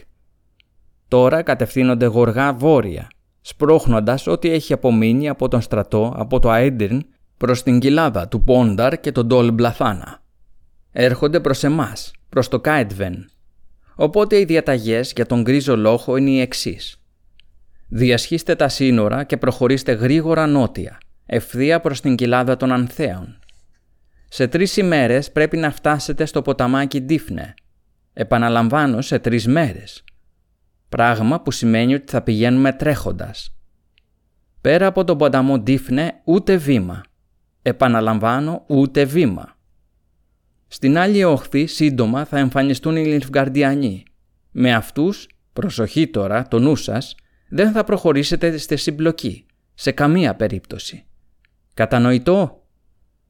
Τώρα 1.07 1.41
κατευθύνονται 1.41 2.05
γοργά 2.05 2.53
βόρεια, 2.53 3.07
σπρώχνοντας 3.41 4.27
ό,τι 4.27 4.49
έχει 4.49 4.73
απομείνει 4.73 5.29
από 5.29 5.47
τον 5.47 5.61
στρατό 5.61 6.13
από 6.17 6.39
το 6.39 6.49
Αέντυρν 6.49 7.05
προς 7.37 7.63
την 7.63 7.79
κοιλάδα 7.79 8.27
του 8.27 8.43
Πόνταρ 8.43 8.99
και 8.99 9.11
τον 9.11 9.27
Ντόλ 9.27 9.51
Μπλαθάνα. 9.51 10.21
Έρχονται 10.91 11.39
προς 11.39 11.63
εμάς, 11.63 12.11
προς 12.29 12.47
το 12.47 12.59
Κάιτβεν. 12.59 13.29
Οπότε 13.95 14.39
οι 14.39 14.45
διαταγές 14.45 15.11
για 15.15 15.25
τον 15.25 15.41
γκρίζο 15.41 15.77
λόχο 15.77 16.17
είναι 16.17 16.29
οι 16.29 16.39
εξής. 16.39 17.02
Διασχίστε 17.95 18.55
τα 18.55 18.67
σύνορα 18.67 19.23
και 19.23 19.37
προχωρήστε 19.37 19.91
γρήγορα 19.91 20.47
νότια, 20.47 20.97
ευθεία 21.25 21.79
προς 21.79 22.01
την 22.01 22.15
κοιλάδα 22.15 22.57
των 22.57 22.71
Ανθέων. 22.71 23.39
Σε 24.29 24.47
τρεις 24.47 24.77
ημέρες 24.77 25.31
πρέπει 25.31 25.57
να 25.57 25.71
φτάσετε 25.71 26.25
στο 26.25 26.41
ποταμάκι 26.41 27.01
Ντίφνε. 27.01 27.53
Επαναλαμβάνω 28.13 29.01
σε 29.01 29.19
τρεις 29.19 29.47
μέρες. 29.47 30.03
Πράγμα 30.89 31.41
που 31.41 31.51
σημαίνει 31.51 31.93
ότι 31.93 32.11
θα 32.11 32.21
πηγαίνουμε 32.21 32.73
τρέχοντας. 32.73 33.55
Πέρα 34.61 34.87
από 34.87 35.03
τον 35.03 35.17
ποταμό 35.17 35.59
Ντίφνε 35.59 36.21
ούτε 36.23 36.55
βήμα. 36.55 37.01
Επαναλαμβάνω 37.61 38.63
ούτε 38.67 39.03
βήμα. 39.05 39.57
Στην 40.67 40.97
άλλη 40.97 41.23
όχθη 41.23 41.65
σύντομα 41.65 42.25
θα 42.25 42.37
εμφανιστούν 42.37 42.95
οι 42.95 43.05
Λινφγκαρδιανοί. 43.05 44.03
Με 44.51 44.73
αυτούς, 44.73 45.27
προσοχή 45.53 46.07
τώρα, 46.07 46.47
το 46.47 46.59
νου 46.59 46.75
σας, 46.75 47.15
δεν 47.55 47.71
θα 47.71 47.83
προχωρήσετε 47.83 48.57
στη 48.57 48.75
συμπλοκή. 48.75 49.45
Σε 49.73 49.91
καμία 49.91 50.35
περίπτωση. 50.35 51.05
Κατανοητό; 51.73 52.63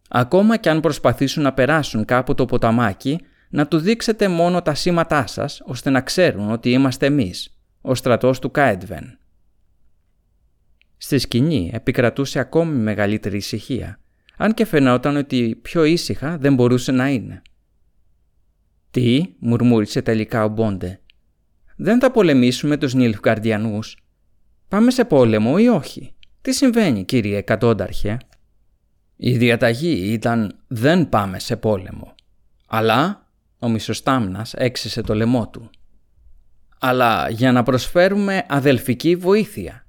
Ακόμα 0.10 0.58
και 0.58 0.70
αν 0.70 0.80
προσπαθήσουν 0.80 1.44
να 1.44 1.54
περάσουν 1.54 2.06
κάπου 2.06 2.36
το 2.36 2.46
ποταμάκι, 2.46 3.20
να 3.50 3.68
του 3.68 3.78
δείξετε 3.78 4.28
μόνο 4.28 4.62
τα 4.62 4.74
σήματά 4.74 5.28
σας, 5.28 5.62
ώστε 5.66 5.90
να 5.90 6.02
ξέρουν 6.02 6.52
ότι 6.52 6.72
είμαστε 6.72 7.06
εμείς, 7.06 7.58
ο 7.82 7.96
στρατός 7.96 8.40
του 8.40 8.52
Κάετβεν. 8.52 9.18
Στη 10.98 11.18
σκηνή 11.18 11.72
επικρατούσε 11.74 12.40
ακόμη 12.40 12.76
μεγαλύτερη 12.76 13.38
ησυχία, 13.38 14.00
αν 14.38 14.54
και 14.54 14.66
φαινόταν 14.66 15.16
ότι 15.16 15.60
πιο 15.62 15.84
ήσυχα 15.84 16.38
δεν 16.38 16.54
μπορούσε 16.54 16.92
να 16.92 17.10
είναι. 17.10 17.42
«Τι» 18.92 19.26
μουρμούρισε 19.40 20.02
τελικά 20.02 20.44
ο 20.44 20.48
Μπόντε. 20.48 21.00
«Δεν 21.76 22.00
θα 22.00 22.12
πολεμήσουμε 22.12 22.78
τους 22.78 22.94
Νιλφγκαρδιανούς. 22.94 23.98
Πάμε 24.68 24.92
σε 24.92 25.06
πόλεμο 25.06 25.56
ή 25.60 25.68
όχι; 25.68 26.16
Τι 26.42 26.54
συμβαίνει 26.54 27.04
κύριε 27.04 27.38
Εκατόνταρχε» 27.38 28.18
Η 29.16 29.38
διαταγή 29.38 30.12
ήταν 30.12 30.60
«δεν 30.68 31.10
πάμε 31.10 31.40
σε 31.40 31.56
πόλεμο». 31.56 32.16
Αλλά 32.68 33.28
ο 33.60 33.70
Μισοστάμνας 33.70 34.54
έξισε 34.54 35.02
το 35.02 35.16
λαιμό 35.16 35.50
του. 35.50 35.70
Αλλά 36.80 37.30
για 37.30 37.52
να 37.52 37.64
προσφέρουμε 37.64 38.46
αδελφική 38.48 39.16
βοήθεια. 39.16 39.86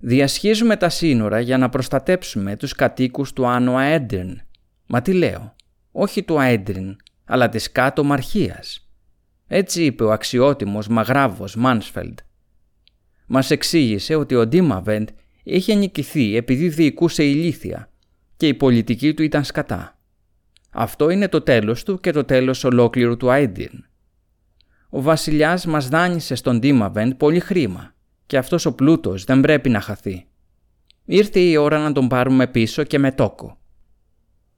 Διασχίζουμε 0.00 0.76
τα 0.76 0.88
σύνορα 0.88 1.40
για 1.40 1.58
να 1.58 1.68
προστατέψουμε 1.68 2.56
τους 2.56 2.72
κατοίκους 2.72 3.32
του 3.32 3.46
Άνω 3.46 3.76
Αέντριν. 3.76 4.40
Μα 4.86 5.02
τι 5.02 5.12
λέω, 5.12 5.54
όχι 5.92 6.22
του 6.22 6.40
Αέντριν, 6.40 6.96
αλλά 7.24 7.48
της 7.48 7.72
κάτω 7.72 8.04
Μαρχίας. 8.04 8.90
Έτσι 9.46 9.84
είπε 9.84 10.04
ο 10.04 10.12
αξιότιμος 10.12 10.88
Μαγράβος 10.88 11.56
Μάνσφελντ. 11.56 12.18
Μας 13.26 13.50
εξήγησε 13.50 14.14
ότι 14.14 14.34
ο 14.34 14.46
Ντίμαβεντ 14.46 15.08
είχε 15.42 15.74
νικηθεί 15.74 16.36
επειδή 16.36 16.68
διοικούσε 16.68 17.24
ηλίθια 17.24 17.90
και 18.36 18.48
η 18.48 18.54
πολιτική 18.54 19.14
του 19.14 19.22
ήταν 19.22 19.44
σκατά. 19.44 19.98
Αυτό 20.70 21.10
είναι 21.10 21.28
το 21.28 21.40
τέλος 21.40 21.82
του 21.82 22.00
και 22.00 22.10
το 22.10 22.24
τέλος 22.24 22.64
ολόκληρου 22.64 23.16
του 23.16 23.30
Άιντιν. 23.30 23.84
Ο 24.90 25.02
βασιλιάς 25.02 25.66
μας 25.66 25.88
δάνεισε 25.88 26.34
στον 26.34 26.60
Τίμαβεντ 26.60 27.12
πολύ 27.12 27.40
χρήμα 27.40 27.94
και 28.26 28.38
αυτός 28.38 28.66
ο 28.66 28.74
πλούτος 28.74 29.24
δεν 29.24 29.40
πρέπει 29.40 29.68
να 29.68 29.80
χαθεί. 29.80 30.26
Ήρθε 31.04 31.40
η 31.40 31.56
ώρα 31.56 31.78
να 31.78 31.92
τον 31.92 32.08
πάρουμε 32.08 32.46
πίσω 32.46 32.84
και 32.84 32.98
με 32.98 33.12
τόκο. 33.12 33.58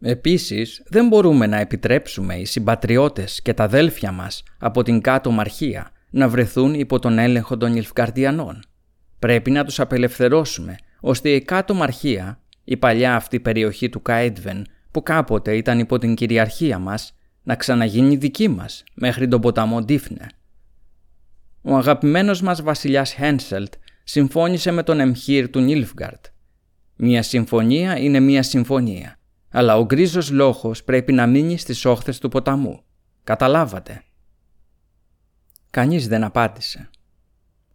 Επίσης, 0.01 0.83
δεν 0.87 1.09
μπορούμε 1.09 1.47
να 1.47 1.57
επιτρέψουμε 1.57 2.37
οι 2.37 2.45
συμπατριώτες 2.45 3.43
και 3.43 3.55
τα 3.55 3.65
αδέλφια 3.65 4.13
μας 4.13 4.43
από 4.59 4.83
την 4.83 5.01
κάτω 5.01 5.31
μαρχία 5.31 5.91
να 6.11 6.29
βρεθούν 6.29 6.75
υπό 6.75 6.99
τον 6.99 7.19
έλεγχο 7.19 7.57
των 7.57 7.77
Ιλφκαρδιανών. 7.77 8.63
Πρέπει 9.19 9.51
να 9.51 9.65
τους 9.65 9.81
απελευθερώσουμε, 9.81 10.77
ώστε 11.01 11.31
η 11.31 11.41
κάτω 11.43 11.75
μαρχία 11.75 12.41
η 12.65 12.77
παλιά 12.77 13.15
αυτή 13.15 13.41
περιοχή 13.41 13.89
του 13.89 14.03
Κάιτβεν 14.03 14.67
που 14.91 15.03
κάποτε 15.03 15.57
ήταν 15.57 15.79
υπό 15.79 15.99
την 15.99 16.15
κυριαρχία 16.15 16.79
μας 16.79 17.13
να 17.43 17.55
ξαναγίνει 17.55 18.17
δική 18.17 18.49
μας 18.49 18.85
μέχρι 18.95 19.29
τον 19.29 19.41
ποταμό 19.41 19.83
Ντίφνε. 19.83 20.27
Ο 21.63 21.77
αγαπημένος 21.77 22.43
μας 22.43 22.63
βασιλιάς 22.63 23.13
Χένσελτ 23.13 23.73
συμφώνησε 24.05 24.71
με 24.71 24.83
τον 24.83 25.01
Εμχύρ 25.01 25.51
του 25.51 25.61
Νίλφγκαρτ. 25.61 26.27
Μία 26.97 27.23
συμφωνία 27.23 27.99
είναι 27.99 28.21
μία 28.21 28.43
συμφωνία, 28.43 29.19
αλλά 29.51 29.77
ο 29.77 29.85
γκρίζος 29.85 30.31
λόχος 30.31 30.85
πρέπει 30.85 31.13
να 31.13 31.27
μείνει 31.27 31.59
στις 31.59 31.85
όχθες 31.85 32.19
του 32.19 32.29
ποταμού. 32.29 32.83
Καταλάβατε. 33.25 34.03
Κανείς 35.71 36.09
δεν 36.09 36.25
απάντησε. 36.25 36.91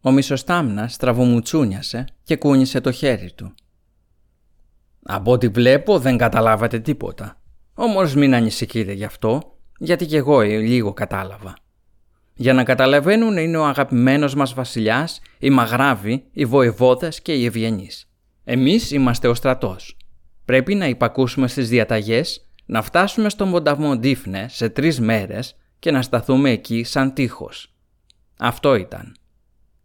Ο 0.01 0.11
μισοστάμνας 0.11 0.97
τραβομουτσούνιασε 0.97 2.05
και 2.23 2.35
κούνησε 2.35 2.81
το 2.81 2.91
χέρι 2.91 3.31
του. 3.31 3.53
Από 5.03 5.31
ό,τι 5.31 5.47
βλέπω 5.47 5.99
δεν 5.99 6.17
καταλάβατε 6.17 6.79
τίποτα. 6.79 7.41
Όμως 7.73 8.15
μην 8.15 8.35
ανησυχείτε 8.35 8.91
γι' 8.91 9.03
αυτό, 9.03 9.57
γιατί 9.77 10.05
κι 10.05 10.15
εγώ 10.15 10.41
λίγο 10.41 10.93
κατάλαβα. 10.93 11.53
Για 12.35 12.53
να 12.53 12.63
καταλαβαίνουν 12.63 13.37
είναι 13.37 13.57
ο 13.57 13.65
αγαπημένος 13.65 14.35
μας 14.35 14.53
βασιλιάς, 14.53 15.21
οι 15.39 15.49
μαργράβοι, 15.49 16.25
οι 16.31 16.45
βοηβόδες 16.45 17.21
και 17.21 17.33
οι 17.33 17.45
ευγενείς. 17.45 18.09
Εμείς 18.43 18.91
είμαστε 18.91 19.27
ο 19.27 19.33
στρατός. 19.33 19.97
Πρέπει 20.45 20.75
να 20.75 20.87
υπακούσουμε 20.87 21.47
στις 21.47 21.69
διαταγές, 21.69 22.47
να 22.65 22.81
φτάσουμε 22.81 23.29
στον 23.29 23.47
Μονταμό 23.47 23.97
Ντίφνε 23.97 24.47
σε 24.49 24.69
τρεις 24.69 24.99
μέρες 24.99 25.55
και 25.79 25.91
να 25.91 26.01
σταθούμε 26.01 26.49
εκεί 26.49 26.83
σαν 26.83 27.13
τείχος. 27.13 27.72
Αυτό 28.37 28.75
ήταν. 28.75 29.15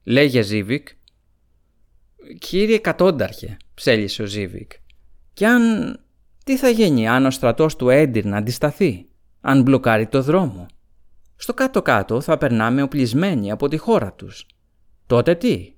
Λέγε 0.04 0.42
Ζίβικ. 0.42 0.88
«Κύριε 2.38 2.78
Κατόνταρχε», 2.78 3.56
ψέλισε 3.74 4.22
ο 4.22 4.26
Ζίβικ, 4.26 4.72
κι 5.32 5.44
αν... 5.44 5.96
Τι 6.44 6.56
θα 6.56 6.68
γίνει 6.68 7.08
αν 7.08 7.26
ο 7.26 7.30
στρατός 7.30 7.76
του 7.76 7.88
Έντυρ 7.88 8.24
να 8.24 8.36
αντισταθεί, 8.36 9.08
αν 9.40 9.62
μπλοκάρει 9.62 10.06
το 10.06 10.22
δρόμο; 10.22 10.66
Στο 11.36 11.54
κάτω-κάτω 11.54 12.20
θα 12.20 12.38
περνάμε 12.38 12.82
οπλισμένοι 12.82 13.50
από 13.50 13.68
τη 13.68 13.76
χώρα 13.76 14.12
τους. 14.12 14.46
Τότε 15.06 15.34
τι; 15.34 15.74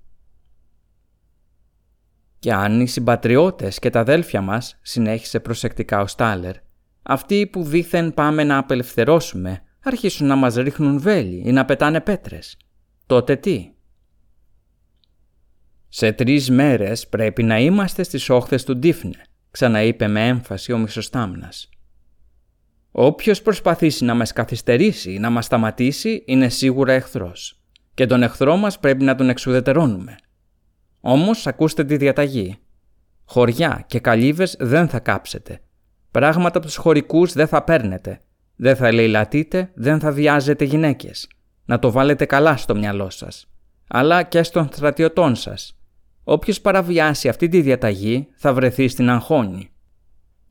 Και 2.39 2.53
αν 2.53 2.81
οι 2.81 2.89
συμπατριώτες 2.89 3.79
και 3.79 3.91
τα 3.91 4.01
αδέλφια 4.01 4.41
μας, 4.41 4.79
συνέχισε 4.83 5.41
προσεκτικά 5.41 6.01
ο 6.01 6.07
Στάλερ, 6.07 6.57
αυτοί 7.03 7.47
που 7.47 7.63
δήθεν 7.63 8.15
πάμε 8.15 8.45
να 8.45 8.59
απελευθερώσουμε, 8.59 9.63
αρχίσουν 9.83 10.27
να 10.27 10.37
μας 10.37 10.55
ρίχνουν 10.55 11.01
βέλη 11.01 11.43
ή 11.45 11.53
να 11.53 11.65
πετάνε 11.65 12.01
πέτρες. 12.01 12.57
Τότε 13.07 13.37
τι; 13.37 13.73
«Σε 15.89 16.13
τρεις 16.13 16.51
μέρες 16.51 17.09
πρέπει 17.09 17.43
να 17.43 17.59
είμαστε 17.59 18.03
στις 18.03 18.29
όχθες 18.29 18.65
του 18.65 18.77
Ντίφνε», 18.77 19.23
ξαναείπε 19.51 20.09
με 20.09 20.29
έμφαση 20.29 20.73
ο 20.73 20.79
Μισοστάμνας. 20.79 21.69
Όποιος 22.91 23.43
προσπαθήσει 23.43 24.05
να 24.05 24.15
μας 24.15 24.33
καθυστερήσει 24.33 25.13
ή 25.13 25.19
να 25.19 25.31
μας 25.31 25.45
σταματήσει 25.45 26.23
είναι 26.27 26.49
σίγουρα 26.49 26.93
εχθρός 26.93 27.61
και 27.95 28.07
τον 28.07 28.23
εχθρό 28.23 28.57
μας 28.57 28.79
πρέπει 28.79 29.05
να 29.05 29.15
τον 29.15 29.29
εξουδετερώνουμε. 29.29 30.17
Όμως 31.01 31.47
ακούστε 31.47 31.85
τη 31.85 31.97
διαταγή. 31.97 32.59
Χωριά 33.25 33.85
και 33.87 34.01
καλύβες 34.01 34.57
δεν 34.59 34.89
θα 34.89 34.99
κάψετε. 34.99 35.61
Πράγματα 36.11 36.59
από 36.59 36.67
τους 36.67 36.77
χωρικούς 36.77 37.33
δεν 37.33 37.47
θα 37.47 37.65
παίρνετε. 37.65 38.21
Δεν 38.63 38.77
θα 38.77 38.93
λαιλατείτε, 38.93 39.71
δεν 39.75 40.01
θα 40.01 40.13
βιάζετε 40.13 40.65
γυναίκες. 40.65 41.29
Να 41.65 41.79
το 41.79 41.91
βάλετε 41.91 42.25
καλά 42.25 42.57
στο 42.57 42.75
μυαλό 42.75 43.11
σας. 43.11 43.47
Αλλά 43.89 44.23
και 44.23 44.43
στον 44.43 44.69
στρατιωτών 44.73 45.35
σας. 45.35 45.79
Όποιος 46.25 46.61
παραβιάσει 46.61 47.29
αυτή 47.29 47.49
τη 47.49 47.61
διαταγή 47.61 48.29
θα 48.35 48.53
βρεθεί 48.53 48.89
στην 48.89 49.11
αγχώνη. 49.11 49.71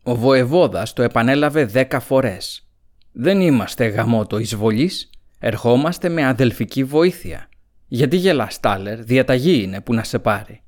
Ο 0.03 0.15
βοεβόδας 0.15 0.93
το 0.93 1.01
επανέλαβε 1.01 1.65
δέκα 1.65 1.99
φορές. 1.99 2.67
Δεν 3.11 3.41
είμαστε 3.41 3.85
γαμότο 3.85 4.37
εισβολής, 4.37 5.09
ερχόμαστε 5.39 6.09
με 6.09 6.25
αδελφική 6.25 6.83
βοήθεια. 6.83 7.49
Γιατί 7.87 8.17
γελάς 8.17 8.53
Στάλερ, 8.53 9.03
διαταγή 9.03 9.63
είναι 9.63 9.81
που 9.81 9.93
να 9.93 10.03
σε 10.03 10.19
πάρει. 10.19 10.63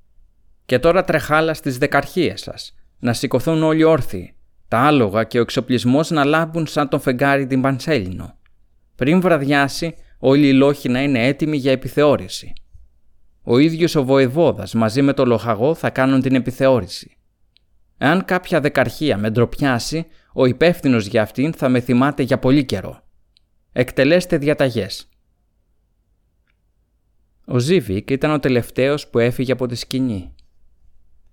Και 0.65 0.79
τώρα 0.79 1.03
τρεχάλα 1.03 1.53
στις 1.53 1.77
δεκαρχίες 1.77 2.41
σας, 2.41 2.75
να 2.99 3.13
σηκωθούν 3.13 3.63
όλοι 3.63 3.83
όρθιοι, 3.83 4.35
τα 4.71 4.79
άλογα 4.79 5.23
και 5.23 5.37
ο 5.37 5.41
εξοπλισμός 5.41 6.09
να 6.09 6.25
λάμπουν 6.25 6.67
σαν 6.67 6.89
τον 6.89 6.99
φεγγάρι 6.99 7.47
την 7.47 7.61
Πανσέλινο. 7.61 8.37
Πριν 8.95 9.21
βραδιάσει, 9.21 9.95
όλοι 10.19 10.47
οι 10.47 10.53
λόχοι 10.53 10.89
να 10.89 11.01
είναι 11.03 11.25
έτοιμοι 11.25 11.57
για 11.57 11.71
επιθεώρηση. 11.71 12.53
Ο 13.43 13.57
ίδιος 13.57 13.95
ο 13.95 14.03
βοεβόδας 14.03 14.73
μαζί 14.73 15.01
με 15.01 15.13
το 15.13 15.25
λοχαγό 15.25 15.73
θα 15.73 15.89
κάνουν 15.89 16.21
την 16.21 16.35
επιθεώρηση. 16.35 17.17
Εάν 17.97 18.25
κάποια 18.25 18.59
δεκαρχία 18.61 19.17
με 19.17 19.29
ντροπιάσει, 19.29 20.07
ο 20.33 20.45
υπεύθυνος 20.45 21.05
για 21.05 21.21
αυτήν 21.21 21.53
θα 21.53 21.69
με 21.69 21.79
θυμάται 21.79 22.23
για 22.23 22.39
πολύ 22.39 22.65
καιρό. 22.65 23.03
Εκτελέστε 23.71 24.37
διαταγές. 24.37 25.09
Ο 27.45 27.59
Ζίβικ 27.59 28.09
ήταν 28.09 28.31
ο 28.31 28.39
τελευταίος 28.39 29.07
που 29.07 29.19
έφυγε 29.19 29.51
από 29.51 29.67
τη 29.67 29.75
σκηνή. 29.75 30.35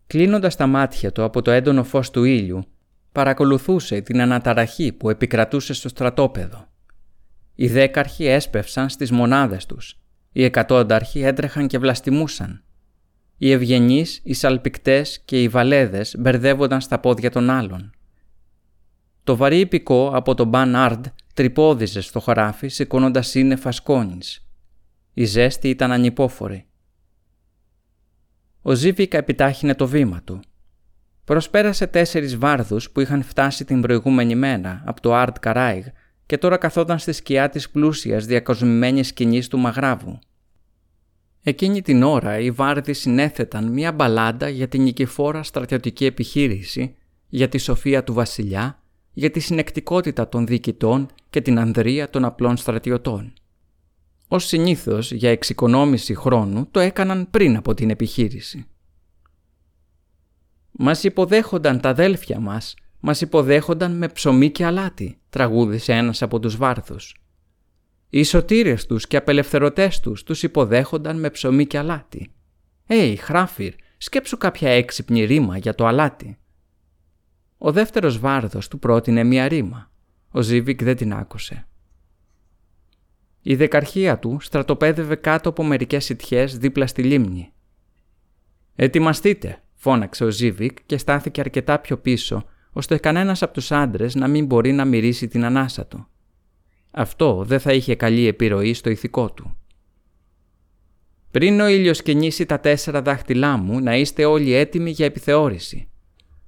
Κλείνοντας 0.06 0.56
τα 0.56 0.66
μάτια 0.66 1.12
του 1.12 1.24
από 1.24 1.42
το 1.42 1.50
έντονο 1.50 1.84
φως 1.84 2.10
του 2.10 2.24
ήλιου, 2.24 2.64
παρακολουθούσε 3.12 4.00
την 4.00 4.20
αναταραχή 4.20 4.92
που 4.92 5.10
επικρατούσε 5.10 5.74
στο 5.74 5.88
στρατόπεδο. 5.88 6.68
Οι 7.54 7.68
δέκαρχοι 7.68 8.26
έσπευσαν 8.26 8.88
στις 8.88 9.10
μονάδες 9.10 9.66
τους. 9.66 9.98
Οι 10.32 10.44
εκατόνταρχοι 10.44 11.20
έτρεχαν 11.20 11.66
και 11.66 11.78
βλαστημούσαν. 11.78 12.62
Οι 13.38 13.50
ευγενείς, 13.50 14.20
οι 14.24 14.34
σαλπικτές 14.34 15.20
και 15.24 15.42
οι 15.42 15.48
βαλέδες 15.48 16.14
μπερδεύονταν 16.18 16.80
στα 16.80 16.98
πόδια 16.98 17.30
των 17.30 17.50
άλλων. 17.50 17.90
Το 19.24 19.36
βαρύ 19.36 19.58
υπηκό 19.58 20.10
από 20.14 20.34
τον 20.34 20.48
Μπαν 20.48 20.76
Άρντ 20.76 21.06
τρυπώδιζε 21.34 22.00
στο 22.00 22.20
χωράφι 22.20 22.68
σηκώνοντας 22.68 23.28
σύννεφα 23.28 23.72
σκόνης. 23.72 24.48
Η 25.14 25.24
ζέστη 25.24 25.68
ήταν 25.68 25.92
ανυπόφορη. 25.92 26.66
Ο 28.62 28.74
Ζίβικα 28.74 29.18
επιτάχυνε 29.18 29.74
το 29.74 29.86
βήμα 29.86 30.22
του. 30.22 30.40
Προσπέρασε 31.28 31.86
τέσσερις 31.86 32.36
βάρδους 32.36 32.90
που 32.90 33.00
είχαν 33.00 33.22
φτάσει 33.22 33.64
την 33.64 33.80
προηγούμενη 33.80 34.34
μέρα 34.34 34.82
από 34.86 35.00
το 35.00 35.14
Άρντ 35.14 35.36
Καράιγ 35.40 35.84
και 36.26 36.38
τώρα 36.38 36.56
καθόταν 36.56 36.98
στη 36.98 37.12
σκιά 37.12 37.48
της 37.48 37.70
πλούσιας 37.70 38.26
διακοσμημένης 38.26 39.08
σκηνής 39.08 39.48
του 39.48 39.58
Μαγράβου. 39.58 40.18
Εκείνη 41.42 41.82
την 41.82 42.02
ώρα 42.02 42.38
οι 42.38 42.50
Βάρδοι 42.50 42.92
συνέθεταν 42.92 43.72
μία 43.72 43.92
μπαλάντα 43.92 44.48
για 44.48 44.68
την 44.68 44.82
νικηφόρα 44.82 45.42
στρατιωτική 45.42 46.04
επιχείρηση, 46.04 46.94
για 47.28 47.48
τη 47.48 47.58
σοφία 47.58 48.04
του 48.04 48.12
βασιλιά, 48.12 48.82
για 49.12 49.30
τη 49.30 49.40
συνεκτικότητα 49.40 50.28
των 50.28 50.46
διοικητών 50.46 51.08
και 51.30 51.40
την 51.40 51.58
ανδρεία 51.58 52.10
των 52.10 52.24
απλών 52.24 52.56
στρατιωτών. 52.56 53.32
Ως 54.28 54.46
συνήθως 54.46 55.12
για 55.12 55.30
εξοικονόμηση 55.30 56.14
χρόνου 56.14 56.68
το 56.70 56.80
έκαναν 56.80 57.30
πριν 57.30 57.56
από 57.56 57.74
την 57.74 57.90
επιχείρηση. 57.90 58.66
«Μας 60.80 61.04
υποδέχονταν 61.04 61.80
τα 61.80 61.88
αδέλφια 61.88 62.40
μας, 62.40 62.74
μας 63.00 63.20
υποδέχονταν 63.20 63.96
με 63.96 64.08
ψωμί 64.08 64.50
και 64.50 64.64
αλάτι», 64.64 65.18
τραγούδισε 65.30 65.92
ένας 65.92 66.22
από 66.22 66.38
τους 66.38 66.56
Βάρδους. 66.56 67.16
Οι 68.08 68.22
σωτήρες 68.22 68.86
τους 68.86 69.06
και 69.06 69.16
απελευθερωτές 69.16 70.00
τους 70.00 70.22
τους 70.22 70.42
υποδέχονταν 70.42 71.18
με 71.18 71.30
ψωμί 71.30 71.66
και 71.66 71.78
αλάτι. 71.78 72.32
«Έι, 72.86 73.16
Χράφιρ, 73.16 73.74
σκέψου 73.98 74.38
κάποια 74.38 74.70
έξυπνη 74.70 75.24
ρήμα 75.24 75.58
για 75.58 75.74
το 75.74 75.86
αλάτι». 75.86 76.38
Ο 77.58 77.72
δεύτερος 77.72 78.18
βάρδος 78.18 78.68
του 78.68 78.78
πρότεινε 78.78 79.24
μία 79.24 79.48
ρήμα. 79.48 79.90
Ο 80.30 80.40
Ζίβικ 80.40 80.82
δεν 80.82 80.96
την 80.96 81.12
άκουσε. 81.12 81.66
Η 83.42 83.56
δεκαρχία 83.56 84.18
του 84.18 84.38
στρατοπέδευε 84.40 85.14
κάτω 85.14 85.48
από 85.48 85.62
μερικές 85.62 86.04
σιτιές 86.04 86.58
δίπλα 86.58 86.86
στη 86.86 87.02
λίμνη. 87.02 87.52
«Ετοιμαστείτε», 88.74 89.62
φώναξε 89.78 90.24
ο 90.24 90.30
Ζίβικ 90.30 90.78
και 90.86 90.98
στάθηκε 90.98 91.40
αρκετά 91.40 91.78
πιο 91.78 91.98
πίσω, 91.98 92.44
ώστε 92.72 92.98
κανένας 92.98 93.42
από 93.42 93.52
τους 93.52 93.72
άντρες 93.72 94.14
να 94.14 94.28
μην 94.28 94.46
μπορεί 94.46 94.72
να 94.72 94.84
μυρίσει 94.84 95.28
την 95.28 95.44
ανάσα 95.44 95.86
του. 95.86 96.06
Αυτό 96.90 97.44
δεν 97.46 97.60
θα 97.60 97.72
είχε 97.72 97.94
καλή 97.94 98.26
επιρροή 98.26 98.74
στο 98.74 98.90
ηθικό 98.90 99.32
του. 99.32 99.56
Πριν 101.30 101.60
ο 101.60 101.66
ήλιος 101.66 102.02
κινήσει 102.02 102.46
τα 102.46 102.60
τέσσερα 102.60 103.02
δάχτυλά 103.02 103.56
μου, 103.56 103.80
να 103.80 103.96
είστε 103.96 104.24
όλοι 104.24 104.52
έτοιμοι 104.52 104.90
για 104.90 105.06
επιθεώρηση. 105.06 105.88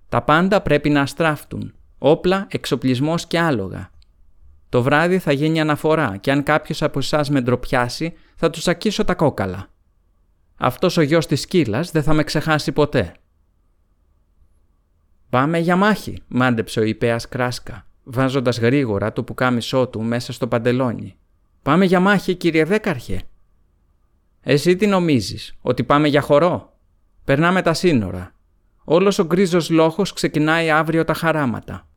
Τα 0.09 0.23
πάντα 0.23 0.61
πρέπει 0.61 0.91
να 0.91 1.01
αστράφτουν. 1.01 1.75
Όπλα, 1.99 2.47
εξοπλισμός 2.51 3.27
και 3.27 3.39
άλογα. 3.39 3.91
Το 4.69 4.83
βράδυ 4.83 5.19
θα 5.19 5.33
γίνει 5.33 5.61
αναφορά 5.61 6.17
και 6.17 6.31
αν 6.31 6.43
κάποιος 6.43 6.83
από 6.83 6.99
εσάς 6.99 7.31
με 7.31 7.41
ντροπιάσει, 7.41 8.13
θα 8.37 8.51
του 8.51 8.71
ακίσω 8.71 9.05
τα 9.05 9.15
κόκαλα. 9.15 9.69
Αυτός 10.57 10.97
ο 10.97 11.03
γιος 11.03 11.27
της 11.27 11.41
σκύλας 11.41 11.91
δεν 11.91 12.03
θα 12.03 12.13
με 12.13 12.25
ξεχάσει 12.25 12.73
ποτέ. 12.73 13.13
«Πάμε 15.31 15.59
για 15.59 15.77
μάχη», 15.77 16.23
μάντεψε 16.29 16.81
ο 16.81 16.83
υπέας 16.83 17.29
Κράσκα 17.29 17.85
βάζοντας 18.05 18.59
γρήγορα 18.59 19.13
το 19.13 19.23
πουκάμισό 19.23 19.89
του 19.89 20.03
μέσα 20.03 20.33
στο 20.33 20.47
παντελόνι. 20.47 21.17
«Πάμε 21.63 21.85
για 21.85 22.01
μάχη, 22.01 22.35
κύριε 22.35 22.65
Δέκαρχε». 22.65 23.23
«Εσύ 24.41 24.77
τι 24.77 24.87
νομίζεις, 24.87 25.55
ότι 25.61 25.85
πάμε 25.85 26.09
για 26.09 26.21
χορό» 26.21 26.79
«Περνάμε 27.25 27.63
τα 27.63 27.75
σύνορα. 27.75 28.35
Όλος 28.85 29.19
ο 29.19 29.25
γκρίζος 29.25 29.71
λόχος 29.71 30.13
ξεκινάει 30.13 30.71
αύριο 30.71 31.05
τα 31.05 31.15
χαράματα». 31.15 31.89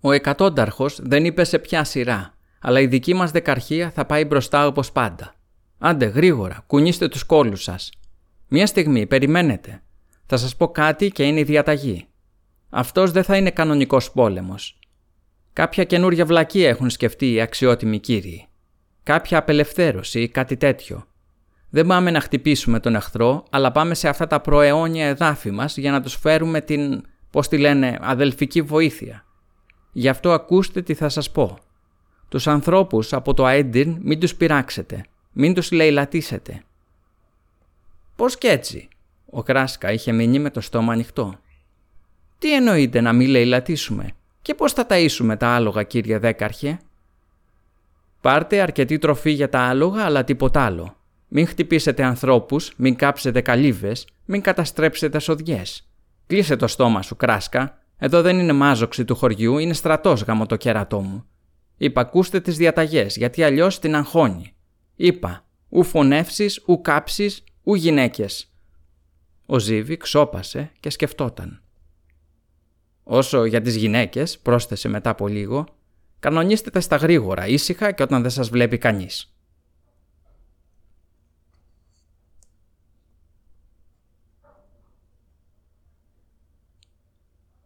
Ο 0.00 0.12
εκατόνταρχος 0.12 1.00
δεν 1.02 1.24
είπε 1.24 1.44
σε 1.44 1.58
ποια 1.58 1.84
σειρά, 1.84 2.34
αλλά 2.60 2.80
η 2.80 2.86
δική 2.86 3.14
μας 3.14 3.30
δεκαρχία 3.30 3.90
θα 3.90 4.04
πάει 4.06 4.24
μπροστά 4.24 4.66
όπως 4.66 4.92
πάντα. 4.92 5.34
Άντε, 5.78 6.06
γρήγορα, 6.06 6.64
κουνήστε 6.66 7.08
τους 7.08 7.24
κόλους 7.24 7.62
σας. 7.62 7.90
Μια 8.48 8.66
στιγμή, 8.66 9.06
περιμένετε. 9.06 9.82
Θα 10.30 10.36
σας 10.36 10.56
πω 10.56 10.68
κάτι 10.68 11.10
και 11.10 11.22
είναι 11.22 11.40
η 11.40 11.44
διαταγή. 11.44 12.06
Αυτός 12.70 13.10
δεν 13.10 13.24
θα 13.24 13.36
είναι 13.36 13.50
κανονικός 13.50 14.12
πόλεμος. 14.12 14.78
Κάποια 15.52 15.84
καινούρια 15.84 16.24
βλακία 16.26 16.68
έχουν 16.68 16.90
σκεφτεί 16.90 17.32
οι 17.32 17.40
αξιότιμοι 17.40 17.98
κύριοι. 17.98 18.46
Κάποια 19.02 19.38
απελευθέρωση 19.38 20.20
ή 20.20 20.28
κάτι 20.28 20.56
τέτοιο. 20.56 21.06
Δεν 21.70 21.86
πάμε 21.86 22.10
να 22.10 22.20
χτυπήσουμε 22.20 22.80
τον 22.80 22.94
εχθρό, 22.94 23.44
αλλά 23.50 23.72
πάμε 23.72 23.94
σε 23.94 24.08
αυτά 24.08 24.26
τα 24.26 24.40
προαιώνια 24.40 25.06
εδάφη 25.06 25.50
μας 25.50 25.76
για 25.76 25.90
να 25.90 26.02
τους 26.02 26.14
φέρουμε 26.14 26.60
την, 26.60 27.02
πώς 27.30 27.48
τη 27.48 27.58
λένε, 27.58 27.98
αδελφική 28.00 28.62
βοήθεια. 28.62 29.24
Γι' 29.92 30.08
αυτό 30.08 30.32
ακούστε 30.32 30.82
τι 30.82 30.94
θα 30.94 31.08
σας 31.08 31.30
πω. 31.30 31.58
Τους 32.28 32.46
ανθρώπους 32.46 33.12
από 33.12 33.34
το 33.34 33.46
Αέντιρν 33.46 33.98
μην 34.02 34.20
τους 34.20 34.34
πειράξετε, 34.34 35.04
μην 35.32 35.54
τους 35.54 35.70
λαιλατίσετε. 35.70 36.62
Πώς 38.16 38.38
κι 38.38 38.46
έτσι. 38.46 38.88
Ο 39.30 39.42
Κράσκα 39.42 39.92
είχε 39.92 40.12
μείνει 40.12 40.38
με 40.38 40.50
το 40.50 40.60
στόμα 40.60 40.92
ανοιχτό. 40.92 41.38
Τι 42.38 42.54
εννοείται 42.54 43.00
να 43.00 43.12
μην 43.12 43.28
λαιλατίσουμε 43.28 44.10
και 44.42 44.54
πώς 44.54 44.72
θα 44.72 44.86
ταΐσουμε 44.88 45.36
τα 45.38 45.48
άλογα 45.48 45.82
κύριε 45.82 46.18
Δέκαρχε; 46.18 46.78
Πάρτε 48.20 48.60
αρκετή 48.60 48.98
τροφή 48.98 49.30
για 49.30 49.48
τα 49.48 49.60
άλογα 49.60 50.04
αλλά 50.04 50.24
τίποτα 50.24 50.60
άλλο. 50.60 50.96
Μην 51.28 51.46
χτυπήσετε 51.46 52.04
ανθρώπους, 52.04 52.72
μην 52.76 52.96
κάψετε 52.96 53.40
καλύβες, 53.40 54.06
μην 54.24 54.40
καταστρέψετε 54.40 55.18
σοδιές. 55.18 55.88
Κλείσε 56.26 56.56
το 56.56 56.66
στόμα 56.66 57.02
σου 57.02 57.16
κράσκα, 57.16 57.78
εδώ 57.98 58.22
δεν 58.22 58.38
είναι 58.38 58.52
μάζοξη 58.52 59.04
του 59.04 59.14
χωριού, 59.14 59.58
είναι 59.58 59.72
στρατός 59.72 60.22
γάμο 60.22 60.46
το 60.46 60.56
κέρατό 60.56 61.00
μου. 61.00 61.24
Είπα 61.76 62.00
ακούστε 62.00 62.40
τις 62.40 62.56
διαταγές 62.56 63.16
γιατί 63.16 63.42
αλλιώς 63.42 63.78
την 63.78 63.94
αγχώνει. 63.94 64.54
Είπα 64.96 65.44
ου 65.68 65.82
φωνεύσεις, 65.82 66.62
ου 66.66 66.80
κάψεις, 66.80 67.44
ου 67.62 67.74
γυναίκες. 67.74 68.52
Ο 69.50 69.58
Ζήβη 69.58 69.96
ξόπασε 69.96 70.72
και 70.80 70.90
σκεφτόταν. 70.90 71.62
Όσο 73.02 73.44
για 73.44 73.60
τις 73.60 73.76
γυναίκες, 73.76 74.38
πρόσθεσε 74.38 74.88
μετά 74.88 75.10
από 75.10 75.28
λίγο, 75.28 75.66
κανονίστε 76.18 76.70
τα 76.70 76.80
στα 76.80 76.96
γρήγορα, 76.96 77.46
ήσυχα 77.46 77.92
και 77.92 78.02
όταν 78.02 78.22
δεν 78.22 78.30
σας 78.30 78.48
βλέπει 78.48 78.78
κανείς. 78.78 79.34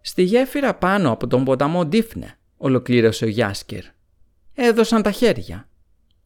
Στη 0.01 0.23
γέφυρα 0.23 0.75
πάνω 0.75 1.11
από 1.11 1.27
τον 1.27 1.45
ποταμό 1.45 1.87
Ντίφνε, 1.87 2.39
ολοκλήρωσε 2.57 3.25
ο 3.25 3.29
Γιάσκερ. 3.29 3.85
Έδωσαν 4.55 5.03
τα 5.03 5.11
χέρια. 5.11 5.69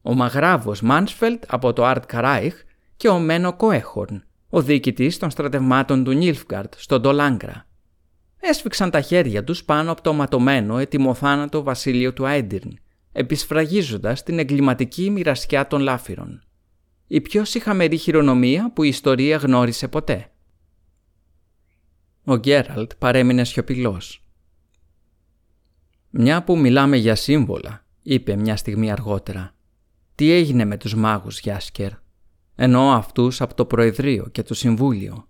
Ο 0.03 0.15
μαγράβος 0.15 0.81
Μάνσφελτ 0.81 1.45
από 1.47 1.73
το 1.73 1.85
Αρτ 1.85 2.05
Καράιχ 2.07 2.63
και 2.97 3.09
ο 3.09 3.19
Μένο 3.19 3.57
Κοέχορν, 3.57 4.25
ο 4.49 4.63
διοικητής 4.63 5.19
των 5.19 5.31
στρατευμάτων 5.31 6.05
του 6.05 6.13
Νίλφγκαρτ 6.13 6.75
στον 6.77 7.01
Ντολάγκρα. 7.01 7.67
Έσφιξαν 8.41 8.91
τα 8.91 9.01
χέρια 9.01 9.45
τους 9.45 9.65
πάνω 9.65 9.93
από 9.93 10.03
το 10.03 10.13
ματωμένο 10.13 10.79
ετοιμοθάνατο 10.79 11.63
βασίλειο 11.63 12.13
του 12.13 12.27
Άιντιρν, 12.27 12.79
επισφραγίζοντας 13.13 14.23
την 14.23 14.39
εγκληματική 14.39 15.11
μοιρασιά 15.11 15.67
των 15.67 15.81
λάφυρων. 15.81 16.43
Η 17.07 17.21
πιο 17.21 17.45
συχαμερή 17.45 17.97
χειρονομία 17.97 18.73
που 18.73 18.83
η 18.83 18.89
ιστορία 18.89 19.37
γνώρισε 19.37 19.89
ποτέ. 19.89 20.31
Ο 22.25 22.37
Γκέραλτ 22.37 22.93
παρέμεινε 22.99 23.45
σιωπηλός. 23.45 24.25
«Μια 26.11 26.43
που 26.43 26.59
μιλάμε 26.59 26.97
για 26.97 27.15
σύμβολα», 27.15 27.85
είπε 28.03 28.37
μια 28.37 28.57
στιγμή 28.57 28.91
αργότερα. 28.91 29.55
«Τι 30.15 30.31
έγινε 30.31 30.65
με 30.65 30.77
τους 30.77 30.95
μάγους, 30.95 31.41
Γιάσκερ» 31.41 31.93
Εννοώ 32.57 32.91
αυτούς 32.91 33.41
από 33.41 33.55
το 33.55 33.65
Προεδρείο 33.65 34.29
και 34.33 34.43
το 34.43 34.55
Συμβούλιο. 34.55 35.29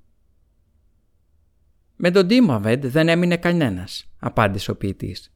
«Με 1.97 2.11
τον 2.11 2.27
Τίμαβεντ 2.27 2.87
δεν 2.87 3.09
έμεινε 3.09 3.37
κανένας», 3.37 4.11
απάντησε 4.19 4.71
ο 4.71 4.77
ποιητής. 4.77 5.33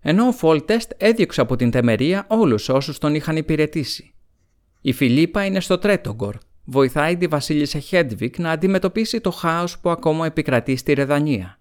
Ενώ 0.00 0.26
ο 0.26 0.32
Φόλτεστ 0.32 0.92
έδιωξε 0.96 1.40
από 1.40 1.56
την 1.56 1.70
τεμερία 1.70 2.26
όλους 2.28 2.68
όσους 2.68 2.98
τον 2.98 3.14
είχαν 3.14 3.36
υπηρετήσει. 3.36 4.14
Η 4.80 4.92
Φιλίπα 4.92 5.44
είναι 5.44 5.60
στο 5.60 5.78
Τρέτογκορ 5.78 6.36
βοηθάει 6.66 7.16
τη 7.16 7.26
βασίλισσα 7.26 7.78
Χέντβικ 7.78 8.38
να 8.38 8.50
αντιμετωπίσει 8.50 9.20
το 9.20 9.30
χάος 9.30 9.78
που 9.78 9.90
ακόμα 9.90 10.26
επικρατεί 10.26 10.76
στη 10.76 10.92
Ρεδανία. 10.92 11.60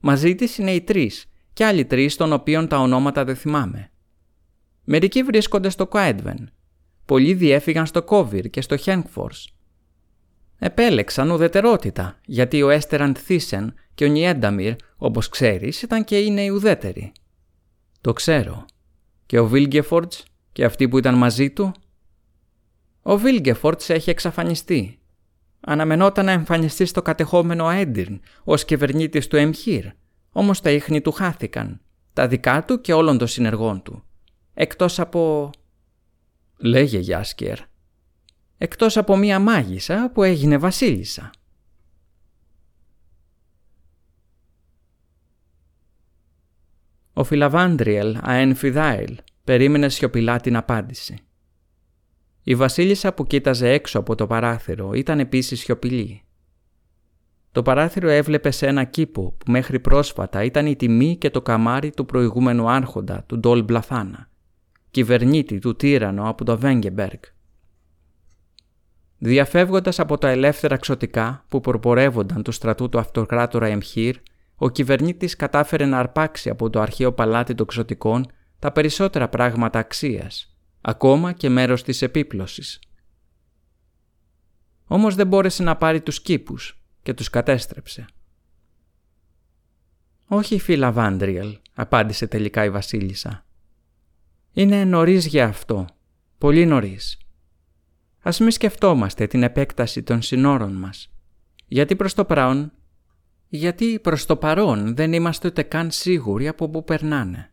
Μαζί 0.00 0.34
της 0.34 0.58
είναι 0.58 0.70
οι 0.70 0.80
τρεις 0.80 1.26
και 1.52 1.64
άλλοι 1.64 1.84
τρεις 1.84 2.16
των 2.16 2.32
οποίων 2.32 2.68
τα 2.68 2.78
ονόματα 2.78 3.24
δεν 3.24 3.36
θυμάμαι. 3.36 3.90
Μερικοί 4.84 5.22
βρίσκονται 5.22 5.68
στο 5.68 5.86
Κοέντβεν. 5.86 6.50
Πολλοί 7.06 7.34
διέφυγαν 7.34 7.86
στο 7.86 8.02
Κόβιρ 8.02 8.50
και 8.50 8.60
στο 8.60 8.76
Χένκφορς. 8.76 9.54
Επέλεξαν 10.58 11.30
ουδετερότητα, 11.30 12.18
γιατί 12.24 12.62
ο 12.62 12.70
Έστεραντ 12.70 13.16
Θίσεν 13.20 13.74
και 13.94 14.04
ο 14.04 14.08
Νιένταμιρ, 14.08 14.74
όπως 14.96 15.28
ξέρεις, 15.28 15.82
ήταν 15.82 16.04
και 16.04 16.18
είναι 16.18 16.42
οι 16.42 16.48
ουδέτεροι. 16.48 17.12
Το 18.00 18.12
ξέρω. 18.12 18.64
Και 19.26 19.38
ο 19.38 19.46
Βίλγκεφορτς 19.46 20.24
και 20.52 20.64
αυτοί 20.64 20.88
που 20.88 20.98
ήταν 20.98 21.14
μαζί 21.14 21.50
του; 21.50 21.72
Ο 23.02 23.16
Βίλγκεφορτς 23.16 23.90
έχει 23.90 24.10
εξαφανιστεί. 24.10 24.98
Αναμενόταν 25.60 26.24
να 26.24 26.32
εμφανιστεί 26.32 26.84
στο 26.84 27.02
κατεχόμενο 27.02 27.70
Έντυρν 27.70 28.20
ως 28.44 28.64
κυβερνήτης 28.64 29.26
του 29.26 29.36
Εμχύρ, 29.36 29.84
όμως 30.32 30.60
τα 30.60 30.70
ίχνη 30.70 31.00
του 31.00 31.12
χάθηκαν, 31.12 31.80
τα 32.12 32.28
δικά 32.28 32.64
του 32.64 32.80
και 32.80 32.92
όλων 32.92 33.18
των 33.18 33.26
συνεργών 33.26 33.82
του. 33.82 34.04
Εκτός 34.54 35.00
από... 35.00 35.50
Λέγε 36.58 36.98
Γιάσκερ. 36.98 37.58
Εκτός 38.58 38.96
από 38.96 39.16
μία 39.16 39.38
μάγισσα 39.38 40.10
που 40.14 40.22
έγινε 40.22 40.58
βασίλισσα. 40.58 41.30
Ο 47.12 47.24
Φιλαβάντριελ 47.24 48.18
Αενφιδάιλ 48.22 49.18
περίμενε 49.44 49.88
σιωπηλά 49.88 50.40
την 50.40 50.56
απάντηση. 50.56 51.18
Η 52.42 52.54
βασίλισσα 52.54 53.14
που 53.14 53.26
κοίταζε 53.26 53.70
έξω 53.70 53.98
από 53.98 54.14
το 54.14 54.26
παράθυρο 54.26 54.92
ήταν 54.92 55.20
επίσης 55.20 55.60
σιωπηλή. 55.60 56.22
Το 57.52 57.62
παράθυρο 57.62 58.08
έβλεπε 58.08 58.50
σε 58.50 58.66
ένα 58.66 58.84
κήπο 58.84 59.34
που 59.38 59.50
μέχρι 59.50 59.80
πρόσφατα 59.80 60.44
ήταν 60.44 60.66
η 60.66 60.76
τιμή 60.76 61.16
και 61.16 61.30
το 61.30 61.42
καμάρι 61.42 61.90
του 61.90 62.06
προηγούμενου 62.06 62.70
άρχοντα 62.70 63.24
του 63.24 63.38
Ντόλ 63.38 63.64
Μπλαθάνα, 63.64 64.30
κυβερνήτη 64.96 65.58
του 65.58 65.76
τύρανο 65.76 66.28
από 66.28 66.44
το 66.44 66.58
Βέγκεμπεργκ. 66.58 67.20
Διαφεύγοντας 69.18 69.98
από 69.98 70.18
τα 70.18 70.28
ελεύθερα 70.28 70.76
ξωτικά 70.76 71.44
που 71.48 71.60
προπορεύονταν 71.60 72.42
του 72.42 72.52
στρατού 72.52 72.88
του 72.88 72.98
αυτοκράτορα 72.98 73.66
Εμχύρ, 73.66 74.16
ο 74.56 74.68
κυβερνήτης 74.68 75.36
κατάφερε 75.36 75.84
να 75.86 75.98
αρπάξει 75.98 76.50
από 76.50 76.70
το 76.70 76.80
αρχαίο 76.80 77.12
παλάτι 77.12 77.54
των 77.54 77.66
ξωτικών 77.66 78.26
τα 78.58 78.72
περισσότερα 78.72 79.28
πράγματα 79.28 79.78
αξίας 79.78 80.56
ακόμα 80.80 81.32
και 81.32 81.48
μέρος 81.48 81.82
της 81.82 82.02
επίπλωσης. 82.02 82.78
Όμως 84.86 85.14
δεν 85.14 85.26
μπόρεσε 85.26 85.62
να 85.62 85.76
πάρει 85.76 86.00
τους 86.00 86.22
κήπους 86.22 86.82
και 87.02 87.14
τους 87.14 87.30
κατέστρεψε. 87.30 88.06
«Όχι, 90.28 90.58
φίλα 90.58 90.92
Βάντριελ», 90.92 91.58
απάντησε 91.74 92.26
τελικά 92.26 92.64
η 92.64 92.70
βασίλισσα. 92.70 93.45
«Είναι 94.58 94.84
νωρίς 94.84 95.26
για 95.26 95.46
αυτό, 95.46 95.86
πολύ 96.38 96.66
νωρίς. 96.66 97.18
Ας 98.22 98.40
μη 98.40 98.50
σκεφτόμαστε 98.50 99.26
την 99.26 99.42
επέκταση 99.42 100.02
των 100.02 100.22
συνόρων 100.22 100.72
μας, 100.72 101.12
γιατί 101.66 101.96
προς 101.96 102.14
το 102.14 102.24
παρόν, 102.24 102.72
γιατί 103.48 103.98
προς 103.98 104.26
το 104.26 104.36
παρόν 104.36 104.96
δεν 104.96 105.12
είμαστε 105.12 105.48
ούτε 105.48 105.62
καν 105.62 105.90
σίγουροι 105.90 106.48
από 106.48 106.68
πού 106.68 106.84
περνάνε. 106.84 107.52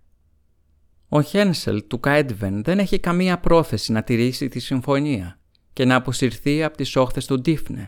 Ο 1.08 1.22
Χένσελ 1.22 1.88
του 1.88 2.00
Καέντβεν 2.00 2.64
δεν 2.64 2.80
έχει 2.80 3.00
καμία 3.00 3.40
πρόθεση 3.40 3.92
να 3.92 4.04
τηρήσει 4.04 4.48
τη 4.48 4.60
συμφωνία 4.60 5.40
και 5.74 5.86
να 5.86 5.96
αποσυρθεί 5.96 6.64
από 6.64 6.78
τις 6.78 6.96
όχθες 6.96 7.26
του 7.26 7.40
Ντίφνε. 7.40 7.88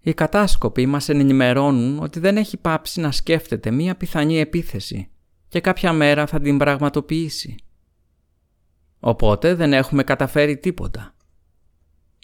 Οι 0.00 0.14
κατάσκοποι 0.14 0.86
μας 0.86 1.08
ενημερώνουν 1.08 1.98
ότι 1.98 2.20
δεν 2.20 2.36
έχει 2.36 2.56
πάψει 2.56 3.00
να 3.00 3.10
σκέφτεται 3.10 3.70
μία 3.70 3.96
πιθανή 3.96 4.38
επίθεση 4.38 5.08
και 5.48 5.60
κάποια 5.60 5.92
μέρα 5.92 6.26
θα 6.26 6.40
την 6.40 6.58
πραγματοποιήσει. 6.58 7.56
Οπότε 9.00 9.54
δεν 9.54 9.72
έχουμε 9.72 10.02
καταφέρει 10.04 10.56
τίποτα. 10.56 11.14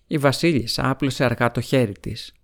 Η 0.06 0.18
βασίλισσα 0.18 0.90
άπλωσε 0.90 1.24
αργά 1.24 1.50
το 1.50 1.60
χέρι 1.60 1.98
της. 2.00 2.34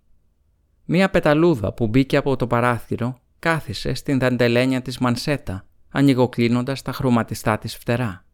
Μία 0.85 1.09
πεταλούδα 1.09 1.73
που 1.73 1.87
μπήκε 1.87 2.17
από 2.17 2.35
το 2.35 2.47
παράθυρο 2.47 3.19
κάθισε 3.39 3.93
στην 3.93 4.19
δαντελένια 4.19 4.81
της 4.81 4.97
μανσέτα 4.97 5.65
ανοιγοκλίνοντας 5.89 6.81
τα 6.81 6.91
χρωματιστά 6.91 7.57
της 7.57 7.75
φτερά. 7.75 8.25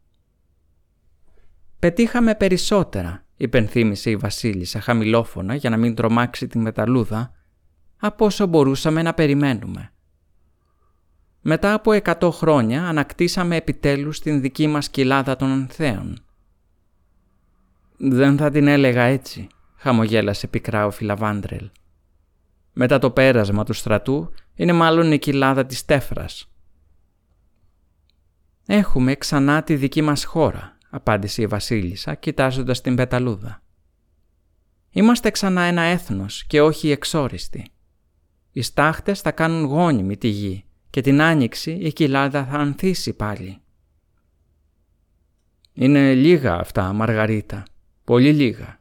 «Πετύχαμε 1.78 2.34
περισσότερα», 2.34 3.24
υπενθύμησε 3.36 4.10
η 4.10 4.16
Βασίλισσα 4.16 4.80
χαμηλόφωνα 4.80 5.54
για 5.54 5.70
να 5.70 5.76
μην 5.76 5.94
τρομάξει 5.94 6.46
την 6.46 6.60
μεταλλούδα, 6.60 7.32
από 7.96 8.24
όσο 8.24 8.46
μπορούσαμε 8.46 9.02
να 9.02 9.14
περιμένουμε. 9.14 9.92
Μετά 11.48 11.72
από 11.72 11.92
εκατό 11.92 12.30
χρόνια 12.30 12.88
ανακτήσαμε 12.88 13.56
επιτέλους 13.56 14.20
την 14.20 14.40
δική 14.40 14.66
μας 14.66 14.88
κοιλάδα 14.90 15.36
των 15.36 15.50
ανθέων. 15.50 16.18
«Δεν 17.96 18.36
θα 18.36 18.50
την 18.50 18.66
έλεγα 18.66 19.02
έτσι», 19.02 19.46
χαμογέλασε 19.76 20.46
πικρά 20.46 20.86
ο 20.86 20.90
Φιλαβάντρελ. 20.90 21.70
«Μετά 22.72 22.98
το 22.98 23.10
πέρασμα 23.10 23.64
του 23.64 23.72
στρατού 23.72 24.32
είναι 24.54 24.72
μάλλον 24.72 25.12
η 25.12 25.18
κοιλάδα 25.18 25.66
της 25.66 25.84
τέφρας. 25.84 26.52
«Έχουμε 28.66 29.14
ξανά 29.14 29.62
τη 29.62 29.76
δική 29.76 30.02
μας 30.02 30.24
χώρα», 30.24 30.78
απάντησε 30.90 31.42
η 31.42 31.46
βασίλισσα 31.46 32.14
κοιτάζοντας 32.14 32.80
την 32.80 32.96
πεταλούδα. 32.96 33.62
«Είμαστε 34.90 35.30
ξανά 35.30 35.62
ένα 35.62 35.82
έθνος 35.82 36.44
και 36.44 36.60
όχι 36.62 36.90
εξόριστοι. 36.90 37.68
Οι 38.52 38.62
στάχτες 38.62 39.20
θα 39.20 39.32
κάνουν 39.32 39.64
γόνιμη 39.64 40.16
τη 40.16 40.28
γη 40.28 40.66
και 40.96 41.02
την 41.02 41.20
άνοιξη 41.20 41.70
η 41.70 41.92
κοιλάδα 41.92 42.44
θα 42.44 42.58
ανθίσει 42.58 43.12
πάλι». 43.12 43.58
«Είναι 45.72 46.14
λίγα 46.14 46.54
αυτά, 46.54 46.92
Μαργαρίτα. 46.92 47.62
Πολύ 48.04 48.32
λίγα. 48.32 48.80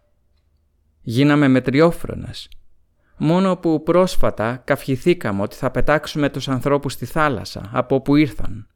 Γίναμε 1.02 1.48
μετριόφρονες. 1.48 2.50
Μόνο 3.18 3.58
που 3.58 3.84
πρόσφατα 3.84 4.56
καυχηθήκαμε 4.56 5.42
ότι 5.42 5.56
θα 5.56 5.72
πετάξουμε 5.72 6.30
τους 6.30 6.48
ανθρώπους 6.48 6.94
στη 6.94 7.06
θάλασσα 7.06 7.70
από 7.74 7.96
όπου 7.96 8.16
ήρθαν 8.16 8.68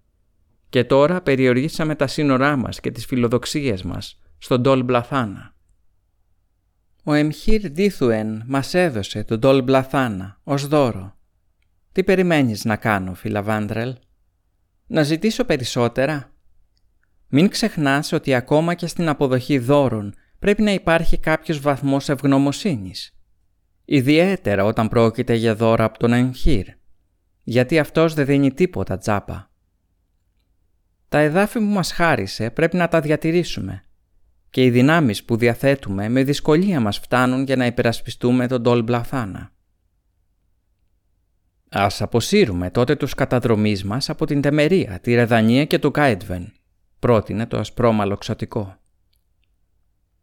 και 0.69 0.83
τώρα 0.83 1.21
περιορίσαμε 1.21 1.95
τα 1.95 2.07
σύνορά 2.07 2.55
μας 2.55 2.79
και 2.79 2.91
τις 2.91 3.05
φιλοδοξίες 3.05 3.83
μας 3.83 4.19
στον 4.37 4.61
Ντόλ 4.61 4.83
Μπλαθάνα. 4.83 5.55
Ο 7.03 7.13
Εμχύρ 7.13 7.69
Δίθουεν 7.69 8.43
μας 8.47 8.73
έδωσε 8.73 9.23
τον 9.23 9.39
Ντόλ 9.39 9.63
Μπλαθάνα 9.63 10.39
ως 10.43 10.67
δώρο. 10.67 11.17
Τι 11.99 12.05
περιμένεις 12.05 12.65
να 12.65 12.75
κάνω, 12.75 13.13
Φιλαβάντρελ; 13.13 13.95
Να 14.87 15.03
ζητήσω 15.03 15.43
περισσότερα; 15.43 16.31
Μην 17.27 17.49
ξεχνάς 17.49 18.11
ότι 18.11 18.33
ακόμα 18.33 18.73
και 18.73 18.87
στην 18.87 19.09
αποδοχή 19.09 19.57
δώρων 19.59 20.13
πρέπει 20.39 20.61
να 20.61 20.71
υπάρχει 20.71 21.17
κάποιος 21.17 21.59
βαθμός 21.59 22.09
ευγνωμοσύνης. 22.09 23.17
Ιδιαίτερα 23.85 24.63
όταν 24.65 24.87
πρόκειται 24.87 25.33
για 25.33 25.55
δώρα 25.55 25.83
από 25.83 25.99
τον 25.99 26.13
εγχείρ, 26.13 26.67
γιατί 27.43 27.79
αυτός 27.79 28.13
δεν 28.13 28.25
δίνει 28.25 28.53
τίποτα 28.53 28.97
τζάπα. 28.97 29.51
Τα 31.09 31.19
εδάφη 31.19 31.59
που 31.59 31.65
μας 31.65 31.91
χάρισε 31.91 32.49
πρέπει 32.49 32.77
να 32.77 32.87
τα 32.87 32.99
διατηρήσουμε 33.01 33.83
και 34.49 34.63
οι 34.63 34.69
δυνάμεις 34.69 35.23
που 35.23 35.37
διαθέτουμε 35.37 36.09
με 36.09 36.23
δυσκολία 36.23 36.79
μας 36.79 36.99
φτάνουν 36.99 37.43
για 37.43 37.55
να 37.55 37.65
υπερασπιστούμε 37.65 38.47
τον 38.47 38.61
Ντόλ 38.61 38.83
Μπλαθάνα. 38.83 39.51
Ας 41.69 42.01
αποσύρουμε 42.01 42.71
τότε 42.71 42.95
τους 42.95 43.13
καταδρομείς 43.13 43.83
μας 43.83 44.09
από 44.09 44.25
την 44.25 44.41
Τεμερία, 44.41 44.99
τη 44.99 45.13
Ρεδανία 45.13 45.65
και 45.65 45.79
το 45.79 45.91
Κάιτβεν, 45.91 46.53
πρότεινε 46.99 47.45
το 47.45 47.57
ασπρόμαλο 47.57 48.17
ξωτικό. 48.17 48.77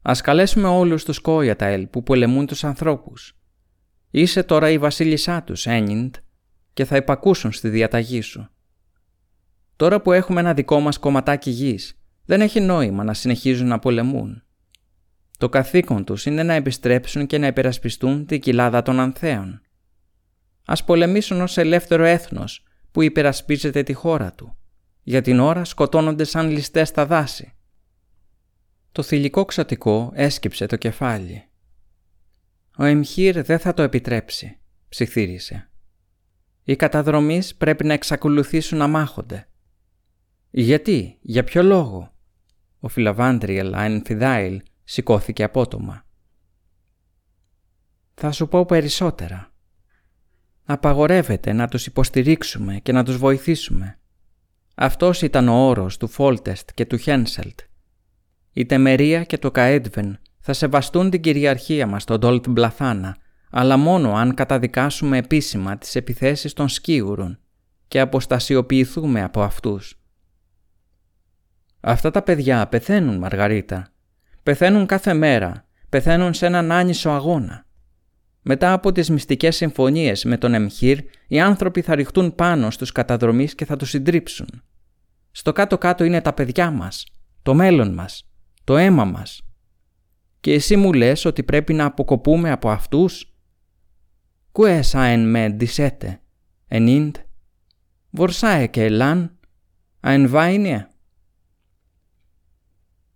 Ας 0.02 0.20
καλέσουμε 0.20 0.68
όλους 0.68 1.04
τους 1.04 1.18
Κόιαταελ 1.18 1.86
που 1.86 2.02
πολεμούν 2.02 2.46
τους 2.46 2.64
ανθρώπους. 2.64 3.38
Είσαι 4.10 4.42
τώρα 4.42 4.70
η 4.70 4.78
βασίλισσά 4.78 5.42
τους, 5.42 5.66
Ένιντ, 5.66 6.14
και 6.72 6.84
θα 6.84 6.96
υπακούσουν 6.96 7.52
στη 7.52 7.68
διαταγή 7.68 8.20
σου. 8.20 8.48
Τώρα 9.76 10.00
που 10.00 10.12
έχουμε 10.12 10.40
ένα 10.40 10.54
δικό 10.54 10.80
μας 10.80 10.98
κομματάκι 10.98 11.50
γης, 11.50 12.00
δεν 12.24 12.40
έχει 12.40 12.60
νόημα 12.60 13.04
να 13.04 13.14
συνεχίζουν 13.14 13.66
να 13.66 13.78
πολεμούν. 13.78 14.42
Το 15.38 15.48
καθήκον 15.48 16.04
τους 16.04 16.26
είναι 16.26 16.42
να 16.42 16.54
επιστρέψουν 16.54 17.26
και 17.26 17.38
να 17.38 17.46
υπερασπιστούν 17.46 18.26
την 18.26 18.40
κοιλάδα 18.40 18.82
των 18.82 19.00
Ανθέων. 19.00 19.60
Ας 20.66 20.84
πολεμήσουν 20.84 21.40
ως 21.40 21.56
ελεύθερο 21.56 22.04
έθνος 22.04 22.64
που 22.90 23.02
υπερασπίζεται 23.02 23.82
τη 23.82 23.92
χώρα 23.92 24.32
του. 24.32 24.56
Για 25.02 25.22
την 25.22 25.40
ώρα 25.40 25.64
σκοτώνονται 25.64 26.24
σαν 26.24 26.50
ληστές 26.50 26.88
στα 26.88 27.06
δάση. 27.06 27.52
Το 28.92 29.02
θηλυκό 29.02 29.44
ξωτικό 29.44 30.10
έσκυψε 30.14 30.66
το 30.66 30.76
κεφάλι. 30.76 31.44
Ο 32.76 32.84
Εμχύρ 32.84 33.42
δεν 33.42 33.58
θα 33.58 33.74
το 33.74 33.82
επιτρέψει, 33.82 34.58
ψιθύρισε. 34.88 35.70
Οι 36.62 36.76
καταδρομείς 36.76 37.54
πρέπει 37.54 37.84
να 37.84 37.92
εξακολουθήσουν 37.92 38.78
να 38.78 38.86
μάχονται. 38.86 39.48
Γιατί, 40.50 41.18
για 41.20 41.44
ποιο 41.44 41.62
λόγο. 41.62 42.14
Ο 42.78 42.88
Φιλαβάντριελ 42.88 43.74
Αϊνθιδάιλ 43.74 44.62
σηκώθηκε 44.84 45.42
απότομα. 45.42 46.06
Θα 48.14 48.32
σου 48.32 48.48
πω 48.48 48.64
περισσότερα. 48.64 49.54
Απαγορεύεται 50.68 51.52
να 51.52 51.68
τους 51.68 51.86
υποστηρίξουμε 51.86 52.78
και 52.82 52.92
να 52.92 53.04
τους 53.04 53.16
βοηθήσουμε. 53.16 53.98
Αυτός 54.74 55.22
ήταν 55.22 55.48
ο 55.48 55.66
όρος 55.68 55.96
του 55.96 56.08
Φόλτεστ 56.08 56.70
και 56.74 56.86
του 56.86 56.96
Χένσελτ. 56.96 57.60
Η 58.52 58.66
Τεμερία 58.66 59.24
και 59.24 59.38
το 59.38 59.50
Καέντβεν 59.50 60.18
θα 60.40 60.52
σεβαστούν 60.52 61.10
την 61.10 61.20
κυριαρχία 61.20 61.86
μας 61.86 62.02
στον 62.02 62.20
Ντόλτ 62.20 62.48
Μπλαθάνα, 62.48 63.16
αλλά 63.50 63.76
μόνο 63.76 64.14
αν 64.14 64.34
καταδικάσουμε 64.34 65.18
επίσημα 65.18 65.78
τις 65.78 65.94
επιθέσεις 65.94 66.52
των 66.52 66.68
σκίουρων 66.68 67.38
και 67.88 68.00
αποστασιοποιηθούμε 68.00 69.22
από 69.22 69.42
αυτούς. 69.42 70.00
Αυτά 71.80 72.10
τα 72.10 72.22
παιδιά 72.22 72.66
πεθαίνουν, 72.66 73.18
Μαργαρίτα. 73.18 73.88
Πεθαίνουν 74.42 74.86
κάθε 74.86 75.14
μέρα. 75.14 75.66
Πεθαίνουν 75.88 76.34
σε 76.34 76.46
έναν 76.46 76.72
άνισο 76.72 77.10
αγώνα. 77.10 77.65
Μετά 78.48 78.72
από 78.72 78.92
τις 78.92 79.10
μυστικές 79.10 79.56
συμφωνίες 79.56 80.24
με 80.24 80.38
τον 80.38 80.54
Εμχύρ, 80.54 80.98
οι 81.28 81.40
άνθρωποι 81.40 81.82
θα 81.82 81.94
ρηχτούν 81.94 82.34
πάνω 82.34 82.70
στους 82.70 82.92
καταδρομείς 82.92 83.54
και 83.54 83.64
θα 83.64 83.76
τους 83.76 83.90
συντρίψουν. 83.90 84.62
Στο 85.30 85.52
κάτω-κάτω 85.52 86.04
είναι 86.04 86.20
τα 86.20 86.32
παιδιά 86.32 86.70
μας, 86.70 87.06
το 87.42 87.54
μέλλον 87.54 87.94
μας, 87.94 88.28
το 88.64 88.76
αίμα 88.76 89.04
μας. 89.04 89.42
Και 90.40 90.52
εσύ 90.52 90.76
μου 90.76 90.92
λες 90.92 91.24
ότι 91.24 91.42
πρέπει 91.42 91.72
να 91.72 91.84
αποκοπούμε 91.84 92.50
από 92.50 92.70
αυτούς; 92.70 93.34
Κουέσα 94.52 95.02
εν 95.02 95.30
με 95.30 95.48
ντισέτε, 95.48 96.20
ενίντ, 96.68 97.16
βορσάε 98.10 98.66
και 98.66 98.84
ελάν, 98.84 99.38
Άεν 100.00 100.27
Βάινια. 100.27 100.90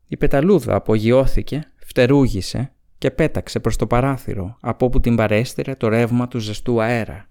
Η 0.07 0.17
πεταλούδα 0.17 0.75
απογειώθηκε, 0.75 1.73
φτερούγησε 1.77 2.75
και 3.01 3.11
πέταξε 3.11 3.61
προς 3.61 3.77
το 3.77 3.87
παράθυρο 3.87 4.57
από 4.61 4.87
όπου 4.87 5.01
την 5.01 5.17
παρέσυρε 5.17 5.75
το 5.75 5.89
ρεύμα 5.89 6.29
του 6.29 6.39
ζεστού 6.39 6.83
αέρα. 6.83 7.29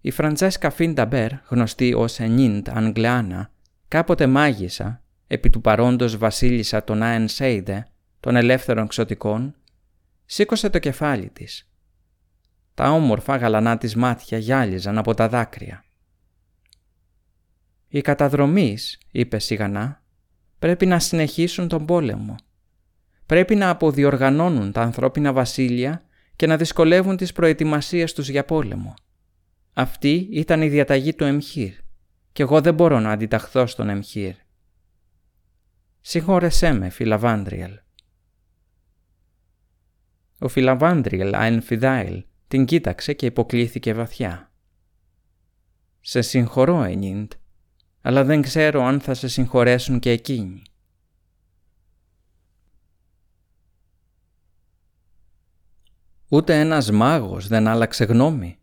Η 0.00 0.10
Φραντζέσκα 0.10 0.70
Φίνταμπερ, 0.70 1.30
γνωστή 1.48 1.94
ως 1.94 2.20
Ενίντ 2.20 2.68
αν 2.70 2.86
Γκλεάνα, 2.86 3.50
κάποτε 3.88 4.26
μάγισσα, 4.26 5.02
επί 5.26 5.50
του 5.50 5.60
παρόντος 5.60 6.16
βασίλισσα 6.16 6.84
των 6.84 7.02
Άεν 7.02 7.28
Σέιδε, 7.28 7.86
των 8.20 8.36
ελεύθερων 8.36 8.86
ξωτικών, 8.86 9.54
σήκωσε 10.24 10.70
το 10.70 10.78
κεφάλι 10.78 11.30
της. 11.30 11.70
Τα 12.74 12.90
όμορφα 12.90 13.36
γαλανά 13.36 13.78
της 13.78 13.94
μάτια 13.94 14.38
γυάλιζαν 14.38 14.98
από 14.98 15.14
τα 15.14 15.28
δάκρυα. 15.28 15.84
«Οι 17.88 18.00
καταδρομείς», 18.00 18.98
είπε 19.10 19.38
σιγανά, 19.38 20.02
«πρέπει 20.58 20.86
να 20.86 20.98
συνεχίσουν 20.98 21.68
τον 21.68 21.86
πόλεμο 21.86 22.36
πρέπει 23.26 23.54
να 23.54 23.68
αποδιοργανώνουν 23.68 24.72
τα 24.72 24.82
ανθρώπινα 24.82 25.32
βασίλεια 25.32 26.02
και 26.36 26.46
να 26.46 26.56
δυσκολεύουν 26.56 27.16
τις 27.16 27.32
προετοιμασίες 27.32 28.12
τους 28.12 28.28
για 28.28 28.44
πόλεμο. 28.44 28.94
Αυτή 29.72 30.28
ήταν 30.32 30.62
η 30.62 30.68
διαταγή 30.68 31.14
του 31.14 31.24
Εμχύρ 31.24 31.72
και 32.32 32.42
εγώ 32.42 32.60
δεν 32.60 32.74
μπορώ 32.74 33.00
να 33.00 33.10
αντιταχθώ 33.10 33.66
στον 33.66 33.88
Εμχύρ. 33.88 34.34
Συγχώρεσέ 36.00 36.72
με, 36.72 36.88
Φιλαβάντριελ. 36.88 37.78
Ο 40.38 40.48
Φιλαβάντριελ 40.48 41.34
Αενφιδάιλ 41.34 42.24
την 42.48 42.64
κοίταξε 42.64 43.12
και 43.12 43.26
υποκλήθηκε 43.26 43.94
βαθιά. 43.94 44.52
«Σε 46.00 46.20
συγχωρώ, 46.20 46.82
Ενίντ, 46.82 47.32
αλλά 48.00 48.24
δεν 48.24 48.42
ξέρω 48.42 48.82
αν 48.82 49.00
θα 49.00 49.14
σε 49.14 49.28
συγχωρέσουν 49.28 49.98
και 49.98 50.10
εκείνοι. 50.10 50.62
Ούτε 56.28 56.60
ένας 56.60 56.90
μάγος 56.90 57.48
δεν 57.48 57.68
άλλαξε 57.68 58.04
γνώμη. 58.04 58.58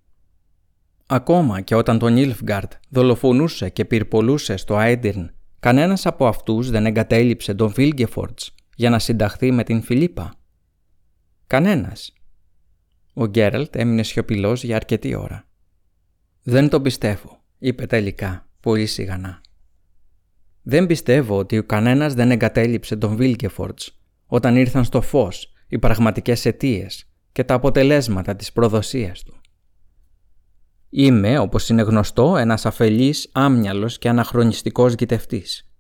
Ακόμα 1.06 1.62
και 1.62 1.76
όταν 1.76 2.00
τον 2.00 2.18
Ιλφγκάρτ 2.18 2.72
δολοφονούσε 2.90 3.70
και 3.70 3.86
πυρπολούσε 3.86 4.56
στο 4.56 4.76
Άιντιρν, 4.76 5.34
κανένας 5.60 6.06
από 6.06 6.28
αυτούς 6.28 6.70
δεν 6.70 6.86
εγκατέλειψε 6.86 7.54
τον 7.54 7.70
Βίλγκεφορτς 7.70 8.56
για 8.76 8.90
να 8.90 9.00
συνταχθεί 9.00 9.52
με 9.52 9.64
την 9.64 9.82
Φιλίπα. 9.82 10.34
Κανένας. 11.48 12.14
Ο 13.14 13.26
Γκέραλτ 13.26 13.76
έμεινε 13.76 14.04
σιωπηλός 14.04 14.64
για 14.64 14.76
αρκετή 14.76 15.16
ώρα. 15.16 15.48
«Δεν 16.44 16.70
το 16.70 16.82
πιστεύω», 16.82 17.44
είπε 17.60 17.86
τελικά, 17.86 18.48
πολύ 18.60 18.86
σιγανά. 18.86 19.42
«Δεν 20.62 20.86
πιστεύω 20.86 21.38
ότι 21.38 21.58
ο 21.58 21.64
κανένας 21.64 22.14
δεν 22.14 22.32
εγκατέλειψε 22.32 22.96
τον 22.96 23.16
Βίλγκεφορτς 23.16 24.00
όταν 24.26 24.56
ήρθαν 24.56 24.84
στο 24.84 25.02
φως 25.02 25.54
οι 25.68 25.80
πραγματικές 25.80 26.46
αιτίες 26.46 27.11
και 27.32 27.44
τα 27.44 27.54
αποτελέσματα 27.54 28.36
της 28.36 28.52
προδοσίας 28.52 29.24
του. 29.24 29.42
Είμαι, 30.90 31.40
όπως 31.40 31.70
είναι 31.70 31.82
γνωστό, 31.82 32.38
ένας 32.38 32.66
αφελής, 32.66 33.30
άμυαλος 33.32 33.98
και 33.98 34.10
αναχρονιστικός 34.10 34.94
γητευτής. 34.94 35.72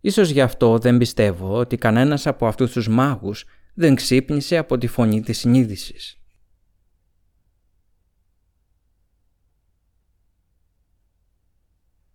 Ίσως 0.00 0.30
γι' 0.30 0.40
αυτό 0.40 0.78
δεν 0.78 0.98
πιστεύω 0.98 1.56
ότι 1.56 1.76
κανένας 1.76 2.26
από 2.26 2.46
αυτούς 2.46 2.72
τους 2.72 2.88
μάγους 2.88 3.44
δεν 3.74 3.94
ξύπνησε 3.94 4.56
από 4.56 4.78
τη 4.78 4.86
φωνή 4.86 5.20
της 5.20 5.38
συνείδησης. 5.38 6.18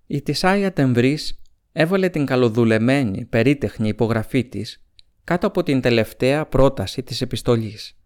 Η 0.07 0.21
Τισάια 0.21 0.73
Τεμβρής 0.73 1.41
έβαλε 1.71 2.09
την 2.09 2.25
καλοδουλεμένη, 2.25 3.25
περίτεχνη 3.25 3.87
υπογραφή 3.87 4.43
της 4.43 4.85
κάτω 5.23 5.47
από 5.47 5.63
την 5.63 5.81
τελευταία 5.81 6.45
πρόταση 6.45 7.03
της 7.03 7.21
επιστολής. 7.21 7.97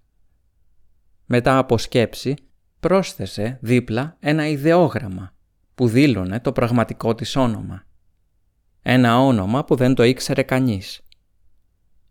Μετά 1.30 1.58
από 1.58 1.78
σκέψη, 1.78 2.34
πρόσθεσε 2.80 3.58
δίπλα 3.62 4.18
ένα 4.20 4.48
ιδεόγραμμα 4.48 5.34
που 5.76 5.88
δήλωνε 5.88 6.40
το 6.40 6.52
πραγματικό 6.52 7.16
της 7.16 7.36
όνομα. 7.36 7.84
Ένα 8.82 9.20
όνομα 9.20 9.66
που 9.66 9.76
δεν 9.76 9.94
το 9.94 10.04
ήξερε 10.04 10.44
κανείς. 10.44 11.02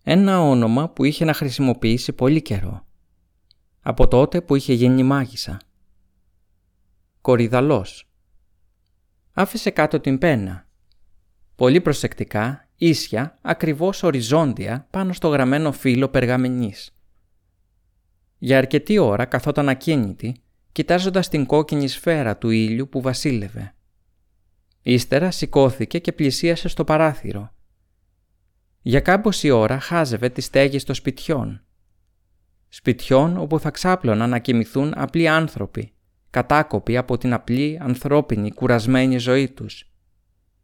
Ένα 0.03 0.41
όνομα 0.41 0.89
που 0.89 1.05
είχε 1.05 1.25
να 1.25 1.33
χρησιμοποιήσει 1.33 2.13
πολύ 2.13 2.43
καιρό. 2.43 2.87
Από 3.81 4.09
τότε 4.09 4.41
που 4.41 4.55
είχε 4.55 4.73
γίνει 4.73 5.03
μάγισσα. 5.03 5.61
Κορυδαλός. 7.21 8.09
Άφησε 9.33 9.71
κάτω 9.71 10.01
την 10.01 10.19
πένα. 10.19 10.69
Πολύ 11.55 11.81
προσεκτικά, 11.81 12.69
ίσια, 12.77 13.39
ακριβώς 13.43 14.03
οριζόντια 14.03 14.87
πάνω 14.91 15.13
στο 15.13 15.29
γραμμένο 15.29 15.73
φύλλο 15.73 16.09
περγαμηνής. 16.09 16.96
Για 18.47 18.59
αρκετή 18.59 18.99
ώρα 18.99 19.25
καθόταν 19.25 19.69
ακίνητη, 19.69 20.43
κοιτάζοντας 20.73 21.29
την 21.29 21.47
κόκκινη 21.47 21.89
σφαίρα 21.89 22.37
του 22.37 22.51
ήλιου 22.51 22.89
που 22.89 23.01
βασίλευε. 23.01 23.75
Ύστερα 24.83 25.31
σηκώθηκε 25.31 25.99
και 25.99 26.13
πλησίασε 26.13 26.69
στο 26.69 26.85
παράθυρο 26.85 27.55
Για 28.83 29.01
κάμποση 29.01 29.51
ώρα 29.51 29.81
χάζευε 29.81 30.29
τις 30.29 30.45
στέγες 30.45 30.85
των 30.85 30.95
σπιτιών. 30.95 31.65
Σπιτιών 32.69 33.37
όπου 33.37 33.61
θα 33.61 33.71
ξάπλωναν 33.71 34.31
να 34.31 34.39
κοιμηθούν 34.39 34.93
απλοί 34.97 35.29
άνθρωποι, 35.29 35.93
κατάκοποι 36.31 36.97
από 36.97 37.19
την 37.19 37.33
απλή 37.33 37.79
ανθρώπινη 37.83 38.53
κουρασμένη 38.53 39.19
ζωή 39.19 39.49
τους. 39.49 39.93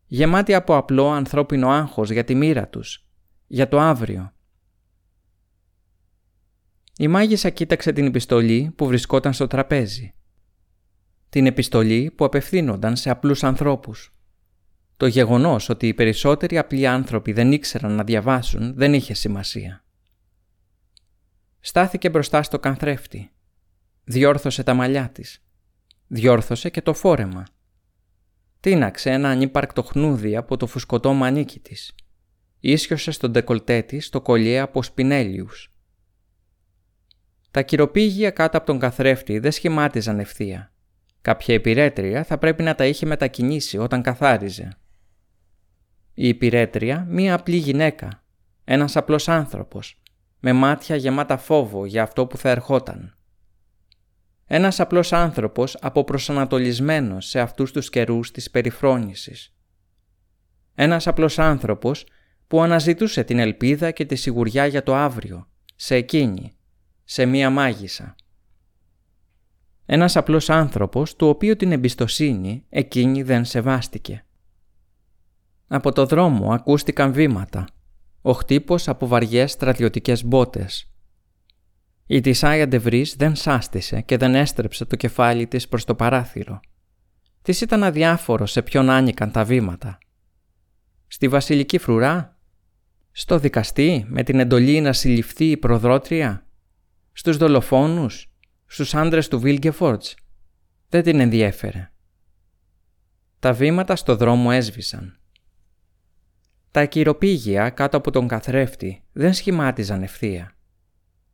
Γεμάτοι 0.07 0.55
από 0.55 0.77
απλό 0.77 1.11
ανθρώπινο 1.11 1.69
άγχος 1.71 2.11
για 2.11 2.25
τη 2.25 2.35
μοίρα 2.35 2.69
τους, 2.69 3.07
για 3.47 3.69
το 3.69 3.81
αύριο. 3.81 4.33
Η 6.99 7.09
μάγισσα 7.09 7.51
κοίταξε 7.51 7.93
την 7.93 8.07
επιστολή 8.07 8.73
που 8.77 8.87
βρισκόταν 8.87 9.33
στο 9.33 9.47
τραπέζι. 9.47 10.15
Την 11.29 11.47
επιστολή 11.47 12.11
που 12.17 12.25
απευθύνονταν 12.25 12.97
σε 12.97 13.11
απλούς 13.11 13.45
ανθρώπους. 13.45 14.15
Το 14.97 15.07
γεγονός 15.07 15.69
ότι 15.69 15.89
οι 15.89 15.95
περισσότεροι 15.95 16.59
απλοί 16.59 16.87
άνθρωποι 16.87 17.33
δεν 17.33 17.53
ήξεραν 17.53 17.93
να 17.93 18.05
διαβάσουν 18.05 18.75
δεν 18.75 18.95
είχε 18.95 19.15
σημασία. 19.15 19.85
Στάθηκε 21.61 22.11
μπροστά 22.11 22.43
στο 22.43 22.59
κανθρέφτη. 22.59 23.31
Διόρθωσε 24.05 24.63
τα 24.63 24.75
μαλλιά 24.75 25.11
της. 25.11 25.45
Διόρθωσε 26.07 26.71
και 26.71 26.83
το 26.83 26.95
φόρεμα. 26.95 27.45
Τίναξε 28.61 29.11
ένα 29.11 29.29
ανύπαρκτο 29.29 29.83
χνούδι 29.83 30.37
από 30.37 30.57
το 30.57 30.67
φουσκωτό 30.67 31.13
μανίκι 31.13 31.59
της. 31.59 31.95
Ίσιοσε 32.61 33.11
στον 33.11 33.31
ντεκολτέ 33.31 33.83
της 33.83 34.09
το 34.09 34.21
κολλιέ 34.21 34.59
από 34.59 34.83
σπινέλιους. 34.83 35.72
Τα 37.53 37.63
κυροπήγια 37.63 38.31
κάτω 38.31 38.57
από 38.57 38.67
τον 38.67 38.79
καθρέφτη 38.79 39.39
δεν 39.39 39.53
σχημάτιζαν 39.53 40.19
ευθεία. 40.19 40.73
Κάποια 41.21 41.55
υπηρέτρια 41.55 42.25
θα 42.25 42.39
πρέπει 42.39 42.63
να 42.63 42.75
τα 42.75 42.87
είχε 42.87 43.07
μετακινήσει 43.07 43.79
όταν 43.79 44.03
καθάριζε. 44.03 44.77
Η 46.15 46.29
υπηρέτρια 46.29 47.07
μία 47.09 47.35
απλή 47.35 47.57
γυναίκα, 47.57 48.25
ένας 48.65 48.97
απλός 48.97 49.29
άνθρωπος, 49.29 50.03
με 50.41 50.53
μάτια 50.53 50.97
γεμάτα 50.97 51.37
φόβο 51.37 51.87
για 51.87 52.03
αυτό 52.03 52.27
που 52.27 52.37
θα 52.37 52.51
ερχόταν. 52.51 53.17
Ένας 54.47 54.81
απλός 54.81 55.13
άνθρωπος 55.13 55.77
αποπροσανατολισμένος 55.81 57.27
σε 57.27 57.41
αυτούς 57.41 57.73
τους 57.73 57.91
καιρούς 57.91 58.31
της 58.31 58.51
περιφρόνησης. 58.51 59.55
Ένας 60.75 61.07
απλός 61.07 61.39
άνθρωπος 61.39 62.07
που 62.47 62.63
αναζητούσε 62.63 63.25
την 63.25 63.39
ελπίδα 63.39 63.91
και 63.91 64.05
τη 64.05 64.15
σιγουριά 64.15 64.67
για 64.67 64.83
το 64.83 64.95
αύριο, 64.95 65.49
σε 65.77 65.95
εκείνη, 65.95 66.57
σε 67.13 67.27
μία 67.27 67.51
μάγισσα. 67.51 68.15
Ένας 69.87 70.17
απλός 70.17 70.51
άνθρωπος 70.51 71.17
του 71.17 71.29
οποίου 71.29 71.57
την 71.57 71.73
εμπιστοσύνη 71.73 72.65
εκείνη 72.69 73.23
δεν 73.23 73.45
σεβάστηκε. 73.45 74.25
Από 75.67 75.93
το 75.93 76.07
δρόμο 76.07 76.53
ακούστηκαν 76.53 77.13
βήματα. 77.13 77.67
Ο 78.23 78.33
χτύπος 78.33 78.89
από 78.89 79.07
βαριές 79.07 79.51
στρατιωτικές 79.51 80.25
μπότες. 80.25 80.91
Η 82.07 82.21
Τισάια 82.21 82.69
Ντεβρίς 82.69 83.17
δεν 83.17 83.35
σάστησε 83.35 84.01
και 84.01 84.17
δεν 84.17 84.35
έστρεψε 84.35 84.85
το 84.85 84.97
κεφάλι 84.97 85.47
της 85.47 85.69
προς 85.69 85.85
το 85.85 85.95
παράθυρο. 85.95 86.61
Της 87.43 87.61
ήταν 87.61 87.83
αδιάφορο 87.83 88.47
σε 88.47 88.63
ποιον 88.63 88.91
άνοικαν 88.91 89.31
τα 89.31 89.45
βήματα. 89.45 89.99
Στη 91.07 91.29
βασιλική 91.29 91.79
φρουρά, 91.79 92.39
στο 93.13 93.39
δικαστή 93.39 94.05
με 94.09 94.23
την 94.23 94.41
εντολή 94.41 94.81
να 94.81 94.93
συλληφθεί 94.93 95.51
η 95.51 95.57
προδρότρια, 95.57 96.47
στους 97.13 97.37
δολοφόνους, 97.37 98.33
στους 98.67 98.95
άντρες 98.95 99.29
του 99.29 99.41
Βίλγκεφορτς. 99.41 100.17
Δεν 100.89 101.03
την 101.03 101.21
ενδιέφερε. 101.21 101.91
Τα 103.39 103.53
βήματα 103.53 103.97
στο 103.97 104.17
δρόμο 104.17 104.49
έσβησαν. 104.53 105.17
Τα 106.71 106.81
ακυροπήγια 106.81 107.71
κάτω 107.71 107.97
από 107.97 108.11
τον 108.11 108.29
καθρέφτη 108.29 109.03
δεν 109.13 109.35
σχημάτιζαν 109.35 110.03
ευθεία. 110.03 110.57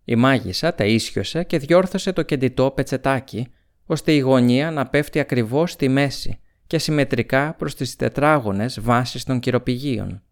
Η 0.04 0.16
μάγισσα 0.16 0.74
τα 0.74 0.84
ίσιοσε 0.84 1.44
και 1.44 1.58
διόρθωσε 1.58 2.12
το 2.12 2.22
κεντητό 2.22 2.70
πετσετάκι 2.70 3.52
ώστε 3.86 4.12
η 4.12 4.18
γωνία 4.18 4.70
να 4.70 4.86
πέφτει 4.86 5.20
ακριβώς 5.20 5.72
στη 5.72 5.88
μέση 5.88 6.40
και 6.66 6.78
συμμετρικά 6.78 7.54
προς 7.54 7.74
τις 7.74 7.96
τετράγωνες 7.96 8.80
βάσεις 8.80 9.24
των 9.24 9.40
κυροπηγίων. 9.40 10.22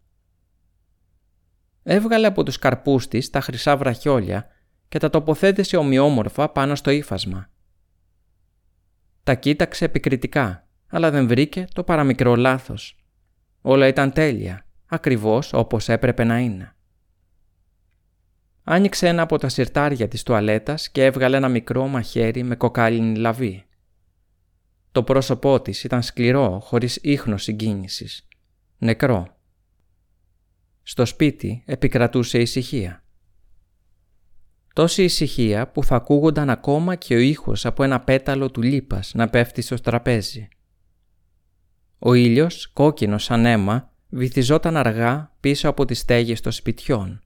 Έβγαλε 1.82 2.26
από 2.26 2.42
τους 2.42 2.58
καρπούς 2.58 3.08
της 3.08 3.30
τα 3.30 3.40
χρυσά 3.40 3.76
βραχιόλια 3.76 4.46
και 4.88 4.98
τα 4.98 5.10
τοποθέτησε 5.10 5.76
ομοιόμορφα 5.76 6.48
πάνω 6.48 6.74
στο 6.74 6.90
ύφασμα. 6.90 7.50
Τα 9.22 9.34
κοίταξε 9.34 9.84
επικριτικά, 9.84 10.68
αλλά 10.88 11.10
δεν 11.10 11.26
βρήκε 11.26 11.66
το 11.72 11.82
παραμικρό 11.84 12.36
λάθος. 12.36 12.96
Όλα 13.60 13.86
ήταν 13.86 14.12
τέλεια 14.12 14.66
ακριβώς 14.86 15.52
όπως 15.52 15.88
έπρεπε 15.88 16.24
να 16.24 16.38
είναι. 16.38 16.76
Άνοιξε 18.62 19.08
ένα 19.08 19.22
από 19.22 19.38
τα 19.38 19.48
σιρτάρια 19.48 20.08
της 20.08 20.22
τουαλέτας 20.22 20.90
και 20.90 21.04
έβγαλε 21.04 21.36
ένα 21.36 21.48
μικρό 21.48 21.86
μαχαίρι 21.86 22.42
με 22.42 22.56
κοκάλινη 22.56 23.16
λαβή. 23.16 23.64
Το 24.92 25.02
πρόσωπό 25.02 25.60
της 25.60 25.84
ήταν 25.84 26.02
σκληρό, 26.02 26.60
χωρίς 26.60 26.98
ίχνος 27.02 27.42
συγκίνησης. 27.42 28.28
Νεκρό. 28.78 29.36
Στο 30.82 31.04
σπίτι 31.04 31.62
επικρατούσε 31.66 32.38
ησυχία. 32.38 33.04
Τόση 34.76 35.02
ησυχία 35.04 35.68
που 35.68 35.84
θα 35.84 35.96
ακούγονταν 35.96 36.50
ακόμα 36.50 36.94
και 36.94 37.14
ο 37.14 37.18
ήχος 37.18 37.66
από 37.66 37.82
ένα 37.82 38.00
πέταλο 38.00 38.50
του 38.50 38.62
λίπας 38.62 39.12
να 39.14 39.28
πέφτει 39.28 39.62
στο 39.62 39.74
τραπέζι. 39.74 40.48
Ο 41.98 42.14
ήλιος, 42.14 42.66
κόκκινος 42.72 43.24
σαν 43.24 43.46
αίμα, 43.46 43.92
βυθιζόταν 44.08 44.76
αργά 44.76 45.36
πίσω 45.40 45.68
από 45.68 45.84
τις 45.84 45.98
στέγες 45.98 46.40
των 46.40 46.52
σπιτιών. 46.52 47.22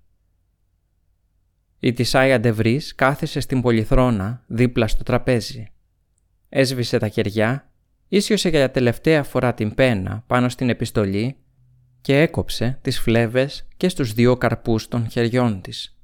Η 1.79 1.93
Τισάια 1.93 2.41
Ντεβρίς 2.41 2.95
κάθισε 2.95 3.41
στην 3.41 3.61
πολυθρόνα 3.61 4.45
δίπλα 4.47 4.89
στο 4.89 5.03
τραπέζι. 5.03 5.73
Έσβησε 6.49 6.99
τα 6.99 7.09
κεριά, 7.09 7.71
ίσιοσε 8.09 8.49
για 8.49 8.71
τελευταία 8.71 9.23
φορά 9.23 9.55
την 9.55 9.75
πένα 9.75 10.25
πάνω 10.27 10.49
στην 10.49 10.69
επιστολή 10.69 11.37
και 12.01 12.21
έκοψε 12.21 12.79
τις 12.83 13.01
φλέβες 13.01 13.69
και 13.77 13.89
στους 13.89 14.13
δύο 14.13 14.37
καρπούς 14.37 14.89
των 14.89 15.11
χεριών 15.11 15.61
της. 15.61 15.95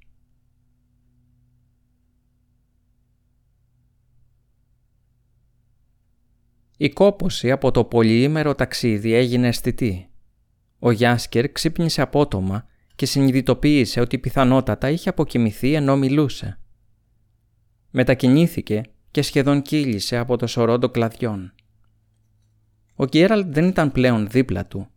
Η 6.76 6.88
κόποση 6.88 7.50
από 7.50 7.70
το 7.70 7.84
πολυήμερο 7.84 8.54
ταξίδι 8.54 9.12
έγινε 9.14 9.48
αισθητή. 9.48 10.10
Ο 10.78 10.90
Γιάσκερ 10.90 11.52
ξύπνησε 11.52 12.02
απότομα 12.02 12.66
και 12.94 13.06
συνειδητοποίησε 13.06 14.00
ότι 14.00 14.18
πιθανότατα 14.18 14.90
είχε 14.90 15.08
αποκοιμηθεί 15.08 15.74
ενώ 15.74 15.96
μιλούσε. 15.96 16.58
Μετακινήθηκε 17.90 18.82
και 19.10 19.22
σχεδόν 19.22 19.62
κύλησε 19.62 20.16
από 20.16 20.36
το 20.36 20.46
σωρό 20.46 20.78
των 20.78 20.90
κλαδιών. 20.90 21.54
Ο 22.94 23.04
Γκέραλτ 23.04 23.54
δεν 23.54 23.64
ήταν 23.64 23.92
πλέον 23.92 24.28
δίπλα 24.28 24.66
του 24.66 24.88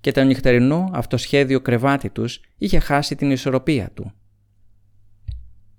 και 0.00 0.12
το 0.12 0.22
νυχτερινό 0.22 0.90
αυτοσχέδιο 0.92 1.60
κρεβάτι 1.60 2.10
τους 2.10 2.40
είχε 2.58 2.78
χάσει 2.78 3.16
την 3.16 3.30
ισορροπία 3.30 3.90
του. 3.94 4.12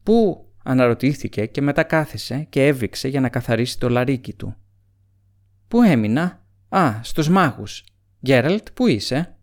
«Πού» 0.03 0.45
αναρωτήθηκε 0.64 1.45
και 1.45 1.61
μετά 1.61 1.84
κάθισε 1.84 2.48
και 2.49 2.65
έβηξε 2.68 3.07
για 3.07 3.19
να 3.19 3.30
καθαρίσει 3.30 3.80
το 3.80 3.90
λαρίκι 3.90 4.34
του. 4.34 4.56
«Πού 5.68 5.82
έμεινα» 5.82 6.44
«Α, 6.70 7.00
στους 7.04 7.30
μάγους». 7.30 7.84
«Γκέραλτ, 8.26 8.68
πού 8.74 8.88
είσαι» 8.88 9.36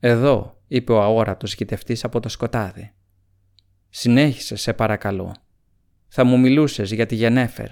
«Εδώ», 0.00 0.62
είπε 0.66 0.92
ο 0.92 1.02
αόρατος 1.02 1.54
γητευτής 1.54 2.04
από 2.04 2.20
το 2.20 2.28
σκοτάδι. 2.28 2.92
«Συνέχισε, 3.88 4.56
σε 4.56 4.72
παρακαλώ. 4.72 5.34
Θα 6.08 6.24
μου 6.24 6.38
μιλούσες 6.38 6.92
για 6.92 7.06
τη 7.06 7.14
Γενέφερ». 7.14 7.68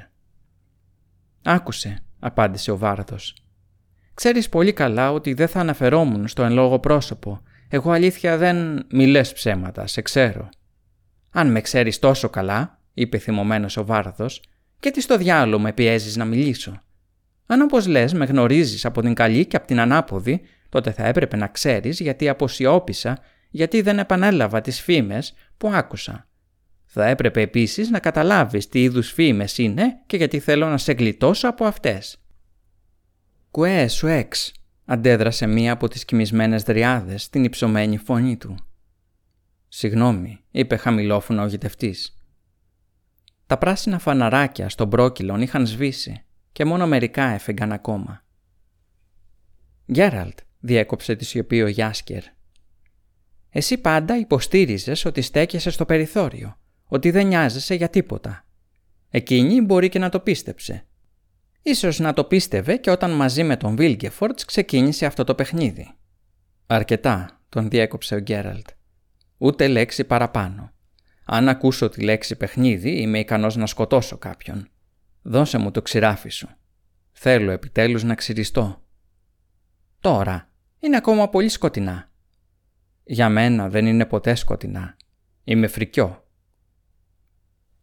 «Άκουσε», 1.42 2.02
απάντησε 2.18 2.70
ο 2.70 2.76
Βάρδος. 2.76 3.34
«Ξέρεις 4.14 4.48
πολύ 4.48 4.72
καλά 4.72 5.12
ότι 5.12 5.34
δεν 5.34 5.48
θα 5.48 5.60
αναφερόμουν 5.60 6.28
στο 6.28 6.42
εν 6.42 6.52
λόγω 6.52 6.78
πρόσωπο. 6.78 7.40
Εγώ 7.68 7.90
αλήθεια 7.90 8.36
δεν 8.36 8.86
μιλές 8.90 9.32
ψέματα, 9.32 9.86
σε 9.86 10.02
ξέρω». 10.02 10.48
«Αν 11.30 11.50
με 11.50 11.60
ξέρεις 11.60 11.98
τόσο 11.98 12.28
καλά», 12.28 12.80
είπε 12.94 13.18
θυμωμένος 13.18 13.76
ο 13.76 13.84
Βάρδος, 13.84 14.42
«και 14.80 14.90
τι 14.90 15.00
στο 15.00 15.16
διάλογο 15.16 15.62
με 15.62 15.72
πιέζεις 15.72 16.16
να 16.16 16.24
μιλήσω». 16.24 16.82
Αν 17.50 17.60
όπως 17.60 17.86
λες 17.86 18.12
με 18.12 18.24
γνωρίζεις 18.24 18.84
από 18.84 19.00
την 19.00 19.14
καλή 19.14 19.46
και 19.46 19.56
από 19.56 19.66
την 19.66 19.80
ανάποδη, 19.80 20.40
τότε 20.68 20.90
θα 20.90 21.06
έπρεπε 21.06 21.36
να 21.36 21.46
ξέρεις 21.46 22.00
γιατί 22.00 22.28
αποσιώπησα, 22.28 23.18
γιατί 23.50 23.80
δεν 23.80 23.98
επανέλαβα 23.98 24.60
τις 24.60 24.80
φήμες 24.80 25.34
που 25.56 25.68
άκουσα. 25.68 26.28
Θα 26.84 27.06
έπρεπε 27.06 27.40
επίσης 27.40 27.90
να 27.90 27.98
καταλάβεις 27.98 28.68
τι 28.68 28.82
είδους 28.82 29.12
φήμες 29.12 29.58
είναι 29.58 30.02
και 30.06 30.16
γιατί 30.16 30.38
θέλω 30.38 30.66
να 30.66 30.78
σε 30.78 30.92
γλιτώσω 30.92 31.48
από 31.48 31.64
αυτές. 31.64 32.22
«Κουέ, 33.50 33.88
σου 33.88 34.06
έξ», 34.06 34.52
αντέδρασε 34.84 35.46
μία 35.46 35.72
από 35.72 35.88
τις 35.88 36.04
κοιμισμένες 36.04 36.62
δριάδες 36.62 37.22
στην 37.22 37.44
υψωμένη 37.44 37.96
φωνή 37.96 38.36
του. 38.36 38.56
«Συγγνώμη», 39.68 40.40
είπε 40.50 40.76
χαμηλόφωνα 40.76 41.42
ο 41.42 41.46
γητευτής. 41.46 42.12
Τα 43.46 43.58
πράσινα 43.58 43.98
φαναράκια 43.98 44.68
στον 44.68 44.88
πρόκυλον 44.88 45.40
είχαν 45.40 45.66
σβήσει 45.66 46.22
και 46.58 46.64
μόνο 46.64 46.86
μερικά 46.86 47.24
έφεγγαν 47.24 47.72
ακόμα. 47.72 48.24
«Γκέραλτ», 49.92 50.38
διέκοψε 50.60 51.16
τη 51.16 51.24
σιωπή 51.24 51.62
ο 51.62 51.66
Γιάσκερ. 51.66 52.22
Εσύ 53.50 53.78
πάντα 53.78 54.18
υποστήριζες 54.18 55.04
ότι 55.04 55.22
στέκεσαι 55.22 55.70
στο 55.70 55.84
περιθώριο, 55.84 56.58
ότι 56.84 57.10
δεν 57.10 57.26
νοιάζεσαι 57.26 57.74
για 57.74 57.88
τίποτα. 57.88 58.46
Εκείνη 59.10 59.60
μπορεί 59.60 59.88
και 59.88 59.98
να 59.98 60.08
το 60.08 60.20
πίστεψε. 60.20 60.86
Ίσως 61.62 61.98
να 61.98 62.12
το 62.12 62.24
πίστευε 62.24 62.76
και 62.76 62.90
όταν 62.90 63.10
μαζί 63.10 63.42
με 63.42 63.56
τον 63.56 63.76
Βίλγκεφορτς 63.76 64.44
ξεκίνησε 64.44 65.06
αυτό 65.06 65.24
το 65.24 65.34
παιχνίδι. 65.34 65.94
«Αρκετά», 66.66 67.40
τον 67.48 67.68
διέκοψε 67.68 68.14
ο 68.14 68.18
Γκέραλτ. 68.18 68.68
«Ούτε 69.38 69.68
λέξη 69.68 70.04
παραπάνω. 70.04 70.72
Αν 71.24 71.48
ακούσω 71.48 71.88
τη 71.88 72.02
λέξη 72.02 72.36
παιχνίδι 72.36 73.00
είμαι 73.00 73.18
ικανός 73.18 73.56
να 73.56 73.66
σκοτώσω 73.66 74.18
κάποιον. 74.18 74.68
Δώσε 75.30 75.58
μου 75.58 75.70
το 75.70 75.82
ξηράφι 75.82 76.28
σου. 76.28 76.48
Θέλω 77.12 77.50
επιτέλους 77.50 78.02
να 78.02 78.14
ξυριστώ». 78.14 78.82
«Τώρα. 80.00 80.50
Είναι 80.78 80.96
ακόμα 80.96 81.28
πολύ 81.28 81.48
σκοτεινά». 81.48 82.12
«Για 83.04 83.28
μένα 83.28 83.68
δεν 83.68 83.86
είναι 83.86 84.06
ποτέ 84.06 84.34
σκοτεινά. 84.34 84.96
Είμαι 85.44 85.66
φρικιό. 85.66 86.26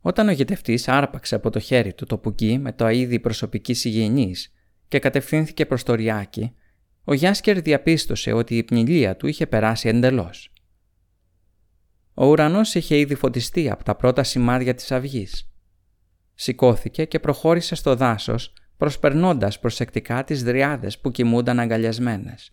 Όταν 0.02 0.28
ο 0.28 0.32
γητευτής 0.32 0.88
άρπαξε 0.88 1.36
από 1.36 1.50
το 1.50 1.60
χέρι 1.60 1.94
του 1.94 2.06
το 2.06 2.18
πουκί 2.18 2.58
με 2.58 2.74
το 2.74 2.86
αίδι 2.86 3.20
προσωπικής 3.20 3.86
υγιεινής 3.86 4.54
και 4.88 5.00
κατευθύνθηκε 5.00 5.66
προς 5.66 5.84
το 5.84 5.94
ριάκι, 5.94 6.56
ο 7.04 7.14
Γιάσκερ 7.14 7.62
διαπίστωσε 7.62 8.32
ότι 8.32 8.58
η 8.58 8.64
πνηλία 8.64 9.16
του 9.16 9.28
είχε 9.28 9.48
περάσει 9.48 9.88
εντελώς. 9.88 10.54
Ο 12.14 12.26
ουρανός 12.26 12.76
είχε 12.76 12.98
ήδη 12.98 13.16
φωτιστεί 13.16 13.70
από 13.70 13.84
τα 13.84 13.96
πρώτα 13.96 14.24
σημάδια 14.24 14.74
της 14.74 14.92
αυγής. 14.92 15.50
Σηκώθηκε 16.36 17.06
και 17.06 17.20
προχώρησε 17.20 17.76
στο 17.76 17.96
δάσος, 17.96 18.54
προσπερνώντας 18.78 19.60
προσεκτικά 19.60 20.24
τις 20.24 20.44
δριάδες 20.44 21.00
που 21.00 21.12
κοιμούνταν 21.12 21.60
αγκαλιασμένες. 21.60 22.52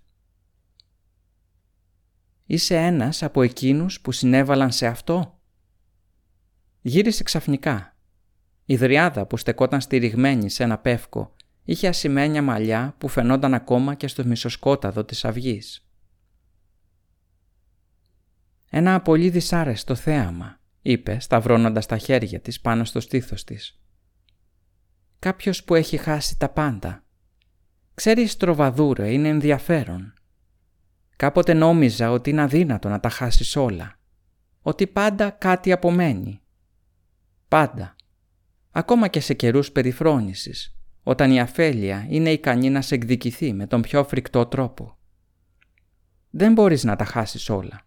Είσαι 2.46 2.76
ένας 2.76 3.22
από 3.22 3.42
εκείνους 3.42 4.00
που 4.00 4.12
συνέβαλαν 4.12 4.72
σε 4.72 4.86
αυτό, 4.86 5.42
Γύρισε 6.84 7.22
ξαφνικά. 7.22 7.96
Η 8.64 8.76
δριάδα 8.76 9.26
που 9.26 9.36
στεκόταν 9.36 9.80
στηριγμένη 9.80 10.50
σε 10.50 10.62
ένα 10.62 10.78
πεύκο 10.78 11.34
είχε 11.64 11.88
ασημένια 11.88 12.42
μαλλιά 12.42 12.94
που 12.98 13.09
φαινόταν 13.09 13.54
ακόμα 13.54 13.94
και 13.94 14.09
στο 14.09 14.24
μισοσκόταδο 14.24 15.04
της 15.04 15.24
αυγής. 15.24 15.86
«Ένα 18.70 19.02
πολύ 19.02 19.30
δυσάρεστο 19.30 19.94
θέαμα», 19.94 20.60
είπε 20.82 21.20
σταυρώνοντας 21.20 21.86
τα 21.86 21.98
χέρια 21.98 22.40
της 22.40 22.60
πάνω 22.60 22.84
στο 22.84 23.00
στήθος 23.00 23.44
της. 23.44 23.80
«Κάποιος 25.18 25.64
που 25.64 25.74
έχει 25.74 25.96
χάσει 25.96 26.38
τα 26.38 26.48
πάντα. 26.48 27.04
Ξέρεις 27.94 28.36
τροβαδούρα, 28.36 29.10
είναι 29.10 29.28
ενδιαφέρον. 29.28 30.12
Κάποτε 31.16 31.52
νόμιζα 31.52 32.10
ότι 32.10 32.30
είναι 32.30 32.42
αδύνατο 32.42 32.88
να 32.88 33.00
τα 33.00 33.09
χάσεις 33.09 33.56
όλα. 33.56 33.98
Ότι 34.60 34.86
πάντα 34.86 35.30
κάτι 35.30 35.72
απομένει. 35.72 36.40
Πάντα. 37.48 37.96
Ακόμα 38.70 39.09
και 39.09 39.20
σε 39.20 39.34
καιρούς 39.34 39.72
περιφρόνησης, 39.72 40.76
όταν 41.02 41.30
η 41.30 41.40
αφέλεια 41.40 42.06
είναι 42.09 42.30
ικανή 42.30 42.70
να 42.70 42.80
σε 42.80 42.94
εκδικηθεί 42.94 43.52
με 43.52 43.66
τον 43.66 43.82
πιο 43.82 44.04
φρικτό 44.04 44.46
τρόπο. 44.46 44.98
Δεν 46.30 46.52
μπορείς 46.52 46.84
να 46.84 46.96
τα 46.96 47.04
χάσεις 47.04 47.48
όλα. 47.48 47.80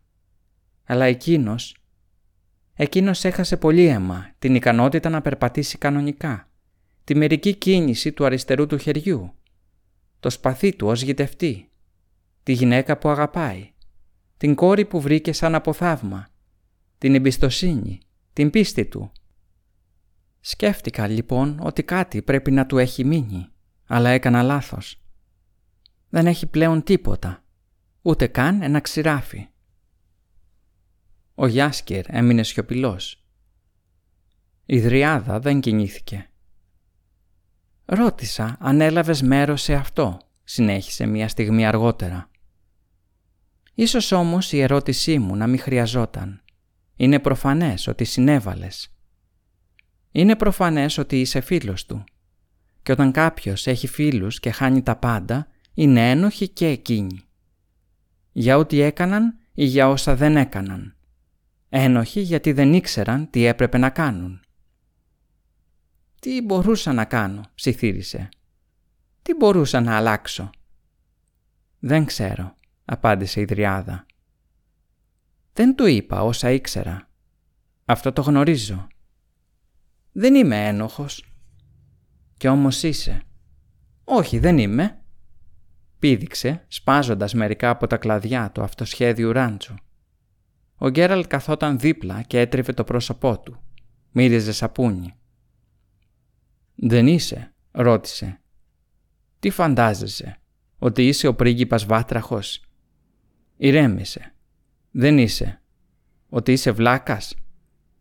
Αλλά 0.84 1.06
εκείνος, 1.06 1.78
εκείνος 2.76 3.24
έχασε 3.24 3.58
πολύ 3.58 3.86
αίμα 3.86 4.32
την 4.40 4.56
ικανότητα 4.56 5.10
να 5.10 5.22
περπατήσει 5.22 5.78
κανονικά, 5.78 6.50
τη 7.04 7.16
μερική 7.16 7.56
κίνηση 7.56 8.12
του 8.12 8.26
αριστερού 8.26 8.66
του 8.68 8.78
χεριού, 8.78 9.34
το 10.20 10.30
σπαθί 10.30 10.76
του 10.76 10.88
ως 10.88 11.02
γητευτή, 11.02 11.70
τη 12.44 12.52
γυναίκα 12.52 12.98
που 12.98 13.10
αγαπάει, 13.10 13.72
την 14.38 14.56
κόρη 14.56 14.86
που 14.86 15.02
βρήκε 15.02 15.34
σαν 15.34 15.56
από 15.56 15.74
θαύμα, 15.74 16.28
την 16.98 17.16
εμπιστοσύνη, 17.16 18.00
την 18.34 18.50
πίστη 18.50 18.86
του, 18.86 19.12
Σκέφτηκα 20.48 21.08
λοιπόν 21.08 21.60
ότι 21.62 21.84
κάτι 21.84 22.22
πρέπει 22.22 22.52
να 22.52 22.66
του 22.66 22.78
έχει 22.78 23.04
μείνει, 23.04 23.48
αλλά 23.88 24.10
έκανα 24.10 24.44
λάθος. 24.44 25.02
Δεν 26.10 26.28
έχει 26.28 26.48
πλέον 26.48 26.84
τίποτα, 26.84 27.44
ούτε 28.02 28.28
καν 28.28 28.62
ένα 28.62 28.80
ξηράφι. 28.80 29.48
Ο 31.36 31.48
Γιάσκερ 31.48 32.16
έμεινε 32.16 32.44
σιωπηλός. 32.44 33.26
Η 34.66 34.80
Δριάδα 34.80 35.40
δεν 35.40 35.60
κινήθηκε. 35.60 36.30
«Ρώτησα 37.86 38.58
αν 38.60 38.82
έλαβες 38.82 39.22
μέρος 39.22 39.62
σε 39.62 39.74
αυτό», 39.74 40.20
συνέχισε 40.44 41.06
μία 41.06 41.28
στιγμή 41.28 41.66
αργότερα. 41.66 42.30
Ίσως 43.74 44.12
όμως 44.12 44.52
η 44.52 44.60
ερώτησή 44.60 45.20
μου 45.20 45.36
να 45.36 45.48
μην 45.48 45.60
χρειαζόταν. 45.60 46.44
Είναι 46.96 47.20
προφανές 47.20 47.88
ότι 47.88 48.04
συνέβαλες 48.04 48.96
είναι 50.16 50.36
προφανές 50.36 50.98
ότι 50.98 51.20
είσαι 51.20 51.40
φίλος 51.42 51.86
του. 51.86 52.04
Και 52.84 52.92
όταν 52.92 53.12
κάποιος 53.12 53.68
έχει 53.68 53.88
φίλους 53.88 54.40
και 54.40 54.52
χάνει 54.52 54.82
τα 54.82 54.96
πάντα, 54.96 55.48
είναι 55.74 56.10
ένοχοι 56.10 56.48
και 56.50 56.68
εκείνοι. 56.68 57.22
Για 58.32 58.58
ό,τι 58.58 58.80
έκαναν 58.80 59.38
ή 59.54 59.66
για 59.66 59.90
όσα 59.90 60.16
δεν 60.16 60.38
έκαναν. 60.38 60.95
Ένοχοι 61.78 62.20
γιατί 62.20 62.52
δεν 62.52 62.74
ήξεραν 62.74 63.30
τι 63.30 63.46
έπρεπε 63.46 63.78
να 63.78 63.90
κάνουν. 63.90 64.42
«Τι 66.20 66.42
μπορούσα 66.42 66.94
να 66.94 67.06
κάνω», 67.06 67.42
ψιθύρισε. 67.56 68.30
«Τι 69.22 69.34
μπορούσα 69.34 69.82
να 69.82 69.96
αλλάξω». 69.96 70.50
«Δεν 71.80 72.06
ξέρω», 72.06 72.58
απάντησε 72.86 73.42
η 73.42 73.46
Δριάδα. 73.46 74.06
«Δεν 75.54 75.76
του 75.76 75.86
είπα 75.86 76.24
όσα 76.24 76.52
ήξερα. 76.52 77.10
Αυτό 77.86 78.12
το 78.12 78.22
γνωρίζω. 78.22 78.88
Δεν 80.12 80.36
είμαι 80.36 80.68
ένοχος. 80.68 81.34
Κι 82.38 82.48
όμως 82.48 82.84
είσαι. 82.84 83.22
Όχι, 84.04 84.40
δεν 84.40 84.58
είμαι. 84.58 85.02
Πήδηξε, 86.00 86.66
σπάζοντας 86.68 87.34
μερικά 87.34 87.70
από 87.70 87.88
τα 87.88 87.98
κλαδιά 87.98 88.52
του 88.52 88.64
αυτοσχέδιου 88.64 89.32
ράντσου. 89.32 89.76
Ο 90.78 90.90
Γκέραλ 90.90 91.28
καθόταν 91.28 91.80
δίπλα 91.80 92.22
και 92.22 92.40
έτριβε 92.40 92.74
το 92.74 92.84
πρόσωπό 92.84 93.40
του. 93.40 93.62
Μύριζε 94.12 94.54
σαπούνι. 94.54 95.16
«Δεν 96.76 97.08
είσαι», 97.08 97.54
ρώτησε. 97.72 98.42
«Τι 99.40 99.50
φαντάζεσαι, 99.50 100.40
ότι 100.78 101.08
είσαι 101.08 101.28
ο 101.28 101.36
πρίγκιπας 101.36 101.86
Βάτραχος» 101.86 102.66
Ηρέμησε. 103.58 104.34
«Δεν 104.92 105.18
είσαι. 105.18 105.62
Ότι 106.30 106.52
είσαι 106.52 106.72
βλάκας» 106.72 107.36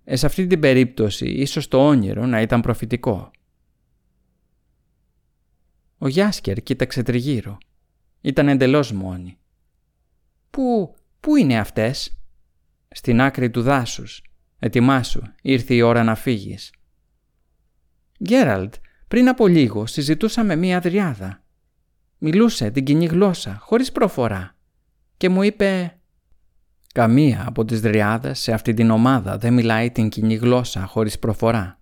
Ε, 0.05 0.17
σε 0.17 0.27
αυτή 0.27 0.47
την 0.47 0.61
περίπτωση 0.61 1.27
ίσως 1.27 1.69
το 1.69 1.87
όνειρο 1.87 2.27
να 2.27 2.41
ήταν 2.41 2.61
προφητικό. 2.61 3.31
Ο 5.99 6.09
Γιάσκερ 6.09 6.63
κοίταξε 6.63 7.03
τριγύρω. 7.03 7.59
Ήταν 8.21 8.49
εντελώς 8.49 8.93
μόνη. 8.93 9.39
«Πού, 10.51 10.95
πού 11.21 11.37
είναι 11.37 11.59
αυτές» 11.59 12.19
«Στην 12.97 13.21
άκρη 13.21 13.51
του 13.51 13.63
δάσους. 13.63 14.23
Ετοιμάσου, 14.59 15.23
ήρθε 15.43 15.75
η 15.75 15.81
ώρα 15.81 16.03
να 16.03 16.15
φύγεις». 16.15 16.73
«Γκέραλτ, 18.25 18.75
πριν 19.09 19.29
από 19.29 19.47
λίγο 19.47 19.87
συζητούσαμε 19.87 20.57
μία 20.57 20.77
αδριάδα. 20.77 21.43
Μιλούσε 22.19 22.71
την 22.71 22.85
κοινή 22.85 23.07
γλώσσα, 23.07 23.59
χωρίς 23.61 23.93
προφορά. 23.93 24.57
Και 25.17 25.29
μου 25.29 25.43
είπε 25.43 25.99
Καμία 26.95 27.45
από 27.47 27.65
τις 27.65 27.81
δριάδες 27.81 28.39
σε 28.39 28.53
αυτή 28.53 28.75
την 28.75 28.91
ομάδα 28.91 29.39
δεν 29.39 29.53
μιλάει 29.53 29.91
την 29.91 30.09
κοινή 30.09 30.35
γλώσσα 30.35 30.87
χωρίς 30.87 31.19
προφορά. 31.19 31.81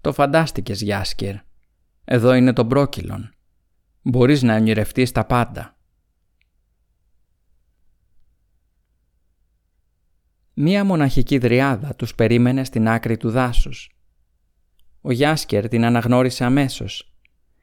Το 0.00 0.12
φαντάστηκες, 0.12 0.80
Γιάσκερ. 0.80 1.34
Εδώ 2.04 2.34
είναι 2.34 2.52
το 2.52 2.64
μπρόκυλον. 2.64 3.30
Μπορείς 4.02 4.42
να 4.42 4.54
ονειρευτείς 4.54 5.12
τα 5.12 5.24
πάντα. 5.24 5.77
Μία 10.60 10.84
μοναχική 10.84 11.38
δριάδα 11.38 11.94
τους 11.94 12.14
περίμενε 12.14 12.64
στην 12.64 12.88
άκρη 12.88 13.16
του 13.16 13.30
δάσους. 13.30 13.90
Ο 15.00 15.12
Γιάσκερ 15.12 15.68
την 15.68 15.84
αναγνώρισε 15.84 16.44
αμέσως. 16.44 17.14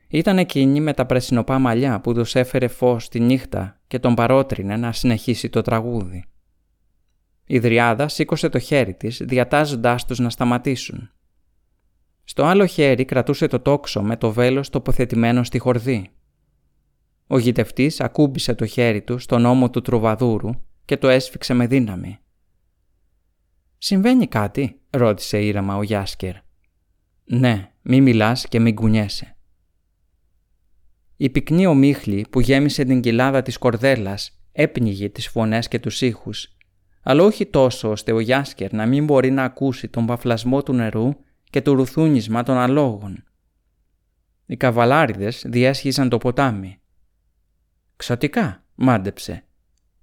Ήταν 0.08 0.38
εκείνη 0.38 0.80
με 0.80 0.94
τα 0.94 1.06
πρεσινοπά 1.06 1.60
μαλλιά 1.60 2.02
που 2.02 2.14
τους 2.14 2.36
έφερε 2.36 2.68
φως 2.68 3.10
τη 3.10 3.20
νύχτα 3.20 3.82
και 3.88 4.00
τον 4.00 4.16
παρότρινε 4.16 4.78
να 4.78 4.92
συνεχίσει 4.92 5.50
το 5.50 5.62
τραγούδι. 5.62 6.26
Η 7.46 7.60
Δριάδα 7.60 8.08
σήκωσε 8.08 8.50
το 8.50 8.60
χέρι 8.60 8.94
της, 8.94 9.22
διατάζοντάς 9.26 10.06
τους 10.06 10.20
να 10.20 10.30
σταματήσουν. 10.30 11.12
Στο 12.24 12.44
άλλο 12.44 12.66
χέρι 12.66 13.06
κρατούσε 13.06 13.48
το 13.48 13.60
τόξο 13.60 14.02
με 14.02 14.18
το 14.18 14.32
βέλος 14.32 14.70
τοποθετημένο 14.70 15.44
στη 15.44 15.60
χορδή. 15.60 16.10
Ο 17.28 17.38
γητευτής 17.38 18.02
ακούμπησε 18.02 18.54
το 18.54 18.66
χέρι 18.66 19.02
του 19.02 19.18
στον 19.18 19.46
ώμο 19.46 19.70
του 19.70 19.82
τρουβαδούρου 19.82 20.50
και 20.86 20.98
το 20.98 21.08
έσφιξε 21.08 21.54
με 21.54 21.68
δύναμη. 21.68 22.20
«Συμβαίνει 23.86 24.28
κάτι» 24.28 24.80
ρώτησε 24.90 25.42
ήρεμα 25.42 25.76
ο 25.76 25.84
Γιάσκερ. 25.84 26.36
«Ναι, 27.24 27.72
μη 27.82 28.02
μιλάς 28.02 28.48
και 28.48 28.60
μη 28.60 28.74
κουνιέσαι». 28.74 29.38
Η 31.18 31.30
πυκνή 31.30 31.66
ομίχλη 31.66 32.26
που 32.30 32.40
γέμισε 32.40 32.84
την 32.84 33.02
κοιλάδα 33.02 33.42
της 33.42 33.58
κορδέλας 33.58 34.42
έπνιγε 34.52 35.10
τις 35.10 35.28
φωνές 35.28 35.68
και 35.68 35.80
τους 35.80 36.02
ήχους 36.02 36.56
αλλά 37.02 37.24
όχι 37.24 37.46
τόσο 37.46 37.92
ώστε 37.92 38.12
ο 38.12 38.20
Γιάσκερ 38.20 38.74
να 38.74 38.86
μην 38.86 39.06
μπορεί 39.06 39.32
να 39.32 39.44
ακούσει 39.44 39.88
τον 39.88 40.06
παφλασμό 40.06 40.64
του 40.64 40.74
νερού 40.74 41.10
και 41.50 41.62
το 41.62 41.74
ρουθούνισμα 41.74 42.44
των 42.44 42.58
αλόγων. 42.58 43.24
Οι 44.46 44.58
καβαλάριδες 44.58 45.46
διέσχιζαν 45.48 46.10
το 46.10 46.18
ποτάμι. 46.18 46.80
«Ξωτικά», 47.96 48.64
μάντεψε. 48.76 49.46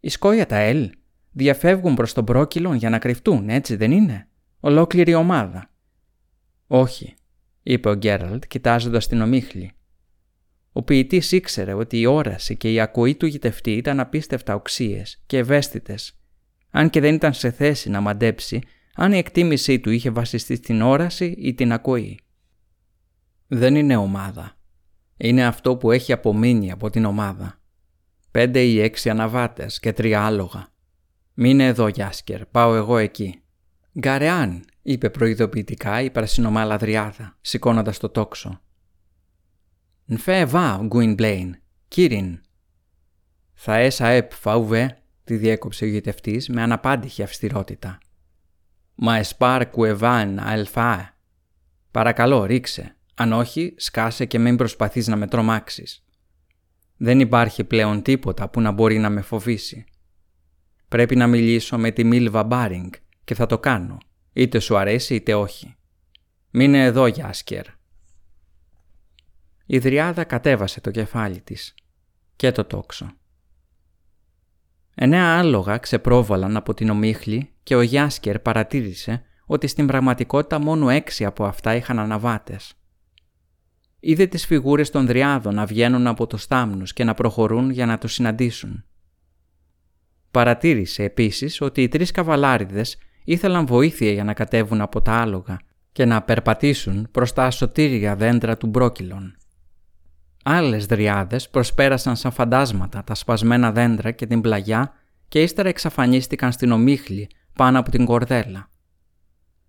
«Οι 0.00 0.09
σκόια 0.09 0.46
τα 0.46 0.56
Ελ 0.56 0.90
διαφεύγουν 1.32 1.94
προς 1.94 2.12
τον 2.12 2.24
πρόκυλον 2.24 2.74
για 2.74 2.90
να 2.90 2.98
κρυφτούν, 2.98 3.48
έτσι 3.48 3.76
δεν 3.76 3.90
είναι; 3.90 4.28
Ολόκληρη 4.60 5.14
ομάδα». 5.14 5.70
«Όχι», 6.66 7.14
είπε 7.62 7.88
ο 7.88 7.94
Γκέραλτ 7.94 8.44
κοιτάζοντας 8.48 9.06
την 9.06 9.20
ομίχλη. 9.20 9.72
Ο 10.72 10.82
ποιητής 10.82 11.32
ήξερε 11.32 11.72
ότι 11.72 12.00
η 12.00 12.06
όραση 12.06 12.56
και 12.56 12.72
η 12.72 12.80
ακοή 12.80 13.14
του 13.14 13.26
γητευτή 13.26 13.72
ήταν 13.72 14.00
απίστευτα 14.00 14.54
οξύες 14.54 15.22
και 15.26 15.38
ευαίσθητες, 15.38 16.18
αν 16.70 16.90
και 16.90 17.00
δεν 17.00 17.14
ήταν 17.14 17.32
σε 17.32 17.50
θέση 17.50 17.90
να 17.90 18.00
μαντέψει 18.00 18.60
αν 18.94 19.12
η 19.12 19.18
εκτίμησή 19.18 19.80
του 19.80 19.90
είχε 19.90 20.10
βασιστεί 20.10 20.54
στην 20.56 20.82
όραση 20.82 21.24
ή 21.38 21.54
την 21.54 21.72
ακοή. 21.72 22.18
Δεν 23.46 23.74
είναι 23.74 23.96
ομάδα. 23.96 24.56
Είναι 25.16 25.46
αυτό 25.46 25.76
που 25.76 25.90
έχει 25.90 26.12
απομείνει 26.12 26.70
από 26.70 26.90
την 26.90 27.04
ομάδα. 27.04 27.60
Πέντε 28.30 28.60
ή 28.60 28.80
έξι 28.80 29.10
αναβάτες 29.10 29.80
και 29.80 29.92
τρία 29.92 30.24
άλογα. 30.24 30.72
«Μείνε 31.34 31.66
εδώ, 31.66 31.88
Γιάσκερ, 31.88 32.46
πάω 32.46 32.74
εγώ 32.74 32.98
εκεί». 32.98 33.42
«Γκαρεάν», 33.98 34.64
είπε 34.82 35.10
προειδοποιητικά 35.10 36.00
η 36.00 36.10
πρασινομάλα 36.10 36.76
δριάδα, 36.76 37.38
σηκώνοντας 37.40 37.98
το 37.98 38.09
τόξο. 38.09 38.60
«Νφέ 40.06 40.44
βα, 40.44 40.80
Γκουιν 40.84 41.16
Κύριν». 41.88 42.40
«Θα 43.52 43.76
έσα 43.76 44.06
επ, 44.06 44.32
φαουβέ», 44.32 45.02
τη 45.24 45.36
διέκοψε 45.36 45.84
ο 45.84 45.88
γητευτής 45.88 46.48
με 46.48 46.62
αναπάντηχη 46.62 47.22
αυστηρότητα. 47.22 47.98
«Μα 48.94 49.16
εσπάρ 49.16 49.70
κουεβάν 49.70 50.38
αλφά». 50.38 51.16
«Παρακαλώ, 51.90 52.44
ρίξε. 52.44 52.96
Αν 53.14 53.32
όχι, 53.32 53.74
σκάσε 53.76 54.24
και 54.24 54.38
μην 54.38 54.56
προσπαθείς 54.56 55.06
να 55.06 55.16
με 55.16 55.26
τρομάξεις. 55.26 56.04
Δεν 56.96 57.20
υπάρχει 57.20 57.64
πλέον 57.64 58.02
τίποτα 58.02 58.48
που 58.48 58.60
να 58.60 58.70
μπορεί 58.70 58.98
να 58.98 59.10
με 59.10 59.20
φοβήσει. 59.20 59.84
Πρέπει 60.93 61.16
να 61.16 61.27
μιλήσω 61.27 61.78
με 61.78 61.90
τη 61.90 62.05
Μίλβα 62.05 62.44
Μπάρινγκ 62.44 62.93
και 63.24 63.35
θα 63.35 63.47
το 63.47 63.59
κάνω, 63.59 63.98
είτε 64.32 64.59
σου 64.59 64.77
αρέσει 64.77 65.14
είτε 65.14 65.35
όχι. 65.35 65.77
Μείνε 66.51 66.85
εδώ, 66.85 67.06
Γιάσκερ. 67.06 67.64
Η 69.66 69.78
Δριάδα 69.78 70.24
κατέβασε 70.24 70.81
το 70.81 70.90
κεφάλι 70.90 71.40
της 71.40 71.74
και 72.36 72.52
το 72.52 72.64
τόξο. 72.64 73.12
Εννέα 74.94 75.39
άλογα 75.39 75.78
ξεπρόβαλαν 75.78 76.56
από 76.56 76.74
την 76.74 76.90
ομίχλη 76.90 77.52
και 77.62 77.74
ο 77.74 77.82
Γιάσκερ 77.82 78.39
παρατήρησε 78.39 79.24
ότι 79.47 79.66
στην 79.66 79.86
πραγματικότητα 79.86 80.59
μόνο 80.59 80.90
έξι 80.90 81.24
από 81.24 81.44
αυτά 81.44 81.74
είχαν 81.74 81.98
αναβάτες. 81.98 82.74
Είδε 84.01 84.27
τις 84.27 84.47
φιγούρες 84.47 84.90
των 84.90 85.06
δριάδων 85.06 85.55
να 85.55 85.66
βγαίνουν 85.66 86.06
από 86.06 86.27
το 86.27 86.36
στάμνους 86.36 86.93
και 86.93 87.05
να 87.05 87.14
προχωρούν 87.14 87.70
για 87.70 87.86
να 87.86 87.98
το 87.98 88.09
συναντήσουν. 88.09 88.85
Παρατήρησε 90.32 91.02
επίσης 91.02 91.60
ότι 91.60 91.82
οι 91.82 91.88
τρεις 91.88 92.10
καβαλάριδες 92.10 92.96
ήθελαν 93.24 93.66
βοήθεια 93.66 94.12
για 94.12 94.24
να 94.24 94.34
κατέβουν 94.34 94.80
από 94.80 95.02
τα 95.02 95.12
άλογα 95.12 95.56
και 95.92 96.04
να 96.04 96.22
περπατήσουν 96.22 97.09
προς 97.10 97.32
τα 97.32 97.44
ασωτήρια 97.44 98.16
δέντρα 98.16 98.56
του 98.56 98.66
μπρόκυλων. 98.66 99.36
Άλλες 100.44 100.86
δριάδες 100.86 101.48
προσπέρασαν 101.48 102.16
σαν 102.16 102.32
φαντάσματα 102.32 103.04
τα 103.04 103.14
σπασμένα 103.14 103.72
δέντρα 103.72 104.10
και 104.10 104.26
την 104.26 104.40
πλαγιά 104.40 104.92
και 105.28 105.42
ύστερα 105.42 105.68
εξαφανίστηκαν 105.68 106.52
στην 106.52 106.72
ομίχλη 106.72 107.28
πάνω 107.52 107.78
από 107.78 107.90
την 107.90 108.04
κορδέλα. 108.04 108.68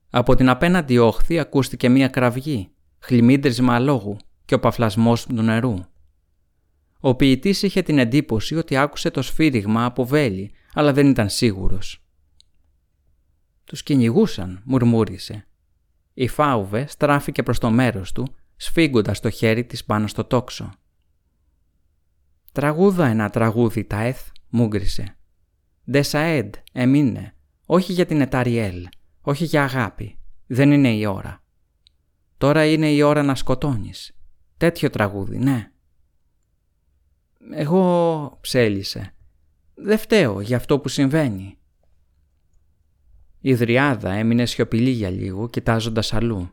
Από 0.09 0.35
την 0.35 0.49
απέναντι 0.49 0.97
όχθη 0.97 1.39
ακούστηκε 1.39 1.89
μία 1.89 2.07
κραυγή, 2.07 2.71
χλιμίντρισμα 2.99 3.75
αλόγου 3.75 4.17
και 4.45 4.55
ο 4.55 4.59
παφλασμός 4.59 5.25
του 5.25 5.41
νερού. 5.41 5.75
Ο 7.05 7.15
ποιητής 7.15 7.61
είχε 7.61 7.81
την 7.81 7.99
εντύπωση 7.99 8.55
ότι 8.55 8.77
άκουσε 8.77 9.11
το 9.11 9.21
σφύριγμα 9.21 9.85
από 9.85 10.05
βέλη, 10.05 10.51
αλλά 10.73 10.93
δεν 10.93 11.09
ήταν 11.09 11.29
σίγουρος. 11.29 12.05
«Τους 13.63 13.83
κυνηγούσαν», 13.83 14.61
μουρμούρισε. 14.65 15.47
Η 16.13 16.27
Φάουβε 16.27 16.87
στράφηκε 16.87 17.43
προς 17.43 17.59
το 17.59 17.69
μέρος 17.69 18.11
του, 18.11 18.35
σφίγγοντας 18.55 19.19
το 19.19 19.29
χέρι 19.29 19.65
της 19.65 19.85
πάνω 19.85 20.07
στο 20.07 20.23
τόξο. 20.23 20.73
«Τραγούδα 22.51 23.05
ένα 23.05 23.29
τραγούδι, 23.29 23.83
Ταέθ», 23.83 24.27
μούγκρισε. 24.49 25.17
«Ντεσαέντ, 25.91 26.53
εμείνε, 26.71 27.35
όχι 27.65 27.93
για 27.93 28.05
την 28.05 28.21
Εταριέλ, 28.21 28.87
όχι 29.21 29.45
για 29.45 29.63
αγάπη. 29.63 30.17
Δεν 30.47 30.71
είναι 30.71 30.93
η 30.93 31.05
ώρα. 31.05 31.43
Τώρα 32.37 32.65
είναι 32.65 32.91
η 32.91 33.01
ώρα 33.01 33.23
να 33.23 33.35
σκοτώνεις. 33.35 34.17
Τέτοιο 34.57 34.89
τραγούδι, 34.89 35.37
ναι». 35.37 35.72
«Εγώ», 37.51 38.37
ψέλισε, 38.41 39.13
«δεν 39.73 39.97
φταίω 39.97 40.41
για 40.41 40.57
αυτό 40.57 40.79
που 40.79 40.87
συμβαίνει». 40.87 41.57
Η 43.39 43.53
Δριάδα 43.53 44.11
έμεινε 44.11 44.45
σιωπηλή 44.45 44.89
για 44.89 45.09
λίγο, 45.09 45.49
κοιτάζοντας 45.49 46.13
αλλού. 46.13 46.49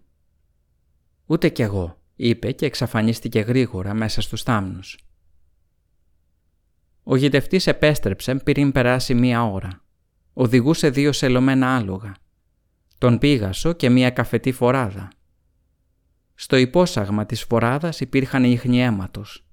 «Ούτε 1.27 1.49
κι 1.49 1.63
εγώ», 1.63 2.01
είπε 2.17 2.53
και 2.53 2.67
εξαφανίστηκε 2.67 3.41
γρήγορα 3.41 3.95
μέσα 3.95 4.21
στους 4.21 4.43
θάμνους. 4.43 4.99
Ο 7.03 7.17
γητευτής 7.17 7.67
επέστρεψε 7.67 8.35
πριν 8.35 8.73
περάσει 8.73 9.15
μία 9.15 9.45
ώρα. 9.45 9.85
Οδηγούσε 10.33 10.91
δύο 10.91 11.13
σελωμένα 11.13 11.77
άλογα. 11.77 12.15
Τον 12.99 13.19
πήγασο 13.19 13.73
και 13.73 13.91
μία 13.91 14.11
καφετή 14.11 14.53
φοράδα. 14.53 15.09
Στο 16.35 16.57
υπόσαγμα 16.57 17.27
της 17.27 17.43
φοράδας 17.43 18.01
υπήρχαν 18.01 18.45
ίχνη 18.45 18.83
αίματος. 18.83 19.50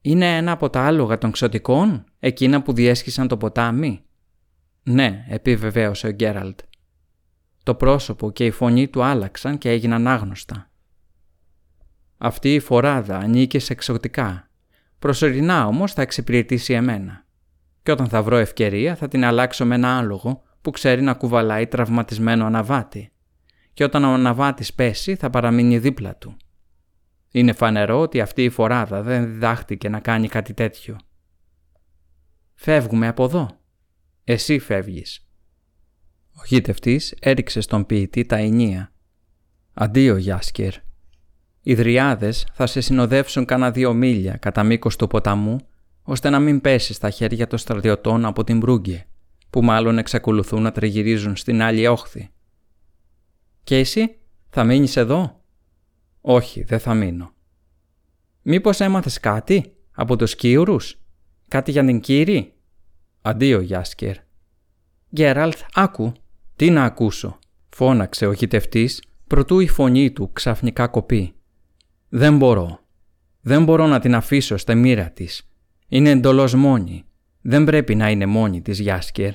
«Είναι 0.00 0.36
ένα 0.36 0.52
από 0.52 0.70
τα 0.70 0.82
άλογα 0.82 1.18
των 1.18 1.30
ξωτικών, 1.30 2.04
εκείνα 2.18 2.62
που 2.62 2.72
διέσχισαν 2.72 3.28
το 3.28 3.36
ποτάμι» 3.36 4.04
«Ναι», 4.82 5.24
επιβεβαίωσε 5.28 6.06
ο 6.06 6.10
Γκέραλτ. 6.10 6.60
Το 7.62 7.74
πρόσωπο 7.74 8.30
και 8.30 8.44
η 8.44 8.50
φωνή 8.50 8.88
του 8.88 9.02
άλλαξαν 9.02 9.58
και 9.58 9.70
έγιναν 9.70 10.06
άγνωστα. 10.06 10.70
Αυτή 12.18 12.54
η 12.54 12.60
φοράδα 12.60 13.18
ανήκει 13.18 13.58
σε 13.58 13.72
εξωτικά. 13.72 14.50
Προσωρινά 14.98 15.66
όμως 15.66 15.92
θα 15.92 16.02
εξυπηρετήσει 16.02 16.72
εμένα. 16.72 17.26
Και 17.82 17.90
όταν 17.90 18.08
θα 18.08 18.22
βρω 18.22 18.36
ευκαιρία 18.36 18.96
θα 18.96 19.08
την 19.08 19.24
αλλάξω 19.24 19.66
με 19.66 19.74
ένα 19.74 19.98
άλογο 19.98 20.42
που 20.60 20.70
ξέρει 20.70 21.02
να 21.02 21.14
κουβαλάει 21.14 21.66
τραυματισμένο 21.66 22.44
αναβάτη. 22.44 23.12
Και 23.72 23.84
όταν 23.84 24.04
ο 24.04 24.12
αναβάτης 24.12 24.74
πέσει 24.74 25.14
θα 25.14 25.30
παραμείνει 25.30 25.78
δίπλα 25.78 26.16
του. 26.16 26.36
Είναι 27.32 27.52
φανερό 27.52 28.00
ότι 28.00 28.20
αυτή 28.20 28.44
η 28.44 28.48
φοράδα 28.48 29.02
δεν 29.02 29.26
διδάχτηκε 29.26 29.88
να 29.88 30.00
κάνει 30.00 30.28
κάτι 30.28 30.54
τέτοιο. 30.54 30.96
Φεύγουμε 32.54 33.08
από 33.08 33.24
εδώ. 33.24 33.50
Εσύ 34.24 34.58
φεύγεις. 34.58 35.26
Ο 36.30 36.42
γήτευτής 36.46 37.14
έριξε 37.20 37.60
στον 37.60 37.86
ποιητή 37.86 38.24
τα 38.24 38.36
ενία. 38.36 38.92
«Αντίο, 39.74 40.16
Γιάσκερ. 40.16 40.74
Οι 41.62 41.74
δριάδες 41.74 42.46
θα 42.52 42.66
σε 42.66 42.80
συνοδεύσουν 42.80 43.44
κάνα 43.44 43.70
δύο 43.70 43.92
μίλια 43.92 44.36
κατά 44.36 44.62
μήκος 44.62 44.96
του 44.96 45.06
ποταμού, 45.06 45.58
ώστε 46.02 46.30
να 46.30 46.38
μην 46.38 46.60
πέσεις 46.60 46.96
στα 46.96 47.10
χέρια 47.10 47.46
των 47.46 47.58
στρατιωτών 47.58 48.24
από 48.24 48.44
την 48.44 48.58
Μπρούγκε, 48.58 49.06
που 49.50 49.62
μάλλον 49.62 49.98
εξακολουθούν 49.98 50.62
να 50.62 50.72
τριγυρίζουν 50.72 51.36
στην 51.36 51.62
άλλη 51.62 51.86
όχθη. 51.86 52.30
Και 53.62 53.76
εσύ 53.76 54.16
θα 54.48 54.64
μείνεις 54.64 54.96
εδώ; 54.96 55.39
Όχι, 56.20 56.62
δεν 56.62 56.78
θα 56.78 56.94
μείνω. 56.94 57.32
Μήπως 58.42 58.80
έμαθες 58.80 59.20
κάτι 59.20 59.72
από 59.92 60.16
τους 60.16 60.34
Κίουρους; 60.34 61.00
Κάτι 61.48 61.70
για 61.70 61.84
την 61.84 62.00
Κύρι; 62.00 62.52
Αντίο, 63.22 63.60
Γιάσκερ. 63.60 64.16
Γκέραλτ, 65.14 65.56
άκου. 65.74 66.12
Τι 66.56 66.70
να 66.70 66.84
ακούσω, 66.84 67.38
φώναξε 67.68 68.26
ο 68.26 68.32
γητευτής, 68.32 69.02
προτού 69.26 69.60
η 69.60 69.68
φωνή 69.68 70.10
του 70.10 70.32
ξαφνικά 70.32 70.86
κοπεί. 70.86 71.34
Δεν 72.08 72.36
μπορώ. 72.36 72.80
Δεν 73.40 73.64
μπορώ 73.64 73.86
να 73.86 74.00
την 74.00 74.14
αφήσω 74.14 74.56
στα 74.56 74.74
μοίρα 74.74 75.10
της. 75.10 75.48
Είναι 75.88 76.10
εντολώς 76.10 76.54
μόνη. 76.54 77.04
Δεν 77.40 77.64
πρέπει 77.64 77.94
να 77.94 78.10
είναι 78.10 78.26
μόνη 78.26 78.62
της, 78.62 78.78
Γιάσκερ. 78.78 79.34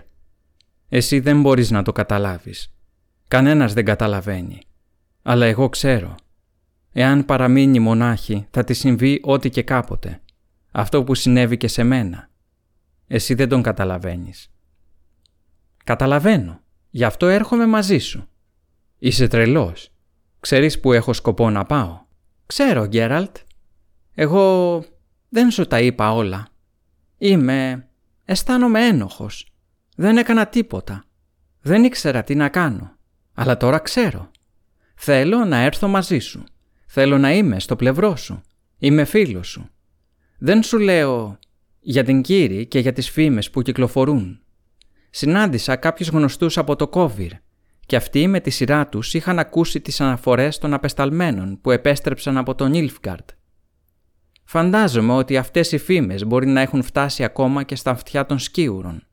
Εσύ 0.90 1.20
δεν 1.20 1.42
μπορείς 1.42 1.72
να 1.72 1.84
το 1.84 1.92
καταλάβεις. 1.92 2.74
Κανένας 3.28 3.74
δεν 3.74 3.86
καταλαβαίνει. 3.86 4.60
Αλλά 5.22 5.46
εγώ 5.46 5.70
ξέρω. 5.70 6.16
Εάν 6.98 7.26
παραμείνει 7.26 7.80
μονάχη, 7.80 8.48
θα 8.52 8.64
τη 8.64 8.74
συμβεί 8.74 9.20
ό,τι 9.24 9.50
και 9.50 9.64
κάποτε. 9.64 10.22
Αυτό 10.72 11.04
που 11.04 11.16
συνέβη 11.16 11.58
και 11.58 11.68
σε 11.68 11.84
μένα. 11.84 12.30
Εσύ 13.08 13.34
δεν 13.34 13.50
τον 13.50 13.62
καταλαβαίνεις. 13.62 14.52
Καταλαβαίνω. 15.84 16.60
Γι' 16.90 17.04
αυτό 17.04 17.28
έρχομαι 17.28 17.66
μαζί 17.66 17.98
σου. 17.98 18.28
Είσαι 19.00 19.28
τρελός. 19.28 19.92
Ξέρεις 20.40 20.80
που 20.80 20.94
έχω 20.94 21.14
σκοπό 21.14 21.50
να 21.50 21.66
πάω. 21.66 22.00
Ξέρω, 22.46 22.86
Γκέραλτ. 22.86 23.38
Εγώ 24.14 24.84
δεν 25.30 25.52
σου 25.52 25.68
τα 25.68 25.80
είπα 25.80 26.14
όλα. 26.14 26.48
Είμαι... 27.18 27.88
αισθάνομαι 28.26 28.88
ένοχος. 28.88 29.54
Δεν 29.96 30.18
έκανα 30.18 30.48
τίποτα. 30.48 31.04
Δεν 31.62 31.84
ήξερα 31.84 32.24
τι 32.24 32.36
να 32.36 32.50
κάνω. 32.50 32.96
Αλλά 33.34 33.58
τώρα 33.58 33.80
ξέρω. 33.80 34.32
Θέλω 34.96 35.46
να 35.46 35.58
έρθω 35.58 35.88
μαζί 35.88 36.20
σου. 36.20 36.44
Θέλω 36.98 37.18
να 37.18 37.34
είμαι 37.34 37.60
στο 37.60 37.76
πλευρό 37.76 38.16
σου. 38.16 38.42
Είμαι 38.78 39.06
φίλος 39.06 39.48
σου. 39.48 39.70
Δεν 40.38 40.64
σου 40.64 40.80
λέω 40.80 41.40
για 41.80 42.04
την 42.04 42.22
Κύρι 42.22 42.68
και 42.68 42.80
για 42.80 42.94
τις 42.94 43.10
φήμες 43.10 43.50
που 43.50 43.62
κυκλοφορούν. 43.62 44.40
Συνάντησα 45.10 45.76
κάποιους 45.76 46.10
γνωστούς 46.10 46.58
από 46.58 46.76
το 46.76 46.88
Κόβιρ 46.88 47.32
και 47.86 47.96
αυτοί 47.96 48.28
με 48.28 48.40
τη 48.40 48.50
σειρά 48.50 48.88
τους 48.88 49.14
είχαν 49.14 49.40
ακούσει 49.40 49.82
τις 49.82 50.02
αναφορές 50.02 50.58
των 50.58 50.74
απεσταλμένων 50.74 51.62
που 51.62 51.72
επέστρεψαν 51.72 52.38
από 52.38 52.56
τον 52.56 52.74
Ιλφγκαρτ. 52.74 53.30
Φαντάζομαι 54.44 55.14
ότι 55.14 55.38
αυτές 55.38 55.72
οι 55.72 55.78
φήμες 55.78 56.26
μπορεί 56.26 56.48
να 56.48 56.62
έχουν 56.62 56.84
φτάσει 56.84 57.24
ακόμα 57.24 57.64
και 57.64 57.76
στα 57.76 57.92
αυτιά 57.92 58.26
των 58.26 58.40
σκίουρων. 58.40 59.08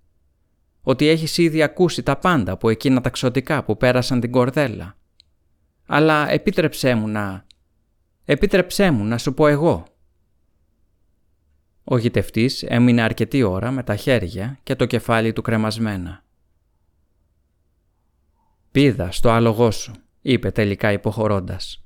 Ότι 0.82 1.08
έχεις 1.08 1.38
ήδη 1.38 1.62
ακούσει 1.62 2.02
τα 2.02 2.16
πάντα 2.16 2.52
από 2.52 2.68
εκείνα 2.68 3.00
τα 3.00 3.10
ξωτικά 3.10 3.64
που 3.64 3.76
πέρασαν 3.76 4.20
την 4.20 4.30
κορδέλα. 4.30 4.96
Αλλά 5.86 6.30
επίτρεψέ 6.30 6.94
μου 6.94 7.08
να... 7.08 7.44
Επίτρεψέ 8.24 8.90
μου 8.90 9.04
να 9.04 9.18
σου 9.18 9.34
πω 9.34 9.46
εγώ. 9.46 9.86
Ο 11.84 11.98
γητευτής 11.98 12.62
έμεινε 12.62 13.02
αρκετή 13.02 13.42
ώρα 13.42 13.70
με 13.70 13.82
τα 13.82 13.96
χέρια 13.96 14.58
και 14.62 14.76
το 14.76 14.86
κεφάλι 14.86 15.32
του 15.32 15.42
κρεμασμένα. 15.42 16.24
«Πίδα 18.70 19.10
στο 19.10 19.30
άλογό 19.30 19.70
σου», 19.70 19.92
είπε 20.22 20.50
τελικά 20.50 20.92
υποχωρώντας. 20.92 21.84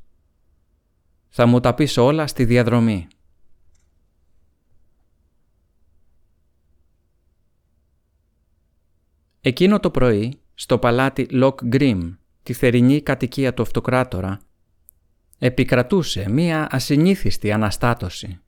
«Θα 1.28 1.46
μου 1.46 1.60
τα 1.60 1.74
πεις 1.74 1.96
όλα 1.96 2.26
στη 2.26 2.44
διαδρομή». 2.44 3.08
Εκείνο 9.40 9.80
το 9.80 9.90
πρωί, 9.90 10.40
στο 10.54 10.78
παλάτι 10.78 11.24
Λοκ 11.24 11.64
Γκριμ, 11.64 12.14
τη 12.42 12.52
θερινή 12.52 13.02
κατοικία 13.02 13.54
του 13.54 13.62
αυτοκράτορα, 13.62 14.40
επικρατούσε 15.38 16.28
μία 16.30 16.68
ασυνήθιστη 16.70 17.52
αναστάτωση. 17.52 18.40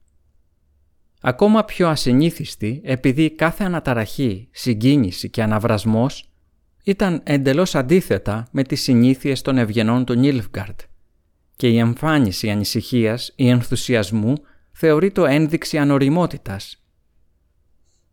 Ακόμα 1.21 1.63
πιο 1.65 1.87
ασυνήθιστη 1.87 2.81
επειδή 2.83 3.31
κάθε 3.31 3.63
αναταραχή, 3.63 4.47
συγκίνηση 4.51 5.29
και 5.29 5.43
αναβρασμός 5.43 6.29
ήταν 6.83 7.21
εντελώς 7.23 7.75
αντίθετα 7.75 8.47
με 8.51 8.63
τις 8.63 8.81
συνήθειες 8.81 9.41
των 9.41 9.57
ευγενών 9.57 10.05
του 10.05 10.13
Νίλφγκαρτ 10.13 10.79
και 11.55 11.69
η 11.69 11.77
εμφάνιση 11.77 12.49
ανησυχίας 12.49 13.33
ή 13.35 13.49
ενθουσιασμού 13.49 14.33
θεωρείτο 14.71 15.25
ένδειξη 15.25 15.77
ανωριμότητας. 15.77 16.83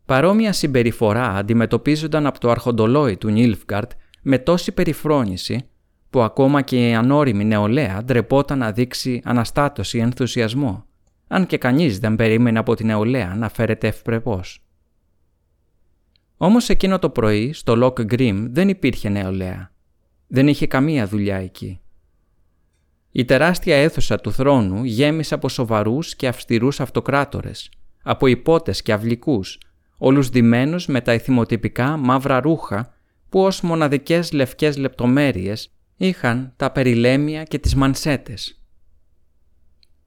Παρόμοια 0.05 0.53
συμπεριφορά 0.53 1.29
αντιμετωπίζονταν 1.29 2.25
από 2.25 2.39
το 2.39 2.49
αρχοντολόι 2.49 3.17
του 3.17 3.29
Νίλφγκαρτ 3.29 3.91
με 4.21 4.37
τόση 4.37 4.71
περιφρόνηση 4.71 5.69
που 6.17 6.23
ακόμα 6.23 6.61
και 6.61 6.89
η 6.89 6.93
ανώριμη 6.95 7.45
νεολαία 7.45 8.03
ντρεπόταν 8.03 8.57
να 8.57 8.71
δείξει 8.71 9.21
αναστάτωση 9.23 9.97
ή 9.97 10.01
ενθουσιασμό, 10.01 10.85
αν 11.27 11.45
και 11.45 11.57
κανείς 11.57 11.99
δεν 11.99 12.15
περίμενε 12.15 12.59
από 12.59 12.75
την 12.75 12.85
νεολαία 12.85 13.35
να 13.35 13.49
φέρεται 13.49 13.87
ευπρεπώς. 13.87 14.63
Όμως 16.37 16.69
εκείνο 16.69 16.99
το 16.99 17.09
πρωί 17.09 17.53
στο 17.53 17.73
Lock 17.83 18.13
Grim 18.13 18.45
δεν 18.49 18.69
υπήρχε 18.69 19.09
νεολαία. 19.09 19.71
Δεν 20.27 20.47
είχε 20.47 20.67
καμία 20.67 21.07
δουλειά 21.07 21.35
εκεί. 21.35 21.79
Η 23.11 23.25
τεράστια 23.25 23.75
αίθουσα 23.75 24.17
του 24.17 24.31
θρόνου 24.31 24.83
γέμισε 24.83 25.33
από 25.33 25.49
σοβαρούς 25.49 26.15
και 26.15 26.27
αυστηρούς 26.27 26.79
αυτοκράτορες, 26.79 27.69
από 28.03 28.27
υπότες 28.27 28.81
και 28.81 28.93
αυλικούς, 28.93 29.59
όλους 29.97 30.29
ντυμένους 30.29 30.87
με 30.87 31.01
τα 31.01 31.11
εθιμοτυπικά 31.11 31.97
μαύρα 31.97 32.39
ρούχα 32.39 32.93
που 33.29 33.43
ως 33.43 33.61
μοναδικές 33.61 34.31
λευκές 34.31 34.77
λεπτομέρειες 34.77 35.71
είχαν 35.97 36.53
τα 36.55 36.71
περιλέμια 36.71 37.43
και 37.43 37.59
τις 37.59 37.75
μανσέτες. 37.75 38.61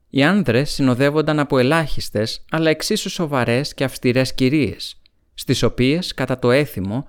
Οι 0.09 0.23
άνδρες 0.23 0.71
συνοδεύονταν 0.71 1.39
από 1.39 1.59
ελάχιστες 1.59 2.45
αλλά 2.51 2.71
εξίσου 2.71 3.11
σοβαρές 3.11 3.75
και 3.75 3.85
αυστηρές 3.85 4.35
κυρίες, 4.35 5.01
στις 5.35 5.63
οποίες 5.63 6.15
κατά 6.15 6.39
το 6.39 6.51
έθιμο 6.51 7.07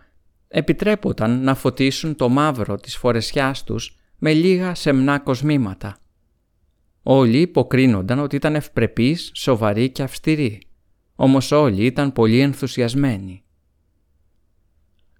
επιτρέπονταν 0.47 1.43
να 1.43 1.55
φωτίσουν 1.55 2.15
το 2.15 2.29
μαύρο 2.29 2.77
της 2.77 2.97
φορεσιάς 2.97 3.63
τους 3.63 3.97
με 4.17 4.33
λίγα 4.33 4.75
σεμνά 4.75 5.19
κοσμήματα. 5.19 5.97
Όλοι 7.03 7.41
υποκρίνονταν 7.41 8.19
ότι 8.19 8.35
ήταν 8.35 8.55
ευπρεπείς, 8.55 9.31
σοβαροί 9.33 9.89
και 9.89 10.03
αυστηροί, 10.03 10.61
όμως 11.15 11.51
όλοι 11.51 11.85
ήταν 11.85 12.13
πολύ 12.13 12.39
ενθουσιασμένοι. 12.39 13.43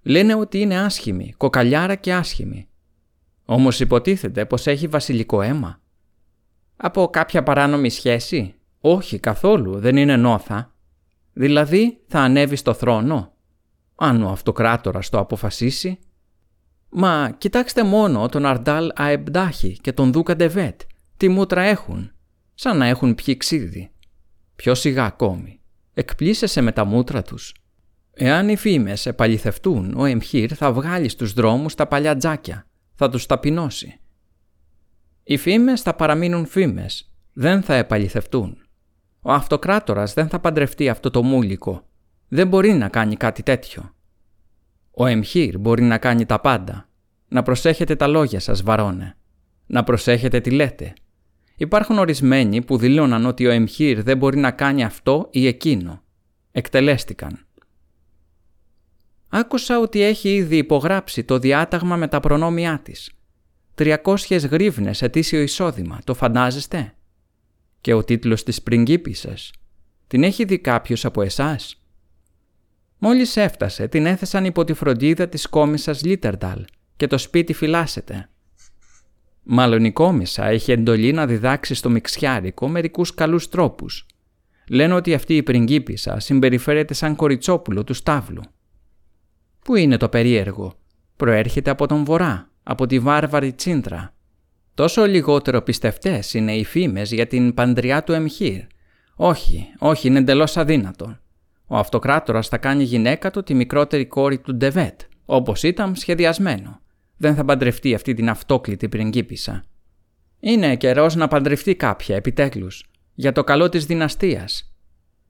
Λένε 0.01 0.35
ότι 0.35 0.59
είναι 0.59 0.79
άσχημη, 0.79 1.33
κοκαλιάρα 1.37 1.95
και 1.95 2.13
άσχημη. 2.13 2.67
Όμως 3.53 3.79
υποτίθεται 3.79 4.45
πως 4.45 4.67
έχει 4.67 4.87
βασιλικό 4.87 5.41
αίμα. 5.41 5.79
Από 6.77 7.07
κάποια 7.07 7.43
παράνομη 7.43 7.89
σχέση; 7.89 8.55
Όχι 8.79 9.19
καθόλου, 9.19 9.79
δεν 9.79 9.97
είναι 9.97 10.17
νόθα. 10.17 10.73
Δηλαδή 11.33 12.01
θα 12.07 12.19
ανέβει 12.19 12.55
στο 12.55 12.73
θρόνο, 12.73 13.33
αν 13.95 14.23
ο 14.23 14.29
αυτοκράτορας 14.29 15.09
το 15.09 15.19
αποφασίσει. 15.19 15.99
Μα 16.89 17.35
κοιτάξτε 17.37 17.83
μόνο 17.83 18.29
τον 18.29 18.45
Αρντάλ 18.45 18.91
Αεμπντάχη 18.95 19.77
και 19.81 19.93
τον 19.93 20.11
Δούκα 20.11 20.35
Ντεβέτ, 20.35 20.81
τι 21.17 21.29
μούτρα 21.29 21.61
έχουν, 21.61 22.11
σαν 22.53 22.77
να 22.77 22.85
έχουν 22.85 23.15
πιει 23.15 23.37
ξύδι. 23.37 23.91
Πιο 24.55 24.75
σιγά 24.75 25.05
ακόμη, 25.05 25.61
εκπλήσεσαι 25.93 26.61
με 26.61 26.71
τα 26.71 26.85
μούτρα 26.85 27.21
τους. 27.21 27.53
Εάν 28.13 28.49
οι 28.49 28.55
φήμες 28.55 29.05
επαληθευτούν, 29.05 29.93
ο 29.97 30.05
Εμχύρ 30.05 30.51
θα 30.55 30.73
βγάλει 30.73 31.09
στους 31.09 31.33
δρόμους 31.33 31.75
τα 31.75 31.87
παλιά 31.87 32.15
τζάκια, 32.15 32.65
θα 33.03 33.09
τους 33.09 33.25
ταπεινώσει. 33.25 33.99
Οι 35.23 35.37
φήμες 35.37 35.81
θα 35.81 35.93
παραμείνουν 35.93 36.45
φήμες, 36.45 37.11
δεν 37.33 37.61
θα 37.61 37.75
επαληθευτούν. 37.75 38.57
Ο 39.21 39.31
αυτοκράτορας 39.31 40.13
δεν 40.13 40.27
θα 40.29 40.39
παντρευτεί 40.39 40.89
αυτό 40.89 41.09
το 41.09 41.23
μούλικο. 41.23 41.87
Δεν 42.27 42.47
μπορεί 42.47 42.73
να 42.73 42.89
κάνει 42.89 43.15
κάτι 43.15 43.43
τέτοιο. 43.43 43.95
Ο 44.91 45.05
Εμχύρ 45.05 45.57
μπορεί 45.57 45.83
να 45.83 45.97
κάνει 45.97 46.25
τα 46.25 46.39
πάντα. 46.39 46.89
Να 47.27 47.43
προσέχετε 47.43 47.95
τα 47.95 48.07
λόγια 48.07 48.39
σας, 48.39 48.63
βαρώνε. 48.63 49.17
Να 49.65 49.83
προσέχετε 49.83 50.39
τι 50.39 50.51
λέτε. 50.51 50.93
Υπάρχουν 51.55 51.97
ορισμένοι 51.97 52.61
που 52.61 52.77
δηλώναν 52.77 53.25
ότι 53.25 53.47
ο 53.47 53.51
Εμχύρ 53.51 54.03
δεν 54.03 54.17
μπορεί 54.17 54.37
να 54.37 54.51
κάνει 54.51 54.83
αυτό 54.83 55.27
ή 55.31 55.47
εκείνο. 55.47 56.03
Εκτελέστηκαν. 56.51 57.45
Άκουσα 59.33 59.79
ότι 59.79 60.01
έχει 60.01 60.35
ήδη 60.35 60.57
υπογράψει 60.57 61.23
το 61.23 61.39
διάταγμα 61.39 61.95
με 61.95 62.07
τα 62.07 62.19
προνόμια 62.19 62.79
της. 62.83 63.11
300 63.75 64.47
γρίβνες 64.49 65.01
ετήσιο 65.01 65.41
εισόδημα, 65.41 65.99
το 66.03 66.13
φαντάζεστε; 66.13 66.93
Και 67.81 67.93
ο 67.93 68.03
τίτλος 68.03 68.43
της 68.43 68.61
πριγκίπισσας. 68.61 69.51
Την 70.07 70.23
έχει 70.23 70.45
δει 70.45 70.59
κάποιος 70.59 71.05
από 71.05 71.21
εσάς; 71.21 71.81
Μόλις 72.97 73.37
έφτασε, 73.37 73.87
την 73.87 74.05
έθεσαν 74.05 74.45
υπό 74.45 74.63
τη 74.63 74.73
φροντίδα 74.73 75.27
της 75.27 75.47
κόμισσας 75.47 76.03
Λίτερνταλ 76.03 76.65
και 76.95 77.07
το 77.07 77.17
σπίτι 77.17 77.53
φυλάσσεται. 77.53 78.29
Μάλλον 79.43 79.85
η 79.85 79.91
κόμισσα 79.91 80.45
έχει 80.45 80.71
εντολή 80.71 81.11
να 81.11 81.25
διδάξει 81.25 81.73
στο 81.73 81.89
μιξιάρικο 81.89 82.67
μερικούς 82.67 83.13
καλούς 83.13 83.49
τρόπους. 83.49 84.05
Λένε 84.69 84.93
ότι 84.93 85.13
αυτή 85.13 85.35
η 85.35 85.43
πριγκίπισσα 85.43 86.19
συμπεριφέρεται 86.19 86.93
σαν 86.93 87.15
κοριτσόπουλο 87.15 87.83
του 87.83 87.93
στάβλου. 87.93 88.41
Πού 89.63 89.75
είναι 89.75 89.97
το 89.97 90.09
περίεργο; 90.09 90.73
Προέρχεται 91.15 91.69
από 91.69 91.87
τον 91.87 92.03
βορρά, 92.03 92.49
από 92.63 92.85
τη 92.85 92.99
βάρβαρη 92.99 93.53
τσίντρα. 93.53 94.13
Τόσο 94.73 95.05
λιγότερο 95.05 95.61
πιστευτές 95.61 96.33
είναι 96.33 96.55
οι 96.55 96.63
φήμες 96.63 97.11
για 97.11 97.27
την 97.27 97.53
παντριά 97.53 98.03
του 98.03 98.11
Εμχύρ. 98.11 98.61
Όχι, 99.15 99.67
όχι, 99.79 100.07
είναι 100.07 100.19
εντελώς 100.19 100.57
αδύνατο. 100.57 101.17
Ο 101.67 101.77
αυτοκράτορας 101.77 102.47
θα 102.47 102.57
κάνει 102.57 102.83
γυναίκα 102.83 103.31
του 103.31 103.43
τη 103.43 103.53
μικρότερη 103.53 104.05
κόρη 104.05 104.37
του 104.39 104.55
Ντεβέτ, 104.55 105.01
όπως 105.25 105.63
ήταν 105.63 105.95
σχεδιασμένο. 105.95 106.79
Δεν 107.17 107.35
θα 107.35 107.45
παντρευτεί 107.45 107.93
αυτή 107.93 108.13
την 108.13 108.29
αυτόκλητη 108.29 108.89
πριγκίπισσα. 108.89 109.63
Είναι 110.39 110.75
καιρός 110.75 111.15
να 111.15 111.27
παντρευτεί 111.27 111.75
κάποια 111.75 112.15
επιτέλους, 112.15 112.89
για 113.13 113.31
το 113.31 113.43
καλό 113.43 113.69
της 113.69 113.85
δυναστείας. 113.85 114.73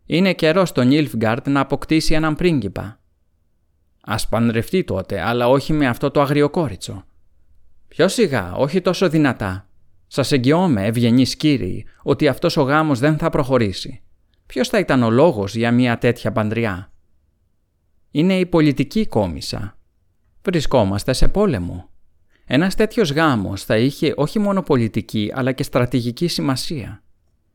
Είναι 0.05 0.33
καιρός 0.33 0.71
τον 0.71 0.87
Νίλφγκαρτ 0.87 1.47
να 1.47 1.59
αποκτήσει 1.59 2.13
έναν 2.13 2.35
πρίγκιπα. 2.35 3.00
Ας 4.01 4.27
παντρευτεί 4.27 4.83
τότε, 4.83 5.21
αλλά 5.21 5.47
όχι 5.47 5.73
με 5.73 5.87
αυτό 5.87 6.11
το 6.11 6.21
αγριοκόριτσο. 6.21 7.05
Πιο 7.87 8.07
σιγά, 8.07 8.53
όχι 8.53 8.81
τόσο 8.81 9.09
δυνατά. 9.09 9.69
Σας 10.07 10.31
εγγυώμαι, 10.31 10.85
ευγενείς 10.85 11.35
κύριοι, 11.35 11.85
ότι 12.03 12.27
αυτός 12.27 12.57
ο 12.57 12.61
γάμος 12.61 12.99
δεν 12.99 13.17
θα 13.17 13.29
προχωρήσει. 13.29 14.01
Ποιος 14.45 14.67
θα 14.67 14.79
ήταν 14.79 15.03
ο 15.03 15.09
λόγος 15.09 15.55
για 15.55 15.71
μια 15.71 15.97
τέτοια 15.97 16.31
παντριά; 16.31 16.91
Είναι 18.11 18.39
η 18.39 18.45
πολιτική 18.45 19.07
κόμισα. 19.07 19.77
Βρισκόμαστε 20.41 21.13
σε 21.13 21.27
πόλεμο. 21.27 21.89
Ένας 22.45 22.75
τέτοιος 22.75 23.11
γάμος 23.11 23.63
θα 23.63 23.77
είχε 23.77 24.13
όχι 24.15 24.39
μόνο 24.39 24.61
πολιτική 24.61 25.31
αλλά 25.35 25.51
και 25.51 25.63
στρατηγική 25.63 26.27
σημασία. 26.27 27.03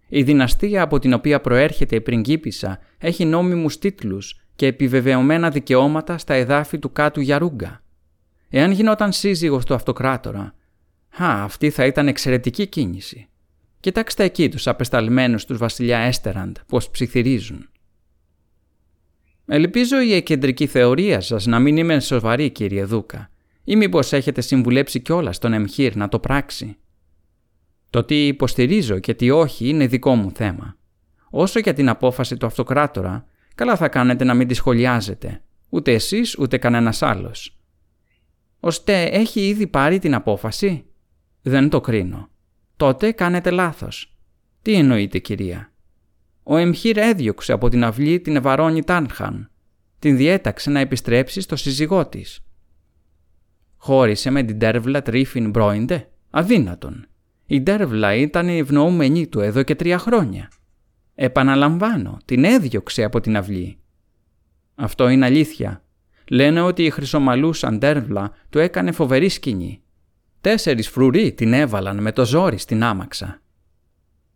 Η 0.08 0.22
δυναστεία 0.22 0.82
από 0.82 0.98
την 0.98 1.12
οποία 1.12 1.40
προέρχεται 1.40 1.96
η 1.96 2.00
πριγκίπισσα 2.00 2.78
έχει 2.98 3.24
νόμιμους 3.24 3.78
τίτλους 3.78 4.45
και 4.56 4.66
επιβεβαιωμένα 4.66 5.50
δικαιώματα 5.50 6.18
στα 6.18 6.34
εδάφη 6.34 6.78
του 6.78 6.92
κάτου 6.92 7.20
Γιαρούγκα. 7.20 7.82
Εάν 8.48 8.70
γινόταν 8.70 9.12
σύζυγος 9.12 9.64
του 9.64 9.74
αυτοκράτορα, 9.74 10.54
α, 11.22 11.42
αυτή 11.42 11.70
θα 11.70 11.86
ήταν 11.86 12.08
εξαιρετική 12.08 12.66
κίνηση. 12.66 13.28
Κοιτάξτε 13.80 14.24
εκεί 14.24 14.48
τους 14.48 14.66
απεσταλμένους 14.66 15.44
τους 15.44 15.58
βασιλιά 15.58 15.98
Έστεραντ 15.98 16.56
πώς 16.66 16.90
ψιθυρίζουν. 16.90 17.68
Ελπίζω 19.46 20.00
η 20.00 20.12
εκεντρική 20.14 20.66
θεωρία 20.66 21.20
σας 21.20 21.46
να 21.46 21.58
μην 21.58 21.76
είμαι 21.76 22.00
σοβαρή 22.00 22.50
κύριε 22.50 22.84
Δούκα 22.84 23.30
ή 23.64 23.76
μήπως 23.76 24.12
έχετε 24.12 24.40
συμβουλέψει 24.40 25.00
κιόλας 25.00 25.38
τον 25.38 25.52
Εμχύρ 25.52 25.96
να 25.96 26.08
το 26.08 26.18
πράξει. 26.18 26.76
Το 27.90 28.04
τι 28.04 28.26
υποστηρίζω 28.26 28.98
και 28.98 29.14
τι 29.14 29.30
όχι 29.30 29.68
είναι 29.68 29.86
δικό 29.86 30.14
μου 30.14 30.30
θέμα. 30.34 30.76
Όσο 31.30 31.58
για 31.58 31.72
την 31.72 31.88
απόφαση 31.88 32.36
του 32.36 32.46
αυτοκράτορα, 32.46 33.26
καλά 33.56 33.76
θα 33.76 33.88
κάνετε 33.88 34.24
να 34.24 34.34
μην 34.34 34.48
τη 34.48 34.54
σχολιάζετε, 34.54 35.42
ούτε 35.68 35.92
εσείς 35.92 36.38
ούτε 36.38 36.58
κανένας 36.58 37.02
άλλος. 37.02 37.58
Ώστε 38.60 39.02
έχει 39.02 39.48
ήδη 39.48 39.66
πάρει 39.66 39.98
την 39.98 40.14
απόφαση; 40.14 40.84
Δεν 41.42 41.68
το 41.68 41.80
κρίνω. 41.80 42.28
Τότε 42.76 43.12
κάνετε 43.12 43.50
λάθος. 43.50 44.16
Τι 44.62 44.74
εννοείτε 44.74 45.18
κυρία; 45.18 45.72
Ο 46.42 46.56
Εμχύρ 46.56 46.98
έδιωξε 46.98 47.52
από 47.52 47.68
την 47.68 47.84
αυλή 47.84 48.20
την 48.20 48.36
Ευαρόνη 48.36 48.84
Τάνχαν. 48.84 49.50
Την 49.98 50.16
διέταξε 50.16 50.70
να 50.70 50.80
επιστρέψει 50.80 51.40
στο 51.40 51.56
σύζυγό 51.56 52.06
της. 52.06 52.40
Χώρισε 53.76 54.30
με 54.30 54.42
την 54.42 54.58
Τέρβλα 54.58 55.02
Τρίφιν 55.02 55.50
Μπρόιντε; 55.50 56.10
Αδύνατον. 56.30 57.06
Η 57.46 57.62
Τέρβλα 57.62 58.14
ήταν 58.14 58.48
η 58.48 58.58
ευνοούμενη 58.58 59.26
του 59.26 59.40
εδώ 59.40 59.62
και 59.62 59.74
τρία 59.74 59.98
χρόνια. 59.98 60.50
Επαναλαμβάνω, 61.18 62.18
την 62.24 62.44
έδιωξε 62.44 63.02
από 63.02 63.20
την 63.20 63.36
αυλή. 63.36 63.78
Αυτό 64.74 65.08
είναι 65.08 65.24
αλήθεια. 65.24 65.82
Λένε 66.28 66.60
ότι 66.60 66.84
η 66.84 66.90
χρυσομαλούσα 66.90 67.72
Ντέρβλα 67.72 68.32
του 68.50 68.58
έκανε 68.58 68.92
φοβερή 68.92 69.28
σκηνή. 69.28 69.82
Τέσσερις 70.40 70.88
φρουροί 70.88 71.32
την 71.32 71.52
έβαλαν 71.52 72.02
με 72.02 72.12
το 72.12 72.26
ζόρι 72.26 72.58
στην 72.58 72.82
άμαξα. 72.82 73.40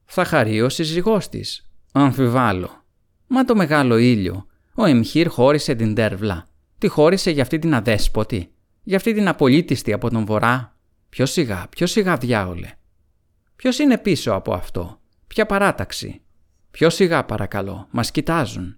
Θα 0.04 0.24
χαρεί 0.24 0.62
ο 0.62 0.68
σύζυγός 0.68 1.28
της. 1.28 1.70
Αμφιβάλλω. 1.92 2.84
Μα 3.26 3.44
το 3.44 3.56
μεγάλο 3.56 3.96
ήλιο. 3.96 4.46
Ο 4.74 4.84
Εμχύρ 4.84 5.28
χώρισε 5.28 5.74
την 5.74 5.94
Ντέρβλα. 5.94 6.46
Τη 6.78 6.88
χώρισε 6.88 7.30
για 7.30 7.42
αυτή 7.42 7.58
την 7.58 7.74
αδέσποτη. 7.74 8.52
Για 8.82 8.96
αυτή 8.96 9.12
την 9.12 9.28
απολύτιστη 9.28 9.92
από 9.92 10.10
τον 10.10 10.24
βορρά. 10.24 10.76
Πιο 11.08 11.26
σιγά, 11.26 11.66
πιο 11.70 11.86
σιγά 11.86 12.16
διάολε. 12.16 12.70
Ποιος 13.56 13.78
είναι 13.78 13.98
πίσω 13.98 14.32
από 14.32 14.52
αυτό; 14.52 15.00
Ποια 15.26 15.46
παράταξη; 15.46 16.22
Πιο 16.70 16.90
σιγά 16.90 17.24
παρακαλώ. 17.24 17.88
Μας 17.90 18.10
κοιτάζουν. 18.10 18.76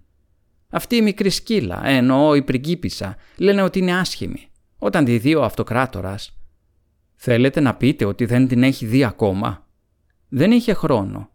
Αυτή 0.70 0.96
η 0.96 1.02
μικρή 1.02 1.30
σκύλα, 1.30 1.86
εννοώ 1.86 2.34
η 2.34 2.42
πριγκίπισσα, 2.42 3.16
λένε 3.36 3.62
ότι 3.62 3.78
είναι 3.78 3.98
άσχημη. 3.98 4.50
Όταν 4.78 5.04
τη 5.04 5.18
δει 5.18 5.34
ο 5.34 5.44
αυτοκράτορας. 5.44 6.36
Θέλετε 7.14 7.60
να 7.60 7.74
πείτε 7.74 8.04
ότι 8.04 8.24
δεν 8.24 8.48
την 8.48 8.62
έχει 8.62 8.86
δει 8.86 9.04
ακόμα; 9.04 9.66
Δεν 10.28 10.50
είχε 10.50 10.74
χρόνο. 10.74 11.30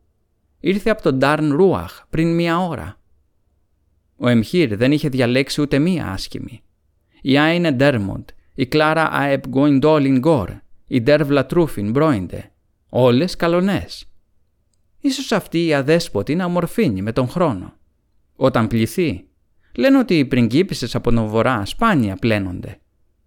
Ήρθε 0.59 0.89
από 0.89 1.01
τον 1.01 1.17
Ντάρν 1.17 1.55
Ρούαχ 1.55 2.01
πριν 2.09 2.35
μία 2.35 2.59
ώρα. 2.59 2.99
Ο 4.17 4.27
Εμχύρ 4.27 4.75
δεν 4.75 4.91
είχε 4.91 5.09
διαλέξει 5.09 5.61
ούτε 5.61 5.79
μία 5.79 6.07
άσχημη. 6.07 6.61
Η 7.21 7.37
Άινε 7.37 7.71
Ντέρμοντ, 7.71 8.29
η 8.53 8.65
Κλάρα 8.65 9.09
Αεπ 9.11 9.47
Γκόιντόλιν 9.47 10.19
Γκόρ, 10.19 10.49
η 10.87 11.01
Ντέρβλα 11.01 11.45
Τρούφιν 11.45 11.91
Μπρόιντε, 11.91 12.51
όλες 12.89 13.35
καλονές. 13.35 14.06
Ίσως 15.07 15.31
αυτή 15.31 15.65
η 15.65 15.73
αδέσποτη 15.73 16.35
να 16.35 16.47
μορφύνει 16.47 17.01
με 17.01 17.11
τον 17.11 17.29
χρόνο. 17.29 17.73
Όταν 18.35 18.67
πληθεί, 18.67 19.27
λένε 19.75 19.97
ότι 19.97 20.17
οι 20.17 20.25
πριγκίπισσες 20.25 20.95
από 20.95 21.11
τον 21.11 21.27
βορρά 21.27 21.65
σπάνια 21.65 22.15
πλένονται. 22.15 22.79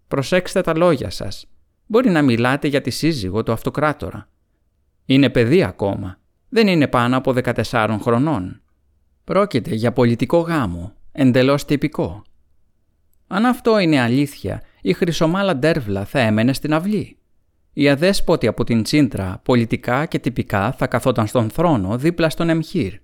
Προσέξτε 0.08 0.60
τα 0.60 0.76
λόγια 0.76 1.10
σας. 1.10 1.46
Μπορεί 1.86 2.10
να 2.10 2.22
μιλάτε 2.22 2.68
για 2.68 2.80
τη 2.80 2.90
σύζυγο 2.90 3.42
του 3.42 3.52
αυτοκράτορα. 3.52 4.28
Είναι 5.04 5.30
παιδί 5.30 5.62
ακόμα. 5.62 6.18
Δεν 6.48 6.66
είναι 6.66 6.88
πάνω 6.88 7.16
από 7.16 7.34
14 7.70 7.98
χρονών. 8.00 8.62
Πρόκειται 9.24 9.74
για 9.74 9.92
πολιτικό 9.92 10.38
γάμο, 10.38 10.92
εντελώς 11.12 11.64
τυπικό. 11.64 12.22
Αν 13.26 13.44
αυτό 13.44 13.78
είναι 13.78 14.00
αλήθεια, 14.00 14.62
η 14.82 14.92
χρυσομάλα 14.92 15.56
Ντέρβλα 15.56 16.04
θα 16.04 16.20
έμενε 16.20 16.52
στην 16.52 16.74
αυλή. 16.74 17.18
Η 17.72 17.88
αδέσποτη 17.88 18.46
από 18.46 18.64
την 18.64 18.82
Τσίντρα 18.82 19.40
πολιτικά 19.44 20.06
και 20.06 20.18
τυπικά 20.18 20.72
θα 20.72 20.86
καθόταν 20.86 21.26
στον 21.26 21.50
θρόνο 21.50 21.98
δίπλα 21.98 22.30
στον 22.30 22.48
Εμχύρ 22.48 22.94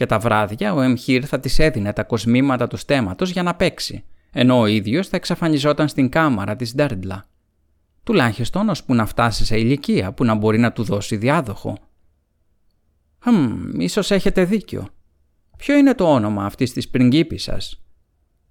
και 0.00 0.06
τα 0.06 0.18
βράδια 0.18 0.74
ο 0.74 0.80
Εμχύρ 0.80 1.24
θα 1.26 1.40
της 1.40 1.58
έδινε 1.58 1.92
τα 1.92 2.04
κοσμήματα 2.04 2.66
του 2.66 2.76
στέματος 2.76 3.30
για 3.30 3.42
να 3.42 3.54
παίξει, 3.54 4.04
ενώ 4.32 4.60
ο 4.60 4.66
ίδιος 4.66 5.08
θα 5.08 5.16
εξαφανιζόταν 5.16 5.88
στην 5.88 6.08
κάμαρα 6.08 6.56
της 6.56 6.74
Ντέρντλα. 6.74 7.24
Τουλάχιστον 8.02 8.68
ώσπου 8.68 8.94
να 8.94 9.06
φτάσει 9.06 9.44
σε 9.44 9.58
ηλικία 9.58 10.12
που 10.12 10.24
να 10.24 10.34
μπορεί 10.34 10.58
να 10.58 10.72
του 10.72 10.82
δώσει 10.82 11.16
διάδοχο. 11.16 11.78
Χμ, 13.18 13.80
ίσως 13.80 14.10
έχετε 14.10 14.44
δίκιο. 14.44 14.88
Ποιο 15.56 15.76
είναι 15.76 15.94
το 15.94 16.12
όνομα 16.12 16.44
αυτής 16.44 16.72
της 16.72 16.88
πριγκίπισσας; 16.88 17.82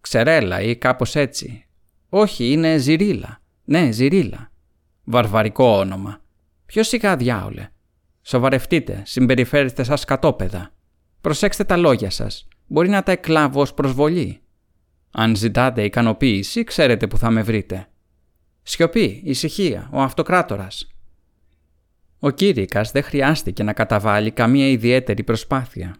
Ξερέλα 0.02 0.62
ή 0.62 0.76
κάπως 0.76 1.16
έτσι; 1.16 1.66
Όχι, 2.10 2.52
είναι 2.52 2.78
Ζηρίλα. 2.78 3.42
Ναι, 3.64 3.92
Ζηρίλα. 3.92 4.52
Βαρβαρικό 5.12 5.78
όνομα. 5.78 6.22
Ποιο 6.66 6.84
σιγά 6.84 7.16
διάολε. 7.16 7.70
Σοβαρευτείτε, 8.22 9.02
συμπεριφέρεστε 9.06 9.84
σαν 9.84 9.98
κατόπεδα. 10.08 10.72
Προσέξτε 11.22 11.64
τα 11.64 11.78
λόγια 11.78 12.10
σας. 12.10 12.48
Μπορεί 12.68 12.90
να 12.90 13.04
τα 13.04 13.12
εκλάβω 13.12 13.62
ως 13.62 13.74
προσβολή. 13.74 14.42
Αν 15.12 15.36
ζητάτε 15.36 15.84
ικανοποίηση, 15.84 16.64
ξέρετε 16.64 17.08
που 17.08 17.18
θα 17.18 17.30
με 17.30 17.42
βρείτε. 17.42 17.88
Σιωπή, 18.64 19.22
ησυχία, 19.26 19.90
ο 19.92 20.02
αυτοκράτορας. 20.02 20.88
Ο 22.20 22.30
Κύρικας 22.30 22.92
δεν 22.92 23.04
χρειάστηκε 23.04 23.64
να 23.64 23.74
καταβάλει 23.74 24.32
καμία 24.32 24.68
ιδιαίτερη 24.68 25.24
προσπάθεια. 25.24 25.96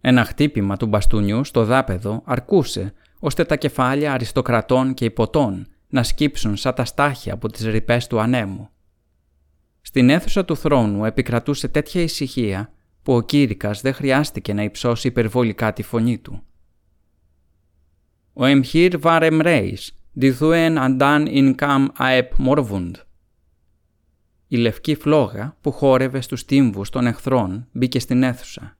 Ένα 0.00 0.24
χτύπημα 0.24 0.76
του 0.76 0.86
μπαστούνιου 0.86 1.44
στο 1.44 1.64
δάπεδο 1.64 2.22
αρκούσε 2.24 2.92
ώστε 3.18 3.44
τα 3.44 3.56
κεφάλια 3.56 4.12
αριστοκρατών 4.12 4.94
και 4.94 5.04
υποτών 5.04 5.66
να 5.90 6.02
σκύψουν 6.02 6.56
σαν 6.56 6.74
τα 6.74 6.84
στάχια 6.84 7.34
από 7.34 7.48
τις 7.48 7.64
ρηπές 7.64 8.06
του 8.06 8.20
ανέμου. 8.20 8.68
Στην 9.80 10.10
αίθουσα 10.10 10.44
του 10.44 10.56
θρόνου 10.56 11.04
επικρατούσε 11.04 11.68
τέτοια 11.68 12.02
ησυχία 12.02 12.72
που 13.02 13.14
ο 13.14 13.20
Κύρικας 13.20 13.80
δεν 13.80 13.94
χρειάστηκε 13.94 14.52
να 14.52 14.62
υψώσει 14.62 15.08
υπερβολικά 15.08 15.72
τη 15.72 15.82
φωνή 15.82 16.18
του. 16.18 16.42
«Ο 18.32 18.44
εμχύρ 18.44 18.98
βάρεμ 18.98 19.40
ρέις, 19.40 19.94
διθούεν 20.12 20.78
αντάν 20.78 21.26
ειν 21.26 21.54
καμ 21.54 21.86
αεπ 21.96 22.32
μορβούντ». 22.38 22.96
Η 24.48 24.56
λευκή 24.56 24.94
φλόγα 24.94 25.56
που 25.60 25.72
χόρευε 25.72 26.20
στους 26.20 26.44
τύμβους 26.44 26.90
των 26.90 27.06
εχθρών 27.06 27.66
μπήκε 27.72 27.98
στην 27.98 28.22
αίθουσα. 28.22 28.76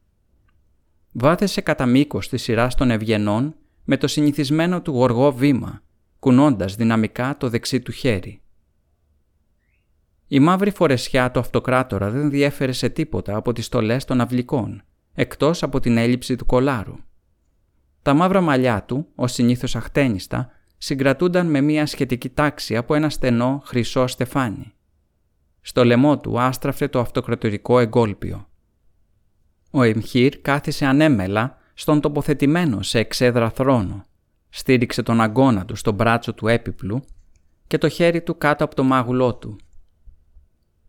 Βάθεσε 1.13 1.61
κατά 1.61 1.87
μήκος 1.87 2.29
τη 2.29 2.37
σειρά 2.37 2.69
των 2.69 2.91
ευγενών 2.91 3.55
με 3.85 3.97
το 3.97 4.07
συνηθισμένο 4.07 4.83
του 4.83 4.91
γοργό 4.91 5.33
βήμα, 5.33 5.83
κουνώντας 6.21 6.75
δυναμικά 6.75 7.37
το 7.37 7.49
δεξί 7.49 7.81
του 7.81 7.93
χέρι. 7.93 8.43
Η 10.27 10.41
μαύρη 10.41 10.71
φορεσιά 10.71 11.31
του 11.31 11.39
αυτοκράτορα 11.39 12.11
δεν 12.11 12.31
διέφερε 12.31 12.73
σε 12.73 12.89
τίποτα 12.89 13.37
από 13.37 13.53
τις 13.53 13.65
στολές 13.65 14.05
των 14.05 14.21
αυλικών, 14.21 14.83
εκτός 15.15 15.63
από 15.63 15.81
την 15.81 15.97
έλλειψη 15.97 16.37
του 16.37 16.47
κολάρου. 16.47 16.97
Τα 18.03 18.15
μαύρα 18.15 18.41
μαλλιά 18.41 18.83
του, 18.83 19.07
ως 19.15 19.33
συνήθως 19.33 19.77
αχτένιστα, 19.77 20.51
συγκρατούνταν 20.79 21.47
με 21.47 21.61
μια 21.61 21.87
σχετική 21.87 22.29
τάξη 22.29 22.77
από 22.77 22.95
ένα 22.95 23.11
στενό 23.11 23.63
χρυσό 23.65 24.07
στεφάνι. 24.07 24.73
Στο 25.61 25.85
λαιμό 25.85 26.19
του 26.19 26.41
άστραφε 26.41 26.89
το 26.89 27.01
αυτοκρατορικό 27.01 27.79
εγκόλπιο. 27.79 28.49
Ο 29.71 29.83
Εμχύρ 29.83 30.41
κάθισε 30.41 30.87
ανέμελα 30.87 31.59
στον 31.75 32.01
τοποθετημένο 32.01 32.83
σε 32.83 32.99
εξέδρα 32.99 33.51
θρόνο, 33.51 34.07
στήριξε 34.51 35.03
τον 35.03 35.21
αγκώνα 35.21 35.65
του 35.65 35.77
στο 35.77 35.93
μπράτσο 35.93 36.35
του 36.35 36.49
έπιπλου 36.49 37.05
και 37.67 37.79
το 37.79 37.89
χέρι 37.89 38.23
του 38.23 38.39
κάτω 38.39 38.65
από 38.65 38.75
το 38.75 38.83
μάγουλό 38.83 39.35
του 39.35 39.57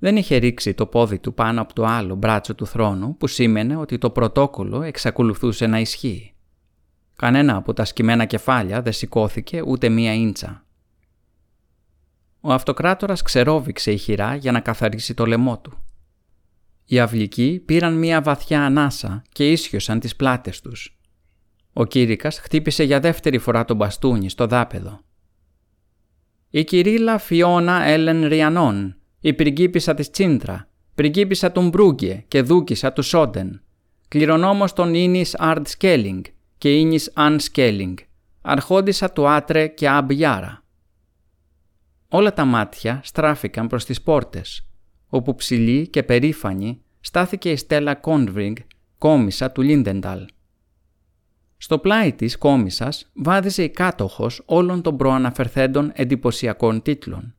δεν 0.03 0.15
είχε 0.15 0.35
ρίξει 0.35 0.73
το 0.73 0.85
πόδι 0.85 1.19
του 1.19 1.33
πάνω 1.33 1.61
από 1.61 1.73
το 1.73 1.85
άλλο 1.85 2.15
μπράτσο 2.15 2.55
του 2.55 2.65
θρόνου 2.65 3.17
που 3.17 3.27
σήμαινε 3.27 3.75
ότι 3.75 3.97
το 3.97 4.09
πρωτόκολλο 4.09 4.81
εξακολουθούσε 4.81 5.67
να 5.67 5.79
ισχύει. 5.79 6.33
Κανένα 7.15 7.55
από 7.55 7.73
τα 7.73 7.85
σκυμμένα 7.85 8.25
κεφάλια 8.25 8.81
δεν 8.81 8.93
σηκώθηκε 8.93 9.61
ούτε 9.61 9.89
μία 9.89 10.13
ίντσα. 10.13 10.65
Ο 12.41 12.51
αυτοκράτορας 12.53 13.21
ξερόβηξε 13.21 13.91
ηχηρά 13.91 14.35
για 14.35 14.51
να 14.51 14.59
καθαρίσει 14.59 15.13
το 15.13 15.25
λαιμό 15.25 15.59
του. 15.59 15.83
Οι 16.85 16.99
αυλικοί 16.99 17.61
πήραν 17.65 17.97
μία 17.97 18.21
βαθιά 18.21 18.65
ανάσα 18.65 19.21
και 19.31 19.51
ίσιοσαν 19.51 19.99
τις 19.99 20.15
πλάτες 20.15 20.61
τους. 20.61 20.97
Ο 21.73 21.85
Κύρικας 21.85 22.39
χτύπησε 22.39 22.83
για 22.83 22.99
δεύτερη 22.99 23.37
φορά 23.37 23.65
τον 23.65 23.77
μπαστούνι 23.77 24.29
στο 24.29 24.47
δάπεδο. 24.47 25.01
«Η 26.49 26.63
κυρίλα 26.63 27.17
Φιώνα 27.17 27.83
Έλεν 27.83 28.27
Ριανών», 28.27 28.95
η 29.19 29.33
πριγκίπισσα 29.33 29.93
της 29.93 30.09
Τσίντρα, 30.09 30.67
πριγκίπισσα 30.95 31.51
του 31.51 31.69
Μπρούγκε 31.69 32.23
και 32.27 32.41
δούκισσα 32.41 32.93
του 32.93 33.01
Σόντεν, 33.01 33.61
κληρονόμος 34.07 34.73
των 34.73 34.93
Ίνις 34.93 35.35
Αρντ 35.35 35.65
Σκέλιγκ 35.65 36.23
και 36.57 36.77
Ίνις 36.77 37.11
Αν 37.13 37.39
Σκέλιγκ, 37.39 37.97
αρχόντισσα 38.41 39.11
του 39.11 39.29
Άτρε 39.29 39.67
και 39.67 39.89
Αμπ 39.89 40.14
Γιάρα. 40.14 40.63
Όλα 42.07 42.33
τα 42.33 42.45
μάτια 42.45 43.01
στράφηκαν 43.03 43.67
προς 43.67 43.85
τις 43.85 44.01
πόρτες, 44.01 44.67
όπου 45.07 45.35
ψηλή 45.35 45.87
και 45.87 46.03
περήφανη 46.03 46.81
στάθηκε 46.99 47.51
η 47.51 47.55
Στέλλα 47.55 47.95
Κόνγκριβ, 47.95 48.55
κόμισσα 48.97 49.51
του 49.51 49.61
Λίντενταλ. 49.61 50.25
Στο 51.63 51.79
πλάι 51.79 52.13
της 52.13 52.37
κόμισσας 52.37 53.11
βάδιζε 53.13 53.63
η 53.63 53.69
κάτοχος 53.69 54.43
όλων 54.45 54.81
των 54.81 54.97
προαναφερθέντων 54.97 55.91
εντυπωσιακών 55.93 56.81
τίτλων. 56.81 57.35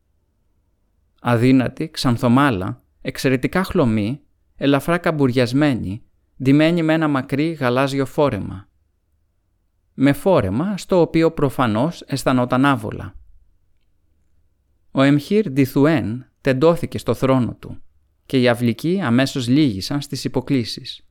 Αδύνατη, 1.21 1.89
ξανθομάλλα, 1.91 2.83
εξαιρετικά 3.01 3.65
χλωμή, 3.65 4.21
ελαφρά 4.57 4.99
καμπουριασμένη, 4.99 6.03
ντυμένη 6.43 6.83
με 6.83 6.93
ένα 6.93 7.09
μακρύ 7.09 7.53
γαλάζιο 7.53 8.07
φόρεμα. 8.07 8.69
Με 9.95 10.13
φόρεμα 10.13 10.77
στο 10.77 11.01
οποίο 11.01 11.33
προφανώς 11.33 12.03
αισθανόταν 12.07 12.65
άβολα. 12.65 13.15
Ο 14.91 15.03
Εμχύρ 15.03 15.51
Ντιθουέν 15.51 16.31
τεντώθηκε 16.41 16.99
στο 16.99 17.15
θρόνο 17.15 17.55
του 17.55 17.83
και 18.27 18.41
οι 18.41 18.49
αυλικοί 18.49 19.01
αμέσως 19.01 19.49
λύγησαν 19.49 20.01
στις 20.01 20.25
υποκλήσεις. 20.25 21.07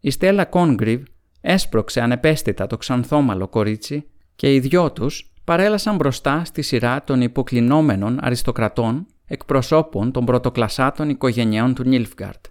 Η 0.00 0.10
Στέλλα 0.10 0.44
Κόνγκριβ 0.44 1.02
έσπρωξε 1.40 2.00
ανεπαίσθητα 2.00 2.66
το 2.66 2.76
ξανθόμαλο 2.76 3.48
κορίτσι 3.48 4.08
και 4.36 4.54
οι 4.54 4.60
δυο 4.60 4.92
τους 4.92 5.32
παρέλασαν 5.44 5.96
μπροστά 5.96 6.44
στη 6.44 6.62
σειρά 6.62 7.04
των 7.04 7.20
υποκλεινόμενων 7.20 8.18
αριστοκρατών 8.20 9.06
εκπροσώπων 9.24 10.12
των 10.12 10.24
πρωτοκλασσάτων 10.24 11.08
οικογενειών 11.08 11.74
του 11.74 11.84
Νίλφγκαρτ. 11.84 12.44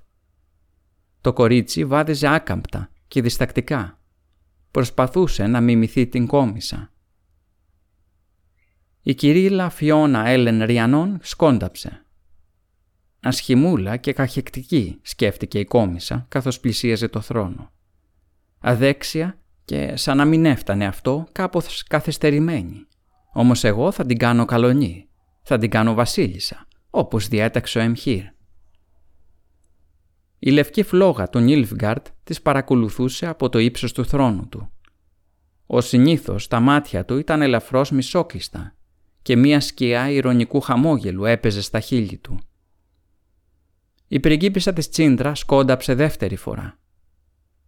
Το 1.22 1.34
κορίτσι 1.34 1.86
βάδιζε 1.86 2.28
άκαμπτα 2.28 2.90
και 3.08 3.22
διστακτικά. 3.22 4.00
Προσπαθούσε 4.72 5.48
να 5.48 5.62
μιμηθεί 5.62 6.08
την 6.08 6.28
κόμισα. 6.28 6.92
Η 9.02 9.14
κυρίλα 9.14 9.70
Φιώνα 9.70 10.28
Έλεν 10.28 10.64
Ριανών 10.64 11.20
σκόνταψε. 11.22 12.06
Ασχημούλα 13.20 13.98
και 13.98 14.14
καχεκτική 14.14 15.00
σκέφτηκε 15.02 15.60
η 15.60 15.66
κόμισα 15.66 16.26
καθώς 16.30 16.60
πλησίαζε 16.60 17.08
το 17.08 17.22
θρόνο. 17.22 17.72
Αδέξια 18.60 19.40
και 19.66 19.96
σαν 19.96 20.18
να 20.18 20.26
μην 20.26 20.46
έφτανε 20.46 20.86
αυτό 20.86 21.28
κάπως 21.32 21.84
καθυστερημένη. 21.84 22.88
Όμως 23.34 23.64
εγώ 23.64 23.92
θα 23.92 24.06
την 24.06 24.18
κάνω 24.18 24.46
καλονή, 24.46 25.10
θα 25.42 25.58
την 25.58 25.70
κάνω 25.70 25.94
βασίλισσα, 25.94 26.68
όπως 26.90 27.28
διέταξε 27.28 27.80
ο 27.80 27.82
Εμχύρ. 27.82 28.24
Η 30.40 30.52
λευκή 30.52 30.84
φλόγα 30.84 31.30
του 31.30 31.40
Νίλφγκαρτ 31.40 32.08
της 32.24 32.42
παρακολουθούσε 32.42 33.28
από 33.28 33.50
το 33.50 33.60
ύψος 33.60 33.94
του 33.94 34.06
θρόνου 34.06 34.48
του. 34.50 34.72
Ο 35.66 35.82
συνήθως 35.82 36.48
τα 36.48 36.60
μάτια 36.60 37.06
του 37.06 37.18
ήταν 37.18 37.42
ελαφρώς 37.42 37.92
μισόκλειστα 37.92 38.76
και 39.22 39.36
μία 39.36 39.60
σκιά 39.60 40.10
ηρωνικού 40.10 40.62
χαμόγελου 40.62 41.26
έπαιζε 41.26 41.62
στα 41.62 41.80
χείλη 41.80 42.18
του. 42.18 42.40
Η 44.08 44.20
πριγκίπισσα 44.20 44.74
της 44.74 44.90
Τσίντρα 44.90 45.36
σκόνταψε 45.36 45.94
δεύτερη 45.94 46.36
φορά. 46.36 46.80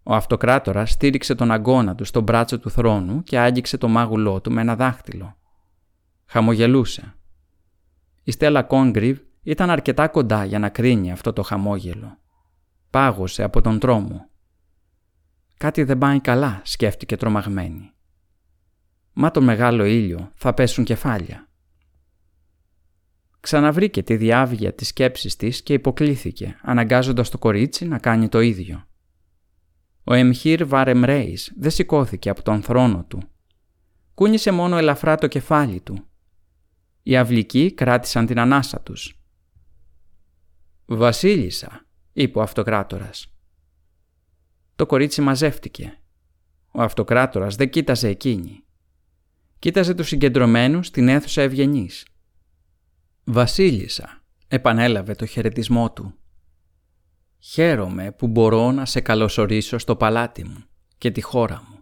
Ο 0.03 0.14
αυτοκράτορας 0.14 0.91
στήριξε 0.91 1.36
τον 1.36 1.52
αγκώνα 1.52 1.95
του 1.95 2.06
στο 2.06 2.22
μπράτσο 2.22 2.60
του 2.60 2.69
θρόνου 2.69 3.23
και 3.23 3.40
άγγιξε 3.40 3.78
το 3.78 3.88
μάγουλό 3.88 4.41
του 4.41 4.52
με 4.52 4.61
ένα 4.61 4.76
δάχτυλο. 4.76 5.38
Χαμογελούσε. 6.26 7.14
Η 8.23 8.32
Στέλλα 8.32 8.64
Κόγκριβ 8.64 9.18
ήταν 9.44 9.69
αρκετά 9.69 10.07
κοντά 10.07 10.45
για 10.45 10.60
να 10.60 10.69
κρίνει 10.69 11.11
αυτό 11.11 11.34
το 11.34 11.41
χαμόγελο. 11.41 12.18
Πάγωσε 12.90 13.44
από 13.44 13.61
τον 13.61 13.80
τρόμο. 13.80 14.30
Κάτι 15.57 15.84
δεν 15.84 15.98
πάει 15.98 16.19
καλά, 16.19 16.61
σκέφτηκε 16.64 17.18
τρομαγμένη. 17.18 17.91
Μα 19.14 19.32
το 19.32 19.41
μεγάλο 19.41 19.86
ήλιο 19.86 20.30
θα 20.36 20.53
πέσουν 20.53 20.84
κεφάλια. 20.84 21.48
Ξαναβρήκε 23.40 24.03
τη 24.03 24.15
διάβγεια 24.15 24.73
της 24.73 24.88
σκέψης 24.88 25.36
της 25.36 25.64
και 25.64 25.73
υποκλήθηκε, 25.73 26.57
αναγκάζοντας 26.61 27.30
το 27.30 27.38
κορίτσι 27.38 27.86
να 27.86 27.99
κάνει 27.99 28.30
το 28.30 28.40
ίδιο. 28.40 28.86
Ο 30.11 30.13
Εμχύρ 30.13 30.65
Βαρεμρέης 30.65 31.51
δεν 31.55 31.71
σηκώθηκε 31.71 32.29
από 32.29 32.41
τον 32.41 32.61
θρόνο 32.61 33.05
του. 33.07 33.21
Κούνησε 34.13 34.51
μόνο 34.51 34.77
ελαφρά 34.77 35.15
το 35.15 35.27
κεφάλι 35.27 35.81
του. 35.81 36.07
Οι 37.03 37.17
αυλικοί 37.17 37.73
κράτησαν 37.73 38.25
την 38.25 38.39
ανάσα 38.39 38.81
τους. 38.81 39.19
«Βασίλισσα», 40.85 41.85
είπε 42.13 42.39
ο 42.39 42.41
αυτοκράτορας. 42.41 43.33
Το 44.75 44.85
κορίτσι 44.85 45.21
μαζεύτηκε. 45.21 45.99
Ο 46.71 46.81
αυτοκράτορας 46.81 47.55
δεν 47.55 47.69
κοίταζε 47.69 48.07
εκείνη. 48.07 48.63
Κοίταζε 49.59 49.93
τους 49.93 50.07
συγκεντρωμένους 50.07 50.88
στην 50.88 51.07
αίθουσα 51.07 51.41
ευγενής. 51.41 52.05
«Βασίλισσα», 53.23 54.23
επανέλαβε 54.47 55.15
το 55.15 55.25
χαιρετισμό 55.25 55.91
του. 55.91 56.15
«Χαίρομαι 57.43 58.11
που 58.18 58.27
μπορώ 58.27 58.72
να 58.72 58.85
σε 58.85 59.01
καλωσορίσω 59.01 59.77
στο 59.77 59.95
παλάτι 59.95 60.43
μου 60.43 60.63
και 60.97 61.11
τη 61.11 61.22
χώρα 61.22 61.63
μου. 61.69 61.80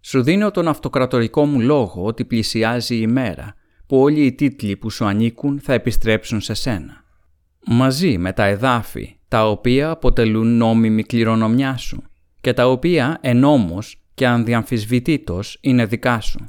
Σου 0.00 0.22
δίνω 0.22 0.50
τον 0.50 0.68
αυτοκρατορικό 0.68 1.44
μου 1.44 1.60
λόγο 1.60 2.04
ότι 2.04 2.24
πλησιάζει 2.24 2.96
η 2.96 3.06
μέρα 3.06 3.54
που 3.86 4.00
όλοι 4.00 4.24
οι 4.24 4.32
τίτλοι 4.32 4.76
που 4.76 4.90
σου 4.90 5.04
ανήκουν 5.04 5.60
θα 5.60 5.72
επιστρέψουν 5.72 6.40
σε 6.40 6.54
σένα. 6.54 7.04
Μαζί 7.66 8.18
με 8.18 8.32
τα 8.32 8.44
εδάφη 8.44 9.16
τα 9.28 9.48
οποία 9.48 9.90
αποτελούν 9.90 10.56
νόμιμη 10.56 11.02
κληρονομιά 11.02 11.76
σου 11.76 12.02
και 12.40 12.52
τα 12.52 12.68
οποία 12.68 13.18
ενόμως 13.20 14.02
και 14.14 14.26
ανδιαμφισβητήτως 14.26 15.58
είναι 15.60 15.86
δικά 15.86 16.20
σου. 16.20 16.46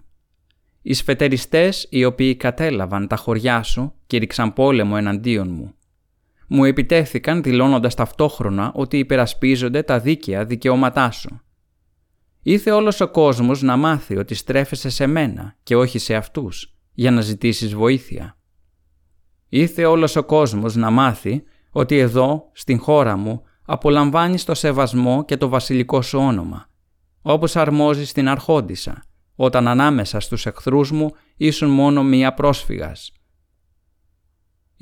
Οι 0.81 0.93
σφετεριστές 0.93 1.87
οι 1.89 2.05
οποίοι 2.05 2.35
κατέλαβαν 2.35 3.07
τα 3.07 3.15
χωριά 3.15 3.63
σου 3.63 3.93
και 4.07 4.17
ρίξαν 4.17 4.53
πόλεμο 4.53 4.93
εναντίον 4.97 5.51
μου. 5.51 5.73
Μου 6.53 6.63
επιτέθηκαν 6.63 7.43
δηλώνοντας 7.43 7.95
ταυτόχρονα 7.95 8.71
ότι 8.75 8.97
υπερασπίζονται 8.97 9.83
τα 9.83 9.99
δίκαια 9.99 10.45
δικαιώματά 10.45 11.11
σου. 11.11 11.41
Ήθε 12.41 12.71
όλος 12.71 13.01
ο 13.01 13.07
κόσμος 13.07 13.61
να 13.61 13.77
μάθει 13.77 14.17
ότι 14.17 14.35
στρέφεσαι 14.35 14.89
σε 14.89 15.07
μένα 15.07 15.55
και 15.63 15.75
όχι 15.75 15.99
σε 15.99 16.15
αυτούς 16.15 16.75
για 16.93 17.11
να 17.11 17.21
ζητήσεις 17.21 17.73
βοήθεια. 17.75 18.37
Ήθε 19.49 19.85
όλος 19.85 20.15
ο 20.15 20.23
κόσμος 20.23 20.75
να 20.75 20.89
μάθει 20.89 21.43
ότι 21.71 21.97
εδώ, 21.97 22.49
στην 22.53 22.79
χώρα 22.79 23.15
μου, 23.15 23.43
απολαμβάνεις 23.65 24.43
το 24.43 24.53
σεβασμό 24.53 25.25
και 25.25 25.37
το 25.37 25.47
βασιλικό 25.49 26.01
σου 26.01 26.19
όνομα, 26.19 26.69
όπως 27.21 27.55
αρμόζει 27.55 28.05
στην 28.05 28.29
αρχόντισα, 28.29 29.03
όταν 29.35 29.67
ανάμεσα 29.67 30.19
στους 30.19 30.45
εχθρούς 30.45 30.91
μου 30.91 31.11
ήσουν 31.37 31.69
μόνο 31.69 32.03
μία 32.03 32.33
πρόσφυγας. 32.33 33.11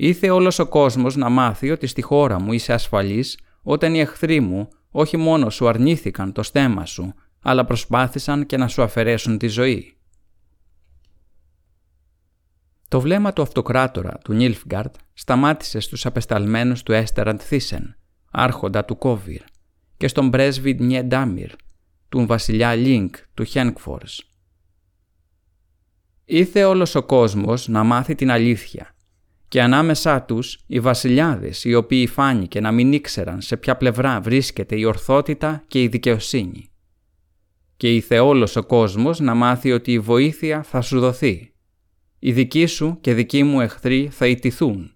Ήθε 0.02 0.30
όλος 0.30 0.58
ο 0.58 0.66
κόσμος 0.66 1.16
να 1.16 1.28
μάθει 1.28 1.70
ότι 1.70 1.86
στη 1.86 2.02
χώρα 2.02 2.40
μου 2.40 2.52
είσαι 2.52 2.72
ασφαλής 2.72 3.38
όταν 3.62 3.94
οι 3.94 4.00
εχθροί 4.00 4.40
μου 4.40 4.68
όχι 4.90 5.16
μόνο 5.16 5.50
σου 5.50 5.68
αρνήθηκαν 5.68 6.32
το 6.32 6.42
στέμα 6.42 6.86
σου, 6.86 7.14
αλλά 7.40 7.64
προσπάθησαν 7.64 8.46
και 8.46 8.56
να 8.56 8.68
σου 8.68 8.82
αφαιρέσουν 8.82 9.38
τη 9.38 9.46
ζωή. 9.46 9.96
Το 12.88 13.00
βλέμμα 13.00 13.32
του 13.32 13.42
αυτοκράτορα 13.42 14.18
του 14.24 14.32
Νίλφγκαρτ 14.32 14.94
σταμάτησε 15.12 15.80
στους 15.80 16.06
απεσταλμένους 16.06 16.82
του 16.82 16.92
Έστεραντ 16.92 17.40
Θίσεν, 17.42 17.96
άρχοντα 18.30 18.84
του 18.84 18.98
Κόβιρ, 18.98 19.42
και 19.96 20.08
στον 20.08 20.30
πρέσβη 20.30 20.76
Νιεντάμιρ, 20.80 21.50
του 22.08 22.26
βασιλιά 22.26 22.74
Λίνκ 22.74 23.16
του 23.34 23.44
Χένκφορς. 23.44 24.24
Ήθε 26.24 26.64
όλος 26.64 26.94
ο 26.94 27.02
κόσμος 27.02 27.68
να 27.68 27.84
μάθει 27.84 28.14
την 28.14 28.30
αλήθεια 28.30 28.94
και 29.50 29.62
ανάμεσά 29.62 30.22
τους 30.22 30.58
οι 30.66 30.80
βασιλιάδες 30.80 31.64
οι 31.64 31.74
οποίοι 31.74 32.06
φάνηκε 32.06 32.60
να 32.60 32.72
μην 32.72 32.92
ήξεραν 32.92 33.40
σε 33.40 33.56
ποια 33.56 33.76
πλευρά 33.76 34.20
βρίσκεται 34.20 34.78
η 34.78 34.84
ορθότητα 34.84 35.64
και 35.66 35.82
η 35.82 35.88
δικαιοσύνη. 35.88 36.70
Και 37.76 37.94
ήθε 37.94 38.18
όλος 38.18 38.56
ο 38.56 38.62
κόσμος 38.62 39.20
να 39.20 39.34
μάθει 39.34 39.72
ότι 39.72 39.92
η 39.92 39.98
βοήθεια 39.98 40.62
θα 40.62 40.80
σου 40.80 41.00
δοθεί. 41.00 41.54
Οι 42.18 42.32
δικοί 42.32 42.66
σου 42.66 42.98
και 43.00 43.14
δικοί 43.14 43.42
μου 43.42 43.60
εχθροί 43.60 44.08
θα 44.12 44.26
ιτηθούν. 44.26 44.94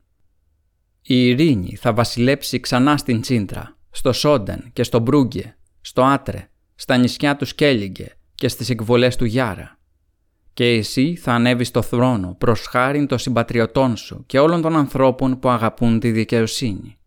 Η 1.02 1.28
ειρήνη 1.28 1.76
θα 1.76 1.92
βασιλέψει 1.92 2.60
ξανά 2.60 2.96
στην 2.96 3.20
Τσίντρα, 3.20 3.78
στο 3.90 4.12
Σόντεν 4.12 4.70
και 4.72 4.82
στο 4.82 4.98
Μπρούγκε, 4.98 5.56
στο 5.80 6.02
Άτρε, 6.02 6.50
στα 6.74 6.96
νησιά 6.96 7.36
του 7.36 7.44
Σκέλιγκε 7.44 8.16
και 8.34 8.48
στις 8.48 8.70
εκβολές 8.70 9.16
του 9.16 9.24
Γιάρα 9.24 9.78
και 10.54 10.64
εσύ 10.64 11.16
θα 11.16 11.32
ανέβεις 11.32 11.68
στο 11.68 11.82
θρόνο 11.82 12.34
προς 12.38 12.66
χάριν 12.66 13.06
των 13.06 13.18
συμπατριωτών 13.18 13.96
σου 13.96 14.24
και 14.26 14.38
όλων 14.38 14.62
των 14.62 14.76
ανθρώπων 14.76 15.38
που 15.38 15.48
αγαπούν 15.48 16.00
τη 16.00 16.10
δικαιοσύνη. 16.10 16.98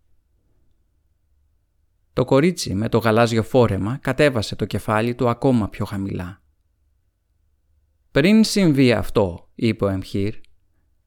Το 2.13 2.25
κορίτσι 2.25 2.73
με 2.73 2.89
το 2.89 2.97
γαλάζιο 2.97 3.43
φόρεμα 3.43 3.97
κατέβασε 4.01 4.55
το 4.55 4.65
κεφάλι 4.65 5.15
του 5.15 5.29
ακόμα 5.29 5.69
πιο 5.69 5.85
χαμηλά. 5.85 6.41
«Πριν 8.11 8.43
συμβεί 8.43 8.91
αυτό», 8.91 9.49
είπε 9.55 9.85
ο 9.85 9.87
Εμχύρ, 9.87 10.33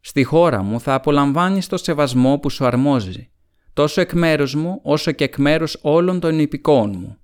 «στη 0.01 0.25
χώρα 0.25 0.63
μου 0.63 0.81
θα 0.81 0.95
απολαμβάνεις 0.95 1.67
το 1.67 1.77
σεβασμό 1.77 2.39
που 2.39 2.51
σου 2.51 2.67
αρμόζει, 2.67 3.31
τόσο 3.73 4.01
εκ 4.01 4.13
μέρους 4.13 4.55
μου 4.55 4.81
όσο 4.83 5.13
και 5.13 5.25
εκ 5.25 5.37
μέρους 5.37 5.79
όλων 5.83 6.21
των 6.21 6.39
υπηκόων 6.39 6.95
μου. 6.99 7.17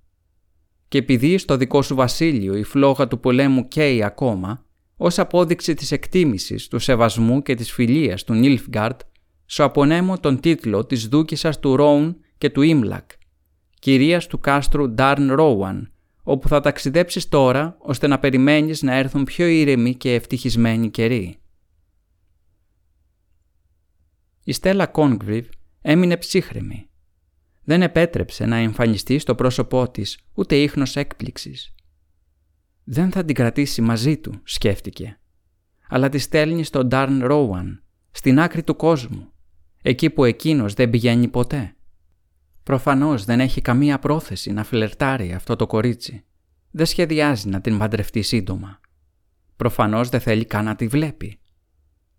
Και 0.88 0.98
επειδή 0.98 1.38
στο 1.38 1.56
δικό 1.56 1.82
σου 1.82 1.94
βασίλειο 1.94 2.56
η 2.56 2.62
φλόγα 2.62 3.08
του 3.08 3.20
πολέμου 3.20 3.68
καίει 3.68 4.02
ακόμα, 4.02 4.65
ως 4.96 5.18
απόδειξη 5.18 5.74
της 5.74 5.92
εκτίμησης, 5.92 6.68
του 6.68 6.78
σεβασμού 6.78 7.42
και 7.42 7.54
της 7.54 7.72
φιλίας 7.72 8.24
του 8.24 8.34
Νίλφγκαρτ, 8.34 9.00
σου 9.46 9.64
απονέμω 9.64 10.18
τον 10.18 10.40
τίτλο 10.40 10.84
της 10.84 11.08
δούκισσας 11.08 11.58
του 11.58 11.76
Ρόουν 11.76 12.16
και 12.38 12.50
του 12.50 12.62
Ίμλακ, 12.62 13.10
κυρίας 13.78 14.26
του 14.26 14.38
κάστρου 14.38 14.90
Ντάρν 14.90 15.32
Ρόουαν, 15.32 15.92
όπου 16.22 16.48
θα 16.48 16.60
ταξιδέψεις 16.60 17.28
τώρα 17.28 17.76
ώστε 17.78 18.06
να 18.06 18.18
περιμένεις 18.18 18.82
να 18.82 18.94
έρθουν 18.94 19.24
πιο 19.24 19.46
ήρεμοι 19.46 19.94
και 19.94 20.14
ευτυχισμένοι 20.14 20.90
καιροί. 20.90 21.36
Η 24.44 24.52
Στέλλα 24.52 24.86
Κόνγκριβ 24.86 25.46
έμεινε 25.80 26.16
ψύχρεμη. 26.16 26.88
Δεν 27.64 27.82
επέτρεψε 27.82 28.46
να 28.46 28.56
εμφανιστεί 28.56 29.18
στο 29.18 29.34
πρόσωπό 29.34 29.90
της 29.90 30.18
ούτε 30.34 30.56
ίχνος 30.56 30.96
έκπληξης. 30.96 31.74
Δεν 32.88 33.10
θα 33.10 33.24
την 33.24 33.34
κρατήσει 33.34 33.80
μαζί 33.82 34.16
του, 34.16 34.40
σκέφτηκε. 34.44 35.18
Αλλά 35.88 36.08
τη 36.08 36.18
στέλνει 36.18 36.64
στον 36.64 36.88
Ντάρν 36.88 37.24
Ρόουαν, 37.24 37.82
στην 38.10 38.40
άκρη 38.40 38.62
του 38.62 38.76
κόσμου, 38.76 39.32
εκεί 39.82 40.10
που 40.10 40.24
εκείνος 40.24 40.74
δεν 40.74 40.90
πηγαίνει 40.90 41.28
ποτέ. 41.28 41.76
Προφανώς 42.62 43.24
δεν 43.24 43.40
έχει 43.40 43.60
καμία 43.60 43.98
πρόθεση 43.98 44.52
να 44.52 44.64
φλερτάρει 44.64 45.32
αυτό 45.32 45.56
το 45.56 45.66
κορίτσι. 45.66 46.24
Δεν 46.70 46.86
σχεδιάζει 46.86 47.48
να 47.48 47.60
την 47.60 47.78
παντρευτεί 47.78 48.22
σύντομα. 48.22 48.80
Προφανώς 49.56 50.08
δεν 50.08 50.20
θέλει 50.20 50.44
καν 50.44 50.64
να 50.64 50.76
τη 50.76 50.86
βλέπει. 50.86 51.40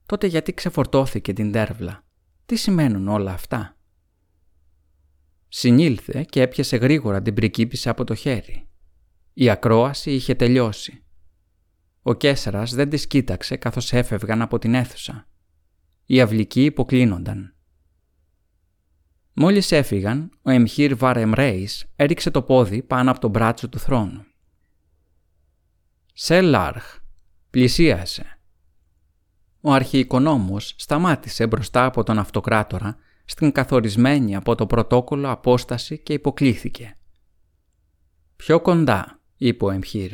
Τότε 0.05 0.27
γιατί 0.27 0.53
ξεφορτώθηκε 0.53 1.33
την 1.33 1.51
τέρβλα; 1.51 2.03
Τι 2.45 2.55
σημαίνουν 2.55 3.07
όλα 3.07 3.31
αυτά; 3.31 3.77
Συνήλθε 5.47 6.25
και 6.29 6.41
έπιασε 6.41 6.77
γρήγορα 6.77 7.21
την 7.21 7.33
πρικίπισσα 7.33 7.89
από 7.89 8.03
το 8.03 8.15
χέρι. 8.15 8.66
Η 9.39 9.49
ακρόαση 9.49 10.11
είχε 10.11 10.35
τελειώσει. 10.35 11.03
Ο 12.01 12.13
Κέσσαρας 12.13 12.73
δεν 12.73 12.89
τις 12.89 13.07
κοίταξε 13.07 13.55
καθώς 13.55 13.93
έφευγαν 13.93 14.41
από 14.41 14.59
την 14.59 14.73
αίθουσα. 14.73 15.27
Οι 16.05 16.21
αυλικοί 16.21 16.63
υποκλίνονταν. 16.63 17.55
Μόλις 19.33 19.71
έφυγαν, 19.71 20.29
ο 20.41 20.49
Εμχύρ 20.49 20.95
Βαρεμρέης 20.95 21.85
έριξε 21.95 22.31
το 22.31 22.41
πόδι 22.41 22.83
πάνω 22.83 23.11
από 23.11 23.19
το 23.19 23.27
μπράτσο 23.27 23.69
του 23.69 23.79
θρόνου. 23.79 24.25
«Σελάρχ», 26.13 26.97
πλησίασε. 27.49 28.39
Ο 29.61 29.71
αρχιοικονόμος 29.71 30.75
σταμάτησε 30.77 31.47
μπροστά 31.47 31.85
από 31.85 32.03
τον 32.03 32.19
αυτοκράτορα 32.19 32.97
στην 33.25 33.51
καθορισμένη 33.51 34.35
από 34.35 34.55
το 34.55 34.67
πρωτόκολλο 34.67 35.29
απόσταση 35.29 35.99
και 35.99 36.13
υποκλήθηκε. 36.13 36.97
«Πιο 38.35 38.61
κοντά», 38.61 39.16
είπε 39.37 39.65
ο 39.65 39.71
Εμχύρ. 39.71 40.11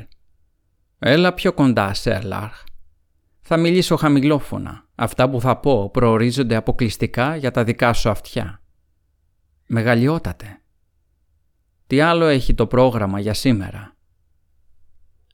«Έλα 0.99 1.33
πιο 1.33 1.53
κοντά, 1.53 1.93
Σέρλαρχ. 1.93 2.63
Θα 3.41 3.57
μιλήσω 3.57 3.95
χαμηλόφωνα. 3.95 4.87
Αυτά 4.95 5.29
που 5.29 5.41
θα 5.41 5.57
πω 5.57 5.89
προορίζονται 5.89 6.55
αποκλειστικά 6.55 7.35
για 7.35 7.51
τα 7.51 7.63
δικά 7.63 7.93
σου 7.93 8.09
αυτιά. 8.09 8.61
Μεγαλειότατε. 9.67 10.61
Τι 11.87 12.01
άλλο 12.01 12.25
έχει 12.25 12.53
το 12.53 12.67
πρόγραμμα 12.67 13.19
για 13.19 13.33
σήμερα; 13.33 13.95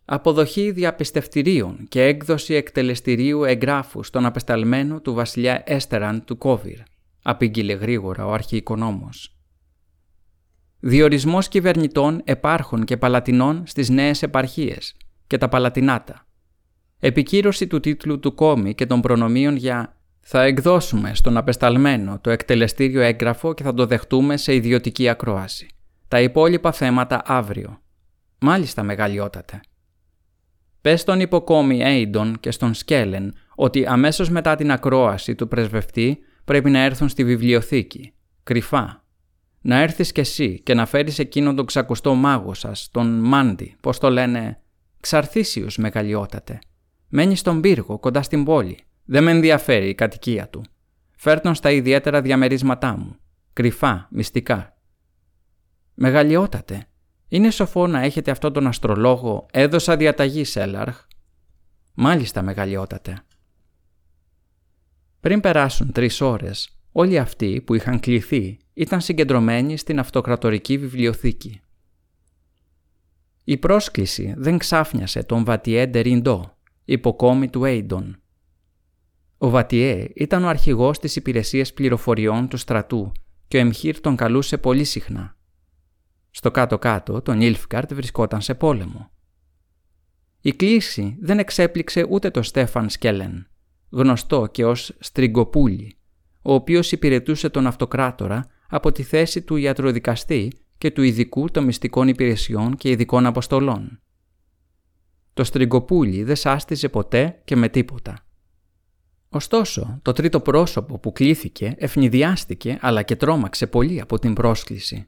Αποδοχή 0.05 0.71
διαπιστευτηρίων 0.71 1.87
και 1.87 2.03
έκδοση 2.03 2.53
εκτελεστηρίου 2.53 3.43
εγγράφου 3.43 4.03
στον 4.03 4.25
απεσταλμένο 4.25 5.01
του 5.01 5.13
βασιλιά 5.13 5.63
Έστεραν 5.65 6.23
του 6.23 6.37
Κόβιρ, 6.37 6.79
απήγγειλε 7.21 7.73
γρήγορα 7.73 8.25
ο 8.25 8.31
αρχιοικονόμος. 8.33 9.38
Διορισμός 10.80 11.47
κυβερνητών 11.47 12.22
επάρχων 12.23 12.84
και 12.84 12.97
παλατινών 12.97 13.64
στις 13.65 13.89
νέες 13.89 14.23
επαρχίες 14.23 14.95
και 15.27 15.38
τα 15.38 15.49
παλατινάτα. 15.49 16.27
Επικύρωση 16.99 17.68
του 17.68 17.80
τίτλου 17.80 18.19
του 18.19 18.34
κόμι 18.34 18.76
και 18.76 18.85
των 18.85 19.01
προνομίων 19.01 19.56
για 19.56 19.97
θα 20.19 20.43
εκδώσουμε 20.43 21.15
στον 21.15 21.38
απεσταλμένο 21.38 22.19
το 22.22 22.30
εκτελεστήριο 22.30 23.01
έγγραφο 23.01 23.53
και 23.53 23.64
θα 23.64 23.73
το 23.73 23.85
δεχτούμε 23.85 24.38
σε 24.38 24.56
ιδιωτική 24.56 25.10
ακρόαση. 25.10 25.68
Τα 26.07 26.22
υπόλοιπα 26.22 26.72
θέματα 26.72 27.22
αύριο. 27.26 27.81
Μάλιστα 28.39 28.84
μεγαλειότατε. 28.84 29.60
Πες 30.81 31.01
στον 31.01 31.19
υποκόμη 31.19 31.81
Έιντον 31.81 32.39
και 32.39 32.51
στον 32.51 32.73
Σκέλεν 32.73 33.34
ότι 33.56 33.85
αμέσως 33.85 34.30
μετά 34.30 34.56
την 34.56 34.72
ακρόαση 34.72 35.35
του 35.35 35.47
πρεσβευτή 35.47 36.19
πρέπει 36.45 36.69
να 36.69 36.80
έρθουν 36.80 37.10
στη 37.10 37.23
βιβλιοθήκη, 37.23 38.14
κρυφά. 38.43 38.98
Να 39.61 39.81
έρθεις 39.81 40.11
κι 40.11 40.19
εσύ 40.19 40.61
και 40.61 40.73
να 40.73 40.86
φέρεις 40.86 41.19
εκείνον 41.19 41.56
τον 41.56 41.65
ξακουστό 41.65 42.14
μάγο 42.14 42.53
σας, 42.53 42.90
τον 42.91 43.19
Μάντι, 43.19 43.76
πώς 43.81 43.98
το 43.99 44.10
λένε, 44.10 44.61
ξαρθήσιους 44.99 45.77
μεγαλειότατε. 45.77 46.60
Μένει 47.07 47.36
στον 47.36 47.61
πύργο, 47.61 47.99
κοντά 47.99 48.22
στην 48.22 48.44
πόλη. 48.44 48.80
Δεν 49.06 49.23
με 49.23 49.31
ενδιαφέρει 49.31 49.90
η 49.90 49.95
κατοικία 49.95 50.49
του. 50.49 50.64
Φέρτον 51.18 51.56
στα 51.56 51.72
ιδιαίτερα 51.72 52.22
διαμερίσματά 52.22 52.98
μου. 52.98 53.15
Κρυφά, 53.53 54.07
μυστικά. 54.11 54.77
Μεγαλειότατε. 55.94 56.88
Είναι 57.27 57.49
σοφό 57.49 57.88
να 57.88 58.02
έχετε 58.02 58.31
αυτόν 58.31 58.53
τον 58.53 58.68
αστρολόγο 58.68 59.45
«Έδωσα 59.52 59.98
διαταγή, 59.98 60.44
Σέλαρχ». 60.44 61.07
Μάλιστα, 61.94 62.41
μεγαλειότατε. 62.41 63.23
Πριν 65.19 65.40
περάσουν 65.40 65.91
τρεις 65.91 66.22
ώρες, 66.22 66.78
όλοι 66.99 67.17
αυτοί 67.17 67.61
που 67.61 67.76
είχαν 67.76 67.99
κληθεί 67.99 68.57
ήταν 68.73 69.01
συγκεντρωμένοι 69.01 69.77
στην 69.77 69.99
αυτοκρατορική 69.99 70.77
βιβλιοθήκη. 70.77 71.61
Η 73.43 73.57
πρόσκληση 73.57 74.34
δεν 74.38 74.57
ξάφνιασε 74.57 75.23
τον 75.23 75.43
Βατιέ 75.45 75.85
Ντεριντό, 75.85 76.57
υποκόμη 76.85 77.49
του 77.49 77.65
Έιντον. 77.65 78.21
Ο 79.38 79.49
Βατιέ 79.49 80.07
ήταν 80.15 80.43
ο 80.43 80.47
αρχηγός 80.47 80.99
της 80.99 81.15
υπηρεσίας 81.15 81.73
πληροφοριών 81.73 82.47
του 82.47 82.57
στρατού 82.57 83.11
και 83.47 83.57
ο 83.57 83.59
Εμχύρ 83.59 83.99
τον 83.99 84.15
καλούσε 84.15 84.57
πολύ 84.57 84.84
συχνά. 84.84 85.38
Στο 86.30 86.51
κάτω-κάτω, 86.51 87.21
τον 87.21 87.41
Ιλφκαρτ 87.41 87.93
βρισκόταν 87.93 88.41
σε 88.41 88.53
πόλεμο. 88.53 89.11
Η 90.41 90.51
κλίση 90.51 91.17
δεν 91.21 91.39
εξέπληξε 91.39 92.05
ούτε 92.09 92.31
το 92.31 92.41
Στέφαν 92.41 92.89
Σκέλεν, 92.89 93.47
γνωστό 93.89 94.47
και 94.47 94.65
ως 94.65 94.95
Στριγκοπούλη, 94.99 95.98
ο 96.49 96.53
οποίος 96.53 96.91
υπηρετούσε 96.91 97.49
τον 97.49 97.67
αυτοκράτορα 97.67 98.45
από 98.69 98.91
τη 98.91 99.03
θέση 99.03 99.41
του 99.41 99.55
ιατροδικαστή 99.55 100.51
και 100.77 100.91
του 100.91 101.01
ειδικού 101.01 101.49
των 101.51 101.63
μυστικών 101.63 102.07
υπηρεσιών 102.07 102.76
και 102.76 102.89
ειδικών 102.89 103.26
αποστολών. 103.26 104.01
Το 105.34 105.43
Στριγκοπούλη 105.43 106.23
δεν 106.23 106.35
σάστιζε 106.35 106.89
ποτέ 106.89 107.41
και 107.45 107.55
με 107.55 107.69
τίποτα. 107.69 108.26
Ωστόσο, 109.30 109.99
το 110.01 110.11
τρίτο 110.11 110.39
πρόσωπο 110.39 110.99
που 110.99 111.11
κλήθηκε 111.11 111.76
ευνηδιάστηκε 111.77 112.77
αλλά 112.81 113.03
και 113.03 113.15
τρόμαξε 113.15 113.67
πολύ 113.67 114.01
από 114.01 114.19
την 114.19 114.34
πρόσκληση. 114.34 115.07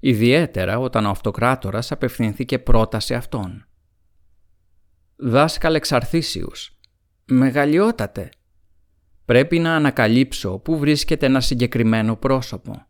Ιδιαίτερα 0.00 0.78
όταν 0.78 1.06
ο 1.06 1.08
αυτοκράτορας 1.08 1.92
απευθυνθήκε 1.92 2.58
πρώτα 2.58 3.00
σε 3.00 3.14
αυτόν. 3.14 3.66
«Δάσκαλε 5.16 5.76
Εξαρθήσιους, 5.76 6.78
μεγαλειότατε, 7.24 8.28
πρέπει 9.24 9.58
να 9.58 9.74
ανακαλύψω 9.74 10.58
πού 10.58 10.78
βρίσκεται 10.78 11.26
ένα 11.26 11.40
συγκεκριμένο 11.40 12.16
πρόσωπο. 12.16 12.86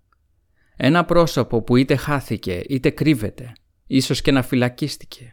Ένα 0.76 1.04
πρόσωπο 1.04 1.62
που 1.62 1.76
είτε 1.76 1.96
χάθηκε 1.96 2.62
είτε 2.68 2.90
κρύβεται, 2.90 3.52
ίσως 3.86 4.20
και 4.20 4.32
να 4.32 4.42
φυλακίστηκε. 4.42 5.30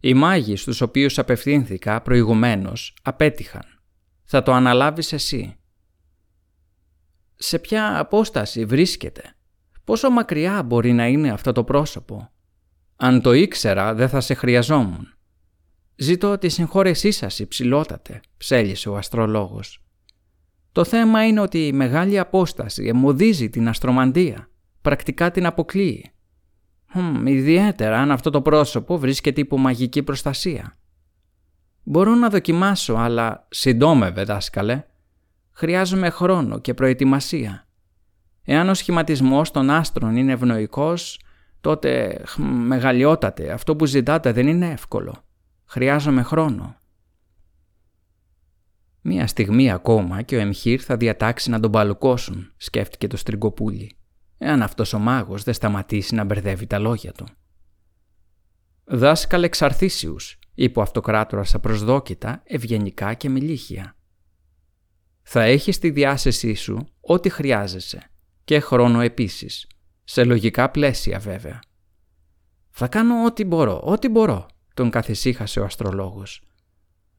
Οι 0.00 0.14
μάγοι 0.14 0.56
στους 0.56 0.80
οποίους 0.80 1.18
απευθύνθηκα 1.18 2.00
προηγουμένως 2.02 2.96
απέτυχαν. 3.02 3.64
Θα 4.24 4.42
το 4.42 4.52
αναλάβεις 4.52 5.12
εσύ. 5.12 5.56
Σε 7.36 7.58
ποια 7.58 7.98
απόσταση 7.98 8.64
βρίσκεται; 8.64 9.34
Πόσο 9.84 10.10
μακριά 10.10 10.62
μπορεί 10.62 10.92
να 10.92 11.06
είναι 11.06 11.30
αυτό 11.30 11.52
το 11.52 11.64
πρόσωπο; 11.64 12.30
Αν 12.96 13.20
το 13.20 13.32
ήξερα 13.32 13.94
δεν 13.94 14.08
θα 14.08 14.20
σε 14.20 14.34
χρειαζόμουν. 14.34 15.14
Ζητώ 15.96 16.38
τη 16.38 16.48
συγχώρεσή 16.48 17.10
σας 17.10 17.38
υψηλότατε, 17.38 18.20
ψέλισε 18.36 18.88
ο 18.88 18.96
αστρολόγος. 18.96 19.84
Το 20.72 20.84
θέμα 20.84 21.26
είναι 21.26 21.40
ότι 21.40 21.66
η 21.66 21.72
μεγάλη 21.72 22.18
απόσταση 22.18 22.86
εμποδίζει 22.86 23.50
την 23.50 23.68
αστρομαντία, 23.68 24.48
πρακτικά 24.82 25.30
την 25.30 25.46
αποκλείει. 25.46 26.10
Χμ, 26.92 27.26
ιδιαίτερα 27.26 27.98
αν 27.98 28.10
αυτό 28.10 28.30
το 28.30 28.42
πρόσωπο 28.42 28.98
βρίσκεται 28.98 29.40
υπό 29.40 29.58
μαγική 29.58 30.02
προστασία. 30.02 30.76
Μπορώ 31.82 32.14
να 32.14 32.28
δοκιμάσω, 32.28 32.94
αλλά 32.94 33.46
συντόμευε, 33.50 34.24
δάσκαλε. 34.24 34.84
Χρειάζομαι 35.52 36.10
χρόνο 36.10 36.58
και 36.58 36.74
προετοιμασία. 36.74 37.66
Εάν 38.44 38.68
ο 38.68 38.74
σχηματισμός 38.74 39.50
των 39.50 39.70
άστρων 39.70 40.16
είναι 40.16 40.32
ευνοϊκός, 40.32 41.20
τότε 41.60 42.22
μεγαλειότατε, 42.42 43.52
αυτό 43.52 43.76
που 43.76 43.86
ζητάτε 43.86 44.32
δεν 44.32 44.46
είναι 44.46 44.70
εύκολο. 44.70 45.14
Χρειάζομαι 45.64 46.22
χρόνο. 46.22 46.79
Μία 49.02 49.26
στιγμή 49.26 49.70
ακόμα 49.70 50.22
και 50.22 50.36
ο 50.36 50.40
Εμχύρ 50.40 50.80
θα 50.84 50.96
διατάξει 50.96 51.50
να 51.50 51.60
τον 51.60 51.70
παλουκώσουν, 51.70 52.52
σκέφτηκε 52.56 53.06
το 53.06 53.16
στριγκοπούλι, 53.16 53.96
εάν 54.38 54.62
αυτός 54.62 54.92
ο 54.92 54.98
μάγος 54.98 55.42
δεν 55.42 55.54
σταματήσει 55.54 56.14
να 56.14 56.24
μπερδεύει 56.24 56.66
τα 56.66 56.78
λόγια 56.78 57.12
του. 57.12 57.26
«Δάσκαλε 58.84 59.46
εξαρθήσιους», 59.46 60.38
είπε 60.54 60.78
ο 60.78 60.82
αυτοκράτορας 60.82 61.54
απροσδόκητα, 61.54 62.42
ευγενικά 62.44 63.14
και 63.14 63.28
με 63.28 63.40
«Θα 65.22 65.42
έχεις 65.42 65.74
στη 65.74 65.90
διάθεσή 65.90 66.54
σου 66.54 66.88
ό,τι 67.00 67.28
χρειάζεσαι 67.28 68.10
και 68.44 68.60
χρόνο 68.60 69.00
επίσης, 69.00 69.66
σε 70.04 70.24
λογικά 70.24 70.70
πλαίσια 70.70 71.18
βέβαια». 71.18 71.58
«Θα 72.70 72.88
κάνω 72.88 73.24
ό,τι 73.24 73.44
μπορώ, 73.44 73.80
ό,τι 73.84 74.08
μπορώ», 74.08 74.46
τον 74.74 74.90
καθησύχασε 74.90 75.60
ο 75.60 75.64
αστρολόγος. 75.64 76.49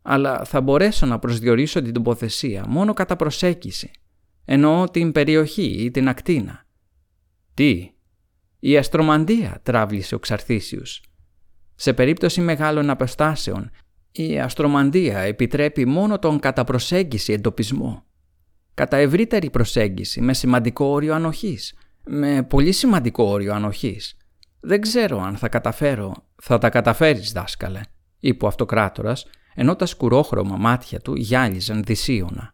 «Αλλά 0.02 0.44
θα 0.46 0.62
μπορέσω 0.62 1.06
να 1.06 1.20
προσδιορίσω 1.20 1.82
την 1.82 1.94
τοποθεσία 1.94 2.66
μόνο 2.68 2.94
κατά 2.94 3.16
προσέγγιση. 3.16 3.92
Εννοώ 4.46 4.90
την 4.90 5.12
περιοχή 5.12 5.84
ή 5.84 5.92
την 5.92 6.08
ακτίνα». 6.08 6.66
«Τι» 7.54 7.92
«Η 8.60 8.78
αστρομαντία», 8.78 9.60
τράβλησε 9.64 10.16
ο 10.16 10.20
Ξαρθήσιος. 10.20 11.04
Σε 11.76 11.94
περίπτωση 11.94 12.42
μεγάλων 12.42 12.90
αποστάσεων, 12.90 13.72
η 14.12 14.40
αστρομαντία 14.40 15.20
επιτρέπει 15.20 15.86
μόνο 15.86 16.20
τον 16.20 16.40
κατά 16.40 16.64
προσέγγιση 16.64 17.34
εντοπισμό. 17.34 18.04
Κατά 18.74 18.98
ευρύτερη 18.98 19.50
προσέγγιση 19.50 20.22
με 20.22 20.34
σημαντικό 20.34 20.86
όριο 20.86 21.14
ανοχής. 21.14 21.74
Με 22.06 22.44
πολύ 22.44 22.72
σημαντικό 22.72 23.24
όριο 23.24 23.54
ανοχής. 23.54 24.18
Δεν 24.60 24.82
ξέρω 24.82 25.22
αν 25.22 25.36
θα 25.36 25.50
καταφέρω. 25.50 26.14
Θα 26.36 26.58
τα 26.58 26.70
καταφέρεις 26.70 27.32
δάσκαλε, 27.32 27.82
είπε 28.20 28.46
ο 28.46 28.48
αυτοκράτορας, 28.48 29.26
ενώ 29.56 29.76
τα 29.76 29.86
σκουρόχρωμα 29.86 30.58
μάτια 30.58 31.00
του 31.00 31.16
γυάλιζαν 31.16 31.84
δυσίωνα. 31.84 32.54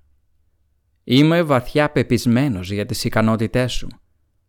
Είμαι 1.04 1.42
βαθιά 1.42 1.92
πεπισμένος 1.92 2.72
για 2.72 2.86
τις 2.86 3.04
ικανότητές 3.04 3.74
σου 3.74 3.88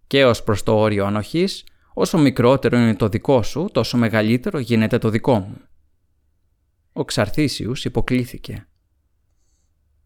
και 0.06 0.24
ως 0.24 0.42
προς 0.42 0.62
το 0.62 0.76
όριο 0.76 1.06
ανοχής 1.06 1.64
Όσο 2.00 2.18
μικρότερο 2.18 2.78
είναι 2.78 2.94
το 2.94 3.08
δικό 3.08 3.42
σου, 3.42 3.68
τόσο 3.72 3.96
μεγαλύτερο 3.96 4.58
γίνεται 4.58 4.98
το 4.98 5.08
δικό 5.10 5.38
μου. 5.38 5.56
Ο 6.92 7.04
Ξαρθήσιους 7.04 7.84
υποκλήθηκε. 7.84 8.68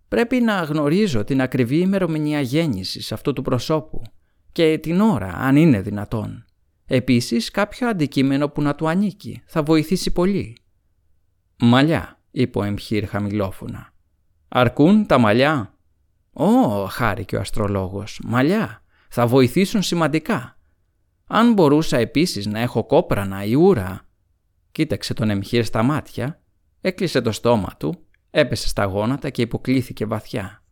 Πρέπει 0.09 0.40
να 0.40 0.62
γνωρίζω 0.62 1.24
την 1.24 1.40
ακριβή 1.40 1.78
ημερομηνία 1.78 2.40
γέννησης 2.40 3.12
αυτού 3.12 3.32
του 3.32 3.43
προσώπου 3.43 4.02
και 4.52 4.78
την 4.78 5.01
ώρα, 5.01 5.32
αν 5.35 5.56
είναι 5.56 5.81
δυνατόν. 5.81 6.44
Επίσης 6.86 7.51
κάποιο 7.51 7.89
αντικείμενο 7.89 8.48
που 8.48 8.62
να 8.62 8.74
του 8.74 8.89
ανήκει 8.89 9.43
θα 9.47 9.62
βοηθήσει 9.62 10.12
πολύ. 10.12 10.56
«Μαλλιά», 11.59 12.21
είπε 12.32 12.59
ο 12.59 12.62
Εμχύρ 12.62 13.06
χαμηλόφωνα. 13.06 13.92
«Αρκούν 14.48 15.06
τα 15.06 15.18
μαλλιά» 15.18 15.74
«Ω», 16.32 16.86
χάρηκε 16.86 17.36
ο 17.36 17.40
αστρολόγος, 17.40 18.20
«μαλλιά, 18.24 18.82
θα 19.09 19.26
βοηθήσουν 19.26 19.82
σημαντικά. 19.82 20.56
Αν 21.26 21.52
μπορούσα 21.52 21.96
επίσης 21.96 22.46
να 22.46 22.59
έχω 22.59 22.84
κόπρανα 22.84 23.44
ή 23.44 23.54
ούρα. 23.54 24.00
Κοίταξε 24.72 25.14
τον 25.14 25.30
Εμχύρ 25.30 25.64
στα 25.64 25.82
μάτια, 25.82 26.40
έκλεισε 26.80 27.20
το 27.20 27.32
στόμα 27.32 27.74
του, 27.78 27.94
έπεσε 28.30 28.68
στα 28.68 28.84
γόνατα 28.84 29.30
και 29.30 29.42
υποκλήθηκε 29.42 30.06
βαθιά. 30.06 30.62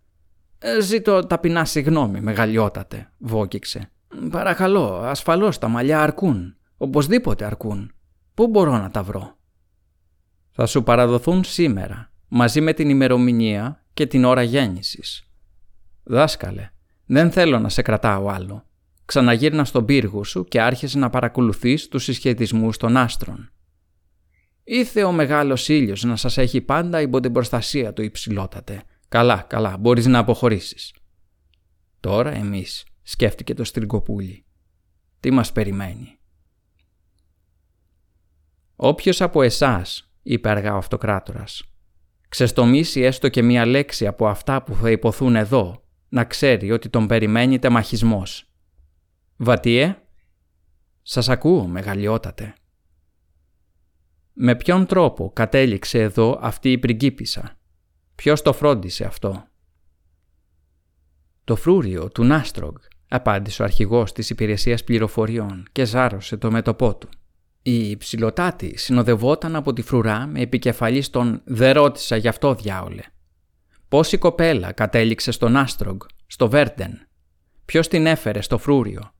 «Ε, 0.58 0.80
«Ζήτω 0.80 1.26
ταπεινά 1.26 1.64
συγγνώμη, 1.64 2.20
μεγαλειότατε», 2.20 3.12
βόκηξε. 3.18 3.90
«Παρακαλώ, 4.30 4.96
ασφαλώς 4.96 5.58
τα 5.58 5.68
μαλλιά 5.68 6.02
αρκούν. 6.02 6.56
Οπωσδήποτε 6.76 7.44
αρκούν. 7.44 7.92
Πού 8.34 8.48
μπορώ 8.48 8.78
να 8.78 8.90
τα 8.90 9.02
βρω» 9.02 9.38
θα 10.60 10.68
σου 10.68 10.82
παραδοθούν 10.82 11.44
σήμερα, 11.44 12.12
μαζί 12.28 12.60
με 12.60 12.72
την 12.72 12.88
ημερομηνία 12.88 13.84
και 13.94 14.06
την 14.06 14.24
ώρα 14.24 14.42
γέννησης. 14.42 15.24
Δάσκαλε, 16.02 16.70
δεν 17.06 17.30
θέλω 17.30 17.58
να 17.58 17.68
σε 17.68 17.82
κρατάω 17.82 18.28
άλλο 18.28 18.64
ξαναγύρνα 19.04 19.64
στον 19.64 19.84
πύργο 19.84 20.24
σου 20.24 20.44
και 20.44 20.60
άρχισε 20.60 20.98
να 20.98 21.10
παρακολουθείς 21.10 21.88
τους 21.88 22.04
συσχετισμούς 22.04 22.76
των 22.76 22.96
άστρων. 22.96 23.52
Ήθε 24.64 25.02
ο 25.02 25.12
μεγάλος 25.12 25.68
ήλιος 25.68 26.04
να 26.04 26.16
σας 26.16 26.38
έχει 26.38 26.60
πάντα 26.60 27.00
υπό 27.00 27.20
την 27.20 27.32
προστασία 27.32 27.92
του 27.92 28.02
υψηλότατε. 28.02 28.82
Καλά, 29.08 29.44
καλά, 29.48 29.76
μπορείς 29.76 30.06
να 30.06 30.18
αποχωρήσεις. 30.18 30.94
Τώρα 32.00 32.34
εμείς, 32.34 32.86
σκέφτηκε 33.02 33.54
το 33.54 33.64
στριγκοπούλι. 33.64 34.44
Τι 35.20 35.30
μας 35.30 35.52
περιμένει; 35.52 36.18
Όποιος 38.76 39.20
από 39.20 39.42
εσάς, 39.42 40.09
είπε 40.32 40.50
αργά 40.50 40.74
ο 40.74 40.76
αυτοκράτορας, 40.76 41.62
ξεστομίσει 42.28 43.00
έστω 43.00 43.28
και 43.28 43.42
μία 43.42 43.66
λέξη 43.66 44.06
από 44.06 44.28
αυτά 44.28 44.62
που 44.62 44.74
θα 44.74 44.90
υποθούν 44.90 45.36
εδώ, 45.36 45.84
να 46.08 46.24
ξέρει 46.24 46.70
ότι 46.70 46.88
τον 46.88 47.06
περιμένει 47.06 47.58
τεμαχισμός 47.58 48.50
Βατιέ, 49.36 49.96
σας 51.02 51.28
ακούω 51.28 51.66
μεγαλειότατε. 51.66 52.54
Με 54.32 54.56
ποιον 54.56 54.86
τρόπο 54.86 55.32
κατέληξε 55.32 55.98
εδώ 56.00 56.38
αυτή 56.42 56.72
η 56.72 56.78
πριγκίπισσα; 56.78 57.58
Ποιος 58.14 58.42
το 58.42 58.52
φρόντισε 58.52 59.04
αυτό; 59.04 59.48
Το 61.44 61.56
φρούριο 61.56 62.08
του 62.08 62.24
Νάστρογκ, 62.24 62.76
απάντησε 63.08 63.62
ο 63.62 63.64
αρχηγός 63.64 64.12
της 64.12 64.30
υπηρεσίας 64.30 64.84
πληροφοριών 64.84 65.66
και 65.72 65.84
ζάρωσε 65.84 66.36
το 66.36 66.50
μέτωπό 66.50 66.96
του. 66.96 67.08
Η 67.62 67.96
ψηλοτάτη 67.96 68.78
συνοδευόταν 68.78 69.56
από 69.56 69.72
τη 69.72 69.82
φρουρά 69.82 70.26
με 70.26 70.40
επικεφαλής 70.40 71.06
στον 71.06 71.40
«Δε 71.44 71.72
ρώτησα 71.72 72.16
γι' 72.16 72.28
αυτό 72.28 72.54
διάολε». 72.54 73.02
Πώς 73.88 74.12
η 74.12 74.18
κοπέλα 74.18 74.72
κατέληξε 74.72 75.30
στο 75.30 75.48
Νάστρογκ, 75.48 76.00
στο 76.26 76.48
Βέρντεν. 76.48 77.08
Ποιος 77.64 77.88
την 77.88 78.06
έφερε 78.06 78.40
στο 78.40 78.58
φρούριο. 78.58 79.12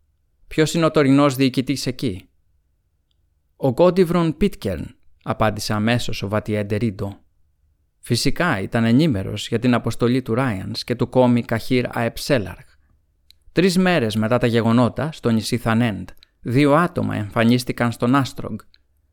Ποιος 0.46 0.74
είναι 0.74 0.84
ο 0.84 0.90
τωρινός 0.90 1.34
διοικητής 1.34 1.86
εκεί. 1.86 2.28
Ο 3.56 3.68
Γκόντιβρον 3.68 4.36
Πίτκερν, 4.36 4.96
απάντησε 5.22 5.72
αμέσως 5.72 6.22
ο 6.22 6.28
Βατιέντερίντο. 6.28 7.18
Φυσικά 7.98 8.60
ήταν 8.60 8.84
ενήμερος 8.84 9.48
για 9.48 9.58
την 9.58 9.74
αποστολή 9.74 10.22
του 10.22 10.34
Ράιανς 10.34 10.84
και 10.84 10.94
του 10.94 11.08
κόμι 11.08 11.42
Καχύρ 11.42 11.84
Αεψέλαρχ. 11.98 12.64
Τρεις 13.52 13.78
μέρες 13.78 14.16
μετά 14.16 14.38
τα 14.38 14.46
γεγονότα, 14.46 15.12
στο 15.12 15.30
νησί 15.30 15.56
Θανέντ, 15.56 16.08
δύο 16.40 16.74
άτομα 16.74 17.16
εμφανίστηκαν 17.16 17.92
στον 17.92 18.14
Άστρογκ. 18.14 18.58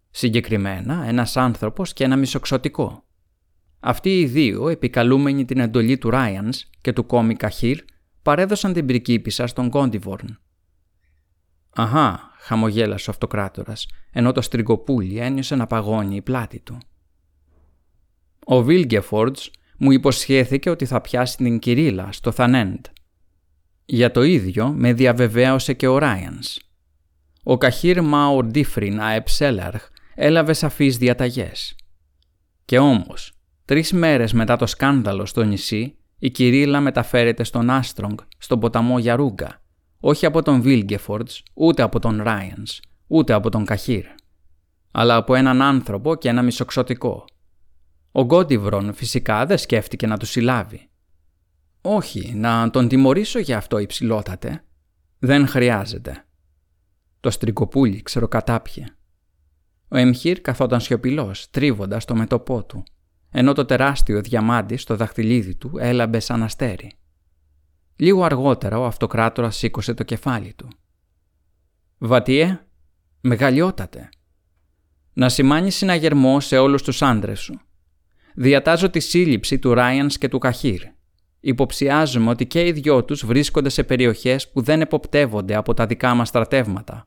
Συγκεκριμένα, 0.09 1.03
ένας 1.07 1.37
άνθρωπος 1.37 1.93
και 1.93 2.03
ένα 2.03 2.15
μισοξωτικό. 2.15 3.05
Αυτοί 3.79 4.19
οι 4.19 4.25
δύο, 4.25 4.69
επικαλούμενοι 4.69 5.45
την 5.45 5.59
εντολή 5.59 5.97
του 5.97 6.09
Ράιαν 6.09 6.49
και 6.81 6.93
του 6.93 7.05
κόμι 7.05 7.35
Καχύρ, 7.35 7.79
παρέδωσαν 8.21 8.73
την 8.73 8.85
πρικίπισσα 8.85 9.47
στον 9.47 9.69
Κόντιβορν. 9.69 10.39
Αχά, 11.69 12.31
χαμογέλασε 12.39 13.09
ο 13.09 13.13
αυτοκράτορας, 13.13 13.87
ενώ 14.11 14.31
το 14.31 14.41
στριγκοπούλι 14.41 15.17
ένιωσε 15.17 15.55
να 15.55 15.67
παγώνει 15.67 16.15
η 16.15 16.21
πλάτη 16.21 16.59
του. 16.59 16.77
Ο 18.45 18.63
Βίλγκεφορντς 18.63 19.51
μου 19.77 19.91
υποσχέθηκε 19.91 20.69
ότι 20.69 20.85
θα 20.85 21.01
πιάσει 21.01 21.37
την 21.37 21.59
Κυρίλα 21.59 22.11
στο 22.11 22.31
Θανέντ. 22.31 22.85
Για 23.85 24.11
το 24.11 24.23
ίδιο 24.23 24.67
με 24.67 24.93
διαβεβαίωσε 24.93 25.73
και 25.73 25.87
ο 25.87 25.97
Ράιανς. 25.97 26.57
Ο 27.49 27.57
Καχύρ 27.57 28.01
Μάουρ 28.01 28.45
Ντίφριν 28.45 29.01
Αεψέλαρχ 29.01 29.89
έλαβε 30.15 30.53
σαφείς 30.53 30.97
διαταγές. 30.97 31.75
Και 32.65 32.79
όμως, 32.79 33.33
τρεις 33.65 33.91
μέρες 33.91 34.33
μετά 34.33 34.55
το 34.55 34.65
σκάνδαλο 34.65 35.25
στο 35.25 35.43
νησί, 35.43 35.97
η 36.19 36.29
Κυρίλα 36.29 36.79
μεταφέρεται 36.79 37.43
στον 37.43 37.69
Άστρονγκ, 37.69 38.17
στον 38.37 38.59
ποταμό 38.59 38.99
Γιαρούγκα, 38.99 39.61
όχι 39.99 40.25
από 40.25 40.41
τον 40.41 40.61
Βίλγκεφορτς, 40.61 41.43
ούτε 41.53 41.81
από 41.81 41.99
τον 41.99 42.21
Ράιανς, 42.23 42.79
ούτε 43.07 43.33
από 43.33 43.49
τον 43.49 43.65
Καχύρ, 43.65 44.05
αλλά 44.91 45.15
από 45.15 45.35
έναν 45.35 45.61
άνθρωπο 45.61 46.15
και 46.15 46.29
ένα 46.29 46.41
μισοξωτικό. 46.41 47.25
Ο 48.11 48.23
Γκόντιβρον 48.23 48.93
φυσικά 48.93 49.45
δεν 49.45 49.57
σκέφτηκε 49.57 50.07
να 50.07 50.17
τους 50.17 50.29
συλλάβει. 50.29 50.89
«Όχι, 51.81 52.33
να 52.35 52.69
τον 52.69 52.87
τιμωρήσω 52.87 53.39
για 53.39 53.57
αυτό 53.57 53.77
υψηλότατε. 53.77 54.63
Δεν 55.19 55.47
χρειάζεται». 55.47 56.21
Το 57.19 57.29
στρικοπούλι 57.29 58.01
ξεροκατάπιε. 58.01 58.85
Ο 59.87 59.97
Εμχύρ 59.97 60.41
καθόταν 60.41 60.81
σιωπηλός, 60.81 61.49
τρίβοντας 61.49 62.05
το 62.05 62.15
μετωπό 62.15 62.63
του, 62.63 62.83
ενώ 63.31 63.53
το 63.53 63.65
τεράστιο 63.65 64.21
διαμάντι 64.21 64.77
στο 64.77 64.95
δαχτυλίδι 64.95 65.55
του 65.55 65.71
έλαμπε 65.79 66.19
σαν 66.19 66.43
αστέρι. 66.43 66.97
Λίγο 67.95 68.23
αργότερα 68.23 68.79
ο 68.79 68.85
αυτοκράτορας 68.85 69.55
σήκωσε 69.55 69.93
το 69.93 70.03
κεφάλι 70.03 70.53
του. 70.53 70.67
«Βατιέ, 71.97 72.59
μεγαλειότατε. 73.21 74.09
Να 75.13 75.29
σημάνει 75.29 75.71
συναγερμό 75.71 76.39
σε 76.39 76.57
όλους 76.57 76.83
τους 76.83 77.01
άντρες 77.01 77.39
σου. 77.39 77.59
Διατάζω 78.35 78.89
τη 78.89 78.99
σύλληψη 78.99 79.59
του 79.59 79.73
Ράιανς 79.73 80.17
και 80.17 80.27
του 80.27 80.39
Καχύρ. 80.39 80.81
Υποψιάζουμε 81.39 82.29
ότι 82.29 82.45
και 82.45 82.65
οι 82.65 82.71
δυο 82.71 83.03
τους 83.03 83.25
βρίσκονται 83.25 83.69
σε 83.69 83.83
περιοχές 83.83 84.51
που 84.51 84.61
δεν 84.61 84.81
εποπτεύονται 84.81 85.55
από 85.55 85.73
τα 85.73 85.85
δικά 85.85 86.13
μας 86.13 86.27
στρατεύματα. 86.27 87.05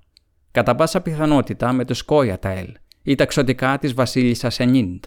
Κατά 0.51 0.75
πάσα 0.75 1.01
πιθανότητα 1.01 1.73
με 1.73 1.85
τους 1.85 2.03
Κόιαταελ 2.03 2.75
ή 3.03 3.15
τα 3.15 3.27
ξωτικά 3.27 3.79
της 3.79 3.95
βασίλισσας 3.95 4.61
Ενίντ. 4.61 5.05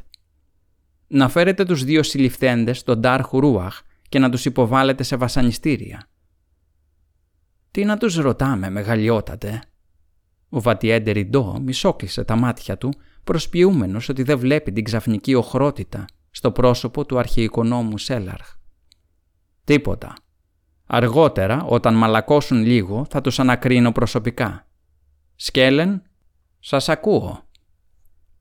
Να 1.07 1.29
φέρετε 1.29 1.65
τους 1.65 1.83
δύο 1.83 2.03
συλληφθέντες, 2.03 2.83
τον 2.83 2.99
Ντάρ 2.99 3.21
Χουρούαχ 3.21 3.81
και 4.09 4.19
να 4.19 4.29
τους 4.29 4.45
υποβάλλετε 4.45 5.03
σε 5.03 5.15
βασανιστήρια. 5.15 6.07
Τι 7.71 7.85
να 7.85 7.97
τους 7.97 8.15
ρωτάμε, 8.15 8.69
μεγαλειότατε; 8.69 9.61
Ο 10.49 10.61
Βατιέντερ 10.61 11.17
Ιντό 11.17 11.59
μισόκλεισε 11.61 12.23
τα 12.23 12.35
μάτια 12.35 12.77
του 12.77 12.93
προσποιούμενος 13.23 14.09
ότι 14.09 14.23
δεν 14.23 14.39
βλέπει 14.39 14.71
την 14.71 14.83
ξαφνική 14.83 15.33
οχρότητα 15.33 16.05
στο 16.31 16.51
πρόσωπο 16.51 17.05
του 17.05 17.17
αρχιοικονόμου 17.19 17.97
Σέλαρχ. 17.97 18.61
Τίποτα. 19.63 20.13
Αργότερα, 20.87 21.63
όταν 21.63 21.93
μαλακώσουν 21.93 22.63
λίγο, 22.63 23.05
θα 23.09 23.21
τους 23.21 23.39
ανακρίνω 23.39 23.91
προσωπικά. 23.91 24.67
Σκέλεν, 25.35 26.01
σας 26.59 26.89
ακούω. 26.89 27.43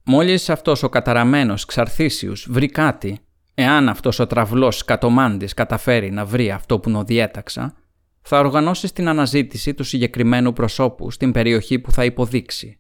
Μόλις 0.04 0.50
αυτός 0.50 0.82
ο 0.82 0.88
καταραμένος 0.88 1.64
Ξαρθήσιους 1.64 2.46
βρει 2.50 2.66
κάτι, 2.66 3.18
εάν 3.54 3.88
αυτός 3.88 4.18
ο 4.18 4.26
τραυλός 4.26 4.84
κατομάντης 4.84 5.54
καταφέρει 5.54 6.10
να 6.10 6.24
βρει 6.24 6.50
αυτό 6.50 6.78
που 6.78 6.90
νοδιέταξα, 6.90 7.74
θα 8.20 8.38
οργανώσει 8.38 8.94
την 8.94 9.08
αναζήτηση 9.08 9.74
του 9.74 9.84
συγκεκριμένου 9.84 10.52
προσώπου 10.52 11.10
στην 11.10 11.32
περιοχή 11.32 11.78
που 11.78 11.92
θα 11.92 12.04
υποδείξει. 12.04 12.78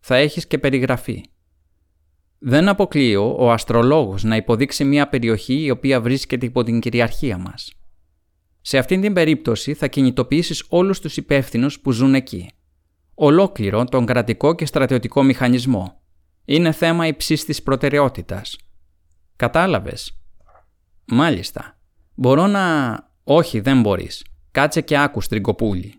Θα 0.00 0.16
έχεις 0.16 0.46
και 0.46 0.58
περιγραφή. 0.58 1.24
Δεν 2.38 2.68
αποκλείω 2.68 3.36
ο 3.38 3.50
αστρολόγος 3.50 4.24
να 4.24 4.36
υποδείξει 4.36 4.84
μια 4.84 5.08
περιοχή 5.08 5.62
η 5.62 5.70
οποία 5.70 6.00
βρίσκεται 6.00 6.46
υπό 6.46 6.62
την 6.62 6.80
κυριαρχία 6.80 7.38
μας. 7.38 7.72
Σε 8.60 8.78
αυτήν 8.78 9.00
την 9.00 9.12
περίπτωση 9.12 9.74
θα 9.74 9.86
κινητοποιήσεις 9.86 10.64
όλους 10.68 11.00
τους 11.00 11.16
υπεύθυνους 11.16 11.80
που 11.80 11.92
ζουν 11.92 12.14
εκεί. 12.14 12.50
Ολόκληρο 13.14 13.84
τον 13.84 14.06
κρατικό 14.06 14.54
και 14.54 14.66
στρατιωτικό 14.66 15.22
μηχανισμό. 15.22 16.00
Είναι 16.44 16.72
θέμα 16.72 17.06
υψής 17.06 17.44
της 17.44 17.62
προτεραιότητας. 17.62 18.56
Κατάλαβες; 19.36 20.18
Μάλιστα. 21.04 21.78
Μπορώ 22.14 22.46
να... 22.46 22.96
Όχι, 23.24 23.60
δεν 23.60 23.80
μπορείς. 23.80 24.24
Κάτσε 24.50 24.80
και 24.80 24.98
άκου, 24.98 25.20
Στριγκοπούλη. 25.20 25.94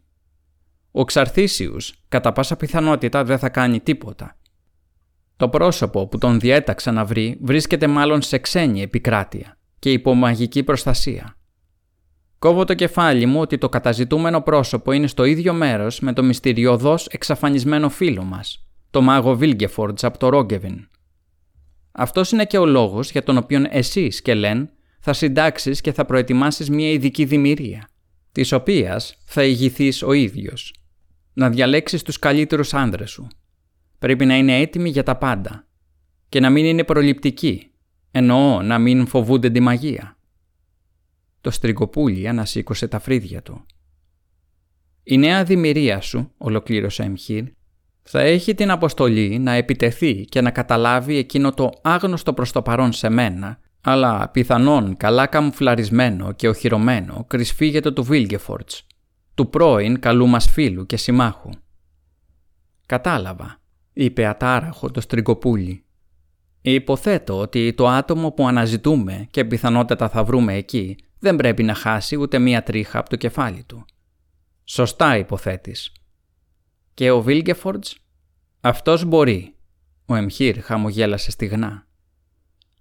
Ο 0.91 1.03
Ξαρθήσιους 1.03 1.93
κατά 2.07 2.31
πάσα 2.31 2.55
πιθανότητα 2.55 3.23
δεν 3.23 3.39
θα 3.39 3.49
κάνει 3.49 3.79
τίποτα. 3.79 4.37
Το 5.39 5.49
πρόσωπο 5.49 6.07
που 6.07 6.17
τον 6.17 6.39
διέταξα 6.39 6.91
να 6.91 7.05
βρει 7.05 7.37
βρίσκεται 7.41 7.87
μάλλον 7.87 8.21
σε 8.21 8.37
ξένη 8.37 8.81
επικράτεια 8.81 9.57
και 9.79 9.91
υπό 9.91 10.13
μαγική 10.13 10.63
προστασία. 10.63 11.37
Κόβω 12.39 12.65
το 12.65 12.73
κεφάλι 12.73 13.25
μου 13.25 13.39
ότι 13.39 13.57
το 13.57 13.69
καταζητούμενο 13.69 14.41
πρόσωπο 14.41 14.91
είναι 14.91 15.07
στο 15.07 15.23
ίδιο 15.23 15.53
μέρος 15.53 15.99
με 15.99 16.13
το 16.13 16.23
μυστηριωδώς 16.23 17.07
εξαφανισμένο 17.07 17.89
φίλο 17.89 18.23
μας, 18.23 18.67
το 18.89 19.01
μάγο 19.01 19.35
Βίλγκεφορντς 19.35 20.03
από 20.03 20.17
το 20.17 20.29
Ρόγκεβιν. 20.29 20.87
Αυτός 21.91 22.31
είναι 22.31 22.45
και 22.45 22.57
ο 22.57 22.65
λόγος 22.65 23.11
για 23.11 23.23
τον 23.23 23.37
οποίο 23.37 23.63
εσύ, 23.69 24.09
Σκελέν, 24.09 24.69
θα 24.99 25.13
συντάξεις 25.13 25.81
και 25.81 25.91
θα 25.91 26.05
προετοιμάσεις 26.05 26.69
μια 26.69 26.89
ειδική 26.89 27.25
δημιουργία, 27.25 27.89
της 28.31 28.51
οποίας 28.51 29.15
θα 29.25 29.43
ηγηθείς 29.43 30.01
ο 30.01 30.11
ίδιος. 30.11 30.73
Να 31.33 31.49
διαλέξεις 31.49 32.01
τους 32.01 32.19
καλύτερους 32.19 32.73
άνδρες 32.73 33.09
σου. 33.09 33.27
Πρέπει 33.99 34.25
να 34.25 34.37
είναι 34.37 34.59
έτοιμοι 34.59 34.89
για 34.89 35.03
τα 35.03 35.15
πάντα. 35.15 35.67
Και 36.29 36.39
να 36.39 36.49
μην 36.49 36.65
είναι 36.65 36.83
προληπτικοί. 36.83 37.71
Εννοώ 38.11 38.61
να 38.61 38.79
μην 38.79 39.07
φοβούνται 39.07 39.49
τη 39.49 39.59
μαγεία. 39.59 40.17
Το 41.41 41.51
στριγκοπούλι 41.51 42.27
ανασήκωσε 42.27 42.87
τα 42.87 42.99
φρύδια 42.99 43.41
του. 43.41 43.65
Η 45.03 45.17
νέα 45.17 45.43
δημιουργία 45.43 46.01
σου, 46.01 46.31
ολοκλήρωσε 46.37 47.03
Εμχύρ, 47.03 47.43
θα 48.03 48.19
έχει 48.19 48.55
την 48.55 48.71
αποστολή 48.71 49.39
να 49.39 49.51
επιτεθεί 49.51 50.25
και 50.25 50.41
να 50.41 50.51
καταλάβει 50.51 51.15
εκείνο 51.15 51.53
το 51.53 51.69
άγνωστο 51.81 52.33
προς 52.33 52.51
το 52.51 52.61
παρόν 52.61 52.91
σε 52.91 53.09
μένα, 53.09 53.59
αλλά 53.81 54.29
πιθανόν 54.29 54.97
καλά 54.97 55.27
καμουφλαρισμένο 55.27 56.31
και 56.31 56.47
οχυρωμένο 56.47 57.25
κρυσφύγετο 57.27 57.93
του 57.93 58.03
Βίλγκεφορτς, 58.03 58.87
του 59.33 59.49
πρώην 59.49 59.99
καλού 59.99 60.27
μας 60.27 60.51
φίλου 60.51 60.85
και 60.85 60.97
συμμάχου. 60.97 61.49
«Κατάλαβα», 62.85 63.58
είπε 64.03 64.25
ατάραχο 64.25 64.91
το 64.91 65.01
στριγκοπούλι. 65.01 65.83
«Υποθέτω 66.61 67.39
ότι 67.39 67.73
το 67.73 67.87
άτομο 67.87 68.31
που 68.31 68.47
αναζητούμε 68.47 69.27
και 69.31 69.45
πιθανότατα 69.45 70.09
θα 70.09 70.23
βρούμε 70.23 70.53
εκεί 70.53 70.97
δεν 71.19 71.35
πρέπει 71.35 71.63
να 71.63 71.73
χάσει 71.73 72.15
ούτε 72.15 72.39
μία 72.39 72.63
τρίχα 72.63 72.99
από 72.99 73.09
το 73.09 73.15
κεφάλι 73.15 73.63
του. 73.63 73.85
Σωστά 74.63 75.17
υποθέτεις. 75.17 75.91
Και 76.93 77.11
ο 77.11 77.21
Βίλγκεφορτς, 77.21 77.97
αυτός 78.61 79.05
μπορεί. 79.05 79.55
Ο 80.05 80.15
Εμχύρ 80.15 80.61
χαμογέλασε 80.61 81.31
στιγνά. 81.31 81.87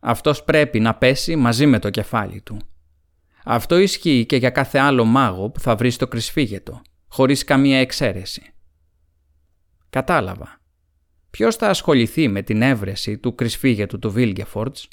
Αυτός 0.00 0.44
πρέπει 0.44 0.80
να 0.80 0.94
πέσει 0.94 1.36
μαζί 1.36 1.66
με 1.66 1.78
το 1.78 1.90
κεφάλι 1.90 2.40
του. 2.40 2.56
Αυτό 3.44 3.78
ισχύει 3.78 4.26
και 4.26 4.36
για 4.36 4.50
κάθε 4.50 4.78
άλλο 4.78 5.04
μάγο 5.04 5.50
που 5.50 5.60
θα 5.60 5.76
βρει 5.76 5.90
στο 5.90 6.08
κρυσφύγετο, 6.08 6.82
χωρίς 7.08 7.44
καμία 7.44 7.78
εξαίρεση. 7.78 8.42
Κατάλαβα. 9.90 10.57
Ποιος 11.30 11.56
θα 11.56 11.68
ασχοληθεί 11.68 12.28
με 12.28 12.42
την 12.42 12.62
έβρεση 12.62 13.18
του 13.18 13.34
κρυσφύγετου 13.34 13.98
του 13.98 14.10
Βίλγκεφορτς; 14.10 14.88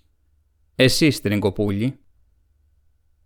Εσύ, 0.75 1.11
Στριγκοπούλη, 1.11 1.99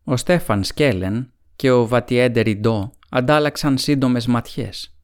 ο 0.03 0.17
Στέφαν 0.17 0.63
Σκέλεν 0.63 1.31
και 1.55 1.71
ο 1.71 1.87
Βατιέντερ 1.87 2.47
Ιντό 2.47 2.91
αντάλλαξαν 3.09 3.77
σύντομες 3.77 4.27
ματιές. 4.27 4.97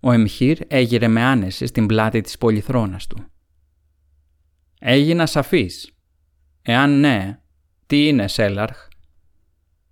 Ο 0.00 0.12
Εμχύρ 0.12 0.58
έγειρε 0.66 1.08
με 1.08 1.22
άνεση 1.22 1.66
στην 1.66 1.86
πλάτη 1.86 2.20
της 2.20 2.38
πολυθρόνας 2.38 3.06
του. 3.06 3.24
«Έγινας 4.80 5.30
σαφής. 5.30 5.92
Εάν 6.62 7.00
ναι, 7.00 7.40
τι 7.86 8.08
είναι 8.08 8.28
Σέλαρχ» 8.28 8.88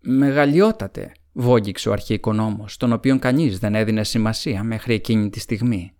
«Μεγαλειότατε», 0.00 1.12
βόγγιξε 1.32 1.88
ο 1.88 1.92
αρχιοικονόμος, 1.92 2.76
τον 2.76 2.92
οποίον 2.92 3.18
κανείς 3.18 3.58
δεν 3.58 3.74
έδινε 3.74 4.04
σημασία 4.04 4.62
μέχρι 4.62 4.94
εκείνη 4.94 5.30
τη 5.30 5.40
στιγμή. 5.40 5.95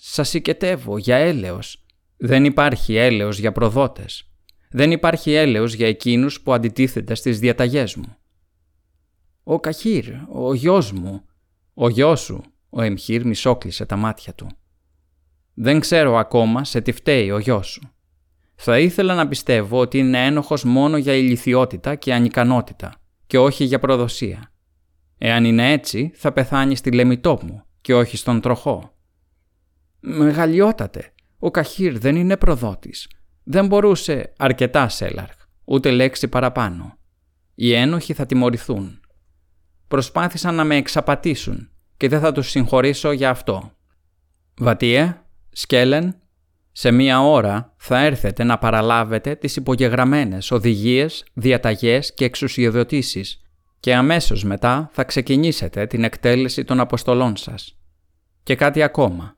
«Σας 0.00 0.34
οικετεύω 0.34 0.98
για 0.98 1.16
έλεος. 1.16 1.84
Δεν 2.16 2.44
υπάρχει 2.44 2.96
έλεος 2.96 3.38
για 3.38 3.52
προδότες. 3.52 4.30
Δεν 4.70 4.90
υπάρχει 4.90 5.32
έλεος 5.32 5.74
για 5.74 5.86
εκείνους 5.86 6.40
που 6.40 6.52
αντιτίθεται 6.52 7.14
στις 7.14 7.38
διαταγές 7.38 7.94
μου. 7.94 8.16
«Ο 9.42 9.60
Καχύρ, 9.60 10.04
ο 10.32 10.54
γιος 10.54 10.92
μου». 10.92 11.24
«Ο 11.74 11.88
γιος 11.88 12.20
σου», 12.20 12.42
ο 12.70 12.82
Εμχύρ 12.82 13.26
μισόκλεισε 13.26 13.86
τα 13.86 13.96
μάτια 13.96 14.34
του. 14.34 14.48
«Δεν 15.54 15.80
ξέρω 15.80 16.16
ακόμα 16.16 16.64
σε 16.64 16.80
τι 16.80 16.92
φταίει 16.92 17.30
ο 17.30 17.38
γιος 17.38 17.66
σου. 17.66 17.90
Θα 18.54 18.78
ήθελα 18.78 19.14
να 19.14 19.28
πιστεύω 19.28 19.78
ότι 19.78 19.98
είναι 19.98 20.26
ένοχος 20.26 20.64
μόνο 20.64 20.96
για 20.96 21.14
ηλικιότητα 21.14 21.94
και 21.94 22.14
ανικανότητα 22.14 22.94
και 23.26 23.38
όχι 23.38 23.64
για 23.64 23.78
προδοσία. 23.78 24.52
Εάν 25.18 25.44
είναι 25.44 25.72
έτσι, 25.72 26.12
θα 26.14 26.32
πεθάνει 26.32 26.76
στη 26.76 26.90
λεμιτό 26.90 27.38
μου 27.42 27.62
και 27.80 27.94
όχι 27.94 28.16
στον 28.16 28.40
τροχό. 28.40 28.92
Μεγαλειότατε, 30.00 31.12
ο 31.38 31.50
Καχύρ 31.50 31.98
δεν 31.98 32.16
είναι 32.16 32.36
προδότης. 32.36 33.08
Δεν 33.44 33.66
μπορούσε 33.66 34.32
αρκετά 34.38 34.88
Σέλαρχ, 34.88 35.34
ούτε 35.64 35.90
λέξη 35.90 36.28
παραπάνω. 36.28 36.98
Οι 37.54 37.72
ένοχοι 37.72 38.12
θα 38.12 38.26
τιμωρηθούν. 38.26 39.00
Προσπάθησαν 39.88 40.54
να 40.54 40.64
με 40.64 40.76
εξαπατήσουν 40.76 41.70
και 41.96 42.08
δεν 42.08 42.20
θα 42.20 42.32
τους 42.32 42.50
συγχωρήσω 42.50 43.12
για 43.12 43.30
αυτό. 43.30 43.72
Βατίε, 44.58 45.20
Σκέλεν, 45.50 46.14
σε 46.72 46.90
μία 46.90 47.20
ώρα 47.20 47.74
θα 47.76 48.04
έρθετε 48.04 48.44
να 48.44 48.58
παραλάβετε 48.58 49.34
τις 49.34 49.56
υπογεγραμμένες 49.56 50.50
οδηγίες, 50.50 51.24
διαταγές 51.34 52.14
και 52.14 52.24
εξουσιοδοτήσεις 52.24 53.42
και 53.80 53.94
αμέσως 53.94 54.44
μετά 54.44 54.90
θα 54.92 55.04
ξεκινήσετε 55.04 55.86
την 55.86 56.04
εκτέλεση 56.04 56.64
των 56.64 56.80
αποστολών 56.80 57.36
σας. 57.36 57.78
Και 58.42 58.54
κάτι 58.54 58.82
ακόμα. 58.82 59.37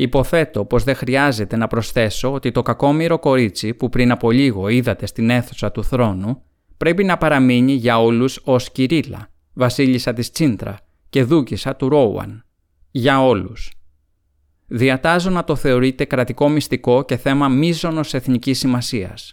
Υποθέτω 0.00 0.64
πως 0.64 0.84
δεν 0.84 0.94
χρειάζεται 0.94 1.56
να 1.56 1.66
προσθέσω 1.66 2.32
ότι 2.32 2.50
το 2.50 2.62
κακόμοιρο 2.62 3.18
κορίτσι 3.18 3.74
που 3.74 3.88
πριν 3.88 4.10
από 4.10 4.30
λίγο 4.30 4.68
είδατε 4.68 5.06
στην 5.06 5.30
αίθουσα 5.30 5.72
του 5.72 5.84
θρόνου 5.84 6.42
πρέπει 6.76 7.04
να 7.04 7.16
παραμείνει 7.16 7.72
για 7.72 8.00
όλους 8.00 8.40
ως 8.44 8.70
Κυρίλα, 8.72 9.28
βασίλισσα 9.52 10.12
της 10.12 10.30
Τσίντρα 10.30 10.78
και 11.08 11.22
δούκισα 11.22 11.76
του 11.76 11.88
Ρόουαν. 11.88 12.44
Για 12.90 13.24
όλους. 13.24 13.72
Διατάζω 14.66 15.30
να 15.30 15.44
το 15.44 15.56
θεωρείτε 15.56 16.04
κρατικό 16.04 16.48
μυστικό 16.48 17.04
και 17.04 17.16
θέμα 17.16 17.48
μίζωνος 17.48 18.14
εθνικής 18.14 18.58
σημασίας. 18.58 19.32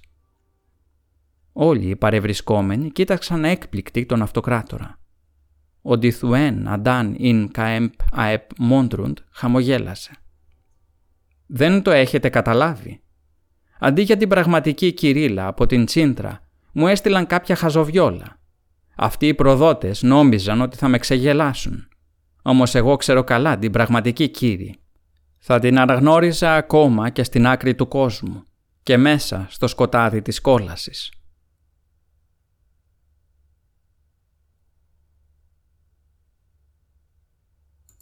Όλοι 1.54 1.90
οι 1.90 1.96
παρευρισκόμενοι 1.96 2.92
κοίταξαν 2.92 3.46
έκπληκτοι 3.46 4.06
τον 4.06 4.22
αυτοκράτορα. 4.22 5.00
Ο 5.82 5.98
Ντιθουέν 5.98 6.68
Αντάν 6.68 7.16
Ιν 7.18 7.52
Καέμπ 7.52 7.92
Αεπ 8.12 8.50
Μόντρουντ 8.58 9.18
χαμογέλασε. 9.32 10.12
Δεν 11.46 11.82
το 11.82 11.92
έχετε 11.92 12.30
καταλάβει. 12.30 13.02
Αντί 13.80 14.02
για 14.02 14.18
την 14.18 14.30
πραγματική 14.30 14.94
κυρίλα 14.94 15.48
από 15.48 15.66
την 15.66 15.86
Τσίντρα, 15.86 16.40
μου 16.72 16.88
έστειλαν 16.88 17.28
κάποια 17.28 17.56
χαζοβιόλα. 17.56 18.40
Αυτοί 18.96 19.28
οι 19.28 19.34
προδότες 19.34 20.04
νόμιζαν 20.04 20.62
ότι 20.62 20.78
θα 20.78 20.88
με 20.88 20.98
ξεγελάσουν. 20.98 21.88
Όμως 22.42 22.76
εγώ 22.76 22.96
ξέρω 22.96 23.24
καλά 23.24 23.58
την 23.58 23.72
πραγματική 23.72 24.30
κύρι. 24.30 24.76
Θα 25.40 25.60
την 25.60 25.80
αναγνώριζα 25.80 26.56
ακόμα 26.56 27.10
και 27.10 27.24
στην 27.24 27.48
άκρη 27.48 27.76
του 27.76 27.88
κόσμου 27.88 28.44
και 28.84 28.98
μέσα 28.98 29.46
στο 29.50 29.68
σκοτάδι 29.68 30.22
της 30.22 30.42
κόλασης. 30.42 31.12